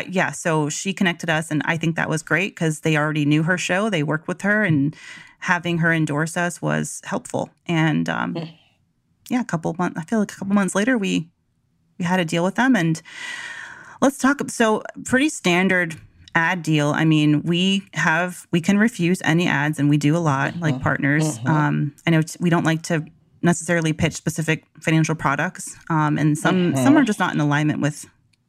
yeah, 0.09 0.31
so 0.31 0.71
she 0.71 0.95
connected 0.95 1.29
us, 1.29 1.51
and 1.51 1.61
I 1.67 1.77
think 1.77 1.97
that 1.97 2.09
was 2.09 2.23
great 2.23 2.55
because 2.55 2.81
they 2.81 2.97
already 2.97 3.27
knew 3.27 3.43
her 3.43 3.59
show. 3.59 3.91
They 3.91 4.03
worked 4.03 4.27
with 4.27 4.41
her, 4.41 4.65
and 4.65 4.97
having 5.41 5.79
her 5.79 5.93
endorse 5.93 6.37
us 6.37 6.61
was 6.61 7.01
helpful. 7.05 7.51
And 7.67 8.09
um, 8.09 8.49
yeah, 9.29 9.41
a 9.41 9.45
couple 9.45 9.75
months. 9.79 9.99
I 9.99 10.05
feel 10.05 10.19
like 10.21 10.33
a 10.33 10.37
couple 10.37 10.55
months 10.55 10.75
later, 10.75 10.99
we 10.99 11.29
we 11.99 12.05
had 12.05 12.21
a 12.21 12.25
deal 12.25 12.45
with 12.45 12.55
them, 12.57 12.77
and 12.77 13.01
let's 14.01 14.19
talk. 14.19 14.41
So 14.51 14.83
pretty 15.05 15.29
standard 15.29 15.97
ad 16.35 16.63
deal. 16.63 16.89
I 16.91 17.05
mean, 17.05 17.43
we 17.43 17.83
have 17.95 18.47
we 18.53 18.61
can 18.61 18.79
refuse 18.79 19.21
any 19.25 19.49
ads, 19.49 19.79
and 19.79 19.89
we 19.89 19.97
do 19.97 20.17
a 20.17 20.19
lot, 20.19 20.59
like 20.61 20.81
partners. 20.81 21.39
Um, 21.47 21.95
I 22.07 22.11
know 22.11 22.23
t- 22.23 22.37
we 22.41 22.51
don't 22.51 22.65
like 22.65 22.83
to 22.83 23.05
necessarily 23.43 23.93
pitch 23.93 24.15
specific 24.15 24.65
financial 24.81 25.15
products, 25.15 25.77
um, 25.91 26.19
and 26.19 26.37
some 26.37 26.75
some 26.77 26.97
are 26.97 27.05
just 27.05 27.19
not 27.19 27.35
in 27.35 27.41
alignment 27.41 27.81
with. 27.81 28.07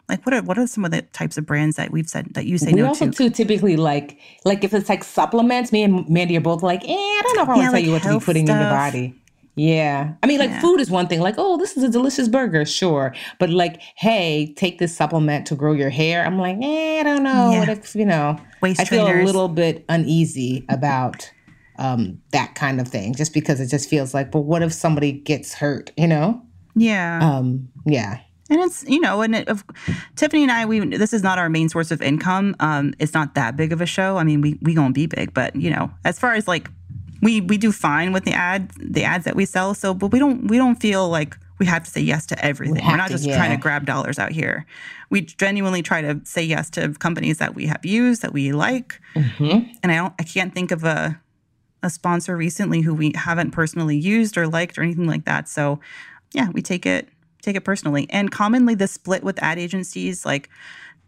Like 0.09 0.25
what 0.25 0.33
are 0.33 0.41
what 0.41 0.57
are 0.57 0.67
some 0.67 0.85
of 0.85 0.91
the 0.91 1.01
types 1.01 1.37
of 1.37 1.45
brands 1.45 1.75
that 1.75 1.91
we've 1.91 2.07
said 2.09 2.27
that 2.33 2.45
you 2.45 2.57
say 2.57 2.71
we 2.71 2.81
no 2.81 2.87
also 2.87 3.07
to? 3.07 3.11
too 3.11 3.29
typically 3.29 3.75
like 3.75 4.17
like 4.45 4.63
if 4.63 4.73
it's 4.73 4.87
like 4.89 5.03
supplements. 5.03 5.71
Me 5.71 5.83
and 5.83 6.07
Mandi 6.07 6.37
are 6.37 6.41
both 6.41 6.63
like, 6.63 6.83
eh, 6.83 6.93
I 6.93 7.21
don't 7.23 7.35
know 7.35 7.43
if 7.43 7.49
I 7.49 7.55
want 7.55 7.65
to 7.65 7.71
tell 7.71 7.79
you 7.85 7.91
what 7.91 8.03
to 8.03 8.19
be 8.19 8.25
putting 8.25 8.47
in 8.47 8.55
your 8.55 8.69
body. 8.69 9.15
Yeah. 9.55 10.13
I 10.21 10.27
mean, 10.27 10.37
like 10.39 10.51
Yeah. 10.51 10.61
food 10.61 10.79
is 10.79 10.91
one 10.91 11.07
thing, 11.07 11.19
like, 11.19 11.33
oh, 11.39 11.57
this 11.57 11.75
is 11.75 11.83
a 11.83 11.89
delicious 11.89 12.27
burger, 12.27 12.63
sure. 12.63 13.15
But 13.39 13.49
like, 13.49 13.81
hey, 13.95 14.53
take 14.55 14.77
this 14.77 14.95
supplement 14.95 15.47
to 15.47 15.55
grow 15.55 15.73
your 15.73 15.89
hair. 15.89 16.23
I'm 16.23 16.37
like, 16.37 16.57
eh, 16.61 16.99
I 16.99 17.03
don't 17.03 17.23
know. 17.23 17.49
Yeah. 17.51 17.59
What 17.59 17.69
if, 17.69 17.95
you 17.95 18.05
know, 18.05 18.37
Waist 18.61 18.79
I 18.79 18.85
feel 18.85 19.07
a 19.07 19.23
little 19.23 19.47
bit 19.47 19.83
uneasy 19.89 20.63
about 20.69 21.29
um 21.79 22.19
that 22.31 22.55
kind 22.55 22.79
of 22.79 22.87
thing, 22.87 23.13
just 23.15 23.33
because 23.33 23.59
it 23.59 23.67
just 23.67 23.89
feels 23.89 24.13
like, 24.13 24.31
but 24.31 24.41
what 24.41 24.61
if 24.61 24.71
somebody 24.73 25.11
gets 25.11 25.53
hurt, 25.55 25.91
you 25.97 26.07
know? 26.07 26.41
Yeah. 26.75 27.19
Um, 27.21 27.67
yeah. 27.85 28.19
And 28.49 28.61
it's 28.61 28.83
you 28.87 28.99
know, 28.99 29.21
and 29.21 29.35
it, 29.35 29.47
of, 29.49 29.63
Tiffany 30.15 30.43
and 30.43 30.51
I, 30.51 30.65
we 30.65 30.79
this 30.79 31.13
is 31.13 31.23
not 31.23 31.37
our 31.37 31.49
main 31.49 31.69
source 31.69 31.91
of 31.91 32.01
income. 32.01 32.55
Um, 32.59 32.93
it's 32.99 33.13
not 33.13 33.35
that 33.35 33.55
big 33.55 33.73
of 33.73 33.81
a 33.81 33.85
show. 33.85 34.17
I 34.17 34.23
mean, 34.23 34.41
we 34.41 34.57
we 34.61 34.73
gonna 34.73 34.93
be 34.93 35.05
big, 35.05 35.33
but 35.33 35.55
you 35.55 35.69
know, 35.69 35.91
as 36.05 36.19
far 36.19 36.33
as 36.33 36.47
like, 36.47 36.69
we 37.21 37.41
we 37.41 37.57
do 37.57 37.71
fine 37.71 38.13
with 38.13 38.23
the 38.23 38.33
ad 38.33 38.71
the 38.79 39.03
ads 39.03 39.25
that 39.25 39.35
we 39.35 39.45
sell. 39.45 39.73
So, 39.73 39.93
but 39.93 40.11
we 40.11 40.19
don't 40.19 40.47
we 40.47 40.57
don't 40.57 40.75
feel 40.75 41.09
like 41.09 41.37
we 41.59 41.65
have 41.65 41.83
to 41.83 41.89
say 41.89 42.01
yes 42.01 42.25
to 42.27 42.45
everything. 42.45 42.75
have 42.77 42.93
We're 42.93 42.97
not 42.97 43.07
to, 43.07 43.13
just 43.13 43.25
trying 43.25 43.51
to 43.51 43.57
grab 43.57 43.85
dollars 43.85 44.19
out 44.19 44.31
here. 44.31 44.65
We 45.09 45.21
genuinely 45.21 45.81
try 45.81 46.01
to 46.01 46.21
say 46.23 46.43
yes 46.43 46.69
to 46.71 46.93
companies 46.93 47.39
that 47.39 47.55
we 47.55 47.65
have 47.65 47.85
used 47.85 48.21
that 48.21 48.31
we 48.31 48.51
like. 48.51 49.01
Mm-hmm. 49.15 49.71
And 49.83 49.91
I 49.91 49.95
don't 49.95 50.13
I 50.19 50.23
can't 50.23 50.53
think 50.53 50.71
of 50.71 50.83
a 50.83 51.19
a 51.83 51.89
sponsor 51.89 52.35
recently 52.35 52.81
who 52.81 52.93
we 52.93 53.11
haven't 53.15 53.51
personally 53.51 53.97
used 53.97 54.37
or 54.37 54.47
liked 54.47 54.77
or 54.77 54.83
anything 54.83 55.07
like 55.07 55.25
that. 55.25 55.47
So, 55.47 55.79
yeah, 56.33 56.49
we 56.49 56.61
take 56.61 56.85
it 56.85 57.09
take 57.47 57.55
it 57.55 57.63
personally. 57.63 58.07
And 58.09 58.31
commonly 58.31 58.75
the 58.75 58.87
split 58.87 59.23
with 59.23 59.41
ad 59.41 59.57
agencies 59.57 60.25
like 60.25 60.49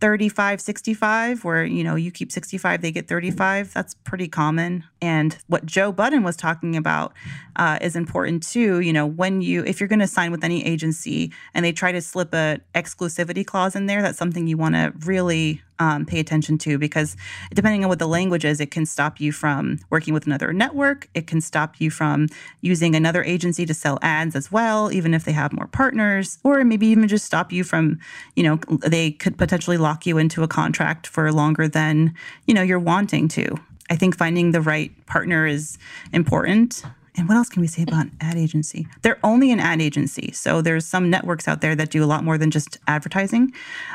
35 0.02 0.62
65 0.62 1.44
where 1.44 1.66
you 1.66 1.84
know 1.84 1.96
you 1.96 2.10
keep 2.10 2.32
65 2.32 2.82
they 2.82 2.90
get 2.90 3.10
35 3.10 3.74
that's 3.74 3.96
pretty 3.96 4.30
common 4.30 4.86
and 5.02 5.38
what 5.48 5.66
joe 5.66 5.92
budden 5.92 6.24
was 6.24 6.38
talking 6.38 6.78
about 6.78 7.12
uh, 7.58 7.78
is 7.82 7.98
important 7.98 8.42
too 8.42 8.80
you 8.80 8.94
know 8.94 9.06
when 9.06 9.42
you 9.42 9.62
if 9.66 9.82
you're 9.82 9.90
going 9.90 10.00
to 10.00 10.08
sign 10.08 10.32
with 10.32 10.42
any 10.42 10.66
agency 10.66 11.34
and 11.54 11.66
they 11.66 11.74
try 11.74 11.92
to 11.92 12.02
slip 12.02 12.34
a 12.34 12.60
exclusivity 12.74 13.46
clause 13.46 13.76
in 13.76 13.88
there 13.88 14.02
that's 14.02 14.18
something 14.18 14.48
you 14.48 14.56
want 14.56 14.74
to 14.76 14.94
really 15.06 15.62
um, 15.80 16.06
pay 16.06 16.20
attention 16.20 16.58
to 16.60 16.78
because 16.78 17.16
depending 17.54 17.84
on 17.84 17.90
what 17.90 18.00
the 18.00 18.08
language 18.08 18.46
is, 18.46 18.60
it 18.60 18.72
can 18.72 18.86
stop 18.86 19.20
you 19.20 19.32
from 19.32 19.80
working 19.90 20.14
with 20.14 20.26
another 20.26 20.54
network. 20.54 21.10
It 21.14 21.26
can 21.26 21.42
stop 21.42 21.80
you 21.80 21.90
from 21.90 22.28
using 22.62 22.96
another 22.96 23.24
agency 23.24 23.66
to 23.66 23.74
sell 23.74 23.98
ads 24.02 24.36
as 24.36 24.52
well, 24.52 24.92
even 24.92 25.14
if 25.14 25.24
they 25.24 25.32
have 25.32 25.54
more 25.54 25.68
partners, 25.68 26.38
or 26.44 26.64
maybe 26.64 26.88
even 26.88 27.08
just 27.08 27.26
stop 27.26 27.52
you 27.52 27.64
from, 27.64 28.00
you 28.36 28.44
know, 28.44 28.58
they 28.86 29.12
could 29.12 29.38
potentially 29.38 29.78
lock 29.78 30.06
you 30.06 30.18
into 30.18 30.44
a 30.44 30.48
contract 30.48 31.08
for 31.08 31.32
longer 31.32 31.68
than, 31.68 32.14
you 32.46 32.54
know, 32.54 32.62
you're 32.62 32.80
wanting 32.80 33.28
to. 33.30 33.58
I 33.90 33.96
think 33.96 34.18
finding 34.18 34.52
the 34.52 34.62
right 34.62 34.92
partner 35.08 35.48
is 35.48 35.78
important. 36.14 36.84
And 37.18 37.28
what 37.28 37.36
else 37.36 37.50
can 37.50 37.62
we 37.62 37.68
say 37.68 37.84
about 37.84 38.06
ad 38.22 38.38
agency? 38.38 38.88
They're 39.02 39.20
only 39.24 39.52
an 39.52 39.60
ad 39.60 39.82
agency. 39.82 40.32
So 40.32 40.62
there's 40.62 40.86
some 40.86 41.10
networks 41.10 41.48
out 41.48 41.60
there 41.60 41.76
that 41.76 41.90
do 41.90 42.04
a 42.04 42.06
lot 42.06 42.24
more 42.24 42.38
than 42.38 42.52
just 42.52 42.78
advertising, 42.88 43.52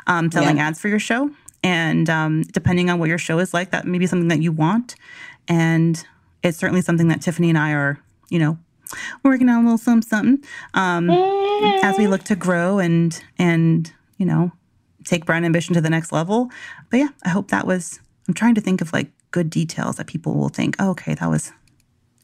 um, 0.06 0.30
selling 0.30 0.58
yeah. 0.58 0.68
ads 0.68 0.80
for 0.80 0.88
your 0.88 0.98
show. 0.98 1.30
And 1.64 2.08
um, 2.10 2.42
depending 2.42 2.90
on 2.90 3.00
what 3.00 3.08
your 3.08 3.18
show 3.18 3.38
is 3.40 3.52
like, 3.52 3.70
that 3.70 3.86
may 3.86 3.98
be 3.98 4.06
something 4.06 4.28
that 4.28 4.42
you 4.42 4.52
want. 4.52 4.94
And 5.48 6.04
it's 6.42 6.58
certainly 6.58 6.82
something 6.82 7.08
that 7.08 7.22
Tiffany 7.22 7.48
and 7.48 7.58
I 7.58 7.72
are, 7.72 7.98
you 8.28 8.38
know, 8.38 8.58
working 9.24 9.48
on 9.48 9.60
a 9.60 9.62
little 9.62 9.78
something, 9.78 10.08
something 10.08 10.44
um, 10.74 11.10
as 11.82 11.98
we 11.98 12.06
look 12.06 12.22
to 12.24 12.36
grow 12.36 12.78
and 12.78 13.20
and 13.38 13.90
you 14.18 14.26
know 14.26 14.52
take 15.04 15.24
Brown 15.24 15.44
Ambition 15.44 15.74
to 15.74 15.80
the 15.80 15.90
next 15.90 16.12
level. 16.12 16.50
But 16.90 16.98
yeah, 16.98 17.08
I 17.24 17.30
hope 17.30 17.48
that 17.48 17.66
was. 17.66 17.98
I'm 18.28 18.34
trying 18.34 18.54
to 18.54 18.60
think 18.60 18.80
of 18.80 18.92
like 18.92 19.08
good 19.32 19.50
details 19.50 19.96
that 19.96 20.06
people 20.06 20.34
will 20.34 20.48
think, 20.48 20.76
oh, 20.78 20.90
okay, 20.90 21.14
that 21.14 21.28
was 21.28 21.52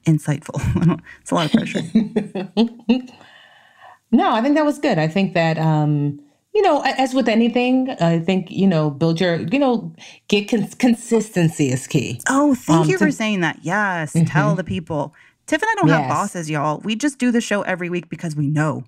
insightful. 0.07 0.61
it's 1.21 1.31
a 1.31 1.35
lot 1.35 1.47
of 1.47 1.53
pressure. 1.53 1.83
no, 4.13 4.33
I 4.33 4.41
think 4.41 4.55
that 4.55 4.65
was 4.65 4.79
good. 4.79 4.99
I 4.99 5.09
think 5.09 5.35
that 5.35 5.59
um, 5.59 6.21
you 6.55 6.63
know, 6.63 6.83
as 6.83 7.15
with 7.15 7.29
anything, 7.29 7.91
I 8.01 8.19
think, 8.19 8.51
you 8.51 8.67
know, 8.67 8.91
build 8.91 9.21
your, 9.21 9.37
you 9.37 9.59
know, 9.59 9.93
get 10.29 10.49
cons- 10.49 10.75
consistency 10.75 11.71
is 11.71 11.87
key. 11.87 12.21
Oh, 12.29 12.55
thank 12.55 12.81
um, 12.81 12.89
you 12.89 12.99
to- 12.99 13.05
for 13.07 13.11
saying 13.11 13.41
that. 13.41 13.61
Yes. 13.63 14.13
Mm-hmm. 14.13 14.27
Tell 14.27 14.55
the 14.55 14.65
people. 14.65 15.15
Tiff 15.47 15.63
and 15.63 15.71
I 15.71 15.75
don't 15.77 15.89
yes. 15.89 16.01
have 16.01 16.09
bosses, 16.09 16.51
y'all. 16.51 16.81
We 16.85 16.97
just 16.97 17.19
do 17.19 17.31
the 17.31 17.41
show 17.41 17.63
every 17.63 17.89
week 17.89 18.09
because 18.09 18.37
we 18.37 18.47
know 18.47 18.85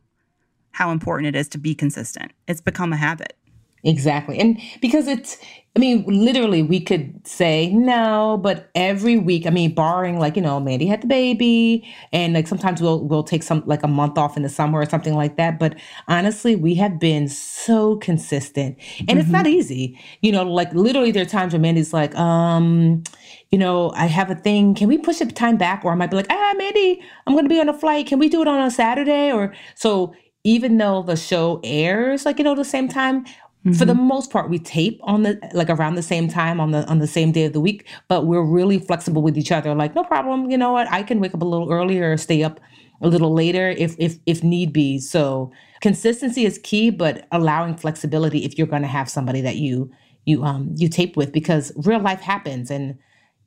how 0.72 0.90
important 0.90 1.34
it 1.34 1.38
is 1.38 1.48
to 1.50 1.58
be 1.58 1.74
consistent. 1.74 2.32
It's 2.48 2.60
become 2.60 2.92
a 2.92 2.96
habit. 2.96 3.36
Exactly. 3.84 4.38
And 4.38 4.60
because 4.80 5.08
it's, 5.08 5.38
I 5.74 5.78
mean, 5.78 6.04
literally, 6.06 6.62
we 6.62 6.80
could 6.80 7.26
say 7.26 7.72
no, 7.72 8.38
but 8.42 8.68
every 8.74 9.16
week, 9.16 9.46
I 9.46 9.50
mean, 9.50 9.74
barring 9.74 10.18
like, 10.18 10.36
you 10.36 10.42
know, 10.42 10.60
Mandi 10.60 10.84
had 10.84 11.00
the 11.00 11.06
baby 11.06 11.88
and 12.12 12.34
like 12.34 12.46
sometimes 12.46 12.82
we'll, 12.82 13.02
we'll 13.02 13.22
take 13.22 13.42
some 13.42 13.62
like 13.64 13.82
a 13.82 13.88
month 13.88 14.18
off 14.18 14.36
in 14.36 14.42
the 14.42 14.50
summer 14.50 14.80
or 14.80 14.84
something 14.84 15.14
like 15.14 15.38
that. 15.38 15.58
But 15.58 15.76
honestly, 16.08 16.56
we 16.56 16.74
have 16.74 17.00
been 17.00 17.26
so 17.26 17.96
consistent 17.96 18.76
and 18.98 19.08
mm-hmm. 19.08 19.18
it's 19.18 19.30
not 19.30 19.46
mm-hmm. 19.46 19.54
easy. 19.54 19.98
You 20.20 20.32
know, 20.32 20.42
like 20.42 20.74
literally 20.74 21.10
there 21.10 21.22
are 21.22 21.26
times 21.26 21.54
when 21.54 21.62
Mandi's 21.62 21.94
like, 21.94 22.14
um, 22.16 23.02
you 23.50 23.56
know, 23.56 23.92
I 23.96 24.06
have 24.06 24.30
a 24.30 24.34
thing. 24.34 24.74
Can 24.74 24.88
we 24.88 24.98
push 24.98 25.20
the 25.20 25.26
time 25.26 25.56
back? 25.56 25.86
Or 25.86 25.92
I 25.92 25.94
might 25.94 26.10
be 26.10 26.16
like, 26.16 26.26
ah, 26.28 26.54
Mandi, 26.58 27.02
I'm 27.26 27.32
going 27.32 27.46
to 27.46 27.48
be 27.48 27.60
on 27.60 27.70
a 27.70 27.78
flight. 27.78 28.06
Can 28.06 28.18
we 28.18 28.28
do 28.28 28.42
it 28.42 28.48
on 28.48 28.60
a 28.60 28.70
Saturday? 28.70 29.32
Or 29.32 29.54
so 29.74 30.14
even 30.44 30.76
though 30.76 31.02
the 31.02 31.16
show 31.16 31.60
airs 31.62 32.26
like 32.26 32.38
you 32.38 32.44
know 32.44 32.54
the 32.56 32.64
same 32.64 32.88
time 32.88 33.24
Mm-hmm. 33.64 33.78
For 33.78 33.84
the 33.84 33.92
mm-hmm. 33.92 34.08
most 34.08 34.30
part, 34.30 34.50
we 34.50 34.58
tape 34.58 34.98
on 35.04 35.22
the 35.22 35.38
like 35.54 35.70
around 35.70 35.94
the 35.94 36.02
same 36.02 36.28
time 36.28 36.58
on 36.60 36.72
the 36.72 36.84
on 36.88 36.98
the 36.98 37.06
same 37.06 37.30
day 37.30 37.44
of 37.44 37.52
the 37.52 37.60
week, 37.60 37.86
but 38.08 38.26
we're 38.26 38.42
really 38.42 38.78
flexible 38.78 39.22
with 39.22 39.38
each 39.38 39.52
other. 39.52 39.72
Like, 39.74 39.94
no 39.94 40.02
problem, 40.02 40.50
you 40.50 40.58
know 40.58 40.72
what? 40.72 40.90
I 40.90 41.04
can 41.04 41.20
wake 41.20 41.32
up 41.32 41.42
a 41.42 41.44
little 41.44 41.72
earlier 41.72 42.12
or 42.12 42.16
stay 42.16 42.42
up 42.42 42.58
a 43.02 43.08
little 43.08 43.32
later 43.32 43.70
if 43.70 43.94
if 43.98 44.18
if 44.26 44.42
need 44.42 44.72
be. 44.72 44.98
So 44.98 45.52
consistency 45.80 46.44
is 46.44 46.58
key, 46.58 46.90
but 46.90 47.26
allowing 47.30 47.76
flexibility 47.76 48.44
if 48.44 48.58
you're 48.58 48.66
going 48.66 48.82
to 48.82 48.88
have 48.88 49.08
somebody 49.08 49.40
that 49.42 49.56
you 49.56 49.92
you 50.24 50.42
um 50.42 50.72
you 50.76 50.88
tape 50.88 51.16
with 51.16 51.32
because 51.32 51.72
real 51.76 52.00
life 52.00 52.20
happens 52.20 52.70
and 52.70 52.98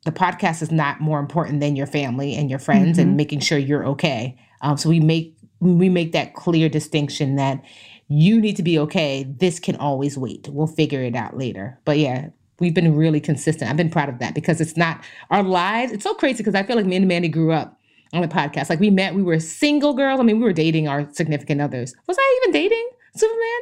the 0.04 0.12
podcast 0.12 0.62
is 0.62 0.70
not 0.70 1.00
more 1.00 1.18
important 1.18 1.60
than 1.60 1.76
your 1.76 1.86
family 1.86 2.34
and 2.34 2.48
your 2.48 2.60
friends 2.60 2.98
mm-hmm. 2.98 3.08
and 3.08 3.16
making 3.16 3.40
sure 3.40 3.58
you're 3.58 3.84
okay. 3.86 4.38
Um, 4.62 4.78
so 4.78 4.88
we 4.88 5.00
make 5.00 5.36
we 5.60 5.88
make 5.88 6.12
that 6.12 6.34
clear 6.34 6.68
distinction 6.68 7.36
that 7.36 7.62
you 8.08 8.40
need 8.40 8.56
to 8.56 8.62
be 8.62 8.78
okay. 8.78 9.24
This 9.24 9.58
can 9.58 9.76
always 9.76 10.16
wait. 10.16 10.48
We'll 10.48 10.66
figure 10.66 11.02
it 11.02 11.14
out 11.16 11.36
later. 11.36 11.78
But 11.84 11.98
yeah, 11.98 12.28
we've 12.60 12.74
been 12.74 12.94
really 12.94 13.20
consistent. 13.20 13.70
I've 13.70 13.76
been 13.76 13.90
proud 13.90 14.08
of 14.08 14.18
that 14.20 14.34
because 14.34 14.60
it's 14.60 14.76
not 14.76 15.02
our 15.30 15.42
lives. 15.42 15.92
It's 15.92 16.04
so 16.04 16.14
crazy 16.14 16.38
because 16.38 16.54
I 16.54 16.62
feel 16.62 16.76
like 16.76 16.86
me 16.86 16.96
and 16.96 17.08
Mandy 17.08 17.28
grew 17.28 17.52
up 17.52 17.80
on 18.12 18.22
the 18.22 18.28
podcast. 18.28 18.70
Like 18.70 18.80
we 18.80 18.90
met, 18.90 19.14
we 19.14 19.22
were 19.22 19.40
single 19.40 19.94
girls. 19.94 20.20
I 20.20 20.22
mean, 20.22 20.38
we 20.38 20.44
were 20.44 20.52
dating 20.52 20.88
our 20.88 21.12
significant 21.12 21.60
others. 21.60 21.94
Was 22.06 22.16
I 22.18 22.40
even 22.42 22.52
dating 22.52 22.88
Superman? 23.16 23.60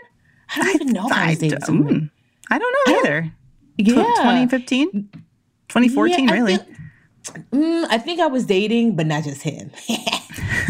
I 0.55 0.63
don't 0.63 0.75
even 0.75 0.93
know 0.93 1.07
if 1.07 1.13
I 1.13 1.31
was 1.31 1.39
dating 1.39 1.61
Superman. 1.63 2.11
I 2.51 2.59
don't 2.59 2.75
know 2.87 2.99
either. 3.01 3.33
yeah. 3.79 3.95
2015? 3.95 5.09
2014, 5.69 6.29
yeah, 6.29 6.35
really. 6.35 6.57
Feel, 6.57 6.67
mm, 7.25 7.87
I 7.91 7.99
think 7.99 8.21
I 8.21 8.27
was 8.27 8.47
dating, 8.47 8.97
but 8.97 9.07
not 9.07 9.25
just 9.25 9.43
him. 9.43 9.71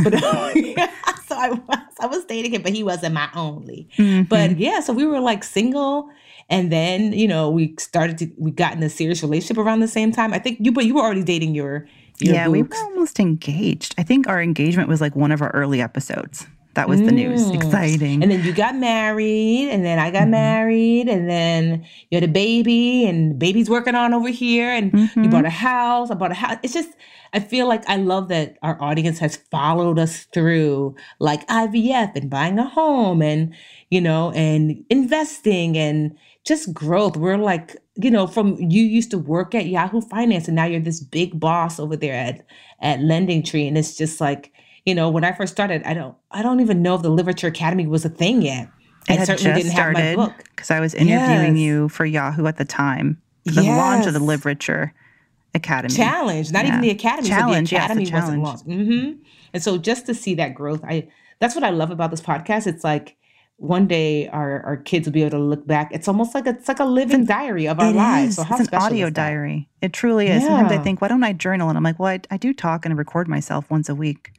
but 0.05 0.15
so 1.27 1.37
I 1.37 1.51
was, 1.51 1.79
I 2.01 2.07
was 2.07 2.25
dating 2.25 2.55
him, 2.55 2.63
but 2.63 2.73
he 2.73 2.83
wasn't 2.83 3.15
my 3.15 3.29
only. 3.35 3.89
Mm-hmm. 3.97 4.25
But 4.25 4.59
yeah, 4.59 4.81
so 4.81 4.93
we 4.93 5.07
were 5.07 5.21
like 5.21 5.45
single. 5.45 6.09
And 6.51 6.71
then, 6.71 7.13
you 7.15 7.27
know, 7.27 7.49
we 7.49 7.75
started 7.79 8.19
to, 8.19 8.31
we 8.37 8.51
got 8.51 8.75
in 8.75 8.83
a 8.83 8.91
serious 8.91 9.23
relationship 9.23 9.57
around 9.57 9.81
the 9.81 9.89
same 9.89 10.13
time. 10.13 10.35
I 10.35 10.39
think 10.39 10.59
you, 10.61 10.73
but 10.73 10.85
you 10.85 10.95
were 10.95 11.01
already 11.01 11.23
dating 11.23 11.55
your, 11.55 11.89
your 12.19 12.35
yeah, 12.35 12.49
we 12.49 12.63
were 12.63 12.77
almost 12.77 13.19
engaged. 13.19 13.95
I 13.97 14.03
think 14.03 14.29
our 14.29 14.43
engagement 14.43 14.89
was 14.89 15.01
like 15.01 15.17
one 15.17 15.33
of 15.33 15.41
our 15.41 15.51
early 15.51 15.81
episodes. 15.81 16.47
That 16.75 16.89
was 16.89 17.01
the 17.01 17.13
news. 17.13 17.47
Mm. 17.47 17.55
Exciting. 17.55 18.23
And 18.23 18.33
then 18.33 18.43
you 18.43 18.53
got 18.53 18.75
married, 18.77 19.69
and 19.71 19.85
then 19.85 19.99
I 19.99 20.11
got 20.11 20.23
mm-hmm. 20.23 20.31
married, 20.33 21.09
and 21.09 21.31
then 21.31 21.87
you 22.11 22.17
had 22.17 22.25
a 22.25 22.33
baby, 22.33 23.07
and 23.07 23.39
baby's 23.39 23.71
working 23.71 23.95
on 23.95 24.13
over 24.13 24.29
here, 24.29 24.71
and 24.71 24.93
mm-hmm. 24.93 25.25
you 25.25 25.31
bought 25.31 25.47
a 25.47 25.51
house. 25.51 26.11
I 26.11 26.15
bought 26.15 26.33
a 26.33 26.35
house. 26.35 26.59
It's 26.65 26.75
just, 26.75 26.91
I 27.33 27.41
feel 27.41 27.69
like 27.69 27.89
I 27.89 27.97
love 27.97 28.29
that 28.29 28.59
our 28.63 28.81
audience 28.83 29.19
has 29.21 29.37
followed 29.37 29.99
us 29.99 30.25
through 30.25 30.97
like 31.21 31.47
IVF 31.49 32.17
and 32.17 32.29
buying 32.31 32.59
a 32.59 32.69
home 32.69 33.23
and, 33.23 33.55
you 33.91 34.01
know, 34.01 34.33
and 34.33 34.85
investing 34.89 35.77
and 35.77 36.17
just 36.45 36.73
growth. 36.73 37.17
We're 37.17 37.39
like, 37.39 37.77
you 37.97 38.11
know, 38.11 38.27
from 38.27 38.57
you 38.61 38.85
used 38.85 39.11
to 39.13 39.19
work 39.19 39.55
at 39.55 39.67
Yahoo 39.67 40.01
Finance 40.01 40.47
and 40.47 40.55
now 40.55 40.65
you're 40.65 40.81
this 40.81 41.01
big 41.01 41.39
boss 41.41 41.81
over 41.81 41.97
there 41.97 42.15
at 42.15 42.47
at 42.81 43.01
LendingTree. 43.01 43.67
And 43.67 43.77
it's 43.77 43.97
just 43.97 44.21
like, 44.21 44.53
you 44.85 44.95
know, 44.95 45.11
when 45.11 45.25
I 45.25 45.33
first 45.33 45.53
started, 45.53 45.83
I 45.85 45.95
don't 45.95 46.17
I 46.31 46.43
don't 46.43 46.61
even 46.61 46.83
know 46.83 46.95
if 46.95 47.03
the 47.03 47.11
Live 47.11 47.27
Richer 47.27 47.49
Academy 47.49 47.87
was 47.87 48.05
a 48.05 48.09
thing 48.09 48.43
yet. 48.43 48.69
I 49.09 49.23
certainly 49.25 49.63
didn't 49.63 49.77
have 49.77 49.93
my 49.93 50.15
book 50.15 50.33
because 50.51 50.71
I 50.71 50.81
was 50.81 50.95
interviewing 50.95 51.57
yes. 51.57 51.63
you 51.63 51.89
for 51.91 52.05
Yahoo 52.05 52.47
at 52.47 52.57
the 52.57 52.65
time. 52.65 53.21
The 53.45 53.63
yes. 53.63 53.79
launch 53.79 54.07
of 54.07 54.15
the 54.15 54.21
Live 54.21 54.47
Richer 54.47 54.95
Academy 55.55 55.95
challenge, 55.95 56.51
not 56.53 56.65
yeah. 56.65 56.71
even 56.71 56.81
the 56.81 56.91
Academy. 56.91 57.29
Challenge, 57.29 57.69
so 57.69 57.77
the 57.77 57.85
Academy 57.85 58.03
yes, 58.05 58.11
the 58.11 58.17
wasn't 58.17 58.43
launched. 58.43 58.67
Mm-hmm. 58.67 59.23
And 59.53 59.63
so 59.63 59.79
just 59.79 60.07
to 60.07 60.15
see 60.15 60.35
that 60.35 60.55
growth, 60.55 60.83
I 60.85 61.09
that's 61.39 61.55
what 61.55 61.65
I 61.65 61.71
love 61.71 61.91
about 61.91 62.11
this 62.11 62.21
podcast. 62.23 62.67
It's 62.67 62.83
like 62.83 63.17
one 63.57 63.87
day 63.87 64.29
our, 64.29 64.63
our 64.63 64.77
kids 64.77 65.07
will 65.07 65.13
be 65.13 65.21
able 65.21 65.31
to 65.31 65.39
look 65.39 65.67
back. 65.67 65.91
It's 65.93 66.09
almost 66.09 66.35
like 66.35 66.47
a, 66.47 66.51
it's 66.51 66.69
like 66.69 66.81
a 66.81 66.85
living 66.85 67.21
an, 67.21 67.27
diary 67.27 67.67
of 67.67 67.79
our 67.79 67.93
lives. 67.93 68.31
Is. 68.31 68.37
So 68.37 68.43
how 68.43 68.57
it's 68.59 68.69
an 68.69 68.75
audio 68.75 69.11
diary. 69.11 69.69
It 69.81 69.93
truly 69.93 70.27
is. 70.27 70.43
Yeah. 70.43 70.49
Sometimes 70.49 70.73
I 70.73 70.79
think, 70.79 71.01
why 71.01 71.09
don't 71.09 71.23
I 71.23 71.33
journal? 71.33 71.69
And 71.69 71.79
I'm 71.79 71.85
like, 71.85 71.99
well, 71.99 72.09
I, 72.09 72.21
I 72.31 72.37
do 72.37 72.53
talk 72.53 72.85
and 72.85 72.97
record 72.99 73.29
myself 73.29 73.71
once 73.71 73.89
a 73.89 73.95
week. 73.95 74.33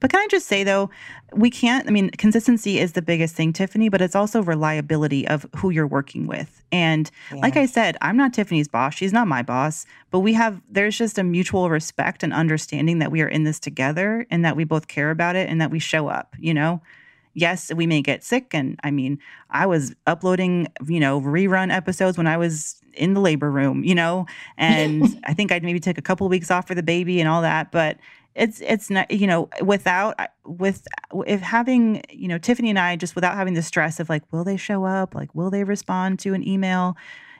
But 0.00 0.10
can 0.10 0.20
I 0.20 0.26
just 0.30 0.46
say 0.46 0.64
though, 0.64 0.90
we 1.32 1.50
can't, 1.50 1.86
I 1.86 1.90
mean, 1.90 2.10
consistency 2.10 2.78
is 2.78 2.92
the 2.92 3.02
biggest 3.02 3.34
thing, 3.34 3.52
Tiffany, 3.52 3.88
but 3.88 4.00
it's 4.00 4.16
also 4.16 4.42
reliability 4.42 5.28
of 5.28 5.46
who 5.56 5.70
you're 5.70 5.86
working 5.86 6.26
with. 6.26 6.64
And 6.72 7.10
yeah. 7.30 7.38
like 7.38 7.56
I 7.56 7.66
said, 7.66 7.96
I'm 8.00 8.16
not 8.16 8.32
Tiffany's 8.32 8.68
boss. 8.68 8.94
She's 8.94 9.12
not 9.12 9.28
my 9.28 9.42
boss, 9.42 9.86
but 10.10 10.20
we 10.20 10.32
have, 10.32 10.60
there's 10.68 10.98
just 10.98 11.18
a 11.18 11.22
mutual 11.22 11.70
respect 11.70 12.22
and 12.22 12.32
understanding 12.32 12.98
that 12.98 13.12
we 13.12 13.20
are 13.22 13.28
in 13.28 13.44
this 13.44 13.60
together 13.60 14.26
and 14.30 14.44
that 14.44 14.56
we 14.56 14.64
both 14.64 14.88
care 14.88 15.10
about 15.10 15.36
it 15.36 15.48
and 15.48 15.60
that 15.60 15.70
we 15.70 15.78
show 15.78 16.08
up, 16.08 16.34
you 16.38 16.54
know? 16.54 16.80
Yes, 17.32 17.72
we 17.72 17.86
may 17.86 18.02
get 18.02 18.24
sick. 18.24 18.52
And 18.54 18.78
I 18.82 18.90
mean, 18.90 19.20
I 19.50 19.66
was 19.66 19.94
uploading, 20.06 20.66
you 20.88 20.98
know, 20.98 21.20
rerun 21.20 21.72
episodes 21.72 22.18
when 22.18 22.26
I 22.26 22.36
was 22.36 22.80
in 22.94 23.14
the 23.14 23.20
labor 23.20 23.50
room, 23.50 23.84
you 23.84 23.94
know, 23.94 24.26
and 24.56 25.20
I 25.24 25.34
think 25.34 25.52
I'd 25.52 25.62
maybe 25.62 25.80
take 25.80 25.98
a 25.98 26.02
couple 26.02 26.26
of 26.26 26.30
weeks 26.30 26.50
off 26.50 26.66
for 26.66 26.74
the 26.74 26.82
baby 26.82 27.20
and 27.20 27.28
all 27.28 27.42
that. 27.42 27.70
But 27.70 27.98
it's 28.34 28.60
it's 28.60 28.90
not 28.90 29.10
you 29.10 29.26
know 29.26 29.48
without 29.62 30.18
with 30.44 30.86
if 31.26 31.40
having 31.40 32.02
you 32.10 32.28
know 32.28 32.38
Tiffany 32.38 32.70
and 32.70 32.78
I 32.78 32.96
just 32.96 33.14
without 33.14 33.34
having 33.34 33.54
the 33.54 33.62
stress 33.62 34.00
of 34.00 34.08
like 34.08 34.22
will 34.32 34.44
they 34.44 34.56
show 34.56 34.84
up? 34.84 35.14
Like 35.14 35.34
will 35.34 35.50
they 35.50 35.64
respond 35.64 36.18
to 36.20 36.34
an 36.34 36.46
email? 36.46 36.96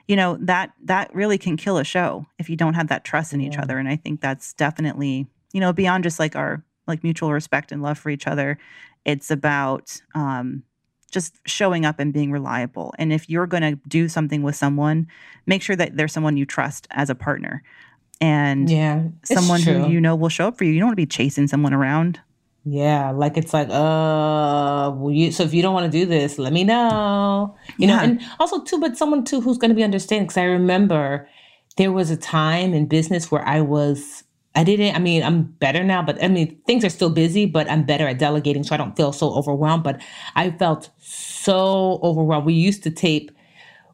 You 0.07 0.15
know 0.15 0.37
that 0.41 0.73
that 0.83 1.13
really 1.13 1.37
can 1.37 1.57
kill 1.57 1.77
a 1.77 1.83
show 1.83 2.25
if 2.39 2.49
you 2.49 2.55
don't 2.55 2.73
have 2.73 2.87
that 2.89 3.03
trust 3.03 3.33
in 3.33 3.41
each 3.41 3.57
other 3.57 3.77
and 3.77 3.87
I 3.87 3.95
think 3.95 4.19
that's 4.19 4.53
definitely 4.53 5.27
you 5.53 5.61
know 5.61 5.71
beyond 5.71 6.03
just 6.03 6.19
like 6.19 6.35
our 6.35 6.63
like 6.87 7.03
mutual 7.03 7.31
respect 7.31 7.71
and 7.71 7.81
love 7.81 7.97
for 7.97 8.09
each 8.09 8.27
other 8.27 8.57
it's 9.05 9.31
about 9.31 10.01
um 10.15 10.63
just 11.11 11.35
showing 11.45 11.85
up 11.85 11.99
and 11.99 12.13
being 12.13 12.31
reliable. 12.31 12.93
And 12.97 13.13
if 13.13 13.29
you're 13.29 13.45
going 13.45 13.63
to 13.63 13.79
do 13.87 14.07
something 14.07 14.41
with 14.41 14.55
someone, 14.55 15.07
make 15.45 15.61
sure 15.61 15.75
that 15.75 15.97
there's 15.97 16.13
someone 16.13 16.37
you 16.37 16.45
trust 16.45 16.87
as 16.91 17.09
a 17.09 17.15
partner 17.15 17.63
and 18.21 18.69
yeah, 18.69 19.03
someone 19.23 19.61
who 19.61 19.89
you 19.89 19.99
know 19.99 20.15
will 20.15 20.29
show 20.29 20.47
up 20.47 20.57
for 20.57 20.63
you. 20.63 20.71
You 20.71 20.79
don't 20.79 20.89
want 20.89 20.97
to 20.97 21.03
be 21.03 21.07
chasing 21.07 21.47
someone 21.47 21.73
around. 21.73 22.19
Yeah, 22.63 23.09
like 23.09 23.37
it's 23.37 23.53
like, 23.53 23.69
uh, 23.69 24.91
well, 24.93 25.11
you, 25.11 25.31
so 25.31 25.43
if 25.43 25.51
you 25.51 25.63
don't 25.63 25.73
want 25.73 25.91
to 25.91 25.99
do 25.99 26.05
this, 26.05 26.37
let 26.37 26.53
me 26.53 26.63
know. 26.63 27.57
You 27.77 27.87
yeah. 27.87 27.95
know, 27.95 28.03
and 28.03 28.21
also 28.39 28.63
too, 28.63 28.79
but 28.79 28.97
someone 28.97 29.25
too 29.25 29.41
who's 29.41 29.57
going 29.57 29.69
to 29.69 29.75
be 29.75 29.83
understanding. 29.83 30.25
Because 30.25 30.37
I 30.37 30.43
remember 30.43 31.27
there 31.77 31.91
was 31.91 32.11
a 32.11 32.17
time 32.17 32.75
in 32.75 32.85
business 32.85 33.31
where 33.31 33.43
I 33.47 33.61
was, 33.61 34.23
I 34.53 34.63
didn't. 34.63 34.95
I 34.95 34.99
mean, 34.99 35.23
I'm 35.23 35.43
better 35.43 35.83
now, 35.83 36.03
but 36.03 36.23
I 36.23 36.27
mean, 36.27 36.61
things 36.67 36.85
are 36.85 36.89
still 36.89 37.09
busy, 37.09 37.47
but 37.47 37.67
I'm 37.67 37.83
better 37.83 38.07
at 38.07 38.19
delegating, 38.19 38.63
so 38.63 38.75
I 38.75 38.77
don't 38.77 38.95
feel 38.95 39.11
so 39.11 39.33
overwhelmed. 39.33 39.83
But 39.83 39.99
I 40.35 40.51
felt 40.51 40.91
so 40.99 41.99
overwhelmed. 42.03 42.45
We 42.45 42.53
used 42.53 42.83
to 42.83 42.91
tape 42.91 43.31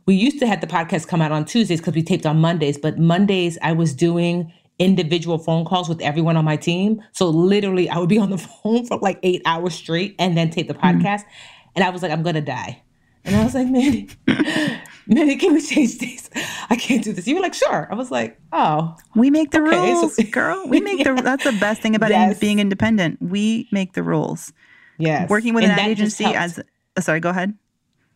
we 0.07 0.15
used 0.15 0.39
to 0.39 0.47
have 0.47 0.61
the 0.61 0.67
podcast 0.67 1.07
come 1.07 1.21
out 1.21 1.31
on 1.31 1.45
Tuesdays 1.45 1.79
because 1.79 1.93
we 1.93 2.01
taped 2.01 2.25
on 2.25 2.39
Mondays, 2.39 2.77
but 2.77 2.97
Mondays 2.97 3.57
I 3.61 3.73
was 3.73 3.93
doing 3.93 4.51
individual 4.79 5.37
phone 5.37 5.65
calls 5.65 5.89
with 5.89 6.01
everyone 6.01 6.37
on 6.37 6.45
my 6.45 6.55
team. 6.55 7.03
So 7.11 7.29
literally 7.29 7.89
I 7.89 7.97
would 7.97 8.09
be 8.09 8.17
on 8.17 8.29
the 8.29 8.37
phone 8.63 8.85
for 8.85 8.97
like 8.97 9.19
eight 9.21 9.41
hours 9.45 9.75
straight 9.75 10.15
and 10.17 10.37
then 10.37 10.49
tape 10.49 10.69
the 10.69 10.73
mm-hmm. 10.73 10.99
podcast. 10.99 11.21
Mm-hmm. 11.21 11.69
And 11.75 11.83
I 11.83 11.89
was 11.89 12.01
like, 12.01 12.11
I'm 12.11 12.23
gonna 12.23 12.41
die. 12.41 12.81
And 13.25 13.35
I 13.35 13.43
was 13.43 13.53
like, 13.53 13.67
Mandi, 13.67 14.09
Mandi, 15.07 15.35
can 15.35 15.53
we 15.53 15.61
change 15.61 15.97
this? 15.97 16.29
I 16.69 16.77
can't 16.77 17.03
do 17.03 17.11
this. 17.11 17.27
You 17.27 17.35
were 17.35 17.41
like, 17.41 17.53
sure. 17.53 17.89
I 17.91 17.95
was 17.95 18.09
like, 18.09 18.39
oh. 18.53 18.95
We 19.15 19.29
make 19.29 19.51
the 19.51 19.61
okay. 19.61 19.91
rules, 19.91 20.15
so, 20.15 20.23
girl. 20.31 20.65
We 20.67 20.79
make 20.79 20.99
yeah. 20.99 21.13
the 21.13 21.21
that's 21.21 21.43
the 21.43 21.51
best 21.51 21.81
thing 21.81 21.93
about 21.93 22.09
yes. 22.11 22.39
being 22.39 22.59
independent. 22.59 23.21
We 23.21 23.67
make 23.73 23.93
the 23.93 24.03
rules. 24.03 24.53
Yes. 24.97 25.29
Working 25.29 25.53
with 25.53 25.65
and 25.65 25.73
an 25.73 25.79
agency 25.79 26.23
as 26.23 26.61
oh, 26.97 27.01
sorry, 27.01 27.19
go 27.19 27.29
ahead. 27.29 27.53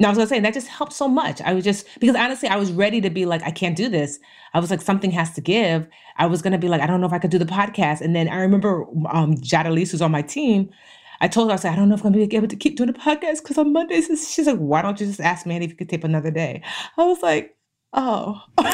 No, 0.02 0.08
I 0.08 0.12
was 0.12 0.18
gonna 0.18 0.28
say 0.28 0.40
that 0.40 0.54
just 0.54 0.68
helped 0.68 0.94
so 0.94 1.08
much. 1.08 1.42
I 1.42 1.54
was 1.54 1.64
just 1.64 1.88
because 2.00 2.16
honestly, 2.16 2.50
I 2.50 2.56
was 2.56 2.72
ready 2.72 3.02
to 3.02 3.10
be 3.10 3.26
like, 3.26 3.44
I 3.44 3.52
can't 3.52 3.76
do 3.76 3.88
this. 3.88 4.20
I 4.54 4.60
was 4.60 4.72
like, 4.72 4.82
something 4.82 5.12
has 5.12 5.32
to 5.36 5.42
give. 5.42 5.88
I 6.18 6.26
was 6.26 6.42
gonna 6.42 6.58
be 6.58 6.68
like, 6.68 6.82
I 6.82 6.88
don't 6.88 7.02
know 7.02 7.08
if 7.08 7.14
I 7.14 7.20
could 7.20 7.30
do 7.30 7.38
the 7.38 7.46
podcast. 7.46 8.02
And 8.02 8.16
then 8.16 8.28
I 8.28 8.38
remember 8.38 8.86
um 9.12 9.36
Jadalise, 9.36 9.92
who's 9.92 10.02
on 10.02 10.12
my 10.12 10.24
team, 10.24 10.72
I 11.20 11.28
told 11.28 11.50
her, 11.50 11.54
I 11.54 11.58
said, 11.58 11.74
I 11.74 11.76
don't 11.76 11.88
know 11.88 11.94
if 11.94 12.04
I'm 12.04 12.14
gonna 12.14 12.26
be 12.26 12.36
able 12.36 12.48
to 12.48 12.56
keep 12.56 12.78
doing 12.78 12.92
the 12.92 12.98
podcast 12.98 13.44
because 13.44 13.60
on 13.60 13.72
Mondays, 13.72 14.08
she's 14.34 14.48
like, 14.48 14.58
why 14.58 14.82
don't 14.82 15.00
you 15.00 15.06
just 15.06 15.22
ask 15.22 15.46
Mandi 15.46 15.66
if 15.66 15.72
you 15.72 15.78
could 15.78 15.90
tape 15.90 16.04
another 16.04 16.32
day? 16.32 16.64
I 16.98 17.04
was 17.04 17.22
like, 17.22 17.56
oh. 17.94 18.42
and 18.58 18.68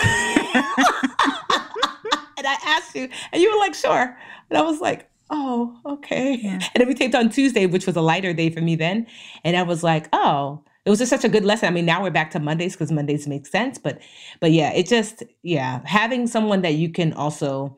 I 2.48 2.58
asked 2.66 2.96
you, 2.96 3.10
and 3.34 3.42
you 3.42 3.52
were 3.52 3.60
like, 3.60 3.76
sure. 3.76 4.18
And 4.50 4.58
I 4.58 4.62
was 4.62 4.80
like, 4.80 5.10
oh, 5.30 5.78
okay. 5.86 6.40
Yeah. 6.42 6.54
And 6.54 6.76
then 6.76 6.88
we 6.88 6.94
taped 6.94 7.16
on 7.16 7.30
Tuesday, 7.30 7.66
which 7.66 7.86
was 7.86 7.98
a 7.98 8.02
lighter 8.02 8.32
day 8.32 8.50
for 8.50 8.62
me 8.62 8.78
then. 8.78 9.08
And 9.44 9.58
I 9.58 9.64
was 9.64 9.84
like, 9.84 10.08
oh, 10.14 10.64
it 10.88 10.90
was 10.90 11.00
just 11.00 11.10
such 11.10 11.26
a 11.26 11.30
good 11.30 11.44
lesson. 11.44 11.68
I 11.68 11.72
mean, 11.72 11.86
now 11.86 12.02
we're 12.02 12.12
back 12.12 12.32
to 12.32 12.40
Mondays 12.40 12.72
because 12.72 12.94
Mondays 12.94 13.28
make 13.28 13.46
sense, 13.46 13.78
but 13.78 14.00
but 14.40 14.54
yeah, 14.54 14.72
it 14.72 14.88
just 14.88 15.22
yeah, 15.44 15.82
having 15.84 16.28
someone 16.28 16.62
that 16.62 16.76
you 16.76 16.90
can 16.90 17.12
also, 17.12 17.78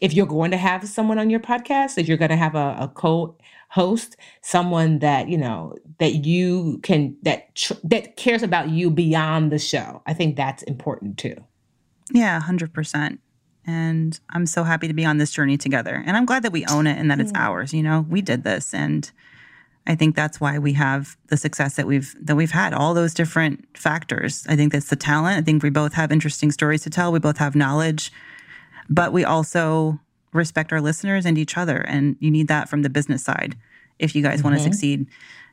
if 0.00 0.12
you're 0.12 0.26
going 0.26 0.50
to 0.50 0.56
have 0.56 0.88
someone 0.88 1.20
on 1.20 1.30
your 1.30 1.38
podcast, 1.38 1.98
if 1.98 2.08
you're 2.08 2.16
going 2.16 2.32
to 2.32 2.36
have 2.36 2.56
a, 2.56 2.76
a 2.80 2.88
co-host, 2.92 4.16
someone 4.40 4.98
that 4.98 5.28
you 5.28 5.38
know 5.38 5.76
that 5.98 6.26
you 6.26 6.80
can 6.82 7.16
that 7.22 7.54
tr- 7.54 7.74
that 7.84 8.16
cares 8.16 8.42
about 8.42 8.70
you 8.70 8.90
beyond 8.90 9.52
the 9.52 9.58
show. 9.60 10.02
I 10.04 10.12
think 10.12 10.34
that's 10.34 10.64
important 10.64 11.16
too. 11.16 11.36
Yeah, 12.10 12.40
hundred 12.40 12.74
percent. 12.74 13.20
And 13.68 14.18
I'm 14.30 14.46
so 14.46 14.64
happy 14.64 14.88
to 14.88 14.94
be 14.94 15.04
on 15.04 15.18
this 15.18 15.30
journey 15.30 15.58
together. 15.58 16.02
And 16.04 16.16
I'm 16.16 16.26
glad 16.26 16.42
that 16.42 16.52
we 16.52 16.66
own 16.66 16.88
it 16.88 16.98
and 16.98 17.08
that 17.12 17.20
it's 17.20 17.30
mm. 17.30 17.38
ours. 17.38 17.72
You 17.72 17.84
know, 17.84 18.04
we 18.08 18.20
did 18.20 18.42
this 18.42 18.74
and 18.74 19.08
I 19.88 19.94
think 19.94 20.14
that's 20.14 20.38
why 20.38 20.58
we 20.58 20.74
have 20.74 21.16
the 21.28 21.36
success 21.38 21.76
that 21.76 21.86
we've 21.86 22.14
that 22.20 22.36
we've 22.36 22.50
had. 22.50 22.74
All 22.74 22.92
those 22.92 23.14
different 23.14 23.66
factors. 23.76 24.44
I 24.48 24.54
think 24.54 24.72
that's 24.72 24.90
the 24.90 24.96
talent. 24.96 25.38
I 25.38 25.42
think 25.42 25.62
we 25.62 25.70
both 25.70 25.94
have 25.94 26.12
interesting 26.12 26.52
stories 26.52 26.82
to 26.82 26.90
tell. 26.90 27.10
We 27.10 27.18
both 27.18 27.38
have 27.38 27.56
knowledge, 27.56 28.12
but 28.90 29.12
we 29.12 29.24
also 29.24 29.98
respect 30.34 30.72
our 30.72 30.82
listeners 30.82 31.24
and 31.24 31.38
each 31.38 31.56
other. 31.56 31.78
And 31.78 32.16
you 32.20 32.30
need 32.30 32.48
that 32.48 32.68
from 32.68 32.82
the 32.82 32.90
business 32.90 33.24
side 33.24 33.56
if 33.98 34.14
you 34.14 34.22
guys 34.22 34.40
mm-hmm. 34.40 34.48
want 34.48 34.58
to 34.58 34.62
succeed, 34.62 35.06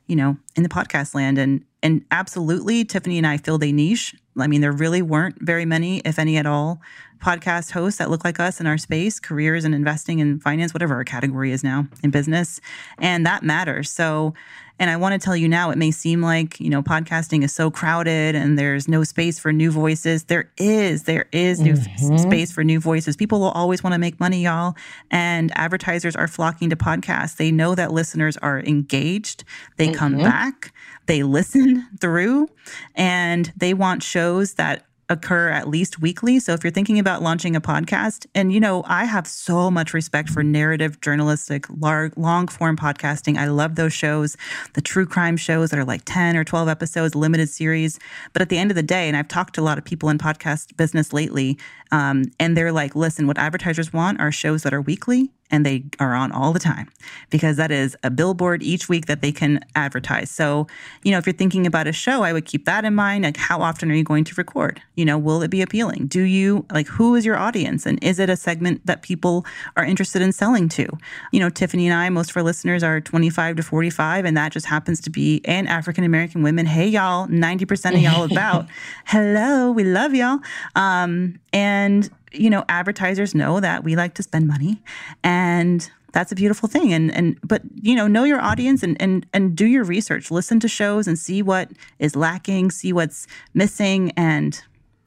you 0.08 0.18
know, 0.18 0.38
in 0.58 0.64
the 0.64 0.70
podcast 0.70 1.16
land. 1.16 1.38
And 1.38 1.64
and 1.82 2.04
absolutely, 2.12 2.84
Tiffany 2.84 3.18
and 3.18 3.26
I 3.26 3.38
filled 3.38 3.64
a 3.64 3.72
niche. 3.72 4.16
I 4.38 4.48
mean, 4.48 4.62
there 4.62 4.72
really 4.72 5.02
weren't 5.02 5.42
very 5.42 5.66
many, 5.66 6.00
if 6.00 6.20
any 6.20 6.38
at 6.38 6.46
all, 6.46 6.82
podcast 7.22 7.72
hosts 7.72 7.98
that 8.00 8.10
look 8.10 8.26
like 8.26 8.40
us 8.40 8.60
in 8.60 8.68
our 8.68 8.78
space, 8.78 9.20
careers 9.20 9.66
and 9.66 9.74
investing 9.74 10.22
and 10.22 10.42
finance, 10.42 10.74
whatever 10.74 10.96
our 10.96 11.04
category 11.04 11.52
is 11.52 11.64
now 11.64 11.88
in 12.04 12.12
business. 12.12 12.60
And 12.98 13.26
that 13.26 13.44
matters. 13.44 13.90
So, 13.90 14.34
and 14.78 14.90
I 14.90 14.98
want 14.98 15.14
to 15.14 15.24
tell 15.24 15.38
you 15.38 15.48
now, 15.48 15.70
it 15.72 15.78
may 15.78 15.92
seem 15.92 16.22
like, 16.22 16.60
you 16.60 16.70
know, 16.70 16.84
podcasting 16.84 17.44
is 17.44 17.54
so 17.54 17.72
crowded 17.72 18.36
and 18.36 18.60
there's 18.60 18.90
no 18.90 19.06
space 19.06 19.40
for 19.40 19.54
new 19.54 19.72
voices. 19.72 20.26
There 20.26 20.52
is, 20.58 21.04
there 21.04 21.30
is 21.32 21.62
new 21.62 21.74
mm-hmm. 21.74 22.18
space 22.18 22.52
for 22.52 22.62
new 22.64 22.82
voices. 22.82 23.16
People 23.16 23.40
will 23.40 23.52
always 23.52 23.84
want 23.84 23.94
to 23.94 23.98
make 23.98 24.20
money, 24.20 24.44
y'all. 24.44 24.76
And 25.10 25.58
advertisers 25.58 26.16
are 26.16 26.28
flocking 26.28 26.70
to 26.72 26.76
podcasts. 26.76 27.38
They 27.38 27.52
know 27.52 27.74
that 27.74 27.94
listeners 27.94 28.36
are 28.38 28.60
engaged, 28.60 29.46
they 29.78 29.88
mm-hmm. 29.88 29.96
come 29.96 30.18
back, 30.18 30.74
they 31.06 31.24
listen 31.24 31.88
through, 32.02 32.50
and 32.96 33.52
they 33.56 33.74
want 33.74 34.04
shows 34.04 34.56
that 34.56 34.86
occur 35.10 35.50
at 35.50 35.68
least 35.68 36.02
weekly. 36.02 36.40
So 36.40 36.54
if 36.54 36.64
you're 36.64 36.72
thinking 36.72 36.98
about 36.98 37.22
launching 37.22 37.56
a 37.56 37.62
podcast, 37.62 38.26
and 38.34 38.52
you 38.52 38.60
know, 38.60 38.84
I 38.88 39.06
have 39.06 39.28
so 39.28 39.70
much 39.70 39.94
respect 39.94 40.30
for 40.30 40.44
narrative 40.44 41.00
journalistic, 41.02 41.66
long 41.70 42.48
form 42.48 42.76
podcasting. 42.76 43.38
I 43.38 43.48
love 43.48 43.76
those 43.76 43.94
shows, 43.94 44.36
the 44.74 44.82
true 44.82 45.06
crime 45.06 45.38
shows 45.38 45.70
that 45.70 45.80
are 45.80 45.86
like 45.86 46.02
10 46.06 46.36
or 46.36 46.44
12 46.44 46.68
episodes, 46.68 47.16
limited 47.16 47.50
series. 47.50 48.00
But 48.34 48.42
at 48.42 48.50
the 48.50 48.58
end 48.58 48.72
of 48.72 48.76
the 48.76 48.84
day, 48.84 49.08
and 49.08 49.16
I've 49.16 49.28
talked 49.28 49.56
to 49.56 49.62
a 49.62 49.64
lot 49.64 49.78
of 49.78 49.86
people 49.86 50.10
in 50.10 50.18
podcast 50.18 50.76
business 50.76 51.14
lately, 51.14 51.58
um, 51.92 52.26
and 52.40 52.58
they're 52.58 52.72
like, 52.72 52.96
listen, 52.96 53.28
what 53.28 53.38
advertisers 53.38 53.94
want 53.94 54.20
are 54.20 54.32
shows 54.32 54.64
that 54.64 54.74
are 54.74 54.82
weekly 54.82 55.30
and 55.52 55.66
they 55.66 55.84
are 56.00 56.14
on 56.16 56.32
all 56.32 56.54
the 56.54 56.60
time 56.60 56.90
because 57.30 57.58
that 57.58 57.72
is 57.72 57.96
a 58.04 58.10
billboard 58.10 58.64
each 58.64 58.90
week 58.90 59.06
that 59.06 59.22
they 59.22 59.32
can 59.32 59.64
advertise. 59.76 60.32
So, 60.32 60.68
you 61.04 61.12
know, 61.12 61.18
if 61.18 61.26
you're 61.26 61.34
thinking 61.34 61.68
about 61.68 61.88
a 61.88 61.92
show, 61.92 62.24
I 62.24 62.34
would 62.34 62.46
keep 62.46 62.66
that 62.66 62.84
in 62.84 62.96
mind. 62.96 63.24
Like, 63.24 63.38
how 63.38 63.62
often 63.62 63.92
are 63.92 63.96
you 63.96 64.04
going 64.04 64.24
to 64.26 64.36
record? 64.36 64.82
You 64.96 65.06
know, 65.06 65.18
will 65.18 65.42
it 65.44 65.52
be 65.52 65.62
appealing? 65.62 66.08
Do 66.08 66.22
you 66.22 66.66
like 66.72 66.88
who 66.88 67.16
is 67.16 67.26
your 67.26 67.38
audience 67.38 67.86
and 67.86 68.04
is 68.04 68.20
it 68.20 68.30
a 68.30 68.36
segment 68.36 68.86
that 68.86 69.02
people 69.02 69.46
are 69.78 69.86
interested 69.86 70.22
in 70.22 70.32
selling 70.32 70.68
to? 70.70 70.88
You 71.32 71.40
know, 71.40 71.50
Tiffany 71.50 71.88
and 71.88 71.94
I, 71.94 72.10
most 72.10 72.32
of 72.32 72.38
our 72.38 72.44
listeners 72.44 72.84
are 72.84 73.00
25 73.00 73.58
to 73.58 73.64
45, 73.64 74.26
and 74.26 74.36
that 74.38 74.52
just 74.52 74.66
happens 74.66 75.00
to 75.02 75.10
be 75.10 75.42
and 75.46 75.68
African 75.68 76.04
American 76.04 76.42
women. 76.42 76.66
Hey, 76.66 76.88
y'all, 76.88 77.28
90% 77.28 77.96
of 77.96 78.02
y'all 78.02 78.24
about. 78.24 78.68
Hello, 79.06 79.72
we 79.72 79.84
love 79.84 80.14
y'all. 80.14 80.40
Um, 80.76 81.40
and 81.54 82.10
you 82.40 82.50
know, 82.50 82.64
advertisers 82.70 83.34
know 83.36 83.60
that 83.60 83.84
we 83.84 83.96
like 83.96 84.14
to 84.16 84.24
spend 84.24 84.48
money 84.48 84.82
and 85.24 85.90
that's 86.16 86.32
a 86.32 86.36
beautiful 86.36 86.70
thing 86.70 86.94
and 86.94 87.14
and 87.14 87.38
but 87.44 87.62
you 87.82 87.94
know 87.94 88.08
know 88.08 88.24
your 88.24 88.40
audience 88.40 88.84
and 88.84 88.96
and 89.02 89.26
and 89.34 89.54
do 89.54 89.66
your 89.66 89.84
research. 89.84 90.32
Listen 90.32 90.62
to 90.62 90.68
shows 90.70 91.08
and 91.10 91.20
see 91.20 91.42
what 91.42 91.70
is 92.00 92.16
lacking 92.16 92.72
see 92.72 92.94
what's 92.94 93.28
missing 93.54 94.12
and 94.16 94.64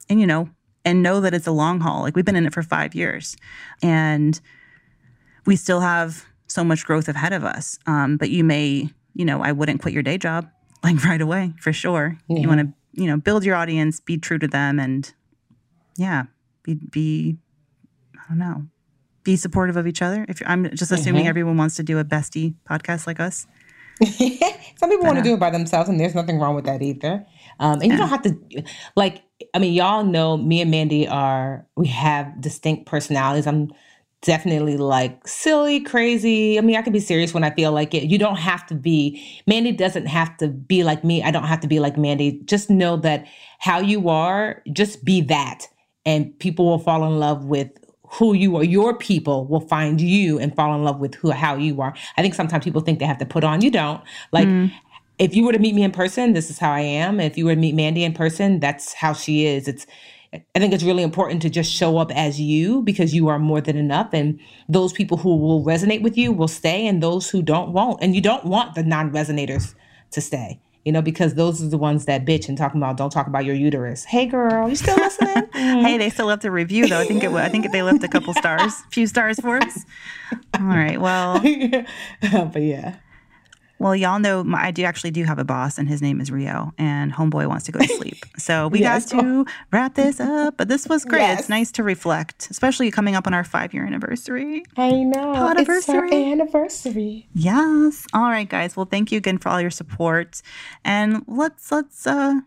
and 0.07 0.21
you 0.21 0.27
know 0.27 0.49
and 0.85 1.01
know 1.01 1.19
that 1.19 1.33
it's 1.33 1.47
a 1.47 1.51
long 1.51 1.79
haul. 1.79 2.03
Like 2.03 2.15
we've 2.15 2.23
been 2.23 2.35
in 2.35 2.45
it 2.45 2.53
for 2.53 2.61
5 2.61 2.93
years 2.93 3.35
and 3.81 4.39
we 5.47 5.55
still 5.55 5.79
have 5.79 6.25
so 6.45 6.63
much 6.63 6.85
growth 6.85 7.07
ahead 7.07 7.33
of 7.33 7.43
us. 7.43 7.79
Um, 7.87 8.17
but 8.17 8.29
you 8.29 8.43
may 8.43 8.89
you 9.15 9.25
know 9.25 9.41
i 9.41 9.51
wouldn't 9.51 9.81
quit 9.81 9.95
your 9.95 10.03
day 10.03 10.19
job 10.19 10.47
like 10.83 11.03
right 11.03 11.21
away 11.21 11.53
for 11.59 11.73
sure. 11.73 12.19
You 12.29 12.47
want 12.47 12.61
to 12.61 13.01
you 13.01 13.07
know 13.07 13.17
build 13.17 13.43
your 13.43 13.55
audience 13.55 13.99
be 13.99 14.19
true 14.19 14.37
to 14.37 14.47
them 14.47 14.79
and 14.79 15.11
yeah 15.97 16.25
be 16.63 16.75
be 16.75 17.37
I 18.15 18.21
don't 18.29 18.39
know, 18.39 18.65
be 19.23 19.35
supportive 19.35 19.77
of 19.77 19.87
each 19.87 20.01
other. 20.01 20.25
If 20.27 20.41
I'm 20.45 20.69
just 20.75 20.91
assuming 20.91 21.21
mm-hmm. 21.21 21.29
everyone 21.29 21.57
wants 21.57 21.75
to 21.77 21.83
do 21.83 21.99
a 21.99 22.03
bestie 22.03 22.55
podcast 22.69 23.07
like 23.07 23.19
us. 23.19 23.47
Some 24.03 24.89
people 24.89 25.03
but, 25.03 25.13
want 25.13 25.17
to 25.17 25.23
do 25.23 25.33
it 25.33 25.39
by 25.39 25.49
themselves, 25.49 25.89
and 25.89 25.99
there's 25.99 26.15
nothing 26.15 26.39
wrong 26.39 26.55
with 26.55 26.65
that 26.65 26.81
either. 26.81 27.25
Um, 27.59 27.81
and 27.81 27.85
yeah. 27.85 27.91
you 27.91 27.97
don't 27.97 28.09
have 28.09 28.21
to, 28.21 28.63
like, 28.95 29.23
I 29.53 29.59
mean, 29.59 29.73
y'all 29.73 30.05
know 30.05 30.37
me 30.37 30.61
and 30.61 30.71
Mandi 30.71 31.07
are 31.07 31.67
we 31.75 31.87
have 31.87 32.39
distinct 32.39 32.85
personalities. 32.85 33.45
I'm 33.45 33.71
definitely 34.21 34.77
like 34.77 35.27
silly, 35.27 35.81
crazy. 35.81 36.57
I 36.57 36.61
mean, 36.61 36.75
I 36.75 36.81
can 36.81 36.93
be 36.93 36.99
serious 36.99 37.33
when 37.33 37.43
I 37.43 37.51
feel 37.51 37.71
like 37.71 37.93
it. 37.93 38.03
You 38.03 38.17
don't 38.17 38.37
have 38.37 38.65
to 38.67 38.75
be, 38.75 39.21
Mandi 39.47 39.71
doesn't 39.71 40.07
have 40.07 40.35
to 40.37 40.47
be 40.47 40.83
like 40.83 41.03
me. 41.03 41.23
I 41.23 41.31
don't 41.31 41.43
have 41.43 41.61
to 41.61 41.67
be 41.67 41.79
like 41.79 41.97
Mandy. 41.97 42.41
Just 42.45 42.69
know 42.69 42.97
that 42.97 43.27
how 43.59 43.79
you 43.79 44.09
are, 44.09 44.61
just 44.71 45.03
be 45.03 45.21
that 45.21 45.67
and 46.09 46.37
people 46.39 46.65
will 46.65 46.79
fall 46.79 47.05
in 47.05 47.19
love 47.19 47.45
with 47.45 47.69
who 48.13 48.33
you 48.33 48.57
are. 48.57 48.63
Your 48.63 48.97
people 48.97 49.45
will 49.45 49.59
find 49.61 50.01
you 50.01 50.39
and 50.39 50.55
fall 50.55 50.73
in 50.73 50.83
love 50.83 50.99
with 50.99 51.13
who 51.13 51.29
how 51.29 51.55
you 51.55 51.81
are. 51.81 51.93
I 52.17 52.23
think 52.23 52.33
sometimes 52.33 52.63
people 52.63 52.81
think 52.81 52.97
they 52.97 53.05
have 53.05 53.19
to 53.19 53.27
put 53.27 53.43
on. 53.43 53.61
You 53.61 53.69
don't. 53.69 54.01
Like 54.31 54.47
mm. 54.47 54.71
if 55.19 55.35
you 55.35 55.45
were 55.45 55.51
to 55.51 55.59
meet 55.59 55.75
me 55.75 55.83
in 55.83 55.91
person, 55.91 56.33
this 56.33 56.49
is 56.49 56.57
how 56.57 56.71
I 56.71 56.79
am. 56.79 57.19
If 57.19 57.37
you 57.37 57.45
were 57.45 57.53
to 57.53 57.61
meet 57.61 57.75
Mandi 57.75 58.03
in 58.03 58.13
person, 58.13 58.59
that's 58.59 58.93
how 58.93 59.13
she 59.13 59.45
is. 59.45 59.67
It's 59.67 59.85
I 60.33 60.59
think 60.59 60.73
it's 60.73 60.83
really 60.83 61.03
important 61.03 61.43
to 61.43 61.49
just 61.49 61.71
show 61.71 61.99
up 61.99 62.11
as 62.15 62.41
you 62.41 62.81
because 62.81 63.13
you 63.13 63.27
are 63.27 63.37
more 63.37 63.61
than 63.61 63.77
enough. 63.77 64.09
And 64.13 64.39
those 64.67 64.93
people 64.93 65.17
who 65.17 65.35
will 65.35 65.63
resonate 65.63 66.01
with 66.01 66.17
you 66.17 66.31
will 66.31 66.47
stay, 66.47 66.87
and 66.87 67.03
those 67.03 67.29
who 67.29 67.43
don't 67.43 67.71
won't. 67.71 68.01
And 68.01 68.15
you 68.15 68.21
don't 68.21 68.45
want 68.45 68.73
the 68.73 68.83
non 68.83 69.11
resonators 69.11 69.75
to 70.11 70.21
stay 70.21 70.59
you 70.89 70.93
know, 70.93 71.03
because 71.03 71.35
those 71.35 71.61
are 71.61 71.67
the 71.67 71.77
ones 71.77 72.05
that 72.05 72.25
bitch 72.25 72.49
and 72.49 72.57
talking 72.57 72.79
about 72.81 72.97
don't 72.97 73.11
talk 73.11 73.27
about 73.27 73.45
your 73.45 73.53
uterus. 73.53 74.05
Hey, 74.05 74.25
girl, 74.25 74.67
you 74.67 74.75
still 74.75 74.95
listening? 74.95 75.35
Mm-hmm. 75.59 75.85
hey, 75.85 75.97
they 75.97 76.09
still 76.09 76.25
left 76.25 76.45
a 76.45 76.51
review 76.51 76.87
though. 76.87 76.99
I 76.99 77.05
think 77.05 77.23
it. 77.23 77.31
I 77.31 77.49
think 77.49 77.71
they 77.71 77.83
left 77.83 78.03
a 78.03 78.07
couple 78.07 78.33
stars, 78.33 78.73
few 78.91 79.05
stars 79.07 79.39
for 79.39 79.57
us. 79.57 79.85
All 80.59 80.65
right. 80.65 80.99
Well, 80.99 81.39
but 82.21 82.61
yeah. 82.61 82.95
Well, 83.79 83.95
y'all 83.95 84.19
know 84.19 84.43
my, 84.43 84.65
I 84.65 84.71
do 84.71 84.83
actually 84.83 85.11
do 85.11 85.23
have 85.23 85.39
a 85.39 85.45
boss, 85.45 85.77
and 85.77 85.87
his 85.87 86.01
name 86.01 86.19
is 86.19 86.31
Rio, 86.31 86.73
and 86.77 87.13
Homeboy 87.13 87.47
wants 87.47 87.65
to 87.65 87.71
go 87.71 87.79
to 87.79 87.87
sleep. 87.97 88.25
So 88.37 88.67
we 88.67 88.81
yes. 88.81 89.11
got 89.11 89.21
to 89.21 89.45
wrap 89.71 89.95
this 89.95 90.19
up. 90.19 90.57
But 90.57 90.67
this 90.67 90.87
was 90.87 91.05
great. 91.05 91.21
Yes. 91.21 91.39
It's 91.41 91.49
nice 91.49 91.71
to 91.73 91.83
reflect, 91.83 92.49
especially 92.51 92.91
coming 92.91 93.15
up 93.15 93.25
on 93.25 93.33
our 93.33 93.43
five 93.43 93.73
year 93.73 93.85
anniversary. 93.85 94.65
I 94.77 94.91
know. 94.91 95.33
Anniversary. 95.33 95.77
It's 95.77 95.89
our 95.89 96.13
anniversary. 96.13 97.27
Yes. 97.33 98.05
All 98.13 98.29
right, 98.29 98.47
guys. 98.47 98.75
Well, 98.75 98.85
thank 98.85 99.11
you 99.11 99.17
again 99.17 99.37
for 99.37 99.49
all 99.49 99.61
your 99.61 99.71
support, 99.71 100.41
and 100.83 101.23
let's 101.27 101.71
let's 101.71 102.05
uh 102.05 102.41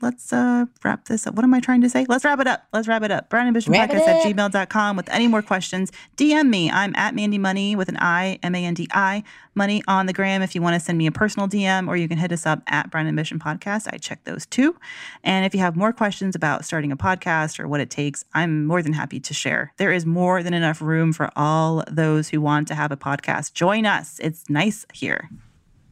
let's 0.00 0.32
uh 0.32 0.66
wrap 0.84 1.06
this 1.06 1.26
up. 1.26 1.34
What 1.34 1.44
am 1.44 1.54
I 1.54 1.60
trying 1.60 1.80
to 1.82 1.88
say? 1.88 2.06
Let's 2.08 2.24
wrap 2.24 2.40
it 2.40 2.46
up. 2.46 2.66
Let's 2.72 2.88
wrap 2.88 3.02
it 3.02 3.10
up. 3.10 3.28
Brown 3.28 3.46
Ambition 3.46 3.72
Podcast 3.72 4.06
at 4.06 4.24
gmail.com 4.24 4.96
with 4.96 5.08
any 5.10 5.28
more 5.28 5.42
questions. 5.42 5.90
DM 6.16 6.48
me. 6.48 6.70
I'm 6.70 6.94
at 6.96 7.14
Mandi 7.14 7.38
Money 7.38 7.76
with 7.76 7.88
an 7.88 7.96
I, 7.98 8.38
M 8.42 8.54
A 8.54 8.64
N 8.64 8.74
D 8.74 8.88
I, 8.92 9.22
money 9.54 9.82
on 9.88 10.06
the 10.06 10.12
gram 10.12 10.42
if 10.42 10.54
you 10.54 10.62
want 10.62 10.74
to 10.74 10.80
send 10.80 10.98
me 10.98 11.06
a 11.06 11.12
personal 11.12 11.48
DM, 11.48 11.88
or 11.88 11.96
you 11.96 12.08
can 12.08 12.18
hit 12.18 12.32
us 12.32 12.46
up 12.46 12.62
at 12.66 12.90
Brown 12.90 13.06
Ambition 13.06 13.38
Podcast. 13.38 13.88
I 13.92 13.98
check 13.98 14.24
those 14.24 14.46
too. 14.46 14.76
And 15.24 15.44
if 15.44 15.54
you 15.54 15.60
have 15.60 15.76
more 15.76 15.92
questions 15.92 16.34
about 16.34 16.64
starting 16.64 16.92
a 16.92 16.96
podcast 16.96 17.58
or 17.58 17.68
what 17.68 17.80
it 17.80 17.90
takes, 17.90 18.24
I'm 18.34 18.66
more 18.66 18.82
than 18.82 18.92
happy 18.92 19.20
to 19.20 19.34
share. 19.34 19.72
There 19.76 19.92
is 19.92 20.06
more 20.06 20.42
than 20.42 20.54
enough 20.54 20.80
room 20.80 21.12
for 21.12 21.30
all 21.36 21.84
those 21.90 22.28
who 22.28 22.40
want 22.40 22.68
to 22.68 22.74
have 22.74 22.92
a 22.92 22.96
podcast. 22.96 23.52
Join 23.52 23.86
us. 23.86 24.18
It's 24.22 24.48
nice 24.48 24.86
here. 24.92 25.28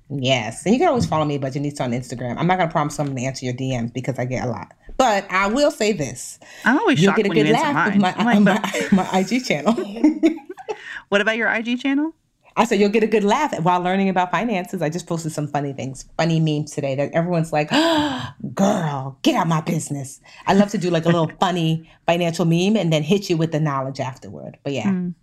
Yes. 0.08 0.64
And 0.64 0.72
you 0.72 0.78
can 0.78 0.88
always 0.88 1.06
follow 1.06 1.24
me, 1.24 1.38
Budgetnista 1.38 1.80
on 1.80 1.92
Instagram. 1.92 2.36
I'm 2.38 2.46
not 2.46 2.58
going 2.58 2.68
to 2.68 2.72
promise 2.72 2.98
I'm 2.98 3.06
going 3.06 3.18
to 3.18 3.24
answer 3.24 3.44
your 3.44 3.54
DMs 3.54 3.92
because 3.92 4.18
I 4.18 4.24
get 4.24 4.44
a 4.44 4.48
lot. 4.48 4.72
But 4.96 5.30
I 5.30 5.48
will 5.48 5.70
say 5.70 5.92
this. 5.92 6.38
I'm 6.64 6.78
always 6.78 7.02
You'll 7.02 7.14
get 7.14 7.26
a 7.26 7.30
good 7.30 7.48
laugh 7.48 7.92
with 7.92 8.00
my, 8.00 8.14
like, 8.24 8.40
my, 8.40 8.88
my 8.92 9.18
IG 9.18 9.44
channel. 9.44 9.74
what 11.08 11.20
about 11.20 11.36
your 11.36 11.52
IG 11.52 11.80
channel? 11.80 12.14
I 12.58 12.64
said 12.64 12.80
you'll 12.80 12.88
get 12.88 13.02
a 13.02 13.06
good 13.06 13.24
laugh 13.24 13.58
while 13.60 13.80
learning 13.82 14.08
about 14.08 14.30
finances. 14.30 14.80
I 14.80 14.88
just 14.88 15.06
posted 15.06 15.32
some 15.32 15.46
funny 15.46 15.74
things, 15.74 16.06
funny 16.16 16.40
memes 16.40 16.72
today 16.72 16.94
that 16.94 17.12
everyone's 17.12 17.52
like, 17.52 17.68
oh, 17.70 18.32
"Girl, 18.54 19.18
get 19.20 19.34
out 19.34 19.46
my 19.46 19.60
business." 19.60 20.20
I 20.46 20.54
love 20.54 20.70
to 20.70 20.78
do 20.78 20.88
like 20.88 21.04
a 21.04 21.08
little 21.08 21.30
funny 21.40 21.90
financial 22.06 22.46
meme 22.46 22.76
and 22.76 22.90
then 22.90 23.02
hit 23.02 23.28
you 23.28 23.36
with 23.36 23.52
the 23.52 23.60
knowledge 23.60 24.00
afterward. 24.00 24.56
But 24.62 24.72
yeah. 24.72 24.88
Mm. 24.88 25.14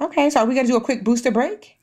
Okay, 0.00 0.28
so 0.30 0.40
are 0.40 0.46
we 0.46 0.56
gonna 0.56 0.66
do 0.66 0.76
a 0.76 0.80
quick 0.80 1.04
booster 1.04 1.30
break? 1.30 1.77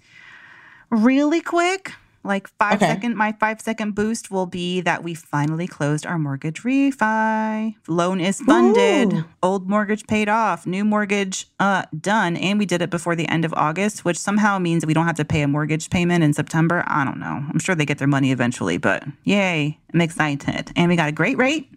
Really 0.95 1.41
quick 1.41 1.91
like 2.23 2.47
five 2.57 2.77
okay. 2.77 2.87
second 2.87 3.15
my 3.15 3.31
five 3.33 3.61
second 3.61 3.93
boost 3.93 4.31
will 4.31 4.47
be 4.47 4.81
that 4.81 5.03
we 5.03 5.13
finally 5.13 5.67
closed 5.67 6.05
our 6.07 6.17
mortgage 6.17 6.63
refi. 6.63 7.75
Loan 7.87 8.19
is 8.19 8.41
funded. 8.41 9.13
Ooh. 9.13 9.25
old 9.43 9.69
mortgage 9.69 10.07
paid 10.07 10.27
off. 10.27 10.65
New 10.65 10.83
mortgage 10.83 11.47
uh 11.59 11.83
done. 11.99 12.35
And 12.35 12.57
we 12.57 12.65
did 12.65 12.81
it 12.81 12.89
before 12.89 13.15
the 13.15 13.27
end 13.27 13.45
of 13.45 13.53
august 13.53 14.03
which 14.05 14.17
somehow 14.17 14.57
means 14.57 14.85
we 14.85 14.93
don't 14.95 15.05
have 15.05 15.17
to 15.17 15.25
pay 15.25 15.41
a 15.43 15.47
mortgage 15.47 15.89
payment 15.91 16.23
in 16.23 16.33
september. 16.33 16.83
I 16.87 17.05
don't 17.05 17.19
know. 17.19 17.45
I'm 17.47 17.59
sure 17.59 17.75
they 17.75 17.85
get 17.85 17.99
their 17.99 18.07
money 18.07 18.31
eventually 18.31 18.77
but 18.77 19.03
yay. 19.23 19.77
I'm 19.93 20.01
excited. 20.01 20.71
And 20.75 20.89
we 20.89 20.95
got 20.95 21.09
a 21.09 21.13
great 21.13 21.37
rate 21.37 21.69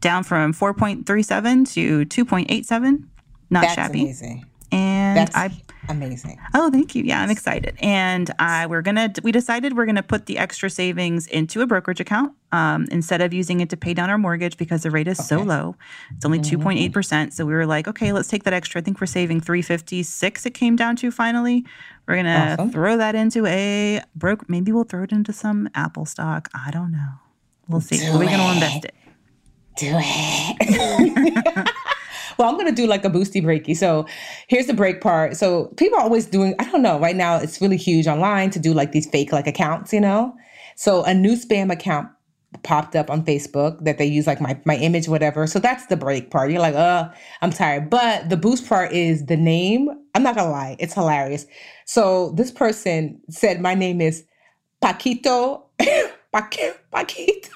down 0.00 0.24
from 0.24 0.52
4.37 0.52 1.72
to 1.74 2.24
2.87 2.24 3.04
not 3.48 3.62
That's 3.62 3.74
shabby. 3.74 4.02
amazing. 4.02 4.44
and 4.72 5.16
That's- 5.16 5.36
i 5.36 5.56
Amazing. 5.88 6.38
Oh, 6.54 6.70
thank 6.70 6.94
you. 6.94 7.04
Yeah, 7.04 7.20
I'm 7.20 7.30
excited. 7.30 7.76
And 7.80 8.30
uh, 8.38 8.66
we're 8.68 8.82
gonna 8.82 9.12
we 9.22 9.32
decided 9.32 9.76
we're 9.76 9.86
gonna 9.86 10.02
put 10.02 10.26
the 10.26 10.38
extra 10.38 10.68
savings 10.68 11.26
into 11.26 11.60
a 11.60 11.66
brokerage 11.66 12.00
account 12.00 12.32
um, 12.52 12.86
instead 12.90 13.20
of 13.20 13.32
using 13.32 13.60
it 13.60 13.70
to 13.70 13.76
pay 13.76 13.94
down 13.94 14.10
our 14.10 14.18
mortgage 14.18 14.56
because 14.56 14.82
the 14.82 14.90
rate 14.90 15.08
is 15.08 15.18
okay. 15.20 15.26
so 15.26 15.42
low. 15.42 15.76
It's 16.14 16.24
only 16.24 16.40
mm-hmm. 16.40 16.66
2.8 16.66 16.92
percent. 16.92 17.32
So 17.34 17.46
we 17.46 17.52
were 17.52 17.66
like, 17.66 17.86
okay, 17.88 18.12
let's 18.12 18.28
take 18.28 18.44
that 18.44 18.52
extra. 18.52 18.80
I 18.80 18.84
think 18.84 19.00
we're 19.00 19.06
saving 19.06 19.40
356. 19.40 20.46
It 20.46 20.54
came 20.54 20.76
down 20.76 20.96
to 20.96 21.10
finally. 21.10 21.64
We're 22.06 22.16
gonna 22.16 22.56
awesome. 22.58 22.70
throw 22.70 22.96
that 22.96 23.14
into 23.14 23.46
a 23.46 24.02
broke. 24.14 24.48
Maybe 24.48 24.72
we'll 24.72 24.84
throw 24.84 25.04
it 25.04 25.12
into 25.12 25.32
some 25.32 25.68
Apple 25.74 26.04
stock. 26.04 26.48
I 26.54 26.70
don't 26.70 26.92
know. 26.92 27.12
We'll 27.68 27.80
see. 27.80 27.98
Do 27.98 28.18
we're 28.18 28.26
gonna 28.26 28.52
invest 28.52 28.84
it. 28.84 28.94
Do 29.76 29.92
it. 29.92 31.68
Well, 32.38 32.48
I'm 32.48 32.54
going 32.56 32.66
to 32.66 32.72
do 32.72 32.86
like 32.86 33.04
a 33.04 33.08
boosty 33.08 33.42
breaky. 33.42 33.74
So 33.74 34.06
here's 34.48 34.66
the 34.66 34.74
break 34.74 35.00
part. 35.00 35.36
So 35.36 35.72
people 35.76 35.98
are 35.98 36.02
always 36.02 36.26
doing, 36.26 36.54
I 36.58 36.70
don't 36.70 36.82
know, 36.82 37.00
right 37.00 37.16
now 37.16 37.36
it's 37.38 37.62
really 37.62 37.78
huge 37.78 38.06
online 38.06 38.50
to 38.50 38.58
do 38.58 38.74
like 38.74 38.92
these 38.92 39.06
fake 39.06 39.32
like 39.32 39.46
accounts, 39.46 39.92
you 39.92 40.00
know? 40.00 40.34
So 40.74 41.02
a 41.04 41.14
new 41.14 41.34
spam 41.34 41.72
account 41.72 42.08
popped 42.62 42.96
up 42.96 43.10
on 43.10 43.24
Facebook 43.24 43.82
that 43.84 43.98
they 43.98 44.04
use 44.04 44.26
like 44.26 44.40
my 44.40 44.58
my 44.64 44.76
image, 44.76 45.08
whatever. 45.08 45.46
So 45.46 45.58
that's 45.58 45.86
the 45.86 45.96
break 45.96 46.30
part. 46.30 46.50
You're 46.50 46.60
like, 46.60 46.74
uh, 46.74 47.08
I'm 47.42 47.50
tired. 47.50 47.90
But 47.90 48.28
the 48.28 48.36
boost 48.36 48.68
part 48.68 48.92
is 48.92 49.26
the 49.26 49.36
name. 49.36 49.88
I'm 50.14 50.22
not 50.22 50.36
gonna 50.36 50.50
lie, 50.50 50.76
it's 50.78 50.94
hilarious. 50.94 51.46
So 51.84 52.32
this 52.32 52.50
person 52.50 53.20
said 53.30 53.60
my 53.60 53.74
name 53.74 54.00
is 54.00 54.24
Paquito. 54.82 55.62
Paquito. 56.92 57.55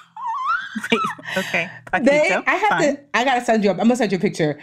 Okay. 1.37 1.69
Paquito, 1.93 2.05
they, 2.05 2.43
I 2.47 2.55
have 2.55 2.69
fine. 2.69 2.95
to. 2.95 3.01
I 3.13 3.23
gotta 3.23 3.41
send 3.45 3.63
you. 3.63 3.69
I'm 3.71 3.77
gonna 3.77 3.95
send 3.95 4.11
you 4.11 4.17
a 4.17 4.21
picture. 4.21 4.59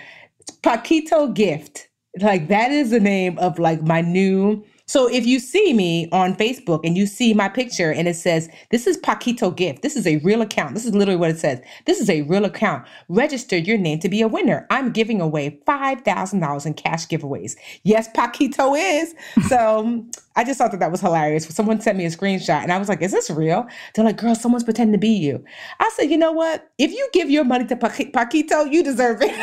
Paquito 0.63 1.33
gift. 1.33 1.89
Like 2.21 2.49
that 2.49 2.71
is 2.71 2.91
the 2.91 3.01
name 3.01 3.39
of 3.39 3.59
like 3.59 3.83
my 3.83 4.01
new 4.01 4.65
so 4.89 5.07
if 5.07 5.27
you 5.27 5.39
see 5.39 5.75
me 5.75 6.09
on 6.13 6.35
Facebook 6.35 6.81
and 6.83 6.97
you 6.97 7.07
see 7.07 7.35
my 7.35 7.49
picture 7.49 7.93
and 7.93 8.09
it 8.09 8.17
says, 8.17 8.49
This 8.71 8.87
is 8.87 8.97
Paquito 8.97 9.55
Gift, 9.55 9.83
this 9.83 9.97
is 9.97 10.07
a 10.07 10.17
real 10.19 10.41
account. 10.41 10.73
This 10.75 10.87
is 10.87 10.95
literally 10.95 11.21
what 11.21 11.31
it 11.31 11.39
says. 11.39 11.61
This 11.85 12.01
is 12.01 12.09
a 12.09 12.23
real 12.23 12.47
account. 12.47 12.87
Register 13.09 13.59
your 13.59 13.77
name 13.77 13.99
to 13.99 14.09
be 14.09 14.23
a 14.23 14.29
winner. 14.29 14.67
I'm 14.71 14.91
giving 14.91 15.21
away 15.21 15.61
$5,000 15.67 16.67
in 16.67 16.75
cash 16.75 17.07
giveaways. 17.07 17.57
Yes, 17.83 18.09
Paquito 18.13 18.75
is. 18.79 19.15
So 19.47 19.81
um, 19.81 20.11
I 20.37 20.45
just 20.45 20.57
thought 20.59 20.71
that 20.71 20.81
that 20.81 20.91
was 20.91 21.03
hilarious. 21.03 21.45
Someone 21.47 21.83
sent 21.83 21.99
me 21.99 22.07
a 22.07 22.11
screenshot 22.11 22.63
and 22.63 22.73
I 22.73 22.79
was 22.79 22.89
like, 22.89 23.03
Is 23.03 23.13
this 23.13 23.29
real? 23.29 23.69
They're 23.95 24.07
like, 24.07 24.17
Girl, 24.17 24.35
someone's 24.35 24.65
pretending 24.65 24.93
to 24.93 24.99
be 24.99 25.11
you. 25.11 25.45
I 25.81 25.91
said, 25.97 26.05
You 26.05 26.17
know 26.17 26.33
what? 26.33 26.71
If 26.79 26.93
you 26.93 27.07
give 27.13 27.29
your 27.29 27.45
money 27.45 27.67
to 27.67 27.77
Paquito, 27.77 28.73
you 28.73 28.83
deserve 28.83 29.19
it. 29.21 29.33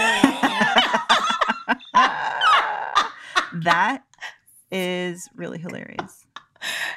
that 3.64 4.04
is 4.72 5.30
really 5.36 5.58
hilarious. 5.60 6.26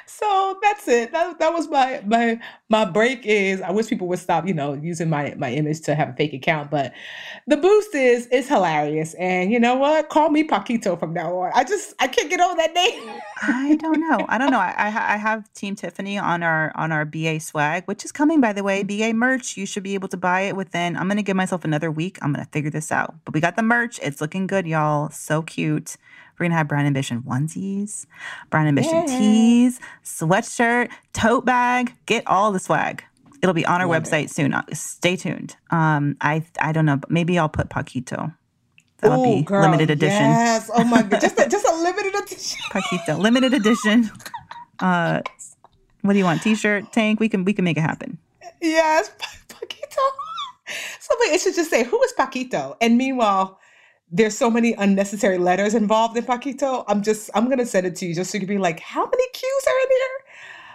So 0.05 0.59
that's 0.61 0.87
it. 0.87 1.11
That, 1.11 1.39
that 1.39 1.53
was 1.53 1.67
my 1.69 2.01
my 2.05 2.39
my 2.69 2.85
break 2.85 3.25
is 3.25 3.61
I 3.61 3.71
wish 3.71 3.87
people 3.87 4.07
would 4.07 4.19
stop, 4.19 4.47
you 4.47 4.53
know, 4.53 4.73
using 4.73 5.09
my 5.09 5.33
my 5.37 5.51
image 5.51 5.81
to 5.81 5.95
have 5.95 6.09
a 6.09 6.13
fake 6.13 6.33
account. 6.33 6.71
But 6.71 6.93
the 7.47 7.57
boost 7.57 7.93
is 7.95 8.27
is 8.27 8.47
hilarious. 8.47 9.13
And 9.15 9.51
you 9.51 9.59
know 9.59 9.75
what? 9.75 10.09
Call 10.09 10.29
me 10.29 10.47
Paquito 10.47 10.99
from 10.99 11.13
now 11.13 11.37
on. 11.37 11.51
I 11.53 11.63
just 11.63 11.93
I 11.99 12.07
can't 12.07 12.29
get 12.29 12.39
over 12.39 12.55
that 12.55 12.73
name. 12.73 13.21
I 13.43 13.75
don't 13.75 13.99
know. 13.99 14.25
I 14.27 14.37
don't 14.37 14.51
know. 14.51 14.59
I, 14.59 14.73
I 14.77 14.87
I 14.87 15.17
have 15.17 15.51
Team 15.53 15.75
Tiffany 15.75 16.17
on 16.17 16.43
our 16.43 16.71
on 16.75 16.91
our 16.91 17.05
BA 17.05 17.39
swag, 17.39 17.85
which 17.85 18.03
is 18.03 18.11
coming 18.11 18.41
by 18.41 18.53
the 18.53 18.63
way. 18.63 18.83
BA 18.83 19.13
merch. 19.13 19.55
You 19.55 19.65
should 19.65 19.83
be 19.83 19.93
able 19.93 20.09
to 20.09 20.17
buy 20.17 20.41
it 20.41 20.55
within. 20.55 20.97
I'm 20.97 21.07
gonna 21.07 21.23
give 21.23 21.37
myself 21.37 21.63
another 21.63 21.91
week. 21.91 22.17
I'm 22.21 22.33
gonna 22.33 22.47
figure 22.51 22.71
this 22.71 22.91
out. 22.91 23.15
But 23.25 23.33
we 23.33 23.41
got 23.41 23.55
the 23.55 23.63
merch. 23.63 23.99
It's 24.01 24.21
looking 24.21 24.47
good, 24.47 24.65
y'all. 24.67 25.09
So 25.11 25.41
cute. 25.41 25.97
We're 26.39 26.45
gonna 26.45 26.55
have 26.55 26.67
Brown 26.67 26.85
Ambition 26.85 27.21
onesies, 27.23 28.05
Brown 28.49 28.67
Ambition 28.67 29.03
yeah. 29.07 29.19
tees, 29.19 29.79
sweatshirt, 30.03 30.89
tote 31.13 31.45
bag. 31.45 31.93
Get 32.05 32.25
all 32.27 32.51
the 32.51 32.59
swag. 32.59 33.03
It'll 33.41 33.53
be 33.53 33.65
on 33.65 33.81
our 33.81 33.87
Love 33.87 34.03
website 34.03 34.25
it. 34.25 34.31
soon. 34.31 34.53
Uh, 34.53 34.63
stay 34.73 35.15
tuned. 35.15 35.55
Um, 35.69 36.15
I 36.21 36.45
I 36.61 36.71
don't 36.71 36.85
know, 36.85 36.97
but 36.97 37.11
maybe 37.11 37.37
I'll 37.37 37.49
put 37.49 37.69
Paquito. 37.69 38.33
That'll 38.99 39.21
Ooh, 39.21 39.37
be 39.37 39.43
girl, 39.43 39.61
limited 39.61 39.89
edition. 39.89 40.23
Yes. 40.23 40.69
Oh 40.73 40.83
my 40.83 41.01
god. 41.03 41.21
Just 41.21 41.39
a, 41.39 41.47
just 41.47 41.65
a 41.65 41.75
limited 41.75 42.15
edition. 42.23 42.59
Paquito. 42.71 43.17
Limited 43.19 43.53
edition. 43.53 44.09
Uh, 44.81 45.21
what 46.03 46.13
do 46.13 46.19
you 46.19 46.23
want? 46.23 46.41
T-shirt, 46.41 46.93
tank. 46.93 47.19
We 47.19 47.27
can 47.27 47.43
we 47.43 47.51
can 47.51 47.65
make 47.65 47.75
it 47.77 47.81
happen. 47.81 48.17
Yes, 48.61 49.11
Paquito. 49.49 50.05
Somebody 51.01 51.31
it 51.31 51.41
should 51.41 51.53
just 51.53 51.69
say 51.69 51.83
who 51.83 52.01
is 52.03 52.13
Paquito, 52.17 52.77
and 52.79 52.97
meanwhile 52.97 53.58
there's 54.11 54.37
so 54.37 54.49
many 54.49 54.73
unnecessary 54.73 55.37
letters 55.37 55.75
involved 55.75 56.17
in 56.17 56.25
Paquito. 56.25 56.83
I'm 56.87 57.01
just 57.01 57.29
I'm 57.33 57.49
gonna 57.49 57.65
send 57.65 57.85
it 57.85 57.95
to 57.97 58.05
you 58.05 58.15
just 58.15 58.31
so 58.31 58.35
you 58.37 58.39
can 58.41 58.47
be 58.47 58.57
like, 58.57 58.79
how 58.79 59.05
many 59.05 59.27
Q's 59.33 59.67
are 59.67 59.79
in 59.79 59.89
here? 59.89 60.29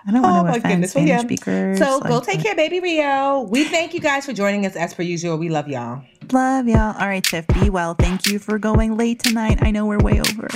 I 0.07 0.13
don't 0.13 0.23
want 0.23 0.49
oh, 0.49 0.53
to 0.53 0.59
offend 0.59 0.89
Spanish 0.91 1.09
yeah. 1.09 1.19
speakers. 1.21 1.79
So 1.79 1.99
like 1.99 2.09
go 2.09 2.21
take 2.21 2.41
uh 2.41 2.43
care, 2.43 2.55
baby 2.55 2.81
Rio. 2.81 3.43
We 3.43 3.65
thank 3.65 3.95
you 3.95 4.01
guys 4.01 4.27
for 4.27 4.33
joining 4.33 4.67
us 4.67 4.77
as 4.77 4.93
per 4.93 5.03
usual. 5.03 5.39
We 5.39 5.49
love 5.49 5.67
y'all. 5.67 6.03
Love 6.31 6.69
y'all. 6.69 6.95
All 6.99 7.09
right, 7.09 7.25
Tiff. 7.25 7.47
Be 7.49 7.71
well. 7.71 7.95
Thank 7.95 8.27
you 8.27 8.39
for 8.39 8.59
going 8.59 8.97
late 8.97 9.21
tonight. 9.21 9.59
I 9.63 9.71
know 9.71 9.87
we're 9.87 9.99
way 9.99 10.21
over. 10.21 10.49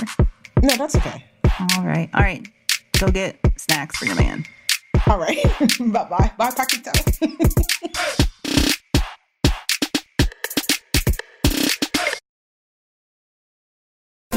No, 0.61 0.75
that's 0.75 0.95
okay. 0.95 1.25
All 1.75 1.85
right. 1.85 2.09
All 2.13 2.21
right. 2.21 2.47
Go 2.99 3.09
get 3.09 3.39
snacks 3.57 3.97
for 3.97 4.05
your 4.05 4.15
man. 4.15 4.45
All 5.07 5.17
right. 5.17 5.43
bye 5.79 6.07
bye. 6.09 6.31
Bye, 6.37 6.51
Paquito. 6.51 8.29